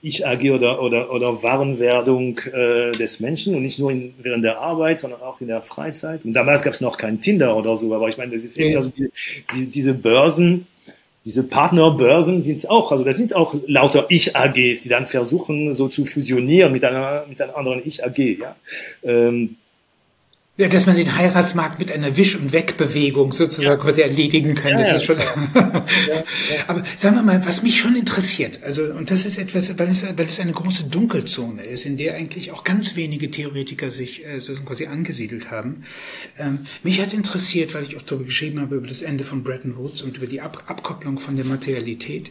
Ich-AG 0.00 0.50
oder, 0.50 0.82
oder, 0.82 1.12
oder 1.12 1.42
Warenwerdung 1.42 2.38
äh, 2.52 2.92
des 2.92 3.20
Menschen 3.20 3.54
und 3.54 3.62
nicht 3.62 3.78
nur 3.78 3.90
in, 3.90 4.14
während 4.18 4.44
der 4.44 4.58
Arbeit, 4.58 4.98
sondern 4.98 5.20
auch 5.20 5.40
in 5.40 5.48
der 5.48 5.62
Freizeit. 5.62 6.24
Und 6.24 6.32
damals 6.32 6.62
gab 6.62 6.72
es 6.72 6.80
noch 6.80 6.96
kein 6.96 7.20
Tinder 7.20 7.56
oder 7.56 7.76
so, 7.76 7.92
aber 7.94 8.08
ich 8.08 8.16
meine, 8.16 8.32
das 8.32 8.44
ist 8.44 8.56
eben 8.56 8.76
also 8.76 8.90
die, 8.90 9.10
die, 9.54 9.66
diese 9.66 9.94
Börsen, 9.94 10.66
diese 11.24 11.42
Partnerbörsen 11.42 12.42
sind 12.42 12.68
auch, 12.68 12.92
also 12.92 13.02
da 13.02 13.12
sind 13.12 13.34
auch 13.34 13.54
lauter 13.66 14.06
Ich-AGs, 14.10 14.80
die 14.80 14.88
dann 14.88 15.06
versuchen, 15.06 15.72
so 15.72 15.88
zu 15.88 16.04
fusionieren 16.04 16.72
mit 16.72 16.84
einer, 16.84 17.24
mit 17.28 17.40
einer 17.40 17.56
anderen 17.56 17.80
Ich-AG, 17.84 18.18
ja. 18.18 18.56
Ähm, 19.02 19.56
Ja, 20.56 20.68
dass 20.68 20.86
man 20.86 20.94
den 20.94 21.16
Heiratsmarkt 21.16 21.80
mit 21.80 21.90
einer 21.90 22.16
Wisch- 22.16 22.36
und 22.36 22.52
Wegbewegung 22.52 23.32
sozusagen 23.32 23.76
ja. 23.76 23.76
quasi 23.76 24.02
erledigen 24.02 24.54
kann, 24.54 24.70
ja, 24.70 24.78
das 24.78 24.88
ja. 24.88 24.96
ist 24.96 25.04
schon. 25.04 25.16
Aber 26.68 26.84
sagen 26.96 27.16
wir 27.16 27.22
mal, 27.24 27.44
was 27.44 27.64
mich 27.64 27.80
schon 27.80 27.96
interessiert, 27.96 28.62
also, 28.62 28.84
und 28.84 29.10
das 29.10 29.26
ist 29.26 29.38
etwas, 29.38 29.76
weil 29.80 29.88
es, 29.88 30.06
weil 30.16 30.26
es 30.26 30.38
eine 30.38 30.52
große 30.52 30.84
Dunkelzone 30.84 31.60
ist, 31.60 31.86
in 31.86 31.96
der 31.96 32.14
eigentlich 32.14 32.52
auch 32.52 32.62
ganz 32.62 32.94
wenige 32.94 33.32
Theoretiker 33.32 33.90
sich 33.90 34.24
äh, 34.24 34.38
so 34.38 34.54
quasi 34.54 34.86
angesiedelt 34.86 35.50
haben. 35.50 35.82
Ähm, 36.38 36.60
mich 36.84 37.00
hat 37.00 37.12
interessiert, 37.12 37.74
weil 37.74 37.82
ich 37.82 37.96
auch 37.96 38.02
darüber 38.02 38.26
geschrieben 38.26 38.60
habe, 38.60 38.76
über 38.76 38.86
das 38.86 39.02
Ende 39.02 39.24
von 39.24 39.42
Bretton 39.42 39.76
Woods 39.76 40.02
und 40.02 40.18
über 40.18 40.28
die 40.28 40.40
Ab 40.40 40.62
Abkopplung 40.68 41.18
von 41.18 41.34
der 41.34 41.46
Materialität. 41.46 42.30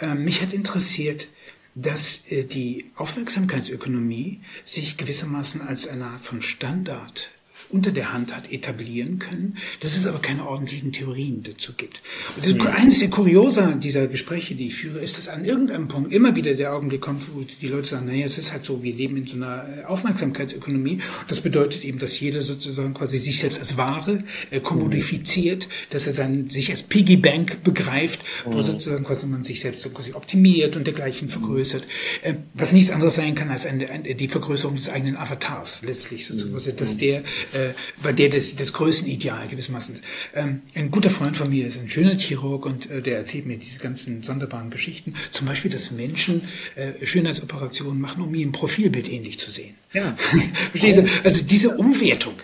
Ähm, 0.00 0.24
mich 0.24 0.40
hat 0.40 0.54
interessiert, 0.54 1.28
dass 1.74 2.22
äh, 2.30 2.44
die 2.44 2.86
Aufmerksamkeitsökonomie 2.96 4.40
sich 4.64 4.96
gewissermaßen 4.96 5.60
als 5.60 5.86
eine 5.86 6.06
Art 6.06 6.24
von 6.24 6.40
Standard 6.40 7.28
unter 7.70 7.92
der 7.92 8.12
Hand 8.12 8.34
hat 8.34 8.50
etablieren 8.50 9.18
können, 9.18 9.56
dass 9.80 9.96
es 9.96 10.06
aber 10.06 10.20
keine 10.20 10.46
ordentlichen 10.46 10.92
Theorien 10.92 11.42
dazu 11.42 11.72
gibt. 11.76 12.00
Und 12.36 12.46
das, 12.46 12.54
mhm. 12.54 12.72
eines 12.74 12.98
der 13.00 13.10
Kuriosa 13.10 13.72
dieser 13.72 14.06
Gespräche, 14.06 14.54
die 14.54 14.68
ich 14.68 14.76
führe, 14.76 14.98
ist, 14.98 15.18
dass 15.18 15.28
an 15.28 15.44
irgendeinem 15.44 15.88
Punkt 15.88 16.12
immer 16.12 16.34
wieder 16.34 16.54
der 16.54 16.74
Augenblick 16.74 17.00
kommt, 17.00 17.22
wo 17.34 17.42
die 17.42 17.68
Leute 17.68 17.88
sagen, 17.88 18.06
naja, 18.06 18.24
es 18.24 18.38
ist 18.38 18.52
halt 18.52 18.64
so, 18.64 18.82
wir 18.82 18.94
leben 18.94 19.16
in 19.16 19.26
so 19.26 19.36
einer 19.36 19.66
äh, 19.68 19.84
Aufmerksamkeitsökonomie. 19.84 21.00
Das 21.28 21.40
bedeutet 21.40 21.84
eben, 21.84 21.98
dass 21.98 22.18
jeder 22.20 22.40
sozusagen 22.40 22.94
quasi 22.94 23.18
sich 23.18 23.38
selbst 23.38 23.60
als 23.60 23.76
Ware 23.76 24.24
äh, 24.50 24.60
kommodifiziert, 24.60 25.68
dass 25.90 26.06
er 26.06 26.12
sein, 26.12 26.48
sich 26.48 26.70
als 26.70 26.82
Piggy 26.82 27.16
Bank 27.16 27.62
begreift, 27.64 28.20
wo 28.46 28.62
sozusagen 28.62 29.04
quasi 29.04 29.26
man 29.26 29.44
sich 29.44 29.60
selbst 29.60 29.82
so 29.82 29.90
quasi 29.90 30.14
optimiert 30.14 30.76
und 30.76 30.86
dergleichen 30.86 31.28
vergrößert. 31.28 31.86
Äh, 32.22 32.34
was 32.54 32.72
nichts 32.72 32.90
anderes 32.90 33.16
sein 33.16 33.34
kann 33.34 33.50
als 33.50 33.66
eine, 33.66 33.90
eine, 33.90 34.14
die 34.14 34.28
Vergrößerung 34.28 34.76
des 34.76 34.88
eigenen 34.88 35.16
Avatars 35.16 35.82
letztlich 35.82 36.26
sozusagen, 36.26 36.54
mhm. 36.54 36.76
dass 36.76 36.96
der 36.96 37.22
äh, 37.52 37.57
bei 38.02 38.12
der 38.12 38.28
das, 38.28 38.56
das 38.56 38.72
Größenideal 38.72 39.48
gewissermaßen 39.48 39.94
ist. 39.94 40.04
Ähm, 40.34 40.62
ein 40.74 40.90
guter 40.90 41.10
Freund 41.10 41.36
von 41.36 41.50
mir 41.50 41.66
ist 41.66 41.80
ein 41.80 41.88
schöner 41.88 42.16
Chirurg 42.16 42.66
und 42.66 42.90
äh, 42.90 43.02
der 43.02 43.18
erzählt 43.18 43.46
mir 43.46 43.58
diese 43.58 43.80
ganzen 43.80 44.22
sonderbaren 44.22 44.70
Geschichten. 44.70 45.14
Zum 45.30 45.46
Beispiel, 45.46 45.70
dass 45.70 45.90
Menschen 45.90 46.42
äh, 46.74 47.04
Schönheitsoperationen 47.04 48.00
machen, 48.00 48.22
um 48.22 48.34
ihrem 48.34 48.52
Profilbild 48.52 49.10
ähnlich 49.10 49.38
zu 49.38 49.50
sehen. 49.50 49.74
Ja. 49.92 50.16
Verstehst 50.70 50.98
du? 50.98 51.24
Also 51.24 51.44
diese 51.44 51.76
Umwertung 51.76 52.34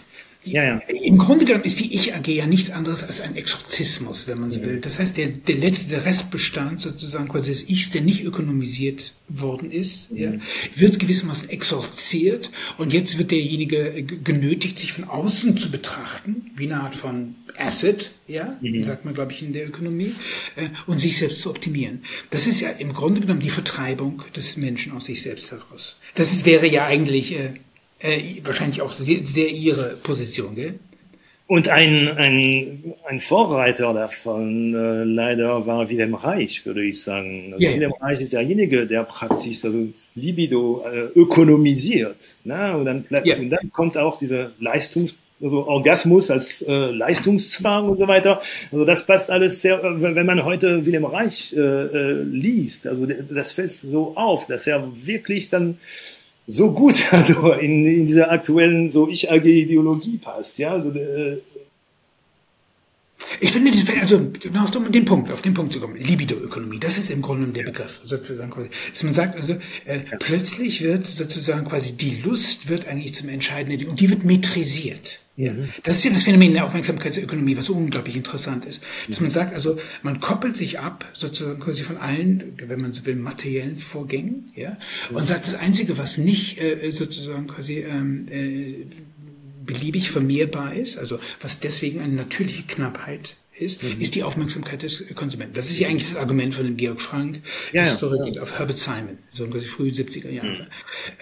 ja, 0.44 0.62
ja. 0.62 0.78
Im 1.02 1.18
Grunde 1.18 1.44
genommen 1.44 1.64
ist 1.64 1.80
die 1.80 1.94
Ich-AG 1.94 2.26
ja 2.28 2.46
nichts 2.46 2.70
anderes 2.70 3.02
als 3.02 3.20
ein 3.20 3.36
Exorzismus, 3.36 4.28
wenn 4.28 4.40
man 4.40 4.50
so 4.50 4.62
will. 4.62 4.80
Das 4.80 4.98
heißt, 4.98 5.16
der, 5.16 5.28
der 5.28 5.56
letzte, 5.56 5.90
der 5.90 6.04
Restbestand 6.04 6.80
sozusagen 6.80 7.28
quasi 7.28 7.50
des 7.50 7.68
Ichs, 7.68 7.90
der 7.90 8.02
nicht 8.02 8.24
ökonomisiert 8.24 9.14
worden 9.28 9.70
ist, 9.70 10.12
mhm. 10.12 10.40
wird 10.74 10.98
gewissermaßen 10.98 11.48
exorziert 11.50 12.50
und 12.78 12.92
jetzt 12.92 13.18
wird 13.18 13.30
derjenige 13.30 14.04
genötigt, 14.04 14.78
sich 14.78 14.92
von 14.92 15.04
außen 15.04 15.56
zu 15.56 15.70
betrachten, 15.70 16.50
wie 16.56 16.64
eine 16.64 16.82
Art 16.82 16.94
von 16.94 17.36
Asset, 17.56 18.10
ja, 18.26 18.56
mhm. 18.60 18.84
sagt 18.84 19.04
man, 19.04 19.14
glaube 19.14 19.32
ich, 19.32 19.42
in 19.42 19.52
der 19.52 19.66
Ökonomie, 19.66 20.12
äh, 20.56 20.68
und 20.86 20.98
sich 20.98 21.16
selbst 21.16 21.40
zu 21.40 21.50
optimieren. 21.50 22.02
Das 22.30 22.46
ist 22.46 22.60
ja 22.60 22.70
im 22.70 22.92
Grunde 22.92 23.20
genommen 23.20 23.40
die 23.40 23.50
Vertreibung 23.50 24.22
des 24.36 24.56
Menschen 24.56 24.92
aus 24.92 25.06
sich 25.06 25.22
selbst 25.22 25.52
heraus. 25.52 25.98
Das 26.14 26.32
ist, 26.32 26.46
wäre 26.46 26.66
ja 26.66 26.86
eigentlich 26.86 27.38
äh, 27.38 27.54
äh, 28.04 28.20
wahrscheinlich 28.44 28.82
auch 28.82 28.92
sehr, 28.92 29.24
sehr 29.24 29.48
ihre 29.48 29.96
Position, 30.02 30.54
gell? 30.54 30.78
Und 31.46 31.68
ein, 31.68 32.08
ein, 32.08 32.94
ein 33.06 33.18
Vorreiter 33.18 33.92
davon 33.92 34.74
äh, 34.74 35.04
leider 35.04 35.66
war 35.66 35.90
Wilhelm 35.90 36.14
Reich, 36.14 36.64
würde 36.64 36.82
ich 36.82 37.02
sagen. 37.02 37.50
Also 37.52 37.64
ja, 37.66 37.74
Wilhelm. 37.74 37.92
Reich 38.00 38.22
ist 38.22 38.32
derjenige, 38.32 38.86
der 38.86 39.04
praktisch 39.04 39.62
also 39.62 39.86
Libido 40.14 40.86
äh, 40.90 41.18
ökonomisiert. 41.18 42.36
Ne? 42.44 42.74
Und, 42.74 42.86
dann, 42.86 43.04
ja. 43.24 43.36
und 43.36 43.50
dann 43.50 43.70
kommt 43.70 43.98
auch 43.98 44.18
diese 44.18 44.52
Leistungs 44.58 45.16
also 45.42 45.66
Orgasmus 45.66 46.30
als 46.30 46.62
äh, 46.62 46.90
Leistungszwang 46.90 47.90
und 47.90 47.98
so 47.98 48.08
weiter. 48.08 48.40
Also 48.72 48.86
das 48.86 49.04
passt 49.04 49.30
alles 49.30 49.60
sehr, 49.60 49.82
wenn 49.82 50.24
man 50.24 50.44
heute 50.44 50.86
Wilhelm 50.86 51.04
Reich 51.04 51.52
äh, 51.54 51.60
äh, 51.60 52.22
liest, 52.22 52.86
also 52.86 53.04
das 53.04 53.52
fällt 53.52 53.72
so 53.72 54.16
auf, 54.16 54.46
dass 54.46 54.66
er 54.66 54.88
wirklich 54.94 55.50
dann 55.50 55.76
so 56.46 56.70
gut 56.72 57.02
also 57.12 57.52
in, 57.52 57.86
in 57.86 58.06
dieser 58.06 58.30
aktuellen 58.30 58.90
so 58.90 59.08
Ich-AG-Ideologie 59.08 60.18
passt. 60.18 60.58
Ja, 60.58 60.70
also, 60.70 60.90
äh, 60.90 61.38
ich 63.40 63.52
finde, 63.52 63.72
also 64.00 64.30
genau 64.40 64.64
auf 64.64 64.70
den 64.70 65.04
Punkt, 65.04 65.30
auf 65.30 65.42
den 65.42 65.54
Punkt 65.54 65.72
zu 65.72 65.80
kommen, 65.80 65.96
Libido-Ökonomie, 65.96 66.78
das 66.78 66.98
ist 66.98 67.10
im 67.10 67.22
Grunde 67.22 67.46
der 67.48 67.64
Begriff, 67.64 68.00
sozusagen 68.04 68.50
quasi. 68.50 68.68
Dass 68.92 69.02
man 69.02 69.12
sagt, 69.12 69.36
also 69.36 69.54
äh, 69.84 70.00
plötzlich 70.18 70.82
wird 70.82 71.06
sozusagen 71.06 71.66
quasi 71.66 71.96
die 71.96 72.22
Lust 72.22 72.68
wird 72.68 72.88
eigentlich 72.88 73.14
zum 73.14 73.28
Entscheidenden 73.28 73.88
und 73.88 74.00
die 74.00 74.10
wird 74.10 74.24
metrisiert. 74.24 75.20
Ja. 75.36 75.52
Mhm. 75.52 75.68
Das 75.82 75.96
ist 75.96 76.04
ja 76.04 76.12
das 76.12 76.22
Phänomen 76.22 76.52
der 76.52 76.64
Aufmerksamkeitsökonomie, 76.64 77.56
was 77.56 77.68
unglaublich 77.68 78.14
interessant 78.14 78.64
ist. 78.64 78.82
Dass 79.08 79.20
man 79.20 79.30
sagt, 79.30 79.52
also 79.52 79.76
man 80.02 80.20
koppelt 80.20 80.56
sich 80.56 80.78
ab, 80.78 81.04
sozusagen 81.12 81.58
quasi 81.58 81.82
von 81.82 81.96
allen, 81.96 82.54
wenn 82.58 82.80
man 82.80 82.92
so 82.92 83.04
will, 83.06 83.16
materiellen 83.16 83.78
Vorgängen, 83.78 84.44
ja, 84.54 84.76
und 85.10 85.26
sagt, 85.26 85.46
das 85.46 85.56
Einzige, 85.56 85.98
was 85.98 86.18
nicht 86.18 86.60
äh, 86.60 86.90
sozusagen 86.90 87.48
quasi 87.48 87.80
ähm, 87.80 88.26
äh, 88.30 88.86
beliebig 89.64 90.10
vermehrbar 90.10 90.74
ist, 90.74 90.98
also 90.98 91.18
was 91.40 91.60
deswegen 91.60 92.00
eine 92.00 92.14
natürliche 92.14 92.64
Knappheit 92.64 93.36
ist, 93.56 93.82
mhm. 93.82 94.00
ist 94.00 94.14
die 94.14 94.22
Aufmerksamkeit 94.22 94.82
des 94.82 95.14
Konsumenten. 95.14 95.54
Das 95.54 95.70
ist 95.70 95.78
ja 95.78 95.88
eigentlich 95.88 96.08
das 96.08 96.16
Argument 96.16 96.54
von 96.54 96.64
dem 96.64 96.76
Georg 96.76 97.00
Frank, 97.00 97.40
ja, 97.72 97.82
das 97.82 97.98
zurückgeht 97.98 98.36
ja. 98.36 98.42
auf 98.42 98.58
Herbert 98.58 98.78
Simon, 98.78 99.18
so 99.30 99.46
quasi 99.46 99.66
frühe 99.66 99.90
70er 99.90 100.30
Jahre. 100.30 100.68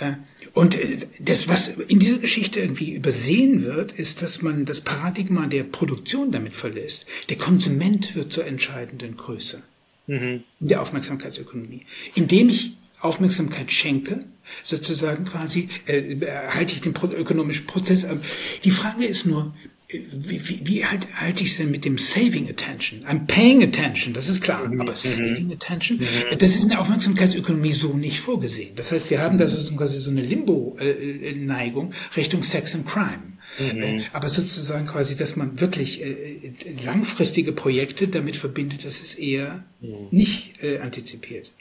Mhm. 0.00 0.16
Und 0.54 0.78
äh, 0.78 0.96
das, 1.20 1.48
was 1.48 1.68
in 1.68 1.98
dieser 1.98 2.18
Geschichte 2.18 2.60
irgendwie 2.60 2.94
übersehen 2.94 3.62
wird, 3.62 3.92
ist, 3.92 4.22
dass 4.22 4.42
man 4.42 4.64
das 4.64 4.80
Paradigma 4.80 5.46
der 5.46 5.64
Produktion 5.64 6.30
damit 6.30 6.56
verlässt. 6.56 7.06
Der 7.28 7.36
Konsument 7.36 8.14
wird 8.14 8.32
zur 8.32 8.46
entscheidenden 8.46 9.16
Größe 9.16 9.62
mhm. 10.06 10.44
der 10.60 10.80
Aufmerksamkeitsökonomie. 10.80 11.86
Indem 12.14 12.48
ich 12.48 12.74
Aufmerksamkeit 13.00 13.70
schenke, 13.72 14.24
sozusagen 14.62 15.24
quasi, 15.24 15.68
äh, 15.86 16.16
halte 16.48 16.74
ich 16.74 16.80
den 16.80 16.94
ökonomischen 16.94 17.66
Prozess 17.66 18.04
an. 18.04 18.20
Die 18.64 18.70
Frage 18.70 19.04
ist 19.04 19.26
nur, 19.26 19.54
wie, 19.92 20.48
wie, 20.48 20.60
wie 20.66 20.84
halt, 20.84 21.06
halte 21.16 21.42
ich 21.42 21.50
es 21.50 21.56
denn 21.58 21.70
mit 21.70 21.84
dem 21.84 21.98
Saving 21.98 22.48
Attention? 22.48 23.04
I'm 23.04 23.26
paying 23.26 23.62
attention, 23.62 24.14
das 24.14 24.28
ist 24.28 24.40
klar, 24.40 24.66
mhm. 24.66 24.80
aber 24.80 24.96
Saving 24.96 25.46
mhm. 25.46 25.52
Attention, 25.52 25.98
mhm. 25.98 26.38
das 26.38 26.56
ist 26.56 26.64
in 26.64 26.70
der 26.70 26.80
Aufmerksamkeitsökonomie 26.80 27.72
so 27.72 27.94
nicht 27.94 28.20
vorgesehen. 28.20 28.74
Das 28.76 28.92
heißt, 28.92 29.10
wir 29.10 29.20
haben 29.20 29.38
da 29.38 29.46
so 29.46 29.74
quasi 29.74 29.98
so 29.98 30.10
eine 30.10 30.22
Limbo-Neigung 30.22 31.92
Richtung 32.16 32.42
Sex 32.42 32.74
and 32.74 32.86
Crime. 32.86 33.32
Mhm. 33.58 33.82
Äh, 33.82 34.02
aber 34.12 34.28
sozusagen 34.28 34.86
quasi, 34.86 35.16
dass 35.16 35.36
man 35.36 35.60
wirklich 35.60 36.02
äh, 36.02 36.52
langfristige 36.84 37.52
Projekte 37.52 38.08
damit 38.08 38.36
verbindet, 38.36 38.84
das 38.84 39.00
ist 39.02 39.18
eher 39.18 39.64
mhm. 39.80 40.08
nicht 40.10 40.62
äh, 40.62 40.78
antizipiert. 40.78 41.52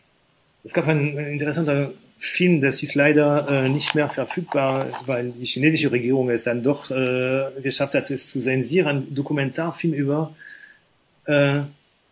Es 0.64 0.74
gab 0.74 0.88
ein 0.88 1.18
interessanter 1.18 1.94
Film, 2.24 2.62
das 2.62 2.84
ist 2.84 2.94
leider 2.94 3.48
äh, 3.50 3.68
nicht 3.68 3.96
mehr 3.96 4.08
verfügbar, 4.08 5.02
weil 5.08 5.32
die 5.32 5.44
chinesische 5.44 5.92
Regierung 5.92 6.30
es 6.30 6.44
dann 6.44 6.62
doch 6.62 6.92
äh, 6.92 7.50
geschafft 7.64 7.96
hat, 7.96 8.12
es 8.12 8.28
zu 8.28 8.40
zensieren. 8.40 8.88
Ein 8.88 9.16
Dokumentarfilm 9.16 9.96
über 9.96 10.36
äh, 11.26 11.62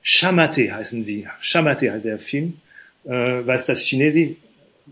Shamate 0.01 0.73
heißen 0.73 1.03
sie. 1.03 1.27
Shamate 1.39 1.91
heißt 1.91 2.05
der 2.05 2.17
Film, 2.17 2.59
äh, 3.03 3.11
was 3.45 3.67
das 3.67 3.81
Chinesisch 3.85 4.37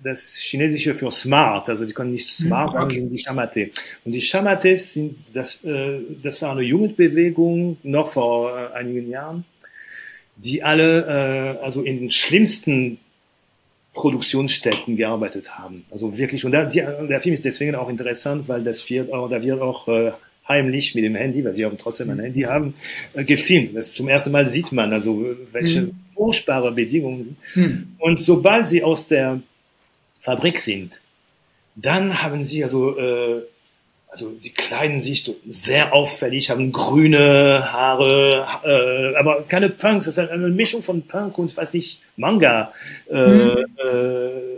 das 0.03 0.35
Chinesische 0.35 0.93
für 0.93 1.09
smart, 1.09 1.67
also 1.67 1.83
die 1.83 1.93
können 1.93 2.11
nicht 2.11 2.27
smart 2.27 2.75
sagen, 2.75 2.85
okay. 2.85 2.99
sind 2.99 3.09
die 3.09 3.17
Shamate. 3.17 3.71
Und 4.05 4.11
die 4.11 4.21
Shamates 4.21 4.93
sind, 4.93 5.17
das, 5.33 5.63
äh, 5.63 5.99
das 6.21 6.43
war 6.43 6.51
eine 6.51 6.61
Jugendbewegung 6.61 7.77
noch 7.81 8.09
vor 8.09 8.55
äh, 8.55 8.73
einigen 8.75 9.09
Jahren, 9.09 9.45
die 10.35 10.61
alle, 10.61 11.57
äh, 11.59 11.63
also 11.65 11.81
in 11.81 11.99
den 11.99 12.11
schlimmsten 12.11 12.99
Produktionsstätten 13.97 14.95
gearbeitet 14.95 15.57
haben. 15.57 15.83
Also 15.89 16.15
wirklich, 16.19 16.45
und 16.45 16.51
der, 16.51 16.65
der 16.65 17.19
Film 17.19 17.33
ist 17.33 17.45
deswegen 17.45 17.73
auch 17.73 17.89
interessant, 17.89 18.47
weil 18.47 18.61
das 18.61 18.87
wird, 18.91 19.11
auch, 19.11 19.27
da 19.27 19.41
wird 19.41 19.59
auch 19.59 19.87
äh, 19.87 20.11
heimlich 20.47 20.93
mit 20.93 21.03
dem 21.03 21.15
Handy, 21.15 21.43
weil 21.43 21.55
sie 21.55 21.65
auch 21.65 21.73
trotzdem 21.79 22.11
ein 22.11 22.19
Handy 22.19 22.41
haben, 22.41 22.75
äh, 23.15 23.23
gefilmt. 23.23 23.75
Das 23.75 23.93
zum 23.93 24.07
ersten 24.07 24.31
Mal 24.31 24.47
sieht 24.47 24.71
man 24.71 24.93
also, 24.93 25.25
welche 25.51 25.81
mhm. 25.81 25.91
furchtbare 26.13 26.71
Bedingungen. 26.73 27.37
Mhm. 27.55 27.95
Und 27.97 28.19
sobald 28.19 28.67
sie 28.67 28.83
aus 28.83 29.07
der 29.07 29.41
Fabrik 30.19 30.59
sind, 30.59 31.01
dann 31.75 32.21
haben 32.21 32.43
sie 32.43 32.63
also 32.63 32.99
äh, 32.99 33.41
also 34.09 34.31
die 34.31 34.51
kleiden 34.51 35.01
sich 35.01 35.29
sehr 35.47 35.93
auffällig, 35.93 36.49
haben 36.49 36.71
grüne 36.71 37.71
Haare, 37.71 38.47
äh, 38.63 39.15
aber 39.17 39.43
keine 39.43 39.69
Punks. 39.69 40.05
Das 40.05 40.15
ist 40.15 40.17
halt 40.17 40.31
eine 40.31 40.47
Mischung 40.47 40.81
von 40.81 41.03
Punk 41.03 41.37
und, 41.37 41.55
weiß 41.55 41.73
nicht, 41.73 42.01
Manga. 42.15 42.73
Äh, 43.09 43.15
mhm. 43.15 43.65
äh, 43.77 44.57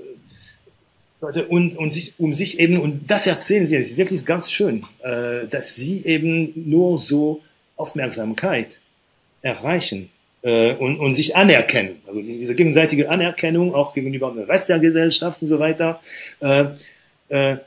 und, 1.49 1.77
und 1.77 1.89
sich, 1.89 2.13
um 2.17 2.34
sich 2.34 2.59
eben, 2.59 2.80
und 2.80 3.11
das 3.11 3.27
erzählen 3.27 3.67
sie, 3.67 3.77
das 3.77 3.88
ist 3.88 3.97
wirklich 3.97 4.26
ganz 4.26 4.49
schön, 4.51 4.85
äh, 5.03 5.47
dass 5.49 5.76
sie 5.76 6.05
eben 6.05 6.53
nur 6.69 6.97
so 6.99 7.41
Aufmerksamkeit 7.76 8.80
erreichen 9.41 10.09
äh, 10.43 10.76
und, 10.76 10.97
und 10.97 11.15
sich 11.15 11.35
anerkennen. 11.35 12.01
Also 12.07 12.21
diese, 12.21 12.39
diese 12.39 12.55
gegenseitige 12.55 13.09
Anerkennung 13.09 13.73
auch 13.73 13.93
gegenüber 13.93 14.31
dem 14.31 14.43
Rest 14.43 14.69
der 14.69 14.80
Gesellschaft 14.80 15.41
und 15.41 15.47
so 15.47 15.59
weiter. 15.59 15.99
Äh, 16.39 16.65
äh, 17.30 17.57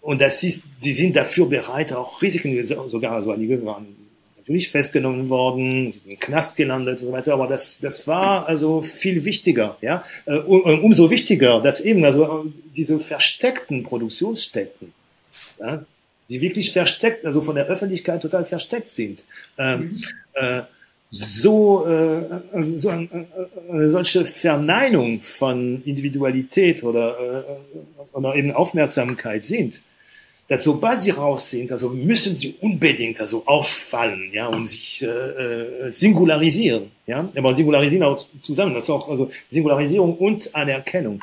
und 0.00 0.20
das 0.20 0.42
ist, 0.42 0.64
die 0.82 0.92
sind 0.92 1.16
dafür 1.16 1.46
bereit, 1.46 1.92
auch 1.92 2.22
Risiken, 2.22 2.64
sogar, 2.66 3.12
also 3.12 3.32
einige 3.32 3.64
waren 3.64 3.96
natürlich 4.38 4.70
festgenommen 4.70 5.28
worden, 5.28 5.92
sind 5.92 6.12
im 6.12 6.18
Knast 6.20 6.56
gelandet 6.56 7.02
und 7.02 7.08
so 7.08 7.12
weiter, 7.12 7.34
aber 7.34 7.46
das, 7.46 7.80
das 7.80 8.06
war 8.06 8.48
also 8.48 8.80
viel 8.80 9.24
wichtiger, 9.24 9.76
ja, 9.82 10.04
äh, 10.24 10.38
umso 10.38 11.10
wichtiger, 11.10 11.60
dass 11.60 11.80
eben 11.82 12.04
also 12.04 12.46
diese 12.74 12.98
versteckten 12.98 13.82
Produktionsstätten, 13.82 14.94
ja, 15.60 15.84
die 16.30 16.40
wirklich 16.40 16.72
versteckt, 16.72 17.26
also 17.26 17.40
von 17.40 17.56
der 17.56 17.66
Öffentlichkeit 17.66 18.22
total 18.22 18.44
versteckt 18.44 18.88
sind, 18.88 19.24
äh, 19.58 19.76
mhm. 19.76 20.00
äh, 20.34 20.62
so, 21.10 21.86
äh, 21.86 22.22
also 22.52 22.78
so 22.78 22.88
eine, 22.90 23.26
eine 23.70 23.90
solche 23.90 24.24
Verneinung 24.24 25.22
von 25.22 25.82
Individualität 25.84 26.84
oder, 26.84 27.18
äh, 27.18 28.16
oder 28.16 28.34
eben 28.34 28.52
Aufmerksamkeit 28.52 29.44
sind, 29.44 29.82
dass 30.48 30.62
sobald 30.62 31.00
sie 31.00 31.10
raus 31.10 31.50
sind, 31.50 31.72
also 31.72 31.90
müssen 31.90 32.34
sie 32.34 32.56
unbedingt 32.60 33.20
also 33.20 33.42
auffallen, 33.46 34.30
ja, 34.32 34.46
und 34.46 34.66
sich 34.66 35.02
äh, 35.02 35.06
äh, 35.06 35.92
singularisieren, 35.92 36.90
ja, 37.06 37.28
aber 37.36 37.54
singularisieren 37.54 38.04
auch 38.04 38.18
zusammen, 38.40 38.74
das 38.74 38.84
ist 38.84 38.90
auch 38.90 39.08
also 39.08 39.30
Singularisierung 39.48 40.16
und 40.16 40.54
Anerkennung. 40.54 41.22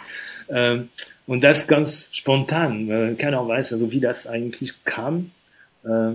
Ähm, 0.49 0.89
und 1.27 1.43
das 1.43 1.67
ganz 1.67 2.09
spontan. 2.11 2.89
Äh, 2.89 3.15
keiner 3.15 3.47
weiß 3.47 3.73
also, 3.73 3.91
wie 3.91 3.99
das 3.99 4.27
eigentlich 4.27 4.83
kam. 4.83 5.31
Äh, 5.83 6.13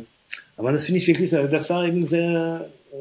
aber 0.57 0.73
das 0.73 0.85
finde 0.85 0.99
ich 0.99 1.07
wirklich, 1.09 1.31
das 1.31 1.69
war 1.71 1.85
eben 1.85 2.07
sehr 2.07 2.69
äh, 2.93 2.97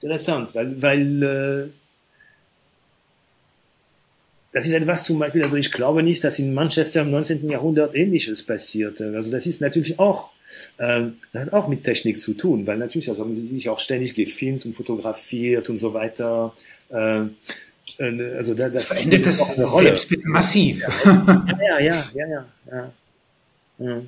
interessant, 0.00 0.54
weil, 0.54 0.82
weil 0.82 1.22
äh, 1.22 1.68
das 4.52 4.66
ist 4.66 4.72
etwas 4.72 5.04
zum 5.04 5.18
Beispiel, 5.18 5.42
also 5.42 5.56
ich 5.56 5.70
glaube 5.70 6.02
nicht, 6.02 6.24
dass 6.24 6.38
in 6.38 6.54
Manchester 6.54 7.02
im 7.02 7.10
19. 7.10 7.48
Jahrhundert 7.48 7.94
Ähnliches 7.94 8.42
passierte. 8.42 9.12
Also 9.14 9.30
das 9.30 9.46
ist 9.46 9.60
natürlich 9.60 9.98
auch, 9.98 10.30
ähm, 10.78 11.16
das 11.32 11.46
hat 11.46 11.52
auch 11.52 11.68
mit 11.68 11.84
Technik 11.84 12.18
zu 12.18 12.34
tun, 12.34 12.66
weil 12.66 12.78
natürlich 12.78 13.08
also 13.10 13.22
haben 13.22 13.34
sie 13.34 13.46
sich 13.46 13.68
auch 13.68 13.78
ständig 13.78 14.14
gefilmt 14.14 14.64
und 14.64 14.72
fotografiert 14.72 15.68
und 15.68 15.76
so 15.76 15.92
weiter. 15.94 16.52
Äh, 16.88 17.26
also 18.00 18.54
da, 18.54 18.68
das 18.68 18.86
verändert 18.86 19.26
das 19.26 19.56
Selbstbild 19.56 20.24
massiv. 20.26 20.86
Ja, 21.04 21.78
ja, 21.80 21.80
ja, 21.80 22.04
ja, 22.14 22.26
ja. 22.26 22.46
ja. 22.70 22.92
ja. 23.78 24.02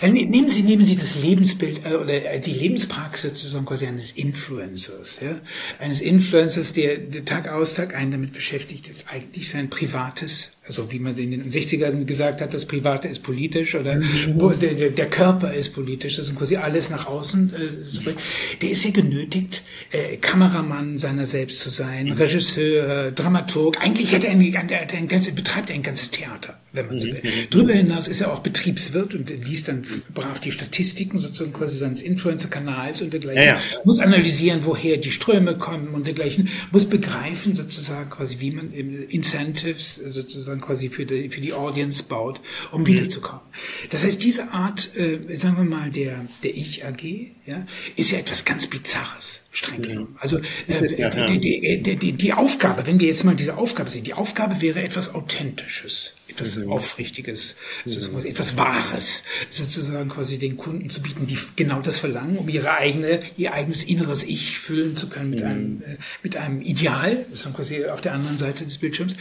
Ne, 0.00 0.24
nehmen 0.24 0.48
Sie, 0.48 0.62
nehmen 0.62 0.82
Sie 0.82 0.96
das 0.96 1.16
Lebensbild 1.16 1.84
äh, 1.84 1.94
oder 1.94 2.32
äh, 2.32 2.40
die 2.40 2.52
Lebenspraxis 2.52 3.30
sozusagen 3.30 3.66
quasi 3.66 3.86
eines 3.86 4.12
Influencers, 4.12 5.18
ja? 5.20 5.38
eines 5.78 6.00
Influencers, 6.00 6.72
der, 6.72 6.96
der 6.98 7.24
Tag 7.24 7.48
aus 7.48 7.74
Tag 7.74 7.94
ein 7.94 8.10
damit 8.10 8.32
beschäftigt 8.32 8.88
ist, 8.88 9.08
eigentlich 9.08 9.50
sein 9.50 9.68
privates 9.68 10.52
also 10.68 10.92
wie 10.92 10.98
man 10.98 11.16
in 11.16 11.30
den 11.30 11.50
60ern 11.50 12.04
gesagt 12.04 12.40
hat, 12.40 12.52
das 12.52 12.66
Private 12.66 13.08
ist 13.08 13.22
politisch 13.22 13.74
oder 13.74 13.96
mhm. 13.96 14.60
der, 14.60 14.90
der, 14.90 15.10
Körper 15.10 15.52
ist 15.54 15.70
politisch, 15.70 16.16
das 16.16 16.28
ist 16.28 16.36
quasi 16.36 16.56
alles 16.56 16.90
nach 16.90 17.06
außen. 17.06 17.52
Äh, 17.54 18.12
der 18.60 18.70
ist 18.70 18.84
ja 18.84 18.90
genötigt, 18.90 19.62
äh, 19.90 20.16
Kameramann 20.18 20.98
seiner 20.98 21.26
selbst 21.26 21.60
zu 21.60 21.70
sein, 21.70 22.12
Regisseur, 22.12 23.12
Dramaturg. 23.12 23.78
Eigentlich 23.80 24.14
hat 24.14 24.24
er 24.24 24.32
ein, 24.32 24.40
ein, 24.40 24.70
ein, 24.70 25.08
ein 25.10 25.34
betreibt 25.34 25.70
er 25.70 25.76
ein 25.76 25.82
ganzes 25.82 26.10
Theater, 26.10 26.60
wenn 26.72 26.86
man 26.86 26.98
so 26.98 27.06
will. 27.06 27.20
Mhm. 27.22 27.28
Darüber 27.50 27.72
hinaus 27.72 28.06
ist 28.06 28.20
er 28.20 28.32
auch 28.32 28.40
Betriebswirt 28.40 29.14
und 29.14 29.30
liest 29.30 29.68
dann 29.68 29.82
brav 30.12 30.38
die 30.40 30.52
Statistiken 30.52 31.18
sozusagen 31.18 31.52
quasi 31.52 31.78
seines 31.78 32.02
Influencer-Kanals 32.02 33.02
und 33.02 33.12
dergleichen. 33.12 33.42
Ja, 33.42 33.54
ja. 33.54 33.60
Muss 33.84 34.00
analysieren, 34.00 34.60
woher 34.64 34.98
die 34.98 35.10
Ströme 35.10 35.56
kommen 35.56 35.88
und 35.94 36.06
dergleichen. 36.06 36.48
Muss 36.72 36.86
begreifen 36.86 37.54
sozusagen 37.54 38.10
quasi, 38.10 38.40
wie 38.40 38.50
man 38.50 38.72
Incentives 38.72 39.96
sozusagen 39.96 40.57
dann 40.58 40.66
quasi 40.66 40.88
für 40.88 41.06
die, 41.06 41.30
für 41.30 41.40
die 41.40 41.52
Audience 41.52 42.02
baut, 42.02 42.40
um 42.72 42.86
wiederzukommen. 42.86 43.42
Das 43.90 44.04
heißt, 44.04 44.22
diese 44.22 44.50
Art, 44.52 44.96
äh, 44.96 45.36
sagen 45.36 45.56
wir 45.56 45.64
mal, 45.64 45.90
der, 45.90 46.26
der 46.42 46.56
Ich-AG, 46.56 47.02
ja, 47.46 47.64
ist 47.96 48.10
ja 48.10 48.18
etwas 48.18 48.44
ganz 48.44 48.66
Bizarres, 48.66 49.46
streng 49.52 49.82
genommen. 49.82 50.16
Also 50.20 50.38
äh, 50.38 51.26
die, 51.38 51.80
die, 51.82 51.96
die, 51.96 52.12
die 52.12 52.32
Aufgabe, 52.32 52.86
wenn 52.86 53.00
wir 53.00 53.08
jetzt 53.08 53.24
mal 53.24 53.34
diese 53.34 53.56
Aufgabe 53.56 53.88
sehen, 53.88 54.04
die 54.04 54.14
Aufgabe 54.14 54.60
wäre 54.60 54.82
etwas 54.82 55.14
Authentisches 55.14 56.14
etwas 56.38 56.56
mhm. 56.56 56.72
Aufrichtiges, 56.72 57.56
mhm. 57.84 58.24
etwas 58.24 58.56
Wahres, 58.56 59.24
sozusagen 59.50 60.08
quasi 60.08 60.38
den 60.38 60.56
Kunden 60.56 60.90
zu 60.90 61.02
bieten, 61.02 61.26
die 61.26 61.38
genau 61.56 61.80
das 61.80 61.98
verlangen, 61.98 62.38
um 62.38 62.48
ihre 62.48 62.72
eigene, 62.76 63.20
ihr 63.36 63.52
eigenes 63.52 63.84
inneres 63.84 64.24
Ich 64.24 64.58
füllen 64.58 64.96
zu 64.96 65.08
können 65.08 65.30
mit 65.30 65.40
mhm. 65.40 65.46
einem, 65.46 65.82
äh, 65.82 65.96
mit 66.22 66.36
einem 66.36 66.60
Ideal, 66.60 67.26
das 67.30 67.46
ist 67.46 67.54
quasi 67.54 67.84
auf 67.86 68.00
der 68.00 68.14
anderen 68.14 68.38
Seite 68.38 68.64
des 68.64 68.78
Bildschirms. 68.78 69.16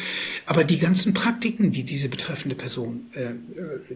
Aber 0.45 0.63
die 0.63 0.77
ganzen 0.77 1.13
Praktiken, 1.13 1.71
die 1.71 1.83
diese 1.83 2.09
betreffende 2.09 2.55
Person 2.55 3.07
äh, 3.13 3.23
äh 3.23 3.33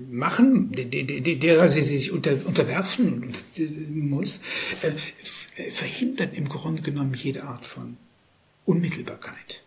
machen, 0.09 0.71
derer 0.71 1.67
sie 1.67 1.81
sich 1.81 2.11
unter, 2.11 2.33
unterwerfen 2.45 3.33
muss, 3.89 4.39
äh, 4.81 5.71
verhindern 5.71 6.31
im 6.33 6.49
Grunde 6.49 6.81
genommen 6.81 7.13
jede 7.13 7.43
Art 7.43 7.65
von 7.65 7.97
Unmittelbarkeit, 8.65 9.63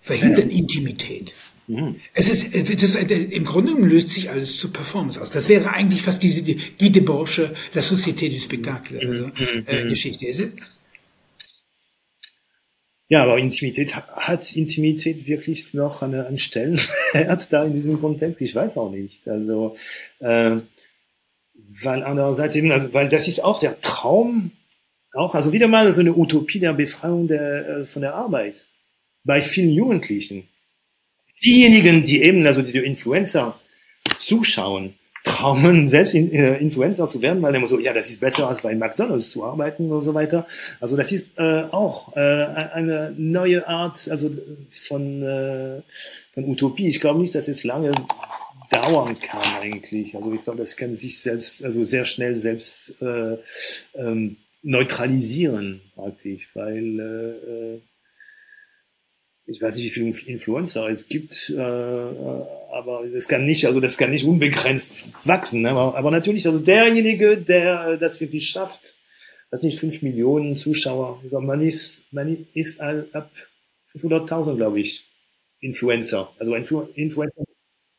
verhindern 0.00 0.50
ja. 0.50 0.58
Intimität. 0.58 1.34
Mhm. 1.66 1.96
Es 2.12 2.28
ist, 2.28 2.54
es 2.54 2.70
ist, 2.70 3.10
im 3.10 3.44
Grunde 3.44 3.72
löst 3.72 4.10
sich 4.10 4.30
alles 4.30 4.58
zur 4.58 4.72
Performance 4.72 5.20
aus. 5.20 5.30
Das 5.30 5.48
wäre 5.48 5.70
eigentlich 5.72 6.02
fast 6.02 6.22
diese 6.22 6.42
Guy 6.42 6.90
Debauche, 6.90 7.54
La 7.72 7.80
Société 7.80 8.28
du 8.28 8.38
Spectacle, 8.38 9.04
mhm. 9.04 9.10
also, 9.10 9.26
mhm. 9.26 9.64
äh, 9.66 9.88
Geschichte. 9.88 10.26
Ist 10.26 10.40
es? 10.40 10.50
Ja, 13.08 13.22
aber 13.22 13.38
Intimität, 13.38 13.94
hat 13.94 14.56
Intimität 14.56 15.26
wirklich 15.26 15.74
noch 15.74 16.02
eine, 16.02 16.26
einen 16.26 16.38
Stellenwert 16.38 17.46
da 17.50 17.64
in 17.64 17.74
diesem 17.74 18.00
Kontext? 18.00 18.40
Ich 18.40 18.54
weiß 18.54 18.76
auch 18.76 18.90
nicht. 18.90 19.28
Also, 19.28 19.76
äh, 20.20 20.56
weil 21.82 22.02
andererseits 22.02 22.56
eben, 22.56 22.72
also, 22.72 22.92
weil 22.92 23.08
das 23.08 23.28
ist 23.28 23.42
auch 23.44 23.60
der 23.60 23.80
Traum, 23.80 24.52
auch, 25.12 25.34
also 25.34 25.52
wieder 25.52 25.68
mal 25.68 25.92
so 25.92 26.00
eine 26.00 26.16
Utopie 26.16 26.58
der 26.58 26.72
Befreiung 26.72 27.28
der, 27.28 27.68
äh, 27.68 27.84
von 27.84 28.02
der 28.02 28.14
Arbeit 28.14 28.66
bei 29.22 29.42
vielen 29.42 29.70
Jugendlichen 29.70 30.48
diejenigen, 31.44 32.02
die 32.02 32.22
eben, 32.22 32.46
also 32.46 32.62
diese 32.62 32.80
Influencer 32.80 33.58
zuschauen, 34.18 34.94
trauen, 35.24 35.86
selbst 35.86 36.14
äh, 36.14 36.58
Influencer 36.58 37.08
zu 37.08 37.22
werden, 37.22 37.42
weil 37.42 37.54
immer 37.54 37.66
so, 37.66 37.78
ja, 37.80 37.92
das 37.92 38.10
ist 38.10 38.20
besser 38.20 38.48
als 38.48 38.60
bei 38.60 38.74
McDonalds 38.74 39.30
zu 39.30 39.42
arbeiten 39.42 39.90
und 39.90 40.02
so 40.02 40.14
weiter. 40.14 40.46
Also 40.80 40.96
das 40.96 41.12
ist 41.12 41.26
äh, 41.36 41.64
auch 41.70 42.14
äh, 42.16 42.20
eine 42.20 43.14
neue 43.16 43.66
Art, 43.66 44.08
also 44.10 44.30
von, 44.70 45.22
äh, 45.22 45.82
von 46.34 46.44
Utopie. 46.44 46.88
Ich 46.88 47.00
glaube 47.00 47.20
nicht, 47.20 47.34
dass 47.34 47.48
es 47.48 47.64
lange 47.64 47.92
dauern 48.70 49.18
kann 49.18 49.42
eigentlich. 49.60 50.14
Also 50.14 50.32
ich 50.32 50.44
glaube, 50.44 50.58
das 50.58 50.76
kann 50.76 50.94
sich 50.94 51.20
selbst, 51.20 51.64
also 51.64 51.84
sehr 51.84 52.04
schnell 52.04 52.36
selbst 52.36 52.94
äh, 53.00 53.38
ähm, 53.94 54.36
neutralisieren 54.62 55.80
praktisch, 55.94 56.48
weil 56.54 57.00
äh, 57.00 57.74
äh 57.74 57.80
ich 59.46 59.60
weiß 59.60 59.76
nicht, 59.76 59.84
wie 59.84 59.90
viele 59.90 60.32
Influencer 60.32 60.88
es 60.88 61.08
gibt, 61.08 61.50
äh, 61.50 61.60
aber 61.60 63.04
das 63.12 63.28
kann 63.28 63.44
nicht, 63.44 63.66
also 63.66 63.80
das 63.80 63.98
kann 63.98 64.10
nicht 64.10 64.24
unbegrenzt 64.24 65.06
wachsen. 65.24 65.62
Ne? 65.62 65.70
Aber, 65.70 65.96
aber 65.96 66.10
natürlich, 66.10 66.46
also 66.46 66.58
derjenige, 66.58 67.36
der 67.38 67.96
das 67.96 68.20
wirklich 68.20 68.48
schafft, 68.48 68.96
das 69.50 69.62
nicht 69.62 69.78
fünf 69.78 70.02
Millionen 70.02 70.56
Zuschauer, 70.56 71.22
man 71.30 71.60
ist, 71.60 72.02
man 72.10 72.46
ist 72.54 72.80
ab 72.80 73.30
500.000, 73.94 74.56
glaube 74.56 74.80
ich, 74.80 75.04
Influencer. 75.60 76.30
Also 76.38 76.54
Influ 76.54 76.88
Influencer. 76.94 77.44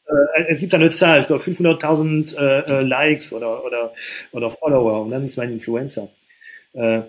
Äh, 0.07 0.45
es 0.47 0.59
gibt 0.59 0.73
eine 0.73 0.89
Zahl, 0.89 1.21
ich 1.21 1.27
glaube 1.27 1.41
500.000 1.41 2.37
äh, 2.37 2.79
äh, 2.79 2.81
Likes 2.81 3.33
oder, 3.33 3.63
oder, 3.65 3.93
oder 4.31 4.51
Follower 4.51 5.01
und 5.01 5.11
dann 5.11 5.23
ist 5.25 5.37
man 5.37 5.51
Influencer. 5.51 6.09
Äh, 6.73 6.97
äh, 6.97 7.03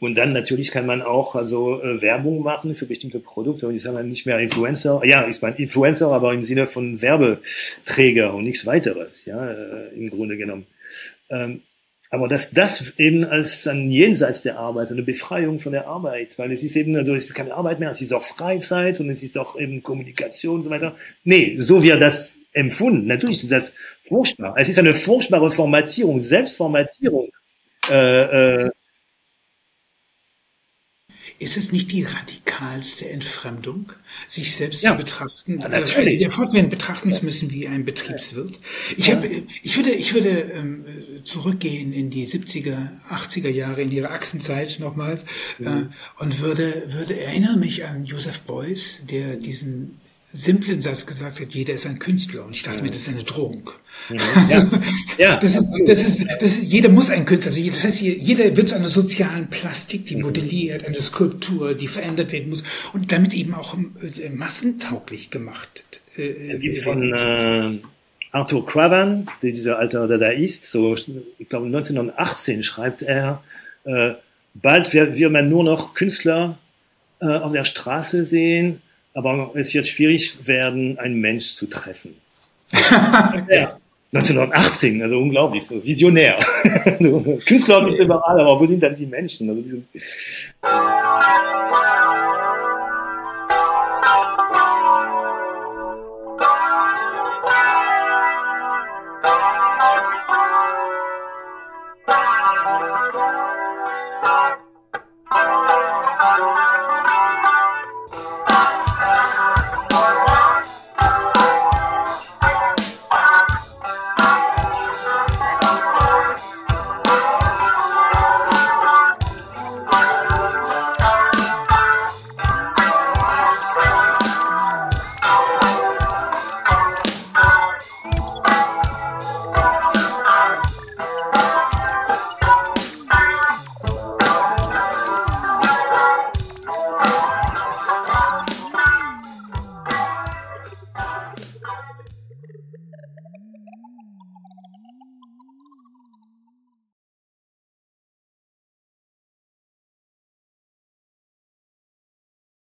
und 0.00 0.16
dann 0.16 0.32
natürlich 0.32 0.70
kann 0.70 0.86
man 0.86 1.02
auch 1.02 1.34
also 1.34 1.82
äh, 1.82 2.00
Werbung 2.00 2.42
machen 2.42 2.74
für 2.74 2.86
bestimmte 2.86 3.20
Produkte. 3.20 3.68
Und 3.68 3.74
ich 3.74 3.82
sage 3.82 3.96
mal 3.96 4.04
nicht 4.04 4.26
mehr 4.26 4.38
Influencer. 4.38 5.02
Ja, 5.04 5.22
ist 5.22 5.42
man 5.42 5.56
Influencer, 5.56 6.10
aber 6.10 6.32
im 6.32 6.42
Sinne 6.42 6.66
von 6.66 7.02
Werbeträger 7.02 8.32
und 8.34 8.44
nichts 8.44 8.64
weiteres, 8.64 9.26
ja, 9.26 9.50
äh, 9.50 9.94
im 9.94 10.08
Grunde 10.08 10.38
genommen. 10.38 10.66
Ähm, 11.28 11.60
aber 12.08 12.28
dass 12.28 12.52
das 12.52 12.94
eben 12.98 13.24
als 13.24 13.66
ein 13.66 13.90
Jenseits 13.90 14.42
der 14.42 14.58
Arbeit, 14.58 14.90
eine 14.90 15.02
Befreiung 15.02 15.58
von 15.58 15.72
der 15.72 15.88
Arbeit, 15.88 16.38
weil 16.38 16.52
es 16.52 16.62
ist 16.62 16.76
eben, 16.76 16.96
also 16.96 17.14
es 17.14 17.26
ist 17.26 17.34
keine 17.34 17.52
Arbeit 17.52 17.80
mehr, 17.80 17.90
es 17.90 18.00
ist 18.00 18.12
auch 18.12 18.22
Freizeit 18.22 19.00
und 19.00 19.10
es 19.10 19.22
ist 19.22 19.36
auch 19.36 19.58
eben 19.58 19.82
Kommunikation 19.82 20.56
und 20.56 20.62
so 20.62 20.70
weiter. 20.70 20.94
Nee, 21.24 21.56
so 21.58 21.82
wie 21.82 21.90
er 21.90 21.98
das 21.98 22.36
empfunden. 22.52 23.06
Natürlich 23.06 23.42
ist 23.42 23.52
das 23.52 23.74
furchtbar. 24.02 24.54
Es 24.56 24.68
ist 24.68 24.78
eine 24.78 24.94
furchtbare 24.94 25.50
Formatierung, 25.50 26.20
Selbstformatierung. 26.20 27.30
Äh, 27.90 28.64
äh, 28.64 28.70
ist 31.38 31.56
es 31.56 31.72
nicht 31.72 31.92
die 31.92 32.02
radikalste 32.02 33.08
Entfremdung, 33.08 33.92
sich 34.26 34.56
selbst 34.56 34.82
ja, 34.82 34.92
zu 34.92 34.98
betrachten, 34.98 35.60
ja, 35.60 35.68
äh, 35.68 36.16
der 36.16 36.30
fortwährend 36.30 36.70
betrachten 36.70 37.12
zu 37.12 37.24
müssen 37.24 37.50
wie 37.50 37.68
ein 37.68 37.84
Betriebswirt? 37.84 38.58
Ich, 38.96 39.10
hab, 39.10 39.24
ich 39.24 39.76
würde, 39.76 39.90
ich 39.90 40.14
würde 40.14 40.30
ähm, 40.30 40.84
zurückgehen 41.24 41.92
in 41.92 42.10
die 42.10 42.26
70er, 42.26 42.88
80er 43.10 43.50
Jahre, 43.50 43.82
in 43.82 43.92
ihre 43.92 44.10
Achsenzeit 44.10 44.78
nochmals, 44.80 45.24
mhm. 45.58 45.66
äh, 45.66 46.22
und 46.22 46.40
würde, 46.40 46.86
würde 46.90 47.20
erinnern 47.20 47.60
mich 47.60 47.84
an 47.84 48.04
Joseph 48.04 48.40
Beuys, 48.40 49.04
der 49.06 49.36
diesen 49.36 50.00
simplen 50.36 50.82
Satz 50.82 51.06
gesagt 51.06 51.40
hat, 51.40 51.52
jeder 51.52 51.74
ist 51.74 51.86
ein 51.86 51.98
Künstler. 51.98 52.44
Und 52.44 52.54
ich 52.54 52.62
dachte 52.62 52.82
mir, 52.82 52.90
das 52.90 52.98
ist 52.98 53.08
eine 53.08 53.22
Drohung. 53.22 53.70
Ja. 54.10 54.70
ja. 55.18 55.36
Das, 55.36 55.56
ist, 55.56 55.68
das, 55.86 56.06
ist, 56.06 56.26
das 56.40 56.58
ist, 56.58 56.64
jeder 56.64 56.88
muss 56.88 57.10
ein 57.10 57.24
Künstler 57.24 57.52
sein. 57.52 57.66
Das 57.68 57.84
heißt, 57.84 58.00
jeder 58.02 58.56
wird 58.56 58.68
zu 58.68 58.76
einer 58.76 58.88
sozialen 58.88 59.48
Plastik, 59.48 60.06
die 60.06 60.16
modelliert, 60.16 60.84
eine 60.84 60.96
Skulptur, 60.96 61.74
die 61.74 61.88
verändert 61.88 62.32
werden 62.32 62.50
muss 62.50 62.64
und 62.92 63.10
damit 63.12 63.34
eben 63.34 63.54
auch 63.54 63.76
äh, 63.76 64.28
massentauglich 64.30 65.30
gemacht. 65.30 66.00
Äh, 66.16 66.54
es 66.54 66.60
gibt 66.60 66.78
von 66.78 67.12
äh, 67.12 67.80
Arthur 68.32 68.66
Cravan, 68.66 69.30
dieser 69.42 69.78
alte 69.78 70.06
Dadaist, 70.06 70.64
so, 70.64 70.94
ich 70.94 71.48
glaube 71.48 71.66
1918 71.66 72.62
schreibt 72.62 73.02
er, 73.02 73.42
äh, 73.84 74.12
bald 74.54 74.92
wird, 74.92 75.16
wird 75.16 75.32
man 75.32 75.48
nur 75.48 75.64
noch 75.64 75.94
Künstler 75.94 76.58
äh, 77.20 77.26
auf 77.26 77.52
der 77.52 77.64
Straße 77.64 78.26
sehen, 78.26 78.82
aber 79.16 79.50
es 79.54 79.72
wird 79.72 79.86
schwierig 79.86 80.46
werden, 80.46 80.98
einen 80.98 81.20
Mensch 81.20 81.54
zu 81.54 81.66
treffen. 81.66 82.14
ja. 83.50 83.78
1918, 84.12 85.02
also 85.02 85.18
unglaublich, 85.18 85.64
so 85.66 85.84
visionär. 85.84 86.38
Künstler 87.44 87.84
nicht 87.84 87.98
überall, 87.98 88.40
aber 88.40 88.58
wo 88.58 88.64
sind 88.64 88.82
dann 88.82 88.94
die 88.94 89.04
Menschen? 89.06 89.50
Also 89.50 89.62